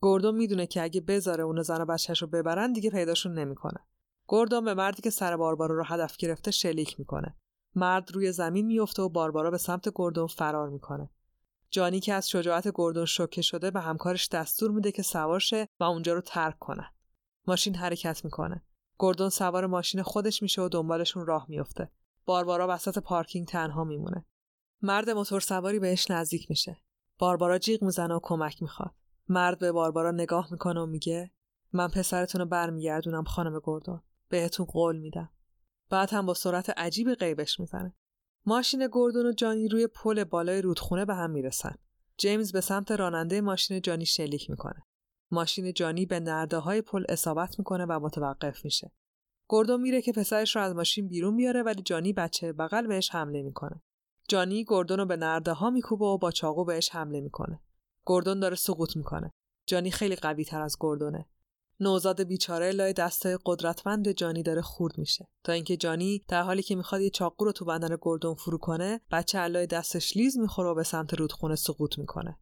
گردون 0.02 0.34
می‌دونه 0.34 0.66
که 0.66 0.82
اگه 0.82 1.00
بذاره 1.00 1.44
اون 1.44 1.62
زن 1.62 1.80
و 1.80 1.84
بچهش 1.84 2.22
رو 2.22 2.28
ببرن 2.28 2.72
دیگه 2.72 2.90
پیداشون 2.90 3.38
نمی‌کنه. 3.38 3.80
گردون 4.28 4.64
به 4.64 4.74
مردی 4.74 5.02
که 5.02 5.10
سر 5.10 5.36
باربارا 5.36 5.74
رو 5.76 5.84
هدف 5.84 6.16
گرفته 6.16 6.50
شلیک 6.50 6.98
می‌کنه. 6.98 7.36
مرد 7.74 8.12
روی 8.12 8.32
زمین 8.32 8.66
میفته 8.66 9.02
و 9.02 9.08
باربارا 9.08 9.50
به 9.50 9.58
سمت 9.58 9.88
گردون 9.94 10.26
فرار 10.26 10.68
می‌کنه. 10.68 11.10
جانی 11.70 12.00
که 12.00 12.14
از 12.14 12.30
شجاعت 12.30 12.68
گردون 12.74 13.04
شوکه 13.04 13.42
شده 13.42 13.70
به 13.70 13.80
همکارش 13.80 14.28
دستور 14.28 14.70
میده 14.70 14.92
که 14.92 15.02
سوار 15.02 15.40
شه 15.40 15.68
و 15.80 15.84
اونجا 15.84 16.14
رو 16.14 16.20
ترک 16.20 16.58
کنه. 16.58 16.90
ماشین 17.46 17.74
حرکت 17.74 18.24
می‌کنه. 18.24 18.62
گردون 18.98 19.28
سوار 19.28 19.66
ماشین 19.66 20.02
خودش 20.02 20.42
میشه 20.42 20.62
و 20.62 20.68
دنبالشون 20.68 21.26
راه 21.26 21.46
میفته. 21.48 21.90
باربارا 22.24 22.66
وسط 22.70 22.98
پارکینگ 22.98 23.46
تنها 23.46 23.84
میمونه. 23.84 24.26
مرد 24.82 25.10
موتور 25.10 25.40
سواری 25.40 25.78
بهش 25.78 26.10
نزدیک 26.10 26.50
میشه. 26.50 26.80
باربارا 27.18 27.58
جیغ 27.58 27.82
می‌زنه 27.82 28.14
و 28.14 28.20
کمک 28.22 28.62
می‌خواد. 28.62 28.94
مرد 29.28 29.58
به 29.58 29.72
باربارا 29.72 30.10
نگاه 30.10 30.48
می‌کنه 30.50 30.80
و 30.80 30.86
میگه 30.86 31.30
من 31.72 31.88
پسرتون 31.88 32.40
رو 32.40 32.46
برمیگردونم 32.46 33.24
خانم 33.24 33.60
گردون. 33.64 34.02
بهتون 34.28 34.66
قول 34.66 34.96
میدم. 34.96 35.30
بعد 35.90 36.12
هم 36.12 36.26
با 36.26 36.34
سرعت 36.34 36.70
عجیبی 36.70 37.14
غیبش 37.14 37.60
می‌زنه. 37.60 37.94
ماشین 38.46 38.88
گردون 38.92 39.26
و 39.26 39.32
جانی 39.32 39.68
روی 39.68 39.86
پل 39.86 40.24
بالای 40.24 40.62
رودخونه 40.62 41.04
به 41.04 41.14
هم 41.14 41.30
می‌رسن. 41.30 41.74
جیمز 42.16 42.52
به 42.52 42.60
سمت 42.60 42.90
راننده 42.90 43.40
ماشین 43.40 43.80
جانی 43.80 44.06
شلیک 44.06 44.50
می‌کنه. 44.50 44.82
ماشین 45.30 45.72
جانی 45.72 46.06
به 46.06 46.20
نرده 46.20 46.58
های 46.58 46.82
پل 46.82 47.04
اصابت 47.08 47.58
می‌کنه 47.58 47.84
و 47.84 48.00
متوقف 48.00 48.64
میشه. 48.64 48.92
گردون 49.48 49.80
میره 49.80 50.02
که 50.02 50.12
پسرش 50.12 50.56
رو 50.56 50.62
از 50.62 50.74
ماشین 50.74 51.08
بیرون 51.08 51.34
میاره 51.34 51.62
ولی 51.62 51.82
جانی 51.82 52.12
بچه 52.12 52.52
بغل 52.52 52.86
بهش 52.86 53.10
حمله 53.10 53.42
می‌کنه. 53.42 53.82
جانی 54.28 54.64
گردون 54.68 54.98
رو 54.98 55.06
به 55.06 55.16
نرده 55.16 55.52
ها 55.52 55.70
میکوبه 55.70 56.04
و 56.04 56.18
با 56.18 56.30
چاقو 56.30 56.64
بهش 56.64 56.90
حمله 56.94 57.20
می‌کنه. 57.20 57.60
گردون 58.06 58.40
داره 58.40 58.56
سقوط 58.56 58.96
می‌کنه. 58.96 59.30
جانی 59.66 59.90
خیلی 59.90 60.16
قوی 60.16 60.44
تر 60.44 60.60
از 60.62 60.76
گردونه. 60.80 61.26
نوزاد 61.80 62.22
بیچاره 62.22 62.70
لای 62.70 62.92
دست 62.92 63.26
قدرتمند 63.44 64.08
جانی 64.08 64.42
داره 64.42 64.62
خورد 64.62 64.98
میشه. 64.98 65.28
تا 65.44 65.52
اینکه 65.52 65.76
جانی 65.76 66.24
در 66.28 66.42
حالی 66.42 66.62
که 66.62 66.74
می‌خواد 66.74 67.00
یه 67.00 67.10
چاقو 67.10 67.44
رو 67.44 67.52
تو 67.52 67.64
بدن 67.64 67.96
گردون 68.02 68.34
فرو 68.34 68.58
کنه 68.58 69.00
بچه 69.10 69.38
علای 69.38 69.66
دستش 69.66 70.16
لیز 70.16 70.38
می‌خوره 70.38 70.68
و 70.68 70.74
به 70.74 70.82
سمت 70.82 71.14
رودخونه 71.14 71.56
سقوط 71.56 71.98
می‌کنه. 71.98 72.38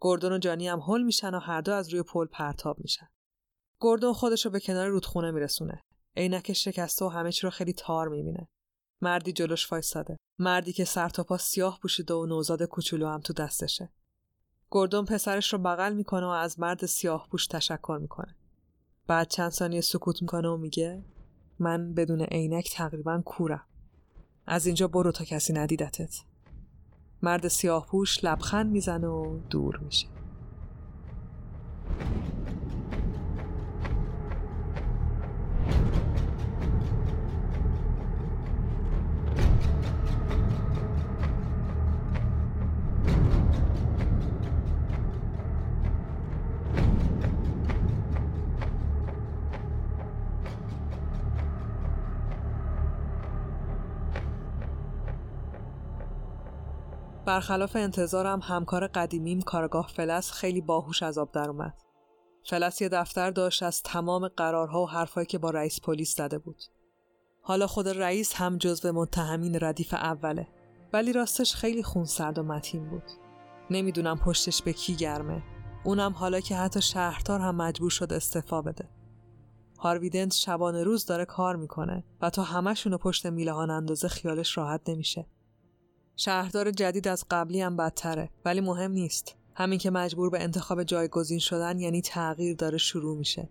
گردون 0.00 0.32
و 0.32 0.38
جانی 0.38 0.68
هم 0.68 0.80
هل 0.80 1.02
میشن 1.02 1.34
و 1.34 1.38
هر 1.38 1.60
دو 1.60 1.72
از 1.72 1.88
روی 1.88 2.02
پل 2.02 2.26
پرتاب 2.26 2.76
میشن. 2.80 3.08
گردون 3.80 4.12
خودش 4.12 4.44
رو 4.44 4.50
به 4.50 4.60
کنار 4.60 4.88
رودخونه 4.88 5.30
میرسونه. 5.30 5.82
عینکش 6.16 6.64
شکسته 6.64 7.04
و 7.04 7.08
همه 7.08 7.32
چی 7.32 7.40
رو 7.42 7.50
خیلی 7.50 7.72
تار 7.72 8.08
می‌بینه. 8.08 8.48
مردی 9.00 9.32
جلوش 9.32 9.72
وایساده 9.72 10.16
مردی 10.38 10.72
که 10.72 10.84
سر 10.84 11.08
تا 11.08 11.24
پا 11.24 11.38
سیاه 11.38 11.78
پوشیده 11.82 12.14
و 12.14 12.26
نوزاد 12.26 12.62
کوچولو 12.62 13.08
هم 13.08 13.20
تو 13.20 13.32
دستشه. 13.32 13.92
گردون 14.70 15.04
پسرش 15.04 15.52
رو 15.52 15.58
بغل 15.58 15.92
می‌کنه 15.92 16.26
و 16.26 16.28
از 16.28 16.60
مرد 16.60 16.86
سیاه 16.86 17.28
پوش 17.30 17.46
تشکر 17.46 17.98
می‌کنه. 18.00 18.36
بعد 19.06 19.28
چند 19.28 19.50
ثانیه 19.50 19.80
سکوت 19.80 20.22
می‌کنه 20.22 20.48
و 20.48 20.56
میگه 20.56 21.02
من 21.58 21.94
بدون 21.94 22.22
عینک 22.22 22.70
تقریبا 22.72 23.22
کورم. 23.24 23.64
از 24.46 24.66
اینجا 24.66 24.88
برو 24.88 25.12
تا 25.12 25.24
کسی 25.24 25.52
ندیدتت. 25.52 26.20
مرد 27.22 27.48
سیاه 27.48 27.86
پوش 27.86 28.24
لبخند 28.24 28.72
می‌زنه 28.72 29.06
و 29.06 29.38
دور 29.50 29.76
میشه. 29.76 30.06
برخلاف 57.26 57.76
انتظارم 57.76 58.40
همکار 58.40 58.86
قدیمیم 58.86 59.40
کارگاه 59.40 59.88
فلس 59.88 60.30
خیلی 60.30 60.60
باهوش 60.60 61.02
از 61.02 61.18
آب 61.18 61.32
در 61.32 61.48
اومد. 61.48 61.74
فلس 62.44 62.80
یه 62.80 62.88
دفتر 62.88 63.30
داشت 63.30 63.62
از 63.62 63.82
تمام 63.82 64.28
قرارها 64.28 64.82
و 64.82 64.88
حرفایی 64.88 65.26
که 65.26 65.38
با 65.38 65.50
رئیس 65.50 65.80
پلیس 65.80 66.16
زده 66.16 66.38
بود. 66.38 66.62
حالا 67.42 67.66
خود 67.66 67.88
رئیس 67.88 68.34
هم 68.34 68.58
جزو 68.58 68.92
متهمین 68.92 69.58
ردیف 69.60 69.94
اوله 69.94 70.48
ولی 70.92 71.12
راستش 71.12 71.54
خیلی 71.54 71.82
خونسرد 71.82 72.38
و 72.38 72.42
متین 72.42 72.88
بود. 72.88 73.10
نمی‌دونم 73.70 74.18
پشتش 74.18 74.62
به 74.62 74.72
کی 74.72 74.96
گرمه. 74.96 75.42
اونم 75.84 76.12
حالا 76.12 76.40
که 76.40 76.56
حتی 76.56 76.82
شهردار 76.82 77.40
هم 77.40 77.56
مجبور 77.56 77.90
شد 77.90 78.12
استعفا 78.12 78.62
بده. 78.62 78.88
هارویدنت 79.78 80.32
شبانه 80.32 80.84
روز 80.84 81.06
داره 81.06 81.24
کار 81.24 81.56
می‌کنه 81.56 82.04
و 82.20 82.30
تا 82.30 82.42
همشونو 82.42 82.98
پشت 82.98 83.26
میله 83.26 83.56
اندازه 83.56 84.08
خیالش 84.08 84.58
راحت 84.58 84.88
نمیشه. 84.88 85.26
شهردار 86.16 86.70
جدید 86.70 87.08
از 87.08 87.24
قبلی 87.30 87.60
هم 87.60 87.76
بدتره 87.76 88.30
ولی 88.44 88.60
مهم 88.60 88.90
نیست. 88.92 89.36
همین 89.54 89.78
که 89.78 89.90
مجبور 89.90 90.30
به 90.30 90.42
انتخاب 90.42 90.82
جایگزین 90.82 91.38
شدن 91.38 91.78
یعنی 91.78 92.00
تغییر 92.00 92.56
داره 92.56 92.78
شروع 92.78 93.18
میشه. 93.18 93.48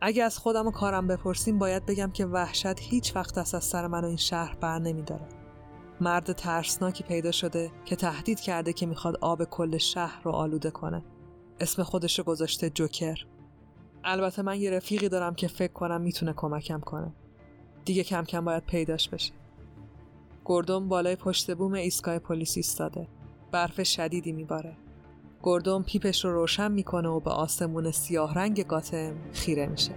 اگه 0.00 0.24
از 0.24 0.38
خودم 0.38 0.66
و 0.66 0.70
کارم 0.70 1.06
بپرسیم 1.06 1.58
باید 1.58 1.86
بگم 1.86 2.10
که 2.10 2.26
وحشت 2.26 2.80
هیچ 2.80 3.16
وقت 3.16 3.38
از 3.38 3.64
سر 3.64 3.86
من 3.86 4.04
و 4.04 4.06
این 4.06 4.16
شهر 4.16 4.56
بر 4.60 4.78
نمیداره. 4.78 5.28
مرد 6.00 6.32
ترسناکی 6.32 7.04
پیدا 7.04 7.30
شده 7.30 7.70
که 7.84 7.96
تهدید 7.96 8.40
کرده 8.40 8.72
که 8.72 8.86
می‌خواد 8.86 9.16
آب 9.20 9.44
کل 9.44 9.78
شهر 9.78 10.22
رو 10.22 10.32
آلوده 10.32 10.70
کنه. 10.70 11.04
اسم 11.60 11.82
خودش 11.82 12.18
رو 12.18 12.24
گذاشته 12.24 12.70
جوکر. 12.70 13.26
البته 14.04 14.42
من 14.42 14.60
یه 14.60 14.70
رفیقی 14.70 15.08
دارم 15.08 15.34
که 15.34 15.48
فکر 15.48 15.72
کنم 15.72 16.00
می‌تونه 16.00 16.32
کمکم 16.32 16.80
کنه. 16.80 17.12
دیگه 17.84 18.04
کم 18.04 18.24
کم 18.24 18.44
باید 18.44 18.64
پیداش 18.64 19.08
بشه. 19.08 19.32
گردون 20.48 20.88
بالای 20.88 21.16
پشت 21.16 21.54
بوم 21.54 21.72
ایستگاه 21.72 22.18
پلیس 22.18 22.56
ایستاده. 22.56 23.08
برف 23.52 23.82
شدیدی 23.82 24.32
میباره. 24.32 24.76
گردون 25.42 25.82
پیپش 25.82 26.24
رو 26.24 26.32
روشن 26.32 26.72
می‌کنه 26.72 27.08
و 27.08 27.20
به 27.20 27.30
آسمون 27.30 27.90
سیاه 27.90 28.34
رنگ 28.34 28.66
گاتم 28.66 29.14
خیره 29.32 29.66
میشه. 29.66 29.92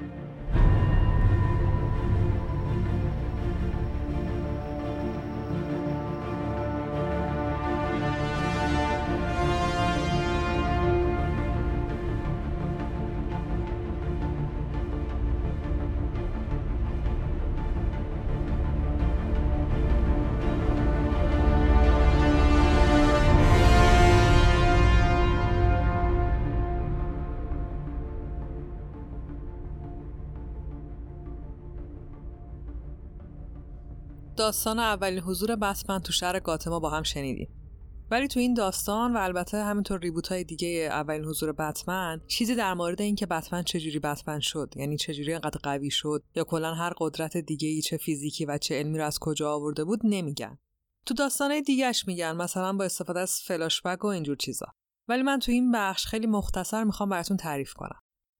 داستان 34.50 34.80
اولین 34.80 35.20
حضور 35.20 35.56
بتمن 35.56 36.00
تو 36.00 36.12
شهر 36.12 36.40
گاتما 36.40 36.80
با 36.80 36.90
هم 36.90 37.04
شنیدیم. 37.04 37.50
ولی 38.12 38.28
تو 38.28 38.40
این 38.40 38.54
داستان 38.54 39.16
و 39.16 39.20
البته 39.20 39.64
همینطور 39.64 40.00
ریبوت 40.00 40.28
های 40.28 40.44
دیگه 40.44 40.90
اولین 40.92 41.26
حضور 41.26 41.52
بتمن 41.52 42.22
چیزی 42.28 42.56
در 42.56 42.74
مورد 42.74 43.02
اینکه 43.02 43.26
بتمن 43.26 43.64
چجوری 43.64 44.00
بتمن 44.00 44.40
شد 44.40 44.74
یعنی 44.76 44.98
چجوری 44.98 45.34
انقدر 45.34 45.60
قوی 45.64 45.92
شد 45.92 46.24
یا 46.36 46.44
کلا 46.44 46.74
هر 46.74 46.94
قدرت 46.98 47.38
دیگه 47.38 47.68
ای 47.68 47.82
چه 47.82 47.98
فیزیکی 47.98 48.46
و 48.46 48.58
چه 48.58 48.76
علمی 48.76 48.98
رو 48.98 49.06
از 49.06 49.20
کجا 49.20 49.54
آورده 49.54 49.84
بود 49.84 50.00
نمیگن. 50.04 50.58
تو 51.06 51.14
داستانهای 51.14 51.62
دیگهش 51.62 52.08
میگن 52.08 52.32
مثلا 52.32 52.74
با 52.74 52.84
استفاده 52.84 53.20
از 53.20 53.40
فلاشبک 53.46 54.04
و 54.04 54.08
اینجور 54.08 54.36
چیزا. 54.36 54.68
ولی 55.08 55.24
من 55.24 55.40
تو 55.40 55.52
این 55.52 55.72
بخش 55.72 56.06
خیلی 56.06 56.28
مختصر 56.28 56.84
می‌خوام 56.84 57.10
براتون 57.10 57.38
تعریف 57.38 57.74
کنم. 57.74 58.00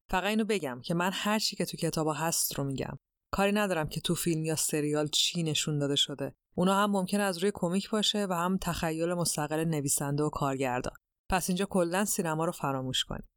فقط 0.10 0.30
اینو 0.30 0.46
بگم 0.46 0.82
که 0.84 0.94
من 0.94 1.12
هر 1.14 1.40
چی 1.40 1.56
که 1.56 1.66
تو 1.66 1.78
کتابا 1.78 2.14
هست 2.14 2.58
رو 2.58 2.64
میگم. 2.64 3.00
کاری 3.32 3.52
ندارم 3.52 3.88
که 3.88 4.02
تو 4.02 4.16
فیلم 4.16 4.46
یا 4.46 4.56
سریال 4.56 5.08
چی 5.08 5.44
نشون 5.44 5.80
داده 5.80 5.96
شده. 5.96 6.36
اونا 6.56 6.76
هم 6.84 6.92
ممکنه 6.92 7.20
از 7.20 7.38
روی 7.38 7.52
کمیک 7.54 7.90
باشه 7.90 8.26
و 8.30 8.34
هم 8.34 8.58
تخیل 8.62 9.14
مستقل 9.14 9.66
نویسنده 9.66 10.24
و 10.24 10.30
کارگردان 10.30 10.94
پس 11.30 11.50
اینجا 11.50 11.66
کلا 11.66 12.06
سینما 12.06 12.46
رو 12.46 12.52
فراموش 12.52 13.04
کنیم. 13.04 13.28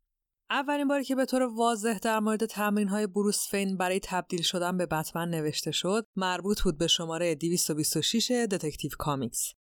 اولین 0.51 0.89
باری 0.89 1.05
که 1.05 1.14
به 1.14 1.24
طور 1.24 1.43
واضح 1.43 1.98
در 1.98 2.20
مورد 2.20 2.47
تمرین 2.47 2.89
های 2.89 3.06
بروس 3.06 3.48
وین 3.51 3.76
برای 3.77 4.01
تبدیل 4.01 4.43
شدن 4.43 4.77
به 4.77 4.86
بتمن 4.86 5.28
نوشته 5.28 5.70
شد 5.70 6.06
مربوط 6.16 6.62
بود 6.62 6.78
به 6.78 6.86
شماره 6.86 7.35
226 7.35 8.31
Detective 8.30 8.90
Comics. 8.98 9.52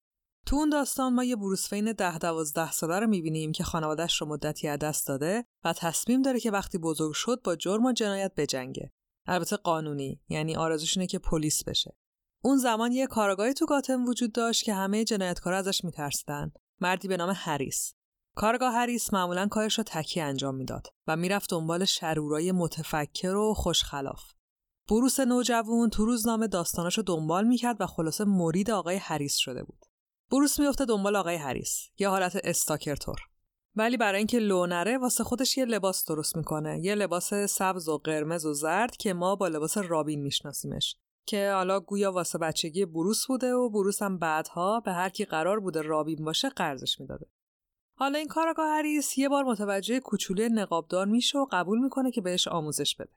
تو 0.46 0.56
اون 0.56 0.68
داستان 0.70 1.14
ما 1.14 1.24
یه 1.24 1.36
بروس 1.36 1.68
وین 1.68 1.92
ده 1.92 2.18
دوازده 2.18 2.72
ساله 2.72 2.98
رو 2.98 3.06
می‌بینیم 3.06 3.52
که 3.52 3.64
خانوادش 3.64 4.20
رو 4.20 4.28
مدتی 4.28 4.68
از 4.68 4.78
دست 4.78 5.06
داده 5.06 5.44
و 5.64 5.72
تصمیم 5.72 6.22
داره 6.22 6.40
که 6.40 6.50
وقتی 6.50 6.78
بزرگ 6.78 7.12
شد 7.12 7.40
با 7.44 7.56
جرم 7.56 7.84
و 7.84 7.92
جنایت 7.92 8.32
بجنگه. 8.36 8.92
البته 9.30 9.56
قانونی 9.56 10.20
یعنی 10.28 10.56
آرزوش 10.56 10.96
اینه 10.96 11.06
که 11.06 11.18
پلیس 11.18 11.64
بشه. 11.64 11.96
اون 12.44 12.56
زمان 12.56 12.92
یه 12.92 13.06
کارگاهی 13.06 13.54
تو 13.54 13.66
گاتم 13.66 14.04
وجود 14.04 14.32
داشت 14.32 14.64
که 14.64 14.74
همه 14.74 15.04
جنایتکارا 15.04 15.56
ازش 15.58 15.84
میترسیدن. 15.84 16.52
مردی 16.80 17.08
به 17.08 17.16
نام 17.16 17.32
هریس. 17.36 17.94
کارگاه 18.36 18.72
هریس 18.74 19.12
معمولا 19.12 19.48
کارش 19.48 19.78
رو 19.78 19.84
تکی 19.86 20.20
انجام 20.20 20.54
می‌داد 20.54 20.86
و 21.06 21.16
می‌رفت 21.16 21.50
دنبال 21.50 21.84
شرورای 21.84 22.52
متفکر 22.52 23.34
و 23.36 23.54
خوشخلاف. 23.54 24.22
بروس 24.88 25.20
نوجوون 25.20 25.90
تو 25.90 26.04
روزنامه 26.04 26.46
داستاناش 26.46 26.98
رو 26.98 27.02
دنبال 27.02 27.46
می‌کرد 27.46 27.80
و 27.80 27.86
خلاصه 27.86 28.24
مرید 28.24 28.70
آقای 28.70 28.96
هریس 28.96 29.36
شده 29.36 29.64
بود. 29.64 29.84
بروس 30.30 30.60
میفته 30.60 30.84
دنبال 30.84 31.16
آقای 31.16 31.36
هریس 31.36 31.88
یه 31.98 32.08
حالت 32.08 32.36
استاکرتور. 32.44 33.20
ولی 33.76 33.96
برای 33.96 34.18
اینکه 34.18 34.38
لو 34.38 34.66
نره 34.66 34.98
واسه 34.98 35.24
خودش 35.24 35.58
یه 35.58 35.64
لباس 35.64 36.04
درست 36.04 36.36
می‌کنه. 36.36 36.80
یه 36.82 36.94
لباس 36.94 37.34
سبز 37.34 37.88
و 37.88 37.98
قرمز 37.98 38.46
و 38.46 38.52
زرد 38.52 38.96
که 38.96 39.12
ما 39.12 39.36
با 39.36 39.48
لباس 39.48 39.78
رابین 39.78 40.22
میشناسیمش. 40.22 40.96
که 41.26 41.52
حالا 41.52 41.80
گویا 41.80 42.12
واسه 42.12 42.38
بچگی 42.38 42.84
بروس 42.84 43.26
بوده 43.26 43.54
و 43.54 43.70
بروس 43.70 44.02
هم 44.02 44.18
بعدها 44.18 44.80
به 44.80 44.92
هر 44.92 45.08
کی 45.08 45.24
قرار 45.24 45.60
بوده 45.60 45.82
رابین 45.82 46.24
باشه 46.24 46.48
قرضش 46.48 47.00
می‌داده. 47.00 47.26
حالا 47.94 48.18
این 48.18 48.28
کاراگاه 48.28 48.68
هریس 48.68 49.18
یه 49.18 49.28
بار 49.28 49.44
متوجه 49.44 50.00
کوچولوی 50.00 50.48
نقابدار 50.48 51.06
میشه 51.06 51.38
و 51.38 51.46
قبول 51.52 51.78
می‌کنه 51.78 52.10
که 52.10 52.20
بهش 52.20 52.48
آموزش 52.48 52.96
بده. 52.96 53.12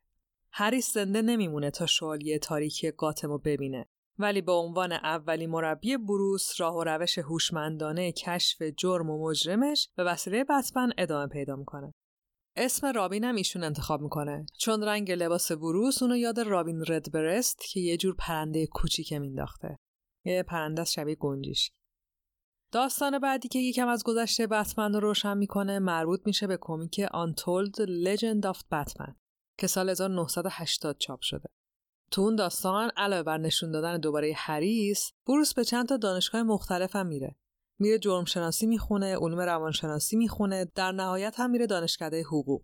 هریس 0.52 0.94
زنده 0.94 1.22
نمیمونه 1.22 1.72
تا 1.72 1.86
شوالیه 1.86 2.40
تاریکی 2.40 2.92
گاتمو 2.92 3.38
ببینه. 3.38 3.86
ولی 4.20 4.42
به 4.42 4.52
عنوان 4.52 4.92
اولی 4.92 5.48
مربی 5.48 5.98
بروس 5.98 6.62
راه 6.62 6.76
و 6.76 6.84
روش 6.84 7.18
هوشمندانه 7.18 8.12
کشف 8.12 8.62
جرم 8.78 9.10
و 9.10 9.30
مجرمش 9.30 9.90
به 9.96 10.04
وسیله 10.04 10.44
بتمن 10.44 10.94
ادامه 10.98 11.28
پیدا 11.28 11.56
می‌کنه. 11.56 11.94
اسم 12.58 12.88
رابین 12.88 13.24
هم 13.24 13.36
ایشون 13.36 13.64
انتخاب 13.64 14.02
می‌کنه 14.02 14.46
چون 14.60 14.84
رنگ 14.84 15.12
لباس 15.12 15.52
بروس 15.52 16.02
اونو 16.04 16.18
یاد 16.18 16.40
رابین 16.40 16.84
ردبرست 16.88 17.60
که 17.72 17.80
یه 17.80 17.98
جور 17.98 18.16
پرنده 18.16 18.68
کوچیک 18.68 19.14
مینداخته. 19.14 19.78
یه 20.26 20.44
پرنده 20.44 20.84
شبیه 20.84 21.16
گنجیش. 21.16 21.72
داستان 22.72 23.20
بعدی 23.20 23.48
که 23.48 23.60
یکم 23.60 23.88
از 23.88 24.04
گذشته 24.04 24.48
بتمن 24.48 24.94
رو 24.94 25.00
روشن 25.00 25.38
می‌کنه 25.38 25.80
مربوط 25.80 26.22
میشه 26.26 26.48
به 26.48 26.58
کمیک 26.62 27.06
Untold 27.06 27.78
Legend 28.06 28.54
of 28.54 28.58
Batman 28.58 29.14
که 29.60 29.68
سال 29.68 29.90
1980 29.90 30.98
چاپ 30.98 31.20
شده. 31.22 31.50
تو 32.14 32.22
اون 32.22 32.36
داستان 32.36 32.92
علاوه 32.98 33.24
بر 33.24 33.38
نشون 33.38 33.72
دادن 33.72 33.98
دوباره 33.98 34.34
هریس 34.38 35.12
بروس 35.28 35.54
به 35.54 35.64
چند 35.64 35.88
تا 35.88 35.98
دانشگاه 35.98 36.44
مختلف 36.44 36.96
هم 36.96 37.08
میره. 37.08 37.36
میره 37.80 38.00
جرم 38.00 38.26
شناسی 38.26 38.66
می‌خونه 38.66 39.18
علوم 39.18 39.40
روانشناسی 39.40 40.18
می‌خونه 40.18 40.66
در 40.76 40.92
نهایت 40.92 41.36
هم 41.38 41.50
میره 41.50 41.68
دانشکده 41.68 42.24
حقوق. 42.24 42.64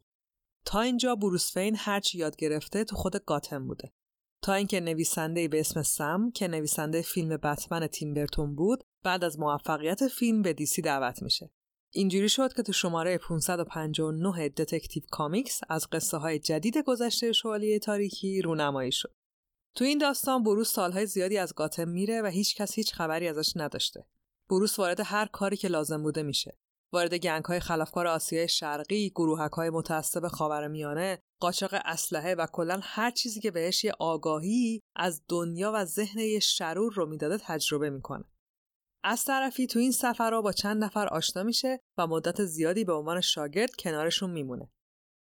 تا 0.65 0.81
اینجا 0.81 1.15
بروس 1.15 1.53
فین 1.53 1.75
هرچی 1.77 2.17
یاد 2.17 2.35
گرفته 2.35 2.83
تو 2.83 2.95
خود 2.95 3.25
گاتم 3.25 3.67
بوده. 3.67 3.93
تا 4.41 4.53
اینکه 4.53 4.79
نویسنده 4.79 5.47
به 5.47 5.59
اسم 5.59 5.81
سم 5.81 6.31
که 6.31 6.47
نویسنده 6.47 7.01
فیلم 7.01 7.37
بتمن 7.37 7.87
تیم 7.87 8.13
برتون 8.13 8.55
بود 8.55 8.83
بعد 9.03 9.23
از 9.23 9.39
موفقیت 9.39 10.07
فیلم 10.07 10.41
به 10.41 10.53
DC 10.53 10.81
دعوت 10.81 11.23
میشه. 11.23 11.51
اینجوری 11.93 12.29
شد 12.29 12.53
که 12.53 12.63
تو 12.63 12.73
شماره 12.73 13.17
559 13.17 14.49
Detective 14.49 15.03
Comics 15.11 15.61
از 15.69 15.87
قصه 15.91 16.17
های 16.17 16.39
جدید 16.39 16.77
گذشته 16.77 17.31
شوالیه 17.31 17.79
تاریکی 17.79 18.41
رونمایی 18.41 18.91
شد. 18.91 19.18
تو 19.75 19.85
این 19.85 19.97
داستان 19.97 20.43
بروس 20.43 20.73
سالهای 20.73 21.05
زیادی 21.05 21.37
از 21.37 21.53
گاتم 21.53 21.87
میره 21.89 22.21
و 22.21 22.25
هیچ 22.25 22.55
کس 22.55 22.73
هیچ 22.73 22.93
خبری 22.93 23.27
ازش 23.27 23.53
نداشته. 23.55 24.05
بروس 24.49 24.79
وارد 24.79 24.99
هر 24.99 25.25
کاری 25.25 25.57
که 25.57 25.67
لازم 25.67 26.03
بوده 26.03 26.23
میشه. 26.23 26.57
وارد 26.93 27.13
gang 27.13 27.45
های 27.45 27.59
خلافکار 27.59 28.07
آسیای 28.07 28.47
شرقی، 28.47 29.09
گروهک 29.09 29.51
های 29.51 29.69
متعصب 29.69 30.27
خاورمیانه، 30.27 31.19
قاچاق 31.39 31.69
اسلحه 31.85 32.35
و 32.35 32.45
کلا 32.51 32.79
هر 32.83 33.11
چیزی 33.11 33.39
که 33.39 33.51
بهش 33.51 33.83
یه 33.83 33.91
آگاهی 33.99 34.81
از 34.95 35.23
دنیا 35.29 35.71
و 35.75 35.85
ذهن 35.85 36.19
یه 36.19 36.39
شرور 36.39 36.93
رو 36.93 37.05
می‌داده 37.05 37.37
تجربه 37.37 37.89
می‌کنه. 37.89 38.25
از 39.03 39.25
طرفی 39.25 39.67
تو 39.67 39.79
این 39.79 39.91
سفرها 39.91 40.41
با 40.41 40.51
چند 40.51 40.83
نفر 40.83 41.07
آشنا 41.07 41.43
میشه 41.43 41.79
و 41.97 42.07
مدت 42.07 42.45
زیادی 42.45 42.83
به 42.83 42.93
عنوان 42.93 43.21
شاگرد 43.21 43.75
کنارشون 43.75 44.31
میمونه. 44.31 44.71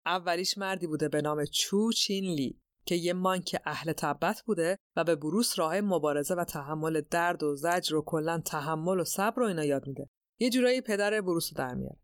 اولیش 0.07 0.59
مردی 0.59 0.87
بوده 0.87 1.09
به 1.09 1.23
نام 1.23 1.45
چو 1.45 1.93
چین 1.93 2.25
لی 2.25 2.61
که 2.87 2.95
یه 2.95 3.13
مانک 3.13 3.57
اهل 3.65 3.93
تبت 3.93 4.43
بوده 4.47 4.79
و 4.97 5.05
به 5.05 5.15
بروس 5.15 5.59
راه 5.59 5.81
مبارزه 5.81 6.35
و 6.35 6.45
تحمل 6.45 7.01
درد 7.01 7.43
و 7.43 7.57
زجر 7.57 7.97
و 7.97 8.03
کلا 8.07 8.39
تحمل 8.39 9.01
و 9.01 9.05
صبر 9.05 9.43
رو 9.43 9.47
اینا 9.47 9.65
یاد 9.65 9.87
میده. 9.87 10.11
یه 10.39 10.51
جورایی 10.51 10.81
پدر 10.81 11.21
بروس 11.21 11.55
در 11.55 11.75
میاره. 11.75 11.99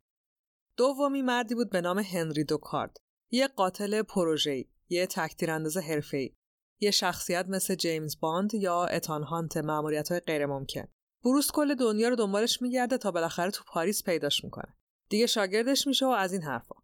دومی 0.77 1.23
مردی 1.23 1.55
بود 1.55 1.71
به 1.71 1.81
نام 1.81 1.99
هنری 1.99 2.45
دوکارد. 2.45 2.97
یه 3.31 3.49
قاتل 3.49 4.03
پروژه‌ای 4.03 4.69
یه 4.89 5.07
تکتیرانداز 5.07 5.77
حرفه‌ای. 5.77 6.35
یه 6.81 6.91
شخصیت 6.91 7.47
مثل 7.49 7.75
جیمز 7.75 8.21
باند 8.21 8.55
یا 8.55 8.85
اتان 8.85 9.23
هانت 9.23 9.57
مأموریت‌های 9.57 10.21
غیرممکن 10.21 10.85
بروس 11.25 11.51
کل 11.53 11.75
دنیا 11.75 12.09
رو 12.09 12.17
دنبالش 12.17 12.63
میگرده 12.63 12.99
تا 12.99 13.11
بالاخره 13.11 13.51
تو 13.51 13.65
پاریس 13.67 14.05
پیداش 14.05 14.45
می‌کنه. 14.45 14.77
دیگه 15.09 15.27
شاگردش 15.27 15.87
میشه 15.87 16.07
و 16.07 16.09
از 16.09 16.33
این 16.33 16.43
حرفا. 16.43 16.75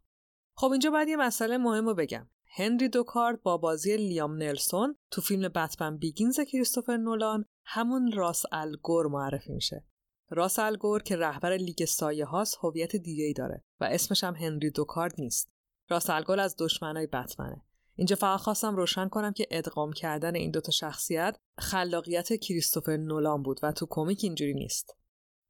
خب 0.55 0.71
اینجا 0.71 0.91
باید 0.91 1.09
یه 1.09 1.17
مسئله 1.17 1.59
مهم 1.59 1.87
رو 1.87 1.95
بگم. 1.95 2.31
هنری 2.59 2.89
دوکارد 2.89 3.43
با 3.43 3.57
بازی 3.57 3.97
لیام 3.97 4.37
نیسون 4.37 4.97
تو 5.11 5.21
فیلم 5.21 5.49
Batman 5.49 5.97
Begins 5.97 6.41
کریستوفر 6.41 6.97
نولان 6.97 7.45
همون 7.65 8.13
راس 8.13 8.43
الگور 8.53 9.07
معرفی 9.07 9.53
میشه. 9.53 9.85
راس 10.31 10.59
الگور 10.59 11.03
که 11.03 11.17
رهبر 11.17 11.57
لیگ 11.57 11.85
سایه 11.85 12.25
هاست 12.25 12.59
هویت 12.63 12.97
دیگه 12.97 13.25
ای 13.25 13.33
داره 13.33 13.65
و 13.81 13.85
اسمش 13.85 14.25
هم 14.25 14.35
هنری 14.35 14.71
دوکارد 14.71 15.15
نیست. 15.19 15.51
راس 15.89 16.11
الگور 16.11 16.41
از 16.41 16.57
دشمنای 16.59 17.07
بتمنه. 17.07 17.63
اینجا 17.95 18.17
فقط 18.17 18.41
خواستم 18.41 18.77
روشن 18.77 19.09
کنم 19.09 19.33
که 19.33 19.47
ادغام 19.51 19.93
کردن 19.93 20.35
این 20.35 20.51
دوتا 20.51 20.73
شخصیت 20.73 21.37
خلاقیت 21.59 22.33
کریستوفر 22.33 22.97
نولان 22.97 23.43
بود 23.43 23.61
و 23.63 23.73
تو 23.73 23.87
کمیک 23.91 24.21
اینجوری 24.23 24.55
نیست. 24.55 24.97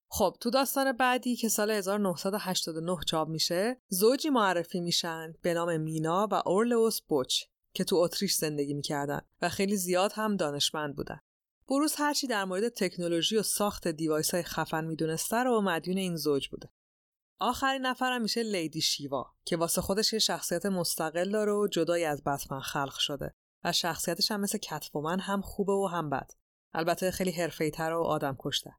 خب 0.09 0.37
تو 0.41 0.51
داستان 0.51 0.93
بعدی 0.93 1.37
که 1.37 1.49
سال 1.49 1.71
1989 1.71 2.99
چاپ 3.07 3.29
میشه 3.29 3.81
زوجی 3.89 4.31
معرفی 4.31 4.81
میشن 4.81 5.35
به 5.43 5.55
نام 5.55 5.81
مینا 5.81 6.29
و 6.31 6.43
اورلوس 6.49 7.01
بوچ 7.01 7.43
که 7.75 7.85
تو 7.85 7.97
اتریش 7.97 8.35
زندگی 8.35 8.75
می‌کردن 8.75 9.21
و 9.43 9.49
خیلی 9.49 9.77
زیاد 9.77 10.13
هم 10.15 10.37
دانشمند 10.37 10.97
بودن. 10.97 11.21
بروس 11.69 11.95
هرچی 11.99 12.27
در 12.27 12.45
مورد 12.45 12.69
تکنولوژی 12.69 13.37
و 13.37 13.43
ساخت 13.43 13.89
دیوایس 13.89 14.35
های 14.35 14.43
خفن 14.43 14.85
می‌دونسته 14.85 15.37
رو 15.37 15.61
مدیون 15.61 15.97
این 15.97 16.17
زوج 16.17 16.49
بوده. 16.49 16.71
آخرین 17.41 17.87
نفرم 17.87 18.23
میشه 18.23 18.43
لیدی 18.43 18.81
شیوا 18.81 19.35
که 19.45 19.57
واسه 19.57 19.81
خودش 19.81 20.13
یه 20.13 20.19
شخصیت 20.19 20.67
مستقل 20.67 21.31
داره 21.31 21.53
و 21.53 21.69
جدایی 21.69 22.05
از 22.05 22.25
بتمن 22.25 22.61
خلق 22.61 22.99
شده 22.99 23.35
و 23.65 23.73
شخصیتش 23.73 24.31
هم 24.31 24.41
مثل 24.41 24.59
کتفومن 24.59 25.21
هم 25.21 25.41
خوبه 25.41 25.73
و 25.73 25.87
هم 25.87 26.11
بد. 26.11 26.31
البته 26.75 27.11
خیلی 27.11 27.31
حرفه‌ای‌تر 27.31 27.93
و 27.93 28.03
آدم 28.03 28.37
کشته. 28.39 28.75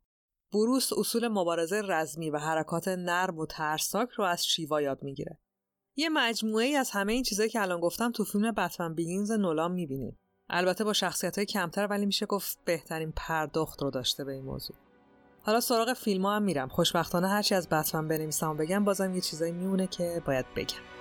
بروس 0.53 0.93
اصول 0.93 1.27
مبارزه 1.27 1.81
رزمی 1.85 2.29
و 2.29 2.37
حرکات 2.37 2.87
نرم 2.87 3.37
و 3.37 3.45
ترسناک 3.45 4.09
رو 4.09 4.23
از 4.23 4.45
شیوا 4.45 4.81
یاد 4.81 5.03
می‌گیره. 5.03 5.37
یه 5.95 6.09
مجموعه 6.09 6.65
ای 6.65 6.75
از 6.75 6.91
همه 6.91 7.13
این 7.13 7.23
چیزایی 7.23 7.49
که 7.49 7.61
الان 7.61 7.79
گفتم 7.79 8.11
تو 8.11 8.23
فیلم 8.23 8.51
بتمن 8.51 8.95
بیگینز 8.95 9.31
نولان 9.31 9.71
می‌بینیم. 9.71 10.19
البته 10.49 10.83
با 10.83 10.93
شخصیت 10.93 11.37
های 11.37 11.45
کمتر 11.45 11.87
ولی 11.87 12.05
میشه 12.05 12.25
گفت 12.25 12.59
بهترین 12.65 13.13
پرداخت 13.15 13.83
رو 13.83 13.91
داشته 13.91 14.23
به 14.23 14.33
این 14.33 14.45
موضوع. 14.45 14.75
حالا 15.41 15.59
سراغ 15.59 15.93
فیلم 15.93 16.25
ها 16.25 16.35
هم 16.35 16.43
میرم. 16.43 16.67
خوشبختانه 16.67 17.27
هرچی 17.27 17.55
از 17.55 17.69
بتمن 17.69 18.07
بنویسم 18.07 18.57
بگم 18.57 18.83
بازم 18.83 19.13
یه 19.13 19.21
چیزایی 19.21 19.51
میمونه 19.51 19.87
که 19.87 20.21
باید 20.25 20.45
بگم. 20.55 20.96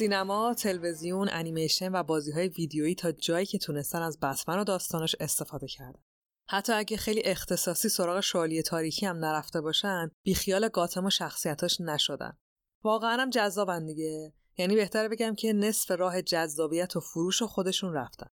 سینما، 0.00 0.54
تلویزیون، 0.54 1.28
انیمیشن 1.32 1.92
و 1.92 2.02
بازی 2.02 2.32
های 2.32 2.48
ویدیویی 2.48 2.94
تا 2.94 3.12
جایی 3.12 3.46
که 3.46 3.58
تونستن 3.58 4.02
از 4.02 4.20
بتمن 4.20 4.58
و 4.58 4.64
داستانش 4.64 5.16
استفاده 5.20 5.66
کردن. 5.66 6.02
حتی 6.48 6.72
اگه 6.72 6.96
خیلی 6.96 7.22
اختصاصی 7.24 7.88
سراغ 7.88 8.20
شالی 8.20 8.62
تاریکی 8.62 9.06
هم 9.06 9.16
نرفته 9.16 9.60
باشن، 9.60 10.10
بیخیال 10.22 10.68
گاتم 10.68 11.04
و 11.04 11.10
شخصیتاش 11.10 11.80
نشدن. 11.80 12.38
واقعا 12.84 13.22
هم 13.22 13.30
جذابن 13.30 13.86
دیگه. 13.86 14.32
یعنی 14.58 14.74
بهتره 14.74 15.08
بگم 15.08 15.34
که 15.34 15.52
نصف 15.52 15.90
راه 15.90 16.22
جذابیت 16.22 16.96
و 16.96 17.00
فروش 17.00 17.42
خودشون 17.42 17.94
رفتن. 17.94 18.26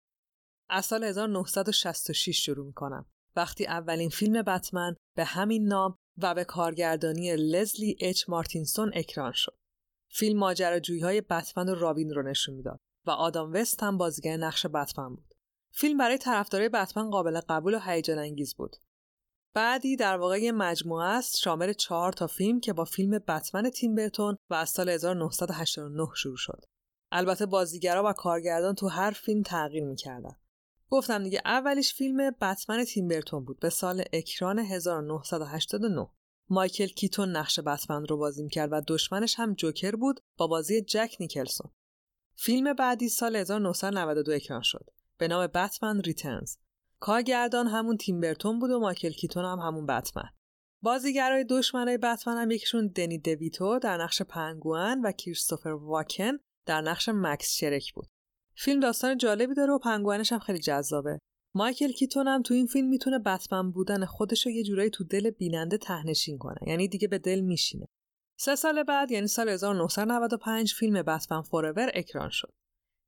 از 0.69 0.85
سال 0.85 1.03
1966 1.03 2.45
شروع 2.45 2.65
می‌کنم. 2.65 3.05
وقتی 3.35 3.65
اولین 3.65 4.09
فیلم 4.09 4.41
بتمن 4.41 4.95
به 5.15 5.23
همین 5.23 5.67
نام 5.67 5.97
و 6.17 6.35
به 6.35 6.43
کارگردانی 6.43 7.35
لزلی 7.35 7.97
اچ 7.99 8.29
مارتینسون 8.29 8.91
اکران 8.95 9.31
شد. 9.31 9.57
فیلم 10.09 10.39
ماجراجویی 10.39 11.01
های 11.01 11.21
بتمن 11.21 11.69
و 11.69 11.75
رابین 11.75 12.13
رو 12.13 12.21
نشون 12.21 12.55
می‌داد 12.55 12.79
و 13.05 13.11
آدام 13.11 13.53
وست 13.53 13.83
هم 13.83 13.97
بازیگر 13.97 14.37
نقش 14.37 14.65
بتمن 14.65 15.15
بود. 15.15 15.33
فیلم 15.71 15.97
برای 15.97 16.17
طرفدارای 16.17 16.69
بتمن 16.69 17.09
قابل 17.09 17.39
قبول 17.49 17.73
و 17.73 17.79
هیجان 17.79 18.19
انگیز 18.19 18.55
بود. 18.55 18.75
بعدی 19.53 19.95
در 19.95 20.17
واقع 20.17 20.37
یه 20.41 20.51
مجموعه 20.51 21.05
است 21.07 21.37
شامل 21.37 21.73
چهار 21.73 22.13
تا 22.13 22.27
فیلم 22.27 22.59
که 22.59 22.73
با 22.73 22.85
فیلم 22.85 23.19
بتمن 23.19 23.69
تیم 23.69 23.95
برتون 23.95 24.37
و 24.49 24.53
از 24.53 24.69
سال 24.69 24.89
1989 24.89 26.07
شروع 26.15 26.37
شد. 26.37 26.65
البته 27.11 27.45
بازیگرا 27.45 28.09
و 28.09 28.13
کارگردان 28.13 28.75
تو 28.75 28.87
هر 28.87 29.11
فیلم 29.11 29.41
تغییر 29.41 29.85
می‌کردن. 29.85 30.35
گفتم 30.89 31.23
دیگه 31.23 31.41
اولیش 31.45 31.93
فیلم 31.93 32.31
بتمن 32.41 32.83
تیم 32.83 33.07
برتون 33.07 33.45
بود 33.45 33.59
به 33.59 33.69
سال 33.69 34.03
اکران 34.13 34.59
1989. 34.59 36.07
مایکل 36.49 36.87
کیتون 36.87 37.29
نقش 37.29 37.59
بتمن 37.59 38.05
رو 38.05 38.17
بازی 38.17 38.49
کرد 38.49 38.69
و 38.71 38.81
دشمنش 38.87 39.35
هم 39.39 39.53
جوکر 39.53 39.95
بود 39.95 40.19
با 40.37 40.47
بازی 40.47 40.81
جک 40.81 41.15
نیکلسون. 41.19 41.71
فیلم 42.35 42.73
بعدی 42.73 43.09
سال 43.09 43.35
1992 43.35 44.31
اکران 44.31 44.61
شد 44.61 44.89
به 45.17 45.27
نام 45.27 45.47
Batman 45.47 46.01
Returns. 46.01 46.55
کارگردان 46.99 47.67
همون 47.67 47.97
تیم 47.97 48.19
برتون 48.19 48.59
بود 48.59 48.71
و 48.71 48.79
مایکل 48.79 49.11
کیتون 49.11 49.45
هم 49.45 49.59
همون 49.59 49.85
بتمن. 49.85 50.29
بازیگرای 50.81 51.43
دشمنای 51.43 51.97
بتمن 51.97 52.37
هم 52.37 52.51
یکیشون 52.51 52.87
دنی 52.87 53.17
دویتو 53.17 53.79
در 53.79 53.97
نقش 53.97 54.21
پنگوئن 54.21 55.01
و 55.01 55.11
کریستوفر 55.11 55.69
واکن 55.69 56.37
در 56.65 56.81
نقش 56.81 57.09
مکس 57.13 57.53
شرک 57.53 57.93
بود. 57.93 58.07
فیلم 58.55 58.79
داستان 58.79 59.17
جالبی 59.17 59.53
داره 59.53 59.73
و 59.73 59.79
پنگوئنش 59.79 60.31
هم 60.31 60.39
خیلی 60.39 60.59
جذابه. 60.59 61.19
مایکل 61.55 61.91
کیتون 61.91 62.27
هم 62.27 62.41
تو 62.41 62.53
این 62.53 62.67
فیلم 62.67 62.89
می‌تونه 62.89 63.19
بتمن 63.19 63.71
بودن 63.71 64.05
خودش 64.05 64.45
رو 64.45 64.51
یه 64.51 64.63
جورایی 64.63 64.89
تو 64.89 65.03
دل 65.03 65.29
بیننده 65.29 65.77
تهنشین 65.77 66.37
کنه. 66.37 66.57
یعنی 66.67 66.87
دیگه 66.87 67.07
به 67.07 67.17
دل 67.17 67.39
میشینه. 67.39 67.87
سه 68.39 68.55
سال 68.55 68.83
بعد 68.83 69.11
یعنی 69.11 69.27
سال 69.27 69.49
1995 69.49 70.73
فیلم 70.73 71.01
بتمن 71.01 71.41
فورور 71.41 71.89
اکران 71.93 72.29
شد. 72.29 72.53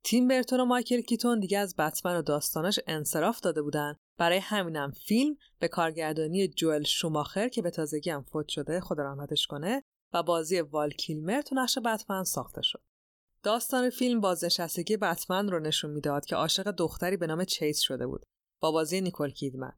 تیم 0.04 0.28
برتون 0.28 0.60
و 0.60 0.64
مایکل 0.64 1.00
کیتون 1.00 1.40
دیگه 1.40 1.58
از 1.58 1.76
بتمن 1.76 2.16
و 2.16 2.22
داستانش 2.22 2.80
انصراف 2.86 3.40
داده 3.40 3.62
بودن. 3.62 3.96
برای 4.18 4.38
همینم 4.38 4.90
فیلم 4.90 5.36
به 5.58 5.68
کارگردانی 5.68 6.48
جوئل 6.48 6.82
شوماخر 6.82 7.48
که 7.48 7.62
به 7.62 7.70
تازگی 7.70 8.10
هم 8.10 8.22
فوت 8.22 8.48
شده 8.48 8.80
خدا 8.80 9.02
رحمتش 9.02 9.46
کنه 9.46 9.82
و 10.12 10.22
بازی 10.22 10.60
وال 10.60 10.90
کیلمر 10.90 11.42
تو 11.42 11.54
نقش 11.54 11.78
بتمن 11.78 12.24
ساخته 12.24 12.62
شد. 12.62 12.82
داستان 13.42 13.90
فیلم 13.90 14.20
بازنشستگی 14.20 14.96
بتمن 14.96 15.48
رو 15.48 15.58
نشون 15.58 15.90
می‌داد 15.90 16.24
که 16.24 16.36
عاشق 16.36 16.70
دختری 16.70 17.16
به 17.16 17.26
نام 17.26 17.44
چیز 17.44 17.78
شده 17.78 18.06
بود. 18.06 18.26
با 18.60 18.72
بازی 18.72 19.00
نیکول 19.00 19.30
کیدمن. 19.30 19.72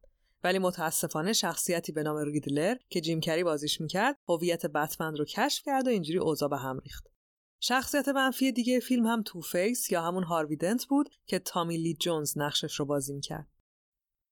ولی 0.44 0.58
متاسفانه 0.58 1.32
شخصیتی 1.32 1.92
به 1.92 2.02
نام 2.02 2.16
ریدلر 2.16 2.76
که 2.88 3.00
جیم 3.00 3.20
کری 3.20 3.44
بازیش 3.44 3.80
می‌کرد 3.80 4.16
هویت 4.28 4.66
بتمن 4.66 5.16
رو 5.16 5.24
کشف 5.24 5.62
کرد 5.64 5.86
و 5.86 5.90
اینجوری 5.90 6.18
اوضاع 6.18 6.48
به 6.48 6.56
هم 6.56 6.78
ریخت. 6.78 7.06
شخصیت 7.60 8.08
منفی 8.08 8.52
دیگه 8.52 8.80
فیلم 8.80 9.06
هم 9.06 9.22
Two-Face 9.22 9.92
یا 9.92 10.02
همون 10.02 10.22
هاروی 10.22 10.57
دنت 10.57 10.84
بود 10.84 11.08
که 11.26 11.38
تامی 11.38 11.76
لی 11.76 11.94
جونز 11.94 12.38
نقشش 12.38 12.74
رو 12.74 12.84
بازی 12.84 13.12
می‌کرد. 13.12 13.46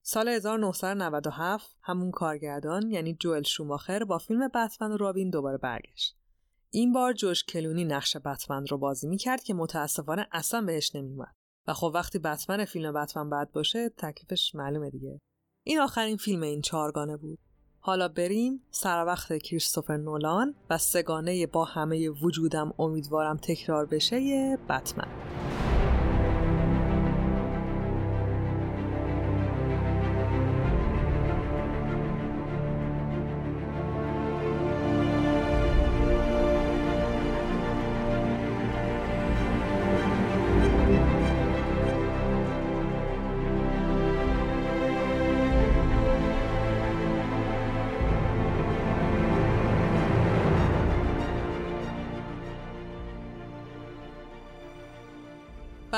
سال 0.03 0.29
1997 0.29 1.77
همون 1.83 2.11
کارگردان 2.11 2.91
یعنی 2.91 3.15
جوئل 3.21 3.43
شوماخر 3.43 4.05
با 4.05 4.19
فیلم 4.19 4.49
بتمن 4.49 4.93
و 4.93 4.97
رابین 4.97 5.31
دوباره 5.31 5.59
برگشت. 5.59 6.17
این 6.71 6.93
بار 6.93 7.13
جورج 7.13 7.45
کلونی 7.45 7.85
نقش 7.85 8.17
بتمن 8.17 8.67
رو 8.67 8.79
بازی 8.79 9.09
می‌کرد 9.09 9.43
که 9.43 9.55
متاسفانه 9.55 10.27
اصلا 10.33 10.61
بهش 10.61 10.95
نمیومد 10.95 11.38
و 11.69 11.73
خب 11.73 11.91
وقتی 11.95 12.19
بتمن 12.19 12.65
فیلم 12.65 12.93
بتمن 12.93 13.31
بد 13.31 13.51
باشه 13.53 13.89
تکلیفش 13.89 14.55
معلومه 14.55 14.91
دیگه. 14.91 15.21
این 15.67 15.81
آخرین 15.81 16.17
فیلم 16.17 16.43
این 16.43 16.61
چهارگانه 16.61 17.17
بود. 17.17 17.39
حالا 17.81 18.09
بریم 18.09 18.63
سر 18.71 19.05
وقت 19.05 19.37
کریستوفر 19.37 19.97
نولان 19.97 20.55
و 20.71 20.79
سه‌گانه 20.79 21.47
با 21.47 21.65
همه 21.65 22.11
وجودم 22.11 22.75
امیدوارم 22.79 23.37
تکرار 23.37 23.87
بشه 23.87 24.57
بتمن. 24.69 25.48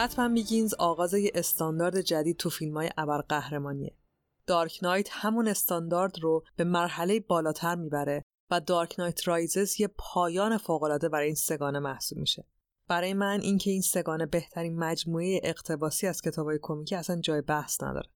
بتمن 0.01 0.33
میگینز 0.33 0.75
آغاز 0.75 1.15
یه 1.15 1.31
استاندارد 1.35 2.01
جدید 2.01 2.37
تو 2.37 2.51
فیلم 2.51 2.77
های 2.77 2.91
ابرقهرمانیه. 2.97 3.97
دارک 4.47 4.79
نایت 4.83 5.09
همون 5.11 5.49
استاندارد 5.49 6.19
رو 6.19 6.45
به 6.57 6.65
مرحله 6.65 7.21
بالاتر 7.21 7.75
می‌بره 7.75 8.23
و 8.51 8.61
دارک 8.61 8.95
نایت 8.99 9.29
رایزز 9.29 9.81
یه 9.81 9.89
پایان 9.99 10.59
فوقالعاده 10.59 11.09
برای 11.09 11.27
این 11.27 11.35
سگانه 11.35 11.79
محسوب 11.79 12.19
میشه. 12.19 12.45
برای 12.89 13.15
من 13.15 13.41
اینکه 13.41 13.71
این 13.71 13.83
سگانه 13.83 14.27
بهترین 14.27 14.79
مجموعه 14.79 15.41
اقتباسی 15.43 16.07
از 16.07 16.21
کتابای 16.21 16.59
کمیکی 16.63 16.95
اصلا 16.95 17.21
جای 17.21 17.41
بحث 17.41 17.83
نداره. 17.83 18.11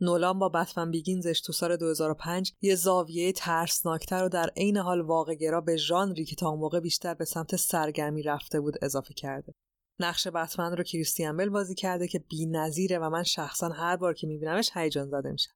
نولان 0.00 0.38
با 0.38 0.48
بتمن 0.48 0.90
بیگینزش 0.90 1.40
تو 1.40 1.52
سال 1.52 1.76
2005 1.76 2.52
یه 2.60 2.74
زاویه 2.74 3.32
ترسناکتر 3.32 4.22
رو 4.22 4.28
در 4.28 4.50
عین 4.56 4.76
حال 4.76 5.00
واقعگرا 5.00 5.60
به 5.60 5.76
ژانری 5.76 6.24
که 6.24 6.36
تا 6.36 6.56
موقع 6.56 6.80
بیشتر 6.80 7.14
به 7.14 7.24
سمت 7.24 7.56
سرگرمی 7.56 8.22
رفته 8.22 8.60
بود 8.60 8.74
اضافه 8.82 9.14
کرده. 9.14 9.54
نقش 10.00 10.26
بتمن 10.26 10.76
رو 10.76 10.82
کریستیان 10.82 11.36
بل 11.36 11.48
بازی 11.48 11.74
کرده 11.74 12.08
که 12.08 12.18
بی‌نظیره 12.18 12.98
و 12.98 13.10
من 13.10 13.22
شخصا 13.22 13.68
هر 13.68 13.96
بار 13.96 14.14
که 14.14 14.26
میبینمش 14.26 14.70
هیجان 14.74 15.08
زده 15.08 15.30
میشم. 15.30 15.52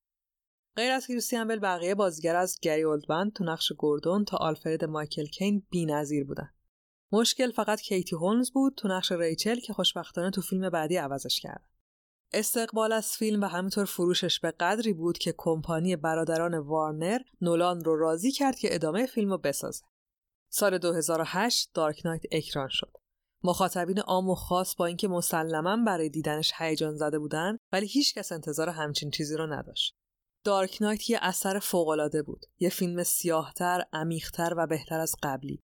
غیر 0.76 0.92
از 0.92 1.06
کریستیان 1.06 1.48
بل 1.48 1.58
بقیه 1.58 1.94
بازیگر 1.94 2.36
از 2.36 2.58
گری 2.62 2.82
اولدمن 2.82 3.30
تو 3.30 3.44
نقش 3.44 3.72
گوردون 3.72 4.24
تا 4.24 4.36
آلفرد 4.36 4.84
مایکل 4.84 5.24
کین 5.24 5.66
بی‌نظیر 5.70 6.24
بودن. 6.24 6.54
مشکل 7.12 7.50
فقط 7.50 7.80
کیتی 7.80 8.16
هولمز 8.16 8.50
بود 8.50 8.74
تو 8.76 8.88
نقش 8.88 9.12
ریچل 9.12 9.60
که 9.60 9.72
خوشبختانه 9.72 10.30
تو 10.30 10.40
فیلم 10.40 10.70
بعدی 10.70 10.96
عوضش 10.96 11.40
کرد. 11.40 11.68
استقبال 12.32 12.92
از 12.92 13.10
فیلم 13.10 13.42
و 13.42 13.46
همینطور 13.46 13.84
فروشش 13.84 14.40
به 14.40 14.50
قدری 14.50 14.92
بود 14.92 15.18
که 15.18 15.34
کمپانی 15.36 15.96
برادران 15.96 16.58
وارنر 16.58 17.18
نولان 17.40 17.84
رو 17.84 17.96
راضی 17.96 18.32
کرد 18.32 18.56
که 18.56 18.74
ادامه 18.74 19.06
فیلم 19.06 19.30
رو 19.30 19.38
بسازه. 19.38 19.84
سال 20.48 20.78
2008 20.78 21.70
دارک 21.74 22.06
نایت 22.06 22.22
اکران 22.32 22.68
شد. 22.68 23.03
مخاطبین 23.44 23.98
عام 23.98 24.30
و 24.30 24.34
خاص 24.34 24.76
با 24.76 24.86
اینکه 24.86 25.08
مسلما 25.08 25.76
برای 25.86 26.08
دیدنش 26.08 26.52
هیجان 26.58 26.96
زده 26.96 27.18
بودن 27.18 27.58
ولی 27.72 27.86
هیچکس 27.86 28.32
انتظار 28.32 28.68
همچین 28.68 29.10
چیزی 29.10 29.36
رو 29.36 29.46
نداشت. 29.46 29.94
دارک 30.44 30.78
نایت 30.80 31.10
یه 31.10 31.18
اثر 31.22 31.58
فوقالعاده 31.58 32.22
بود. 32.22 32.46
یه 32.58 32.68
فیلم 32.68 33.02
سیاهتر، 33.02 33.84
عمیقتر 33.92 34.54
و 34.56 34.66
بهتر 34.66 35.00
از 35.00 35.14
قبلی. 35.22 35.62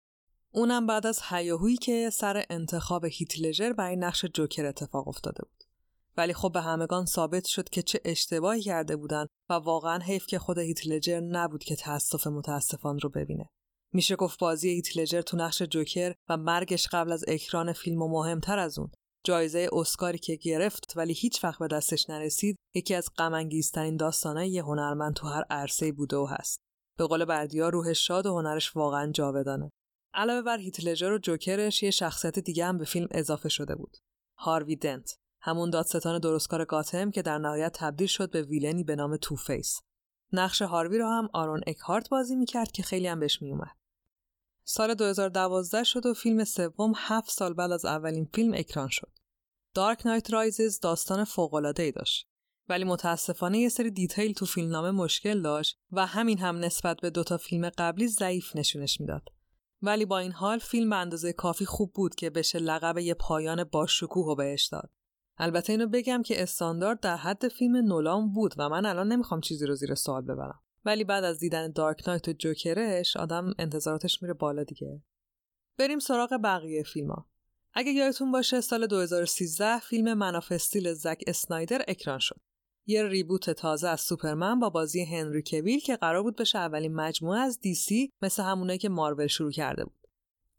اونم 0.51 0.87
بعد 0.87 1.07
از 1.07 1.21
هیاهویی 1.29 1.77
که 1.77 2.11
سر 2.11 2.45
انتخاب 2.51 3.05
هیتلجر 3.05 3.73
برای 3.73 3.97
نقش 3.97 4.25
جوکر 4.25 4.67
اتفاق 4.67 5.09
افتاده 5.09 5.43
بود. 5.43 5.65
ولی 6.17 6.35
خب 6.35 6.53
به 6.53 6.61
همگان 6.61 7.07
ثابت 7.07 7.45
شد 7.45 7.69
که 7.69 7.83
چه 7.83 8.01
اشتباهی 8.05 8.63
کرده 8.63 8.97
بودن 8.97 9.27
و 9.51 9.55
واقعا 9.55 9.99
حیف 9.99 10.27
که 10.27 10.39
خود 10.39 10.59
هیتلجر 10.59 11.21
نبود 11.21 11.65
که 11.65 11.77
تاسف 11.77 12.27
متاسفان 12.27 12.99
رو 12.99 13.11
ببینه. 13.11 13.49
میشه 13.93 14.17
گفت 14.17 14.39
بازی 14.39 14.69
هیث 14.69 14.99
لجر 14.99 15.21
تو 15.21 15.37
نقش 15.37 15.63
جوکر 15.63 16.15
و 16.29 16.37
مرگش 16.37 16.89
قبل 16.93 17.13
از 17.13 17.25
اکران 17.29 17.73
فیلم 17.73 18.03
و 18.03 18.09
مهمتر 18.09 18.59
از 18.59 18.79
اون 18.79 18.91
جایزه 19.25 19.69
اسکاری 19.73 20.19
که 20.19 20.37
گرفت 20.37 20.93
ولی 20.97 21.13
هیچ 21.13 21.45
وقت 21.45 21.59
به 21.59 21.69
دستش 21.69 22.11
نرسید 22.11 22.57
یکی 22.75 22.95
از 22.95 23.09
غم 23.19 23.49
داستانه 23.97 24.49
یه 24.49 24.63
هنرمند 24.63 25.15
تو 25.15 25.27
هر 25.27 25.43
عرصه 25.51 25.93
بوده 25.93 26.17
و 26.17 26.27
هست. 26.27 26.61
به 26.99 27.07
قول 27.07 27.25
بردیا 27.25 27.69
روح 27.69 27.93
شاد 27.93 28.27
و 28.27 28.35
هنرش 28.35 28.77
واقعا 28.77 29.13
جاودانه. 29.13 29.71
علاوه 30.15 30.43
بر 30.43 30.59
هیث 30.59 30.90
لجر 30.90 31.13
و 31.13 31.19
جوکرش 31.19 31.83
یه 31.83 31.91
شخصیت 31.91 32.39
دیگه 32.39 32.65
هم 32.65 32.79
به 32.79 32.85
فیلم 32.85 33.09
اضافه 33.11 33.49
شده 33.49 33.75
بود. 33.75 33.97
هاروی 34.39 34.77
دنت 34.77 35.17
همون 35.43 35.71
دادستان 35.71 36.19
درستکار 36.19 36.65
گاتم 36.65 37.11
که 37.11 37.23
در 37.23 37.39
نهایت 37.39 37.73
تبدیل 37.75 38.07
شد 38.07 38.31
به 38.31 38.43
villain 38.43 38.80
ی 38.80 38.85
به 38.85 38.97
نام 38.97 39.17
Two-Face. 39.17 39.81
نقش 40.33 40.63
هاروی 40.63 40.99
رو 40.99 41.07
هم 41.07 41.29
آرون 41.33 41.61
اکهارت 41.67 42.09
بازی 42.09 42.37
می‌کرد 42.37 42.73
که 42.73 42.83
خیلی 42.83 43.07
هم 43.07 43.21
بهش 43.21 43.43
میومد. 43.43 43.80
سال 44.73 44.95
2012 44.95 45.85
شد 45.85 46.07
و 46.07 46.15
فیلم 46.15 46.45
سوم 46.45 46.93
هفت 46.97 47.31
سال 47.31 47.55
بعد 47.55 47.73
از 47.73 47.85
اولین 47.85 48.29
فیلم 48.35 48.55
اکران 48.55 48.89
شد. 48.89 49.13
Dark 49.75 50.07
Knight 50.07 50.33
Rises 50.33 50.81
داستان 50.81 51.27
ای 51.79 51.93
داشت. 51.93 52.29
ولی 52.69 52.85
متاسفانه 52.85 53.59
یه 53.59 53.69
سری 53.69 53.91
detail 53.91 54.33
تو 54.33 54.47
فیلمنامه 54.47 54.91
مشکل 54.91 55.43
داشت 55.43 55.79
و 55.93 56.07
همین 56.07 56.39
هم 56.39 56.57
نسبت 56.57 57.01
به 57.01 57.11
دوتا 57.11 57.37
فیلم 57.37 57.71
قبلی 57.79 58.09
ضعیف 58.09 58.57
نشونش 58.57 59.01
می‌داد. 59.01 59.23
ولی 59.83 60.05
با 60.05 60.19
این 60.19 60.33
حال 60.33 60.59
فیلم 60.59 60.91
به 60.91 60.97
اندازه 60.97 61.33
کافی 61.33 61.65
خوب 61.65 61.93
بود 61.93 62.15
که 62.15 62.31
بشه 62.31 62.59
لقب 62.59 62.99
یه 62.99 63.15
پایان 63.15 63.65
با 63.65 63.87
شکوه 63.87 64.37
بهش 64.37 64.67
داد. 64.67 64.91
البته 65.39 65.73
اینو 65.73 65.87
بگم 65.87 66.23
که 66.23 66.43
استاندارد 66.43 67.01
در 67.01 67.17
حد 67.17 67.49
فیلم 67.49 67.77
نولان 67.77 68.33
بود 68.33 68.55
و 68.59 68.69
من 68.69 68.87
الان 68.87 69.13
نمی‌خوام 69.13 69.41
چیزی 69.41 69.67
رو 69.67 69.75
زیر 69.75 69.95
سوال 69.95 70.23
ببرم. 70.23 70.61
ولی 70.85 71.05
بعد 71.05 71.25
از 71.25 71.39
دیدن 71.39 71.73
دارک 71.73 72.09
نایت 72.09 72.29
و 72.29 72.33
جوکرش 72.33 73.17
آدم 73.17 73.55
انتظاراتش 73.59 74.23
میره 74.23 74.35
بالا 74.35 74.65
دیگه. 74.65 75.03
بریم 75.79 75.99
سراغ 75.99 76.41
بقیه 76.45 76.83
فیلم 76.83 77.11
ها. 77.11 77.27
اگه 77.75 77.91
یادتون 77.93 78.33
باشه 78.33 78.61
سال 78.61 78.87
2013 78.87 79.79
فیلم 79.79 80.15
منافستیل 80.15 80.93
زک 80.93 81.25
اسنایدر 81.27 81.85
اکران 81.89 82.19
شد. 82.19 82.41
یه 82.87 83.03
ریبوت 83.03 83.51
تازه 83.51 83.89
از 83.89 84.01
سوپرمن 84.01 84.61
با 84.61 84.71
بازی 84.71 85.05
هنری 85.05 85.43
کویل 85.47 85.81
که 85.81 85.97
قرار 85.97 86.23
بود 86.23 86.37
بشه 86.37 86.59
اولین 86.59 86.95
مجموعه 86.95 87.41
از 87.41 87.61
دیسی 87.61 88.13
مثل 88.23 88.43
همونایی 88.43 88.79
که 88.79 88.89
مارول 88.89 89.27
شروع 89.27 89.53
کرده 89.53 89.85
بود. 89.85 90.01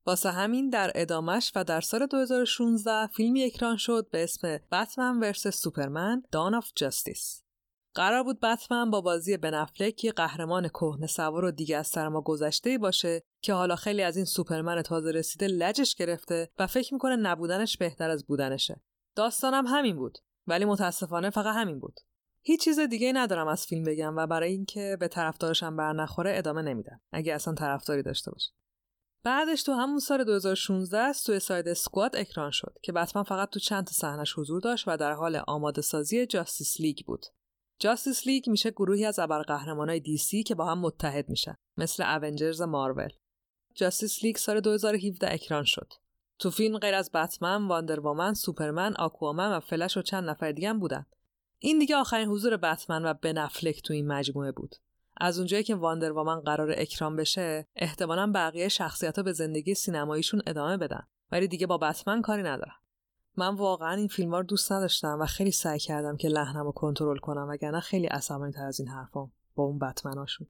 واسه 0.05 0.31
همین 0.31 0.69
در 0.69 0.91
ادامش 0.95 1.51
و 1.55 1.63
در 1.63 1.81
سال 1.81 2.05
2016 2.05 3.07
فیلمی 3.07 3.43
اکران 3.43 3.77
شد 3.77 4.09
به 4.11 4.23
اسم 4.23 4.59
Batman 4.71 5.19
versus 5.19 5.47
Superman 5.47 6.23
Dawn 6.31 6.55
of 6.55 6.71
Justice. 6.75 7.43
قرار 7.93 8.23
بود 8.23 8.39
بتمن 8.39 8.89
با 8.89 9.01
بازی 9.01 9.37
بن 9.37 9.59
افلک 9.59 10.03
یه 10.03 10.11
قهرمان 10.11 10.67
کهنه 10.67 11.07
کار 11.07 11.45
و 11.45 11.51
دیگه 11.51 11.77
از 11.77 11.87
سر 11.87 12.07
ما 12.07 12.21
گذشته 12.21 12.77
باشه 12.77 13.21
که 13.43 13.53
حالا 13.53 13.75
خیلی 13.75 14.01
از 14.01 14.15
این 14.15 14.25
سوپرمن 14.25 14.81
تازه 14.81 15.11
رسیده 15.11 15.47
لجش 15.47 15.95
گرفته 15.95 16.49
و 16.59 16.67
فکر 16.67 16.93
می‌کنه 16.93 17.15
نبودنش 17.15 17.77
بهتر 17.77 18.09
از 18.09 18.25
بودنشه. 18.25 18.81
داستانم 19.15 19.67
همین 19.67 19.95
بود 19.95 20.17
ولی 20.47 20.65
متاسفانه 20.65 21.29
فقط 21.29 21.55
همین 21.55 21.79
بود. 21.79 21.99
هیچ 22.43 22.63
چیز 22.63 22.79
دیگه 22.79 23.11
ندارم 23.15 23.47
از 23.47 23.65
فیلم 23.65 23.83
بگم 23.83 24.15
و 24.15 24.27
برای 24.27 24.51
اینکه 24.51 24.97
به 24.99 25.07
طرفدارشم 25.07 25.75
بر 25.75 25.93
نخوره 25.93 26.37
ادامه 26.37 26.61
نمیدم 26.61 27.01
اگه 27.11 27.33
اصلا 27.33 27.53
طرفداری 27.53 28.03
داشته 28.03 28.31
باشه. 28.31 28.51
بعدش 29.23 29.63
تو 29.63 29.73
همون 29.73 29.99
سال 29.99 30.23
2016 30.23 31.13
Suicide 31.13 31.67
Squad 31.67 32.15
اکران 32.15 32.51
شد 32.51 32.73
که 32.83 32.91
بتمن 32.91 33.23
فقط 33.23 33.49
تو 33.49 33.59
چند 33.59 33.85
تا 33.85 33.91
صحنش 33.91 34.39
حضور 34.39 34.61
داشت 34.61 34.87
و 34.87 34.97
در 34.97 35.13
حال 35.13 35.41
آماده 35.47 35.81
سازی 35.81 36.25
Justice 36.25 36.79
League 36.79 36.97
بود. 37.05 37.25
Justice 37.81 38.27
League 38.27 38.49
میشه 38.49 38.71
گروهی 38.71 39.05
از 39.05 39.19
ابرقهرمانای 39.19 39.99
دی 39.99 40.17
سی 40.17 40.43
که 40.43 40.55
با 40.55 40.65
هم 40.65 40.79
متحد 40.79 41.29
میشن 41.29 41.55
مثل 41.77 42.03
Avengers 42.03 42.61
مارول. 42.61 43.09
Justice 43.75 44.23
League 44.23 44.35
سال 44.35 44.59
2017 44.59 45.33
اکران 45.33 45.63
شد. 45.63 45.93
تو 46.39 46.49
فیلم 46.49 46.77
غیر 46.77 46.95
از 46.95 47.11
بتمن، 47.13 47.67
واندر 47.67 48.33
سوپرمن، 48.33 48.93
آکوامن 48.93 49.51
و 49.51 49.59
فلش 49.59 49.97
و 49.97 50.01
چند 50.01 50.29
نفر 50.29 50.51
دیگه 50.51 50.69
هم 50.69 50.79
بودن. 50.79 51.05
این 51.59 51.79
دیگه 51.79 51.95
آخرین 51.95 52.27
حضور 52.27 52.57
بتمن 52.57 53.05
بن 53.05 53.13
افلک 53.13 53.81
تو 53.81 53.93
این 53.93 54.07
مجموعه 54.07 54.51
بود. 54.51 54.75
از 55.17 55.37
اونجایی 55.37 55.63
که 55.63 55.75
واندر 55.75 56.11
وامن 56.11 56.39
قرار 56.39 56.73
اکرام 56.77 57.15
بشه 57.15 57.67
احتمالا 57.75 58.31
بقیه 58.35 58.67
شخصیت 58.67 59.17
ها 59.17 59.23
به 59.23 59.31
زندگی 59.31 59.73
سینماییشون 59.73 60.41
ادامه 60.47 60.77
بدن 60.77 61.07
ولی 61.31 61.47
دیگه 61.47 61.67
با 61.67 61.77
بتمن 61.77 62.21
کاری 62.21 62.43
ندارم 62.43 62.80
من 63.37 63.55
واقعا 63.55 63.91
این 63.91 64.07
فیلم 64.07 64.35
رو 64.35 64.43
دوست 64.43 64.71
نداشتم 64.71 65.17
و 65.21 65.25
خیلی 65.25 65.51
سعی 65.51 65.79
کردم 65.79 66.17
که 66.17 66.27
لحنم 66.27 66.63
رو 66.63 66.71
کنترل 66.71 67.17
کنم 67.17 67.47
وگرنه 67.49 67.79
خیلی 67.79 68.07
عصبانی 68.07 68.51
تر 68.51 68.65
از 68.65 68.79
این 68.79 68.89
حرفام 68.89 69.31
با 69.55 69.63
اون 69.63 69.79
بتمناشون 69.79 70.47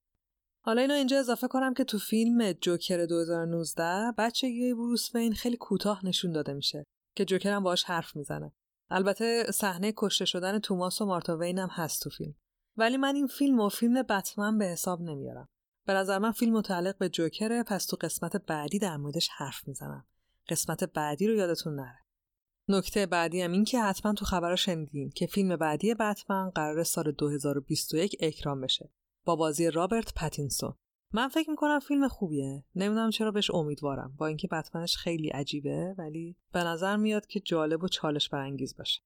حالا 0.63 0.81
اینو 0.81 0.93
اینجا 0.93 1.19
اضافه 1.19 1.47
کنم 1.47 1.73
که 1.73 1.83
تو 1.83 1.97
فیلم 1.97 2.51
جوکر 2.51 3.05
2019 3.05 4.13
بچگی 4.17 4.73
بروس 4.73 5.15
وین 5.15 5.33
خیلی 5.33 5.57
کوتاه 5.57 6.05
نشون 6.05 6.31
داده 6.31 6.53
میشه 6.53 6.85
که 7.15 7.25
جوکر 7.25 7.53
هم 7.53 7.63
باش 7.63 7.83
حرف 7.83 8.15
می‌زنه. 8.15 8.51
البته 8.89 9.51
صحنه 9.51 9.93
کشته 9.97 10.25
شدن 10.25 10.59
توماس 10.59 11.01
و 11.01 11.05
مارتا 11.05 11.37
وین 11.37 11.59
هم 11.59 11.69
هست 11.71 12.03
تو 12.03 12.09
فیلم. 12.09 12.35
ولی 12.77 12.97
من 12.97 13.15
این 13.15 13.27
فیلم 13.27 13.59
و 13.59 13.69
فیلم 13.69 14.03
بتمن 14.03 14.57
به 14.57 14.65
حساب 14.65 15.01
نمیارم. 15.01 15.47
به 15.85 15.93
نظر 15.93 16.19
من 16.19 16.31
فیلم 16.31 16.53
متعلق 16.53 16.97
به 16.97 17.09
جوکره 17.09 17.63
پس 17.63 17.85
تو 17.85 17.97
قسمت 18.01 18.35
بعدی 18.35 18.79
در 18.79 18.97
موردش 18.97 19.29
حرف 19.37 19.67
می‌زنم. 19.67 20.05
قسمت 20.49 20.83
بعدی 20.83 21.27
رو 21.27 21.33
یادتون 21.33 21.75
نره. 21.75 21.99
نکته 22.71 23.05
بعدی 23.05 23.41
هم 23.41 23.51
این 23.51 23.63
که 23.63 23.81
حتما 23.81 24.13
تو 24.13 24.25
خبرها 24.25 24.55
شنیدین 24.55 25.09
که 25.09 25.27
فیلم 25.27 25.55
بعدی 25.55 25.93
بتمن 25.93 26.49
قرار 26.49 26.83
سال 26.83 27.11
2021 27.11 28.15
اکرام 28.19 28.61
بشه 28.61 28.91
با 29.25 29.35
بازی 29.35 29.69
رابرت 29.69 30.13
پتینسون. 30.13 30.73
من 31.13 31.27
فکر 31.27 31.49
می‌کنم 31.49 31.79
فیلم 31.79 32.07
خوبیه. 32.07 32.63
نمی‌دونم 32.75 33.09
چرا 33.09 33.31
بهش 33.31 33.51
امیدوارم. 33.51 34.15
با 34.17 34.27
اینکه 34.27 34.47
بتمنش 34.47 34.95
خیلی 34.97 35.29
عجیبه 35.29 35.95
ولی 35.97 36.37
به 36.53 36.63
نظر 36.63 36.97
میاد 36.97 37.27
که 37.27 37.39
جالب 37.39 37.83
و 37.83 37.87
چالش 37.87 38.29
برانگیز 38.29 38.77
باشه. 38.77 39.01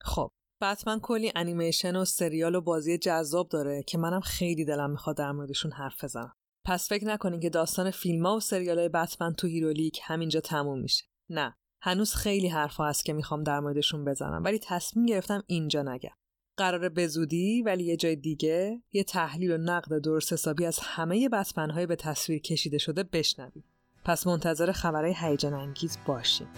خب 0.00 0.30
بتمن 0.60 1.00
کلی 1.00 1.32
انیمیشن 1.34 1.96
و 1.96 2.04
سریال 2.04 2.54
و 2.54 2.60
بازی 2.60 2.98
جذاب 2.98 3.48
داره 3.48 3.82
که 3.82 3.98
منم 3.98 4.20
خیلی 4.20 4.64
دلم 4.64 4.90
می‌خواد 4.90 5.16
در 5.16 5.32
موردشون 5.32 5.72
حرف 5.72 6.04
بزنم. 6.04 6.32
پس 6.64 6.88
فکر 6.88 7.06
نکنین 7.06 7.40
که 7.40 7.50
داستان 7.50 7.90
فیلم 7.90 8.26
ها 8.26 8.36
و 8.36 8.40
سریال 8.40 8.78
های 8.78 8.88
بتمن 8.88 9.34
تو 9.34 9.46
هیرولیک 9.46 10.00
همینجا 10.02 10.40
تموم 10.40 10.80
میشه. 10.80 11.04
نه. 11.30 11.56
هنوز 11.80 12.14
خیلی 12.14 12.48
حرفا 12.48 12.88
هست 12.88 13.04
که 13.04 13.12
می‌خوام 13.12 13.42
در 13.42 13.60
موردشون 13.60 14.04
بزنم 14.04 14.44
ولی 14.44 14.58
تصمیم 14.58 15.06
گرفتم 15.06 15.42
اینجا 15.46 15.82
نگم 15.82 16.10
قراره 16.56 16.88
به 16.88 17.06
زودی 17.06 17.62
ولی 17.62 17.84
یه 17.84 17.96
جای 17.96 18.16
دیگه 18.16 18.82
یه 18.92 19.04
تحلیل 19.04 19.50
و 19.50 19.58
نقد 19.58 19.98
درست 19.98 20.32
حسابی 20.32 20.66
از 20.66 20.78
همه 20.82 21.28
بتمن 21.28 21.70
های 21.70 21.86
به 21.86 21.96
تصویر 21.96 22.42
کشیده 22.42 22.78
شده 22.78 23.02
بشنوید 23.02 23.64
پس 24.04 24.26
منتظر 24.26 24.72
خبرهای 24.72 25.14
هیجان 25.20 25.54
انگیز 25.54 25.98
باشیم 26.06 26.48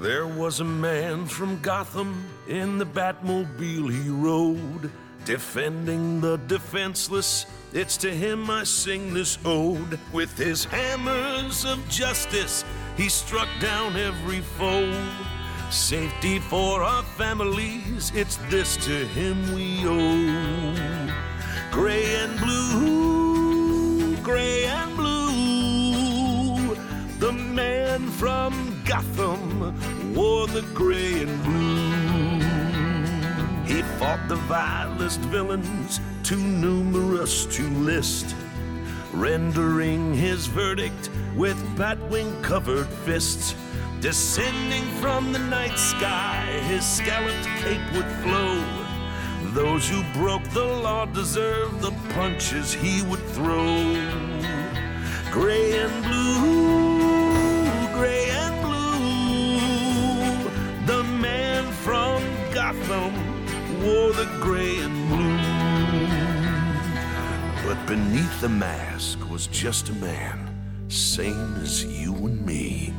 There 0.00 0.26
was 0.26 0.60
a 0.60 0.64
man 0.64 1.26
from 1.26 1.60
Gotham 1.60 2.10
in 2.48 2.78
the 2.78 2.86
Batmobile 2.86 3.90
he 3.90 4.08
rode. 4.28 4.90
Defending 5.24 6.20
the 6.20 6.36
defenseless, 6.48 7.46
it's 7.72 7.96
to 7.98 8.10
him 8.10 8.50
I 8.50 8.64
sing 8.64 9.14
this 9.14 9.38
ode. 9.44 9.98
With 10.12 10.36
his 10.38 10.64
hammers 10.64 11.64
of 11.64 11.78
justice, 11.88 12.64
he 12.96 13.08
struck 13.08 13.48
down 13.60 13.96
every 13.96 14.40
foe. 14.40 14.92
Safety 15.70 16.38
for 16.38 16.82
our 16.82 17.02
families, 17.02 18.12
it's 18.14 18.36
this 18.50 18.76
to 18.84 19.06
him 19.06 19.54
we 19.54 19.86
owe. 19.86 21.06
Gray 21.70 22.04
and 22.16 22.38
blue, 22.38 24.16
gray 24.18 24.66
and 24.66 24.94
blue. 24.94 26.74
The 27.18 27.32
man 27.32 28.10
from 28.10 28.82
Gotham 28.84 30.14
wore 30.14 30.46
the 30.46 30.62
gray 30.74 31.22
and 31.22 31.42
blue. 31.42 31.92
He 33.64 33.80
fought 33.98 34.28
the 34.28 34.36
vilest 34.36 35.20
villains, 35.20 36.00
too 36.22 36.36
numerous 36.36 37.46
to 37.56 37.66
list, 37.70 38.34
rendering 39.12 40.14
his 40.14 40.46
verdict 40.46 41.10
with 41.36 41.56
batwing 41.76 42.42
covered 42.42 42.88
fists. 42.88 43.54
Descending 44.00 44.84
from 45.00 45.32
the 45.32 45.38
night 45.38 45.78
sky, 45.78 46.44
his 46.66 46.84
scalloped 46.84 47.46
cape 47.60 47.92
would 47.94 48.10
flow. 48.22 48.64
Those 49.52 49.88
who 49.88 50.02
broke 50.12 50.42
the 50.50 50.64
law 50.64 51.04
deserved 51.04 51.80
the 51.80 51.92
punches 52.14 52.72
he 52.72 53.02
would 53.02 53.22
throw. 53.28 53.94
Gray 55.30 55.78
and 55.78 56.04
blue, 56.04 57.66
gray 57.94 58.30
and 58.30 58.60
blue, 58.62 59.60
the 60.86 61.04
man 61.04 61.70
from 61.72 62.22
Gotham 62.52 63.14
wore 63.82 64.12
the 64.12 64.26
gray 64.40 64.78
and 64.78 65.08
blue. 65.08 65.51
Beneath 67.86 68.40
the 68.40 68.48
mask 68.48 69.18
was 69.28 69.48
just 69.48 69.88
a 69.88 69.92
man, 69.94 70.88
same 70.88 71.56
as 71.56 71.84
you 71.84 72.14
and 72.14 72.46
me. 72.46 72.94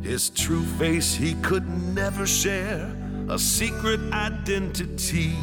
His 0.00 0.30
true 0.30 0.64
face 0.64 1.14
he 1.14 1.34
could 1.34 1.68
never 1.94 2.26
share, 2.26 2.96
a 3.28 3.38
secret 3.38 4.00
identity. 4.12 5.36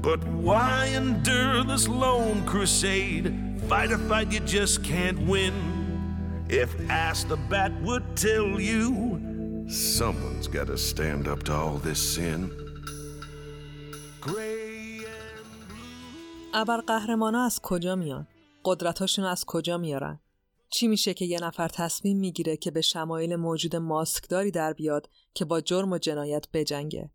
But 0.00 0.22
why 0.28 0.86
endure 0.94 1.64
this 1.64 1.88
lone 1.88 2.46
crusade? 2.46 3.34
Fight 3.68 3.90
a 3.90 3.98
fight 3.98 4.30
you 4.30 4.40
just 4.40 4.84
can't 4.84 5.18
win. 5.26 5.52
If 6.48 6.88
asked, 6.88 7.28
the 7.28 7.36
bat 7.36 7.72
would 7.82 8.16
tell 8.16 8.60
you 8.60 9.66
someone's 9.68 10.46
gotta 10.46 10.78
stand 10.78 11.26
up 11.26 11.42
to 11.44 11.52
all 11.52 11.78
this 11.78 12.00
sin. 12.00 12.50
And 14.22 14.55
ابرقهرمانا 16.58 17.44
از 17.44 17.60
کجا 17.60 17.94
میان؟ 17.94 18.26
قدرتاشون 18.64 19.24
از 19.24 19.44
کجا 19.44 19.78
میارن؟ 19.78 20.20
چی 20.70 20.88
میشه 20.88 21.14
که 21.14 21.24
یه 21.24 21.40
نفر 21.40 21.68
تصمیم 21.68 22.18
می‌گیره 22.18 22.56
که 22.56 22.70
به 22.70 22.80
شمایل 22.80 23.36
موجود 23.36 23.76
ماسکداری 23.76 24.50
در 24.50 24.72
بیاد 24.72 25.10
که 25.34 25.44
با 25.44 25.60
جرم 25.60 25.92
و 25.92 25.98
جنایت 25.98 26.46
بجنگه؟ 26.52 27.10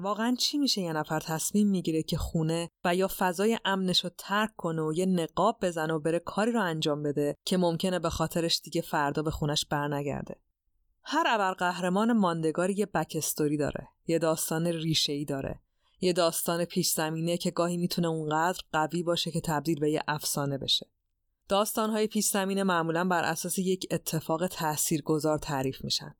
واقعا 0.00 0.34
چی 0.38 0.58
میشه 0.58 0.80
یه 0.80 0.92
نفر 0.92 1.20
تصمیم 1.20 1.68
می‌گیره 1.68 2.02
که 2.02 2.16
خونه 2.16 2.68
و 2.84 2.94
یا 2.94 3.08
فضای 3.18 3.58
امنش 3.64 4.04
رو 4.04 4.10
ترک 4.18 4.50
کنه 4.56 4.82
و 4.82 4.92
یه 4.92 5.06
نقاب 5.06 5.58
بزنه 5.62 5.94
و 5.94 5.98
بره 5.98 6.18
کاری 6.18 6.52
رو 6.52 6.62
انجام 6.62 7.02
بده 7.02 7.36
که 7.44 7.56
ممکنه 7.56 7.98
به 7.98 8.10
خاطرش 8.10 8.60
دیگه 8.64 8.80
فردا 8.80 9.22
به 9.22 9.30
خونش 9.30 9.66
برنگرده؟ 9.66 10.40
هر 11.02 11.24
ابرقهرمان 11.28 12.12
ماندگاری 12.12 12.74
یه 12.74 12.86
بکستوری 12.86 13.56
داره، 13.56 13.88
یه 14.06 14.18
داستان 14.18 14.66
ریشه‌ای 14.66 15.24
داره، 15.24 15.60
یه 16.04 16.12
داستان 16.12 16.64
پیش 16.64 16.90
زمینه 16.90 17.36
که 17.36 17.50
گاهی 17.50 17.76
می‌تونه 17.76 18.08
اونقدر 18.08 18.60
قوی 18.72 19.02
باشه 19.02 19.30
که 19.30 19.40
تبدیل 19.40 19.80
به 19.80 19.90
یه 19.90 20.02
افسانه 20.08 20.58
بشه. 20.58 20.90
داستانهای 21.48 22.06
پیش 22.06 22.26
زمینه 22.26 22.62
معمولا 22.62 23.04
بر 23.04 23.24
اساس 23.24 23.58
یک 23.58 23.86
اتفاق 23.90 24.46
تاثیرگذار 24.46 25.38
تعریف 25.38 25.84
میشن. 25.84 26.14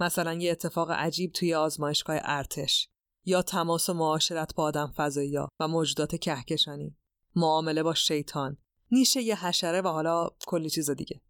مثلا 0.00 0.32
یه 0.32 0.50
اتفاق 0.50 0.90
عجیب 0.90 1.32
توی 1.32 1.54
آزمایشگاه 1.54 2.16
ارتش 2.22 2.88
یا 3.24 3.42
تماس 3.42 3.88
و 3.88 3.94
معاشرت 3.94 4.54
با 4.54 4.64
آدم 4.64 4.92
فضایی 4.96 5.36
و 5.36 5.68
موجودات 5.68 6.16
کهکشانی، 6.16 6.96
معامله 7.36 7.82
با 7.82 7.94
شیطان، 7.94 8.56
نیشه 8.90 9.22
یه 9.22 9.46
حشره 9.46 9.80
و 9.80 9.88
حالا 9.88 10.28
کلی 10.46 10.70
چیز 10.70 10.90
دیگه. 10.90 11.20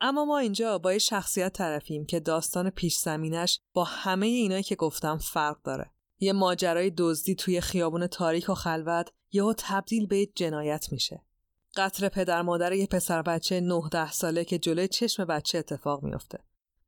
اما 0.00 0.24
ما 0.24 0.38
اینجا 0.38 0.78
با 0.78 0.92
یه 0.92 0.98
شخصیت 0.98 1.52
طرفیم 1.52 2.06
که 2.06 2.20
داستان 2.20 2.70
پیش 2.70 2.96
زمینش 2.96 3.60
با 3.72 3.84
همه 3.84 4.26
اینایی 4.26 4.62
که 4.62 4.76
گفتم 4.76 5.18
فرق 5.18 5.62
داره. 5.62 5.90
یه 6.20 6.32
ماجرای 6.32 6.92
دزدی 6.98 7.34
توی 7.34 7.60
خیابون 7.60 8.06
تاریک 8.06 8.48
و 8.48 8.54
خلوت 8.54 9.10
یهو 9.32 9.54
تبدیل 9.58 10.06
به 10.06 10.26
جنایت 10.26 10.92
میشه. 10.92 11.24
قتل 11.76 12.08
پدر 12.08 12.42
مادر 12.42 12.72
یه 12.72 12.86
پسر 12.86 13.22
بچه 13.22 13.60
9 13.60 13.82
ده 13.92 14.12
ساله 14.12 14.44
که 14.44 14.58
جلوی 14.58 14.88
چشم 14.88 15.24
بچه 15.24 15.58
اتفاق 15.58 16.02
میافته. 16.02 16.38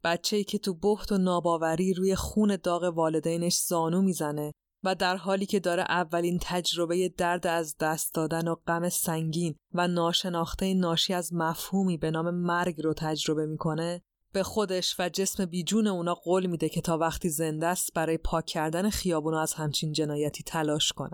بچه 0.04 0.36
ای 0.36 0.44
که 0.44 0.58
تو 0.58 0.74
بحت 0.74 1.12
و 1.12 1.18
ناباوری 1.18 1.94
روی 1.94 2.14
خون 2.14 2.56
داغ 2.62 2.82
والدینش 2.82 3.56
زانو 3.56 4.02
می‌زنه 4.02 4.52
و 4.84 4.94
در 4.94 5.16
حالی 5.16 5.46
که 5.46 5.60
داره 5.60 5.82
اولین 5.82 6.38
تجربه 6.42 7.08
درد 7.08 7.46
از 7.46 7.76
دست 7.80 8.14
دادن 8.14 8.48
و 8.48 8.54
غم 8.54 8.88
سنگین 8.88 9.54
و 9.74 9.88
ناشناخته 9.88 10.74
ناشی 10.74 11.14
از 11.14 11.34
مفهومی 11.34 11.96
به 11.96 12.10
نام 12.10 12.30
مرگ 12.30 12.82
رو 12.82 12.94
تجربه 12.94 13.46
می‌کنه 13.46 14.02
به 14.32 14.42
خودش 14.42 14.96
و 14.98 15.08
جسم 15.08 15.44
بیجون 15.44 15.86
اونا 15.86 16.14
قول 16.14 16.46
میده 16.46 16.68
که 16.68 16.80
تا 16.80 16.98
وقتی 16.98 17.28
زنده 17.28 17.66
است 17.66 17.94
برای 17.94 18.18
پاک 18.18 18.46
کردن 18.46 18.90
خیابونو 18.90 19.36
از 19.36 19.54
همچین 19.54 19.92
جنایتی 19.92 20.42
تلاش 20.42 20.92
کنه. 20.92 21.12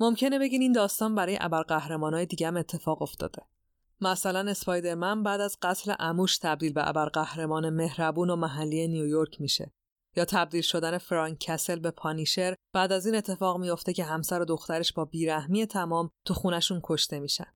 ممکنه 0.00 0.38
بگین 0.38 0.62
این 0.62 0.72
داستان 0.72 1.14
برای 1.14 1.38
ابرقهرمانای 1.40 2.26
دیگه 2.26 2.46
هم 2.46 2.56
اتفاق 2.56 3.02
افتاده. 3.02 3.42
مثلا 4.00 4.50
اسپایدرمن 4.50 5.22
بعد 5.22 5.40
از 5.40 5.56
قتل 5.62 5.94
اموش 5.98 6.38
تبدیل 6.38 6.72
به 6.72 6.88
ابرقهرمان 6.88 7.70
مهربون 7.70 8.30
و 8.30 8.36
محلی 8.36 8.88
نیویورک 8.88 9.40
میشه. 9.40 9.72
یا 10.16 10.24
تبدیل 10.24 10.62
شدن 10.62 10.98
فرانک 10.98 11.38
کسل 11.40 11.78
به 11.78 11.90
پانیشر 11.90 12.54
بعد 12.72 12.92
از 12.92 13.06
این 13.06 13.14
اتفاق 13.14 13.58
میافته 13.58 13.92
که 13.92 14.04
همسر 14.04 14.40
و 14.40 14.44
دخترش 14.44 14.92
با 14.92 15.04
بیرحمی 15.04 15.66
تمام 15.66 16.10
تو 16.24 16.34
خونشون 16.34 16.80
کشته 16.84 17.18
میشن. 17.18 17.54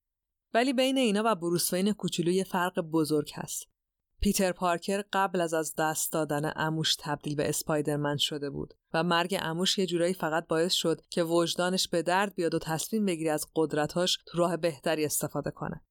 ولی 0.55 0.73
بین 0.73 0.99
اینا 0.99 1.23
و 1.25 1.35
بروس 1.35 1.73
وین 1.73 1.93
کوچولو 1.93 2.31
یه 2.31 2.45
فرق 2.45 2.81
بزرگ 2.81 3.31
هست. 3.35 3.78
پیتر 4.21 4.53
پارکر 4.53 5.03
قبل 5.13 5.41
از 5.41 5.55
از 5.55 5.75
دست 5.79 6.13
دادن 6.13 6.53
اموش 6.57 6.97
تبدیل 6.97 7.37
به 7.37 7.49
اسپایدرمن 7.49 8.17
شده 8.17 8.51
بود 8.51 8.75
و 8.95 9.03
مرگ 9.03 9.39
اموش 9.43 9.79
یه 9.79 9.87
جورایی 9.87 10.15
فقط 10.15 10.47
باعث 10.47 10.73
شد 10.73 11.01
که 11.11 11.23
وجدانش 11.23 11.89
به 11.89 12.03
درد 12.03 12.35
بیاد 12.35 12.55
و 12.55 12.59
تصمیم 12.59 13.07
بگیره 13.07 13.33
از 13.33 13.47
قدرتاش 13.57 14.19
تو 14.27 14.39
راه 14.39 14.57
بهتری 14.57 15.05
استفاده 15.05 15.51
کنه. 15.51 15.85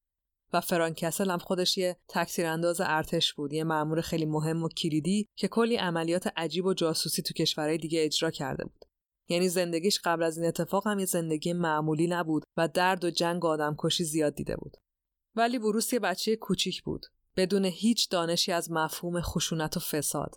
و 0.54 0.62
فرانک 0.62 0.98
کسل 0.98 1.32
هم 1.32 1.38
خودش 1.38 1.78
یه 1.78 1.98
تکثیرانداز 2.08 2.82
ارتش 2.82 3.34
بود 3.34 3.54
یه 3.54 3.64
مأمور 3.64 4.02
خیلی 4.02 4.26
مهم 4.26 4.64
و 4.64 4.70
کلیدی 4.70 5.28
که 5.36 5.48
کلی 5.48 5.76
عملیات 5.76 6.28
عجیب 6.36 6.66
و 6.66 6.74
جاسوسی 6.74 7.22
تو 7.22 7.34
کشورهای 7.34 7.78
دیگه 7.78 8.04
اجرا 8.04 8.32
کرده 8.32 8.64
بود. 8.64 8.86
یعنی 9.30 9.50
زندگیش 9.50 10.00
قبل 10.04 10.24
از 10.24 10.38
این 10.38 10.48
اتفاق 10.48 10.88
هم 10.88 11.00
یه 11.00 11.06
زندگی 11.06 11.54
معمولی 11.54 12.08
نبود 12.08 12.44
و 12.58 12.68
درد 12.68 13.06
و 13.06 13.10
جنگ 13.10 13.44
و 13.44 13.48
آدمکشی 13.48 14.04
زیاد 14.04 14.36
دیده 14.36 14.56
بود. 14.56 14.78
ولی 15.36 15.60
بروس 15.60 15.94
یه 15.94 16.00
بچه 16.00 16.36
کوچیک 16.36 16.84
بود. 16.84 17.06
بدون 17.38 17.66
هیچ 17.66 18.10
دانشی 18.10 18.52
از 18.52 18.72
مفهوم 18.72 19.22
خشونت 19.22 19.78
و 19.78 19.80
فساد 19.80 20.36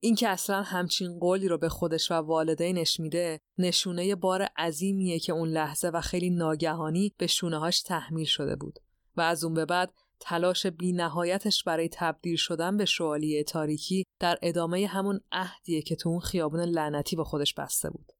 اینکه 0.00 0.28
اصلا 0.28 0.62
همچین 0.62 1.18
قولی 1.18 1.48
رو 1.48 1.58
به 1.58 1.68
خودش 1.68 2.10
و 2.10 2.14
والدینش 2.14 3.00
میده 3.00 3.40
نشونه 3.58 4.14
بار 4.14 4.42
عظیمیه 4.42 5.18
که 5.18 5.32
اون 5.32 5.48
لحظه 5.48 5.88
و 5.88 6.00
خیلی 6.00 6.30
ناگهانی 6.30 7.12
به 7.18 7.26
شونههاش 7.26 7.82
تحمیل 7.82 8.26
شده 8.26 8.56
بود 8.56 8.78
و 9.16 9.20
از 9.20 9.44
اون 9.44 9.54
به 9.54 9.64
بعد 9.64 9.92
تلاش 10.20 10.66
بی 10.66 10.92
نهایتش 10.92 11.64
برای 11.64 11.88
تبدیل 11.92 12.36
شدن 12.36 12.76
به 12.76 12.84
شوالیه 12.84 13.44
تاریکی 13.44 14.04
در 14.20 14.38
ادامه 14.42 14.86
همون 14.86 15.20
عهدیه 15.32 15.82
که 15.82 15.96
تو 15.96 16.08
اون 16.08 16.20
خیابون 16.20 16.60
لعنتی 16.60 17.16
به 17.16 17.24
خودش 17.24 17.54
بسته 17.54 17.90
بود. 17.90 18.12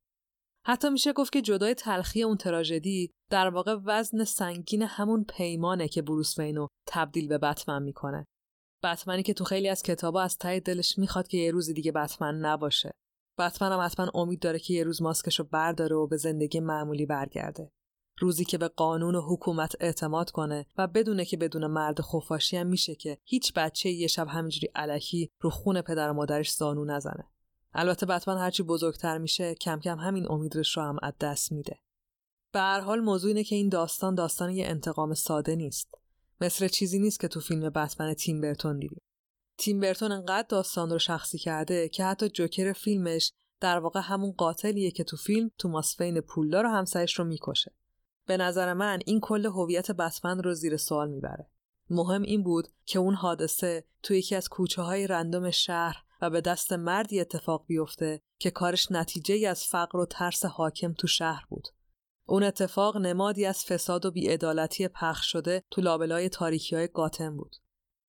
حتی 0.65 0.91
میشه 0.91 1.13
گفت 1.13 1.33
که 1.33 1.43
جدای 1.43 1.75
تلخی 1.75 2.23
اون 2.23 2.37
تراژدی 2.37 3.11
در 3.31 3.49
واقع 3.49 3.77
وزن 3.85 4.25
سنگین 4.25 4.83
همون 4.83 5.25
پیمانه 5.25 5.89
که 5.89 6.03
بروس 6.03 6.39
وینو 6.39 6.67
تبدیل 6.87 7.29
به 7.29 7.39
بتمن 7.39 7.83
می‌کنه. 7.83 8.27
بتمنی 8.83 9.23
که 9.23 9.35
تو 9.35 9.45
خیلی 9.45 9.69
از 9.69 9.83
کتابا 9.83 10.23
از 10.23 10.39
ته 10.39 10.61
دلش 10.61 10.99
می‌خواد 10.99 11.29
که 11.29 11.39
یه 11.39 11.51
روز 11.51 11.71
دیگه 11.71 11.93
بتمن 11.93 12.35
نباشه. 12.35 12.91
بتمن 13.39 13.73
هم 13.73 13.81
حتما 13.81 14.11
امید 14.15 14.41
داره 14.41 14.59
که 14.59 14.75
یه 14.75 14.85
روز 14.85 15.03
ماسکشو 15.03 15.45
برداره 15.45 15.97
و 15.97 16.07
به 16.07 16.17
زندگی 16.17 16.61
معمولی 16.61 17.07
برگرده. 17.07 17.71
روزی 18.19 18.45
که 18.45 18.59
به 18.59 18.69
قانون 18.69 19.15
و 19.15 19.21
حکومت 19.21 19.77
اعتماد 19.81 20.31
کنه 20.31 20.67
و 20.79 20.87
بدونه 20.87 21.25
که 21.25 21.37
بدون 21.37 21.67
مرد 21.67 22.01
خفاشی 22.01 22.57
هم 22.57 22.67
میشه 22.67 22.95
که 22.95 23.19
هیچ 23.25 23.53
بچه 23.53 23.91
یه 23.91 24.07
شب 24.07 24.29
همینجوری 24.29 24.69
علکی 24.75 25.31
رو 25.41 25.51
خون 25.51 25.83
پدر 25.83 26.11
و 26.11 26.13
مادرش 26.13 26.53
زانو 26.53 26.85
نزنه. 26.85 27.25
البته 27.75 28.07
بتمن 28.07 28.39
هرچی 28.39 28.63
بزرگتر 28.63 29.19
میشه 29.19 29.55
کم 29.55 29.81
کم 29.81 29.99
همین 29.99 30.31
امیدش 30.31 30.77
رو 30.77 30.83
هم 30.83 30.99
از 31.03 31.13
دست 31.21 31.53
میده. 31.53 31.79
به 32.53 32.61
هر 32.61 32.81
حال 32.81 33.01
موضوع 33.01 33.29
اینه 33.29 33.45
که 33.45 33.57
این 33.57 33.69
داستان 33.69 34.15
داستان 34.15 34.51
یه 34.51 34.67
انتقام 34.67 35.15
ساده 35.15 35.57
نیست. 35.57 35.95
مثل 36.41 36.69
چیزی 36.69 36.99
نیست 36.99 37.21
که 37.21 37.29
تو 37.29 37.41
فیلم 37.41 37.71
بتمن 37.71 38.15
تیم 38.15 38.41
برتون 38.41 38.79
دیدیم. 38.79 39.03
تیم 39.59 39.81
برتون 39.81 40.13
انقدر 40.13 40.47
داستان 40.49 40.91
رو 40.91 40.99
شخصی 40.99 41.39
کرده 41.39 41.89
که 41.89 42.05
حتی 42.05 42.29
جوکر 42.29 42.73
فیلمش 42.73 43.33
در 43.61 43.79
واقع 43.79 44.01
همون 44.01 44.33
قاتلیه 44.33 44.91
که 44.91 45.05
تو 45.05 45.17
فیلم 45.17 45.51
توماس 45.59 45.97
فین 45.97 46.21
پولدار 46.21 46.67
و 46.67 46.69
همسایش 46.69 47.19
رو 47.19 47.25
می‌کشه. 47.25 47.75
به 48.27 48.37
نظر 48.37 48.73
من 48.73 49.01
این 49.07 49.21
کل 49.21 49.47
هویت 49.47 49.91
بتمن 49.91 50.43
رو 50.43 50.55
زیر 50.55 50.77
سوال 50.77 51.11
می‌بره. 51.11 51.47
مهم 51.91 52.23
این 52.23 52.43
بود 52.43 52.69
که 52.87 52.99
اون 52.99 53.15
حادثه 53.15 53.85
تو 54.03 54.15
یکی 54.15 54.35
از 54.35 54.49
کوچه 54.49 54.83
های 54.83 55.07
رندوم 55.07 55.51
شهر 55.51 56.05
و 56.23 56.31
به 56.31 56.41
دست 56.41 56.73
مردی 56.73 57.21
اتفاق 57.21 57.65
بیفته 57.67 58.21
که 58.41 58.51
کارش 58.51 58.93
نتیجه 58.93 59.49
از 59.49 59.65
فقر 59.65 59.99
و 59.99 60.07
ترس 60.07 60.45
حاکم 60.45 60.93
تو 60.93 61.07
شهر 61.07 61.45
بود. 61.49 61.69
اون 62.29 62.43
اتفاق 62.43 62.97
نمادی 62.97 63.47
از 63.47 63.65
فساد 63.65 64.07
و 64.07 64.11
بیعدالتی 64.11 64.89
پخش 64.89 65.33
شده 65.33 65.63
تو 65.71 65.81
لابلای 65.81 66.29
تاریکی 66.29 66.77
های 66.77 66.89
گاتم 66.89 67.37
بود. 67.37 67.57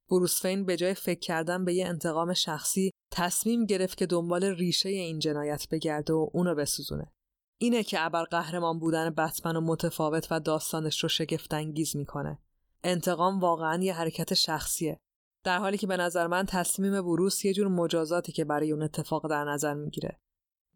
بروس 0.10 0.42
فین 0.42 0.66
به 0.66 0.78
جای 0.78 0.94
فکر 0.94 1.20
کردن 1.20 1.66
به 1.66 1.74
یه 1.74 1.88
انتقام 1.88 2.34
شخصی 2.34 2.92
تصمیم 3.12 3.66
گرفت 3.66 3.98
که 3.98 4.06
دنبال 4.06 4.44
ریشه 4.44 4.90
این 4.90 5.20
جنایت 5.20 5.68
بگرده 5.72 6.14
و 6.14 6.30
اونو 6.34 6.56
بسوزونه. 6.56 7.12
اینه 7.58 7.84
که 7.84 8.06
ابر 8.06 8.24
قهرمان 8.24 8.80
بودن 8.80 9.10
بتمن 9.10 9.56
و 9.56 9.62
متفاوت 9.62 10.28
و 10.32 10.40
داستانش 10.40 11.04
رو 11.04 11.10
شگفتانگیز 11.10 11.96
می‌کنه. 11.96 12.40
انتقام 12.84 13.40
واقعا 13.40 13.84
یه 13.84 13.94
حرکت 13.94 14.34
شخصیه. 14.34 15.00
در 15.44 15.60
حالی 15.60 15.78
که 15.78 15.88
به 15.88 15.98
نظر 15.98 16.28
من 16.28 16.46
تصمیم 16.46 17.02
بروس 17.02 17.46
یه 17.46 17.54
جور 17.54 17.68
مجازاتی 17.68 18.32
که 18.32 18.46
برای 18.46 18.72
اون 18.72 18.84
اتفاق 18.84 19.30
در 19.30 19.44
نظر 19.44 19.74
می‌گیره. 19.74 20.20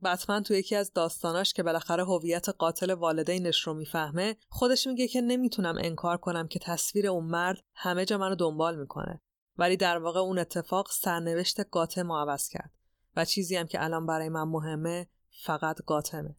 بتمن 0.03 0.43
تو 0.43 0.53
یکی 0.53 0.75
از 0.75 0.93
داستاناش 0.93 1.53
که 1.53 1.63
بالاخره 1.63 2.05
هویت 2.05 2.49
قاتل 2.49 2.93
والدینش 2.93 3.61
رو 3.61 3.73
می‌فهمه 3.73 4.35
خودش 4.49 4.87
میگه 4.87 5.07
که 5.07 5.21
نمی‌تونم 5.21 5.75
انکار 5.81 6.17
کنم 6.17 6.47
که 6.47 6.59
تصویر 6.59 7.07
اون 7.07 7.25
مرد 7.25 7.63
همه 7.75 8.05
جا 8.05 8.17
منو 8.17 8.35
دنبال 8.35 8.79
می‌کنه. 8.79 9.21
ولی 9.57 9.77
در 9.77 9.97
واقع 9.97 10.19
اون 10.19 10.39
اتفاق 10.39 10.87
سرنوشت 10.91 11.69
گاتم 11.69 12.11
عوض 12.11 12.49
کرد. 12.49 12.71
و 13.15 13.25
چیزی 13.25 13.55
هم 13.55 13.67
که 13.67 13.83
الان 13.83 14.05
برای 14.05 14.29
من 14.29 14.43
مهمه 14.43 15.07
فقط 15.43 15.85
گاتمه. 15.85 16.35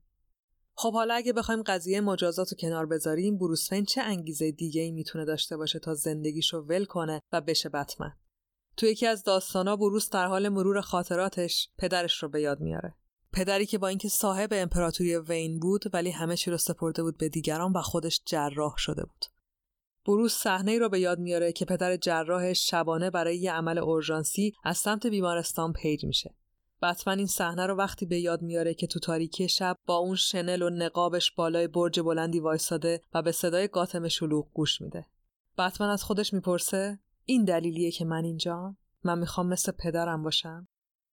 خب 0.80 0.92
حالا 0.92 1.14
اگه 1.14 1.32
بخوایم 1.32 1.62
قضیه 1.62 2.00
مجازات 2.00 2.52
رو 2.52 2.56
کنار 2.60 2.86
بذاریم 2.86 3.38
بروس 3.38 3.68
فین 3.68 3.84
چه 3.84 4.00
انگیزه 4.00 4.52
دیگه 4.52 4.82
ای 4.82 4.90
می‌تونه 4.90 5.24
داشته 5.24 5.56
باشه 5.56 5.78
تا 5.78 5.94
زندگیشو 5.94 6.58
ول 6.58 6.84
کنه 6.84 7.20
و 7.32 7.40
بشه 7.40 7.68
بتمن 7.68 8.12
تو 8.76 8.86
یکی 8.86 9.06
از 9.06 9.22
داستانا 9.22 9.76
بروس 9.76 10.10
در 10.10 10.26
حال 10.26 10.48
مرور 10.48 10.80
خاطراتش 10.80 11.68
پدرش 11.78 12.22
رو 12.22 12.28
به 12.28 12.40
یاد 12.40 12.60
میاره 12.60 12.94
پدری 13.32 13.66
که 13.66 13.78
با 13.78 13.88
اینکه 13.88 14.08
صاحب 14.08 14.48
امپراتوری 14.52 15.16
وین 15.16 15.58
بود 15.58 15.84
ولی 15.92 16.10
همه 16.10 16.36
چی 16.36 16.50
رو 16.50 16.56
سپرده 16.56 17.02
بود 17.02 17.18
به 17.18 17.28
دیگران 17.28 17.72
و 17.72 17.82
خودش 17.82 18.20
جراح 18.26 18.74
شده 18.76 19.04
بود. 19.04 19.24
بروس 20.06 20.34
صحنه 20.34 20.70
ای 20.70 20.78
رو 20.78 20.88
به 20.88 21.00
یاد 21.00 21.18
میاره 21.18 21.52
که 21.52 21.64
پدر 21.64 21.96
جراحش 21.96 22.70
شبانه 22.70 23.10
برای 23.10 23.36
یه 23.36 23.52
عمل 23.52 23.78
اورژانسی 23.78 24.52
از 24.64 24.78
سمت 24.78 25.06
بیمارستان 25.06 25.72
page 25.72 26.04
میشه. 26.04 26.34
بتمن 26.82 27.18
این 27.18 27.26
صحنه 27.26 27.66
رو 27.66 27.74
وقتی 27.74 28.06
به 28.06 28.20
یاد 28.20 28.42
میاره 28.42 28.74
که 28.74 28.86
تو 28.86 29.00
تاریکی 29.00 29.48
شب 29.48 29.76
با 29.86 29.96
اون 29.96 30.16
شنل 30.16 30.62
و 30.62 30.70
نقابش 30.70 31.32
بالای 31.32 31.68
برج 31.68 32.00
بلندی 32.00 32.40
وایساده 32.40 33.00
و 33.14 33.22
به 33.22 33.32
صدای 33.32 33.68
گاتم 33.68 34.08
شلوغ 34.08 34.46
گوش 34.52 34.80
میده. 34.80 35.06
بتمن 35.58 35.88
از 35.88 36.04
خودش 36.04 36.34
می‌پرسه 36.34 36.98
این 37.24 37.44
دلیلیه 37.44 37.90
که 37.90 38.04
من 38.04 38.24
اینجا؟ 38.24 38.76
من 39.04 39.18
می‌خوام 39.18 39.48
مثل 39.48 39.72
پدرم 39.72 40.22
باشم؟ 40.22 40.68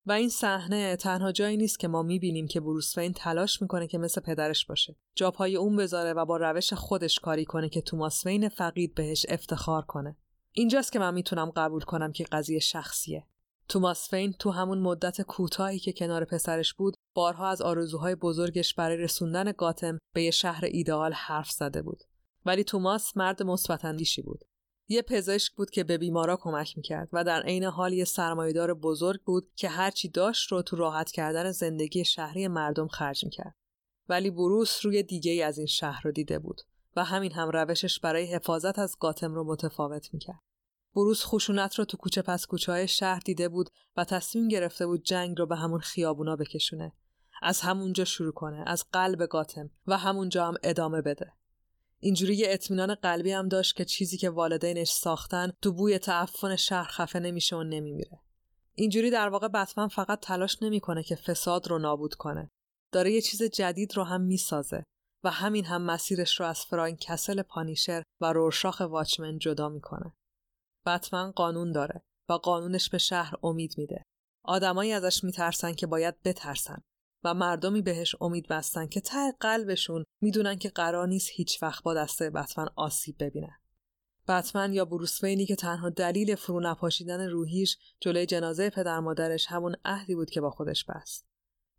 و 0.06 0.12
این 0.12 0.30
صحنه 0.30 0.96
تنها 0.96 1.32
جایی 1.32 1.58
نیست 1.58 1.80
که 1.80 1.88
ما 1.88 2.02
می‌بینیم 2.02 2.48
که 2.48 2.60
بروس 2.60 2.98
وین 2.98 3.14
تلاش 3.14 3.62
می‌کنه 3.62 3.88
که 3.88 3.98
مثل 3.98 4.22
پدرش 4.22 4.66
باشه. 4.66 4.96
جاپای 5.16 5.56
اون 5.56 5.76
بذاره 5.76 6.14
و 6.14 6.26
با 6.26 6.38
روش 6.38 6.74
خودش 6.74 7.20
کاری 7.20 7.46
کنه 7.46 7.70
که 7.70 7.82
توماس 7.82 8.26
وین 8.26 8.50
فقید 8.50 8.96
بهش 8.96 9.26
افتخار 9.30 9.82
کنه. 9.82 10.18
اینجاست 10.52 10.92
که 10.92 11.00
من 11.00 11.14
می‌تونم 11.14 11.52
قبول 11.56 11.82
کنم 11.82 12.12
که 12.12 12.24
قضیه 12.32 12.60
شخصیه. 12.60 13.28
توماس 13.70 14.10
فین 14.10 14.34
تو 14.34 14.52
همون 14.52 14.80
مدت 14.80 15.22
کوتاهی 15.22 15.80
که 15.80 15.94
کنار 15.94 16.26
پسرش 16.26 16.74
بود 16.74 16.96
بارها 17.14 17.50
از 17.50 17.62
آرزوهای 17.62 18.16
بزرگش 18.16 18.74
برای 18.74 18.98
رسوندن 18.98 19.52
گاتم 19.52 19.98
به 20.14 20.24
یه 20.24 20.32
شهر 20.32 20.66
ایدئال 20.66 21.14
حرف 21.14 21.52
زده 21.52 21.82
بود 21.82 22.04
ولی 22.46 22.64
توماس 22.64 23.18
مرد 23.18 23.44
مثبت 23.44 23.82
بود 24.26 24.46
یه 24.88 25.02
پزشک 25.02 25.54
بود 25.54 25.70
که 25.70 25.84
به 25.84 25.98
بیمارا 25.98 26.38
کمک 26.38 26.78
می‌کرد 26.78 27.10
و 27.14 27.24
در 27.24 27.42
عین 27.42 27.64
حال 27.64 27.94
یه 27.94 28.06
سرمایهدار 28.06 28.74
بزرگ 28.74 29.22
بود 29.22 29.52
که 29.56 29.70
هرچی 29.70 30.10
داشت 30.10 30.52
رو 30.52 30.62
تو 30.62 30.76
راحت 30.76 31.12
کردن 31.12 31.52
زندگی 31.52 32.06
شهری 32.06 32.48
مردم 32.48 32.88
خرج 32.88 33.26
می‌کرد. 33.26 33.56
ولی 34.10 34.32
بروس 34.32 34.86
روی 34.86 35.04
دیگه 35.04 35.32
ای 35.32 35.42
از 35.42 35.58
این 35.58 35.68
شهر 35.68 36.02
رو 36.04 36.12
دیده 36.12 36.40
بود 36.40 36.62
و 36.96 37.04
همین 37.04 37.32
هم 37.32 37.50
روشش 37.50 38.00
برای 38.00 38.26
حفاظت 38.26 38.80
از 38.80 38.96
گاتم 39.00 39.34
رو 39.34 39.44
متفاوت 39.44 40.14
می‌کرد. 40.14 40.45
بروس 40.96 41.26
خشونت 41.26 41.76
رو 41.76 41.86
تو 41.86 41.98
کوچه 41.98 42.22
پس 42.22 42.46
کوچه 42.46 42.72
های 42.72 42.88
شهر 42.88 43.20
دیده 43.20 43.50
بود 43.50 43.70
و 43.98 44.04
تصمیم 44.04 44.48
گرفته 44.48 44.88
بود 44.88 45.04
جنگ 45.04 45.40
رو 45.40 45.46
به 45.46 45.56
همون 45.56 45.80
خیابونا 45.80 46.36
بکشونه. 46.36 46.94
از 47.42 47.62
همونجا 47.62 48.06
شروع 48.06 48.32
کنه، 48.32 48.64
از 48.68 48.86
قلب 48.92 49.26
گاتم 49.26 49.70
و 49.88 49.98
همونجا 49.98 50.48
هم 50.48 50.56
ادامه 50.64 51.02
بده. 51.02 51.34
اینجوری 52.00 52.36
یه 52.36 52.48
اطمینان 52.50 52.96
قلبی 52.96 53.32
هم 53.32 53.48
داشت 53.48 53.76
که 53.76 53.86
چیزی 53.86 54.18
که 54.18 54.30
والدینش 54.30 54.90
ساختن 54.90 55.52
تو 55.62 55.72
بوی 55.72 55.98
تعفن 55.98 56.56
شهر 56.56 56.88
خفه 56.92 57.20
نمیشه 57.20 57.56
و 57.56 57.64
نمیمیره. 57.64 58.20
اینجوری 58.74 59.10
در 59.10 59.30
واقع 59.30 59.48
بتمن 59.48 59.88
فقط 59.88 60.20
تلاش 60.20 60.58
نمی‌کنه 60.62 61.04
که 61.04 61.16
فساد 61.16 61.68
رو 61.68 61.80
نابود 61.80 62.14
کنه. 62.14 62.52
داره 62.92 63.12
یه 63.12 63.22
چیز 63.22 63.44
جدید 63.44 63.98
رو 63.98 64.04
هم 64.04 64.22
می‌سازه 64.22 64.84
و 65.24 65.32
همین 65.32 65.66
هم 65.66 65.82
مسیرش 65.82 66.40
رو 66.40 66.46
از 66.46 66.60
فراین 66.60 66.96
کسل 66.96 67.42
پانیشر 67.42 68.04
و 68.22 68.34
رورشاخ 68.34 68.82
واچمن 68.90 69.38
جدا 69.38 69.70
می‌کنه. 69.70 70.14
بتمن 70.86 71.32
قانون 71.32 71.72
داره 71.72 72.02
و 72.30 72.34
قانونش 72.34 72.90
به 72.90 72.98
شهر 72.98 73.34
امید 73.44 73.74
میده. 73.78 74.04
آدمایی 74.44 74.92
ازش 74.92 75.24
میترسن 75.24 75.74
که 75.74 75.88
باید 75.88 76.22
بترسن 76.22 76.82
و 77.24 77.34
مردمی 77.34 77.82
بهش 77.82 78.16
امید 78.22 78.48
بستن 78.48 78.88
که 78.88 79.02
ته 79.02 79.32
قلبشون 79.40 80.04
می‌دونن 80.22 80.56
که 80.56 80.70
قرار 80.70 81.08
نیست 81.08 81.30
هیچ 81.34 81.64
وقت 81.64 81.84
با 81.84 81.94
دسته 81.94 82.30
بتمن 82.30 82.68
آسیب 82.76 83.16
ببینن. 83.20 83.58
بتمن 84.28 84.74
یا 84.74 84.86
بروس 84.86 85.24
وینی 85.24 85.46
که 85.46 85.56
تنها 85.56 85.90
دلیل 85.90 86.36
فرو 86.36 86.60
نپاشیدن 86.60 87.30
روحیش 87.30 87.78
جلوی 88.00 88.26
جنازه 88.26 88.70
پدر 88.70 89.00
مادرش 89.00 89.46
همون 89.48 89.76
عهدی 89.86 90.16
بود 90.16 90.30
که 90.30 90.42
با 90.42 90.50
خودش 90.50 90.86
بست. 90.86 91.26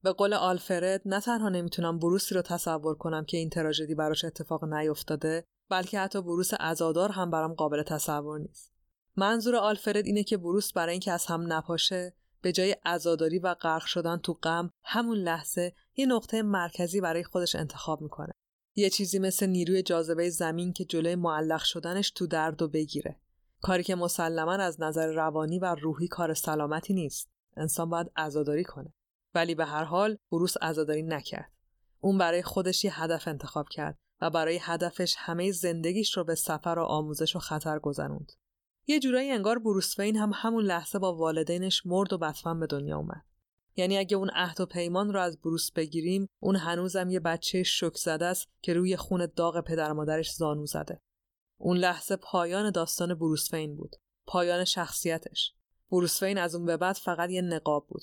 به 0.02 0.12
قول 0.12 0.34
آلفرد 0.34 1.02
نه 1.04 1.20
تنها 1.20 1.48
نمی‌تونم 1.48 1.98
بروسی 1.98 2.34
رو 2.34 2.42
تصور 2.42 2.94
کنم 2.94 3.24
که 3.24 3.36
این 3.36 3.50
تراژدی 3.50 3.94
براش 3.94 4.24
اتفاق 4.24 4.64
نیفتاده 4.64 5.44
بلکه 5.70 6.00
حتی 6.00 6.22
بروس 6.22 6.54
عزادار 6.54 7.12
هم 7.12 7.30
برام 7.30 7.54
قابل 7.54 7.82
تصور 7.82 8.38
نیست. 8.38 8.75
منظور 9.18 9.56
آلفرد 9.56 10.06
اینه 10.06 10.24
که 10.24 10.36
بروس 10.36 10.72
برای 10.72 10.92
اینکه 10.92 11.12
از 11.12 11.26
هم 11.26 11.52
نپاشه 11.52 12.14
به 12.40 12.52
جای 12.52 12.76
عزاداری 12.84 13.38
و 13.38 13.54
غرق 13.54 13.84
شدن 13.84 14.16
تو 14.16 14.32
غم 14.32 14.70
همون 14.84 15.16
لحظه 15.16 15.74
یه 15.96 16.06
نقطه 16.06 16.42
مرکزی 16.42 17.00
برای 17.00 17.24
خودش 17.24 17.54
انتخاب 17.54 18.00
می‌کنه. 18.00 18.32
یه 18.74 18.90
چیزی 18.90 19.18
مثل 19.18 19.46
نیروی 19.46 19.82
جاذبه 19.82 20.30
زمین 20.30 20.72
که 20.72 20.84
جلوی 20.84 21.14
معلق 21.14 21.62
شدنش 21.62 22.10
تو 22.10 22.26
درد 22.26 22.62
و 22.62 22.68
بگیره. 22.68 23.20
کاری 23.60 23.82
که 23.82 23.94
مسلما 23.94 24.52
از 24.52 24.80
نظر 24.80 25.12
روانی 25.12 25.58
و 25.58 25.74
روحی 25.74 26.08
کار 26.08 26.34
سلامتی 26.34 26.94
نیست. 26.94 27.30
انسان 27.56 27.90
باید 27.90 28.10
عزاداری 28.16 28.64
کنه. 28.64 28.92
ولی 29.34 29.54
به 29.54 29.64
هر 29.64 29.84
حال 29.84 30.16
بروس 30.32 30.56
عزاداری 30.62 31.02
نکرد. 31.02 31.52
اون 32.00 32.18
برای 32.18 32.42
خودش 32.42 32.84
یه 32.84 33.02
هدف 33.02 33.28
انتخاب 33.28 33.68
کرد 33.68 33.98
و 34.20 34.30
برای 34.30 34.58
هدفش 34.62 35.14
همه 35.18 35.52
زندگیش 35.52 36.16
رو 36.16 36.24
به 36.24 36.34
سفر 36.34 36.78
و 36.78 36.82
آموزش 36.82 37.36
و 37.36 37.38
خطر 37.38 37.78
گذروند. 37.78 38.32
یه 38.86 39.00
جورایی 39.00 39.30
انگار 39.30 39.58
بروس 39.58 39.98
وین 39.98 40.16
هم 40.16 40.32
همون 40.34 40.64
لحظه 40.64 40.98
با 40.98 41.14
والدینش 41.14 41.86
مرد 41.86 42.12
و 42.12 42.18
بتمن 42.18 42.60
به 42.60 42.66
دنیا 42.66 42.96
اومد. 42.96 43.24
یعنی 43.76 43.98
اگه 43.98 44.16
اون 44.16 44.30
عهد 44.30 44.60
و 44.60 44.66
پیمان 44.66 45.12
رو 45.12 45.20
از 45.20 45.40
بروس 45.40 45.72
بگیریم 45.72 46.28
اون 46.40 46.56
هنوزم 46.56 47.10
یه 47.10 47.20
بچه 47.20 47.62
شک 47.62 47.96
زده 47.96 48.24
است 48.24 48.48
که 48.62 48.74
روی 48.74 48.96
خون 48.96 49.28
داغ 49.36 49.60
پدر 49.60 49.92
مادرش 49.92 50.32
زانو 50.32 50.66
زده. 50.66 51.00
اون 51.58 51.76
لحظه 51.76 52.16
پایان 52.16 52.70
داستان 52.70 53.14
بروس 53.14 53.54
وین 53.54 53.76
بود. 53.76 53.96
پایان 54.26 54.64
شخصیتش. 54.64 55.52
بروس 55.90 56.22
وین 56.22 56.38
از 56.38 56.54
اون 56.54 56.66
به 56.66 56.76
بعد 56.76 56.96
فقط 56.96 57.30
یه 57.30 57.42
نقاب 57.42 57.86
بود. 57.88 58.02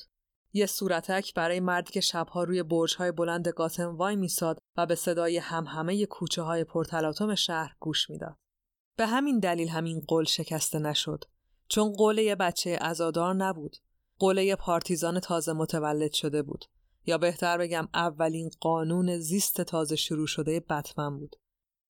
یه 0.53 0.65
صورتک 0.65 1.34
برای 1.34 1.60
مردی 1.60 1.91
که 1.91 2.01
شبها 2.01 2.43
روی 2.43 2.64
برج‌های 2.64 3.11
بلند 3.11 3.47
گاتم 3.47 3.95
وای 3.95 4.15
میساد 4.15 4.60
و 4.77 4.85
به 4.85 4.95
صدای 4.95 5.38
همهمه 5.38 6.05
کوچه 6.05 6.41
های 6.41 6.64
پرتلاطم 6.64 7.35
شهر 7.35 7.76
گوش 7.80 8.10
می‌داد. 8.10 8.38
به 8.95 9.06
همین 9.06 9.40
دلیل 9.40 9.70
همین 9.70 9.99
قول 10.07 10.24
شکسته 10.24 10.80
نشد 10.80 11.24
چون 11.68 11.94
قول 11.94 12.18
یه 12.18 12.36
بچه 12.36 12.78
ازادار 12.82 13.36
نبود. 13.36 13.78
قول 14.20 14.38
یه 14.38 14.56
پارتیزان 14.56 15.20
تازه 15.20 15.53
متولد 15.53 16.11
شده 16.11 16.41
بود. 16.41 16.65
یا 17.06 17.18
بهتر 17.18 17.57
بگم 17.57 17.88
اولین 17.94 18.49
قانون 18.60 19.18
زیست 19.18 19.61
تازه 19.61 19.95
شروع 19.95 20.28
شده 20.28 20.60
بتمن 20.60 21.20
بود. 21.20 21.36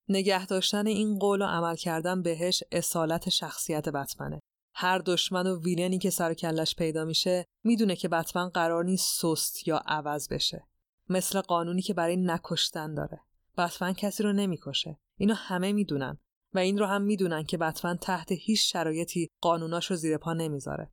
نگه 0.10 0.46
داشتن 0.46 0.88
این 0.88 1.20
قول 1.20 1.42
و 1.42 1.46
عمل 1.46 1.76
کردن 1.76 2.22
بهش 2.22 2.64
اصالت 2.72 3.30
شخصیت 3.30 3.90
بتمنه. 3.90 4.40
هر 4.74 5.00
دشمن 5.00 5.48
و 5.48 5.64
ویلنی 5.64 6.00
که 6.00 6.10
سر 6.10 6.34
کلش 6.34 6.76
پیدا 6.76 7.06
میشه 7.06 7.46
می‌دونه 7.64 7.96
که 7.96 8.08
بتمن 8.08 8.50
قرار 8.50 8.84
نیست 8.84 9.22
سست 9.22 9.68
یا 9.68 9.78
عوض 9.86 10.28
بشه. 10.28 10.68
مثل 11.10 11.42
قانونی 11.42 11.82
که 11.82 11.94
برای 11.94 12.18
نکشتن 12.18 12.94
داره. 12.94 13.20
بتمن 13.58 13.94
کسی 13.94 14.24
رو 14.24 14.34
نمی‌کشه. 14.34 15.00
اینو 15.18 15.34
همه 15.34 15.74
می‌دونن. 15.74 16.18
و 16.54 16.60
این 16.60 16.78
رو 16.78 16.86
هم 16.86 17.02
می‌دونن 17.02 17.44
که 17.44 17.58
بتمن 17.58 17.98
تحت 17.98 18.32
هیچ 18.32 18.72
شرایطی 18.72 19.30
قانوناش 19.42 19.92
رو 19.92 19.96
زیر 19.96 20.18
پا 20.18 20.34
نمی‌ذاره. 20.34 20.92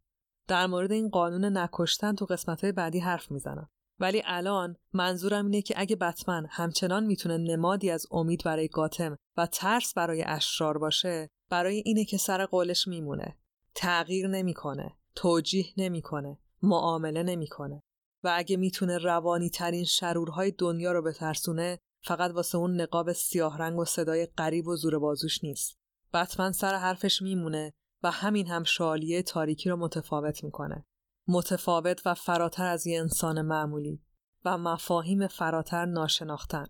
در 0.49 0.67
مورد 0.67 0.93
این 0.93 1.09
قانون 1.09 1.57
نکشتن 1.57 2.15
تو 2.15 2.25
قسمت 2.25 2.65
بعدی 2.65 2.99
حرف 2.99 3.31
می‌زنم. 3.31 3.69
ولی 4.01 4.23
الان 4.25 4.77
منظورم 4.93 5.45
اینه 5.45 5.63
که 5.63 5.75
اگه 5.77 5.97
بتمن 5.97 6.47
همچنان 6.51 7.07
می‌تونه 7.07 7.39
نمادی 7.39 7.91
از 7.91 8.07
امید 8.11 8.45
برای 8.45 8.69
گاتم 8.69 9.17
و 9.37 9.47
ترس 9.47 9.95
برای 9.95 10.23
اشرار 10.23 10.79
باشه 10.79 11.29
برای 11.51 11.83
اینه 11.87 12.05
که 12.05 12.17
سر 12.17 12.47
قولش 12.47 12.89
میمونه 12.89 13.37
تغییر 13.75 14.29
نمی‌کنه 14.29 14.97
توجیه 15.15 15.67
نمی‌کنه 15.77 16.39
معامله 16.63 17.23
نمی‌کنه 17.23 17.83
و 18.25 18.33
اگه 18.35 18.57
می‌تونه 18.57 18.99
روانی 18.99 19.51
ترین 19.51 19.85
شرورهای 19.85 20.51
دنیا 20.51 20.93
رو 20.93 21.03
بترسونه 21.03 21.79
فقط 22.03 22.31
واسه 22.31 22.59
اون 22.59 22.81
نقاب 22.81 23.13
سیاه 23.13 23.59
رنگ 23.59 23.79
و 23.79 23.85
صدای 23.85 24.27
قریب 24.27 24.67
و 24.67 24.77
زور 24.77 24.99
بازوش 24.99 25.45
نیست 25.45 25.79
بتمن 26.15 26.53
سر 26.53 26.75
حرفش 26.75 27.23
میمونه 27.23 27.73
و 28.03 28.11
همین 28.11 28.47
هم 28.47 28.65
شالیه 28.65 29.23
تاریکی 29.23 29.71
رو 29.71 29.77
متفاوت 29.77 30.45
می‌کنه 30.45 30.85
متفاوت 31.29 32.03
و 32.07 32.15
فراتر 32.15 32.67
از 32.67 32.87
یه 32.87 33.01
انسان 33.01 33.43
معمولی 33.43 34.03
و 34.45 34.59
مفاهیم 34.59 35.27
فراتر 35.27 35.85
ناشناختن 35.85 36.67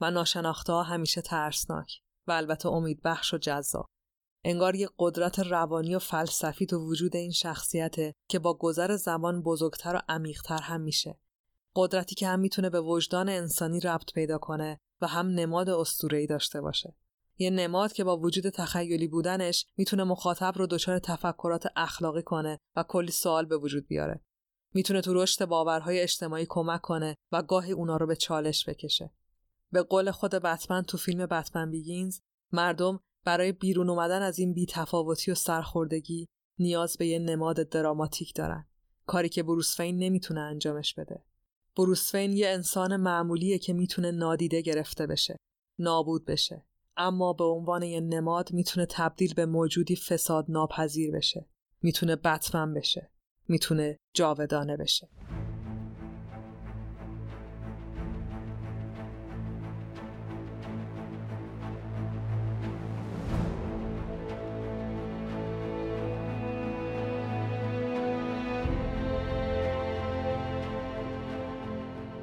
و 0.00 0.10
ناشناخته 0.10 0.72
همیشه 0.72 1.20
ترسناک 1.20 2.00
و 2.26 2.32
البته 2.32 2.68
امید 2.68 3.02
بخش 3.02 3.34
و 3.34 3.38
جذاب. 3.38 3.86
انگار 4.44 4.74
یه 4.74 4.88
قدرت 4.98 5.38
روانی 5.38 5.94
و 5.94 5.98
فلسفی 5.98 6.66
تو 6.66 6.78
وجود 6.78 7.16
این 7.16 7.30
شخصیته 7.30 8.14
که 8.28 8.38
با 8.38 8.54
گذر 8.54 8.96
زمان 8.96 9.42
بزرگتر 9.42 9.96
و 9.96 10.02
عمیقتر 10.08 10.62
هم 10.62 10.80
میشه. 10.80 11.18
قدرتی 11.76 12.14
که 12.14 12.28
هم 12.28 12.40
می‌تونه 12.40 12.70
به 12.70 12.80
وجدان 12.80 13.28
انسانی 13.28 13.80
ربط 13.80 14.12
پیدا 14.12 14.38
کنه 14.38 14.78
و 15.00 15.06
هم 15.06 15.26
نماد 15.26 15.68
اسطوره‌ای 15.68 16.26
داشته 16.26 16.60
باشه. 16.60 16.94
یه 17.38 17.50
نماد 17.50 17.92
که 17.92 18.04
با 18.04 18.18
وجود 18.18 18.48
تخیلی 18.48 19.08
بودنش 19.08 19.66
می‌تونه 19.76 20.04
مخاطب 20.04 20.52
رو 20.56 20.66
دچار 20.66 20.98
تفکرات 20.98 21.66
اخلاقی 21.76 22.22
کنه 22.22 22.58
و 22.76 22.84
کلی 22.88 23.10
سوال 23.12 23.46
به 23.46 23.56
وجود 23.56 23.86
بیاره. 23.86 24.20
می‌تونه 24.74 25.00
تو 25.00 25.14
رشد 25.14 25.44
باورهای 25.44 26.00
اجتماعی 26.00 26.46
کمک 26.48 26.80
کنه 26.80 27.16
و 27.32 27.42
گاهی 27.42 27.72
اونا 27.72 27.96
رو 27.96 28.06
به 28.06 28.16
چالش 28.16 28.68
بکشه. 28.68 29.10
به 29.72 29.82
قول 29.82 30.10
خود 30.10 30.30
بتمن 30.30 30.82
تو 30.82 30.98
فیلم 30.98 31.26
بتمن 31.26 31.70
بیگینز 31.70 32.20
مردم 32.52 33.00
برای 33.24 33.52
بیرون 33.52 33.90
اومدن 33.90 34.22
از 34.22 34.38
این 34.38 34.54
بیتفاوتی 34.54 35.30
و 35.30 35.34
سرخوردگی 35.34 36.28
نیاز 36.58 36.96
به 36.98 37.06
یه 37.06 37.18
نماد 37.18 37.68
دراماتیک 37.68 38.34
دارن. 38.34 38.66
کاری 39.06 39.28
که 39.28 39.42
بروسفین 39.42 39.98
نمی‌تونه 39.98 40.40
انجامش 40.40 40.94
بده. 40.94 41.24
بروسفین 41.76 42.32
یه 42.32 42.48
انسان 42.48 42.96
معمولیه 42.96 43.58
که 43.58 43.72
می‌تونه 43.72 44.10
نادیده 44.10 44.60
گرفته 44.60 45.06
بشه. 45.06 45.36
نابود 45.78 46.24
بشه. 46.24 46.64
اما 46.96 47.32
به 47.32 47.44
عنوان 47.44 47.82
یه 47.82 48.00
نماد 48.00 48.52
می‌تونه 48.52 48.86
تبدیل 48.86 49.34
به 49.34 49.46
موجودی 49.46 49.96
فساد 49.96 50.46
ناپذیر 50.48 51.12
بشه 51.12 51.48
می‌تونه 51.82 52.16
بتمن 52.16 52.74
بشه 52.74 53.10
می‌تونه 53.48 53.96
جاودانه 54.14 54.76
بشه 54.76 55.08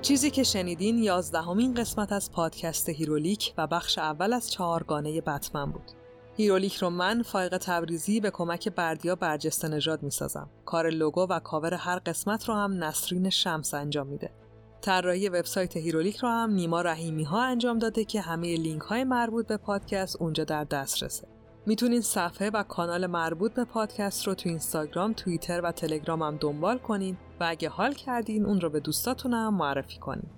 چیزی 0.08 0.32
که 0.32 0.44
شنیدین 0.44 0.98
یازدهمین 0.98 1.74
قسمت 1.74 2.12
از 2.12 2.32
پادکست 2.32 2.90
هیرولیک 2.90 3.54
و 3.58 3.68
بخش 3.68 3.98
اول 3.98 4.34
از 4.34 4.52
چهارگانه 4.52 5.22
بتمن 5.22 5.72
بود. 5.72 5.92
هیرولیک 6.38 6.76
رو 6.76 6.90
من 6.90 7.22
فایق 7.22 7.58
تبریزی 7.58 8.20
به 8.20 8.32
کمک 8.32 8.70
بردیا 8.70 9.16
برجسته 9.16 9.68
نژاد 9.68 10.04
می‌سازم. 10.04 10.50
کار 10.66 10.90
لوگو 10.90 11.28
و 11.30 11.40
کاور 11.40 11.74
هر 11.74 12.00
قسمت 12.00 12.50
رو 12.50 12.56
هم 12.56 12.84
نسرین 12.84 13.30
شمس 13.30 13.74
انجام 13.74 14.08
میده. 14.08 14.32
طراحی 14.82 15.30
وبسایت 15.30 15.78
هیرولیک 15.78 16.18
رو 16.18 16.30
هم 16.30 16.52
نیما 16.52 16.82
رحیمی 16.82 17.24
ها 17.24 17.44
انجام 17.44 17.80
داده 17.80 18.06
که 18.06 18.22
همه 18.22 18.58
لینک 18.58 18.82
های 18.82 19.04
مربوط 19.04 19.48
به 19.48 19.58
پادکست 19.58 20.22
اونجا 20.22 20.44
در 20.44 20.64
دسترسه. 20.64 21.28
می‌تونین 21.68 22.02
صفحه 22.02 22.50
و 22.50 22.64
کانال 22.64 23.08
مربوط 23.08 23.54
به 23.54 23.66
پادکست 23.66 24.28
رو 24.28 24.34
تو 24.34 24.50
اینستاگرام، 24.50 25.14
توییتر 25.14 25.62
و 25.62 25.72
تلگرام 25.72 26.22
هم 26.22 26.38
دنبال 26.38 26.78
کنین 26.78 27.18
و 27.40 27.46
اگه 27.50 27.70
حال 27.70 27.94
کردین 27.94 28.46
اون 28.46 28.62
رو 28.62 28.70
به 28.70 28.80
دوستاتون 28.80 29.34
هم 29.34 29.54
معرفی 29.54 29.98
کنین. 29.98 30.30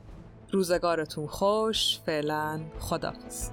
روزگارتون 0.51 1.27
خوش، 1.27 1.99
فعلا 1.99 2.61
خدافز. 2.79 3.49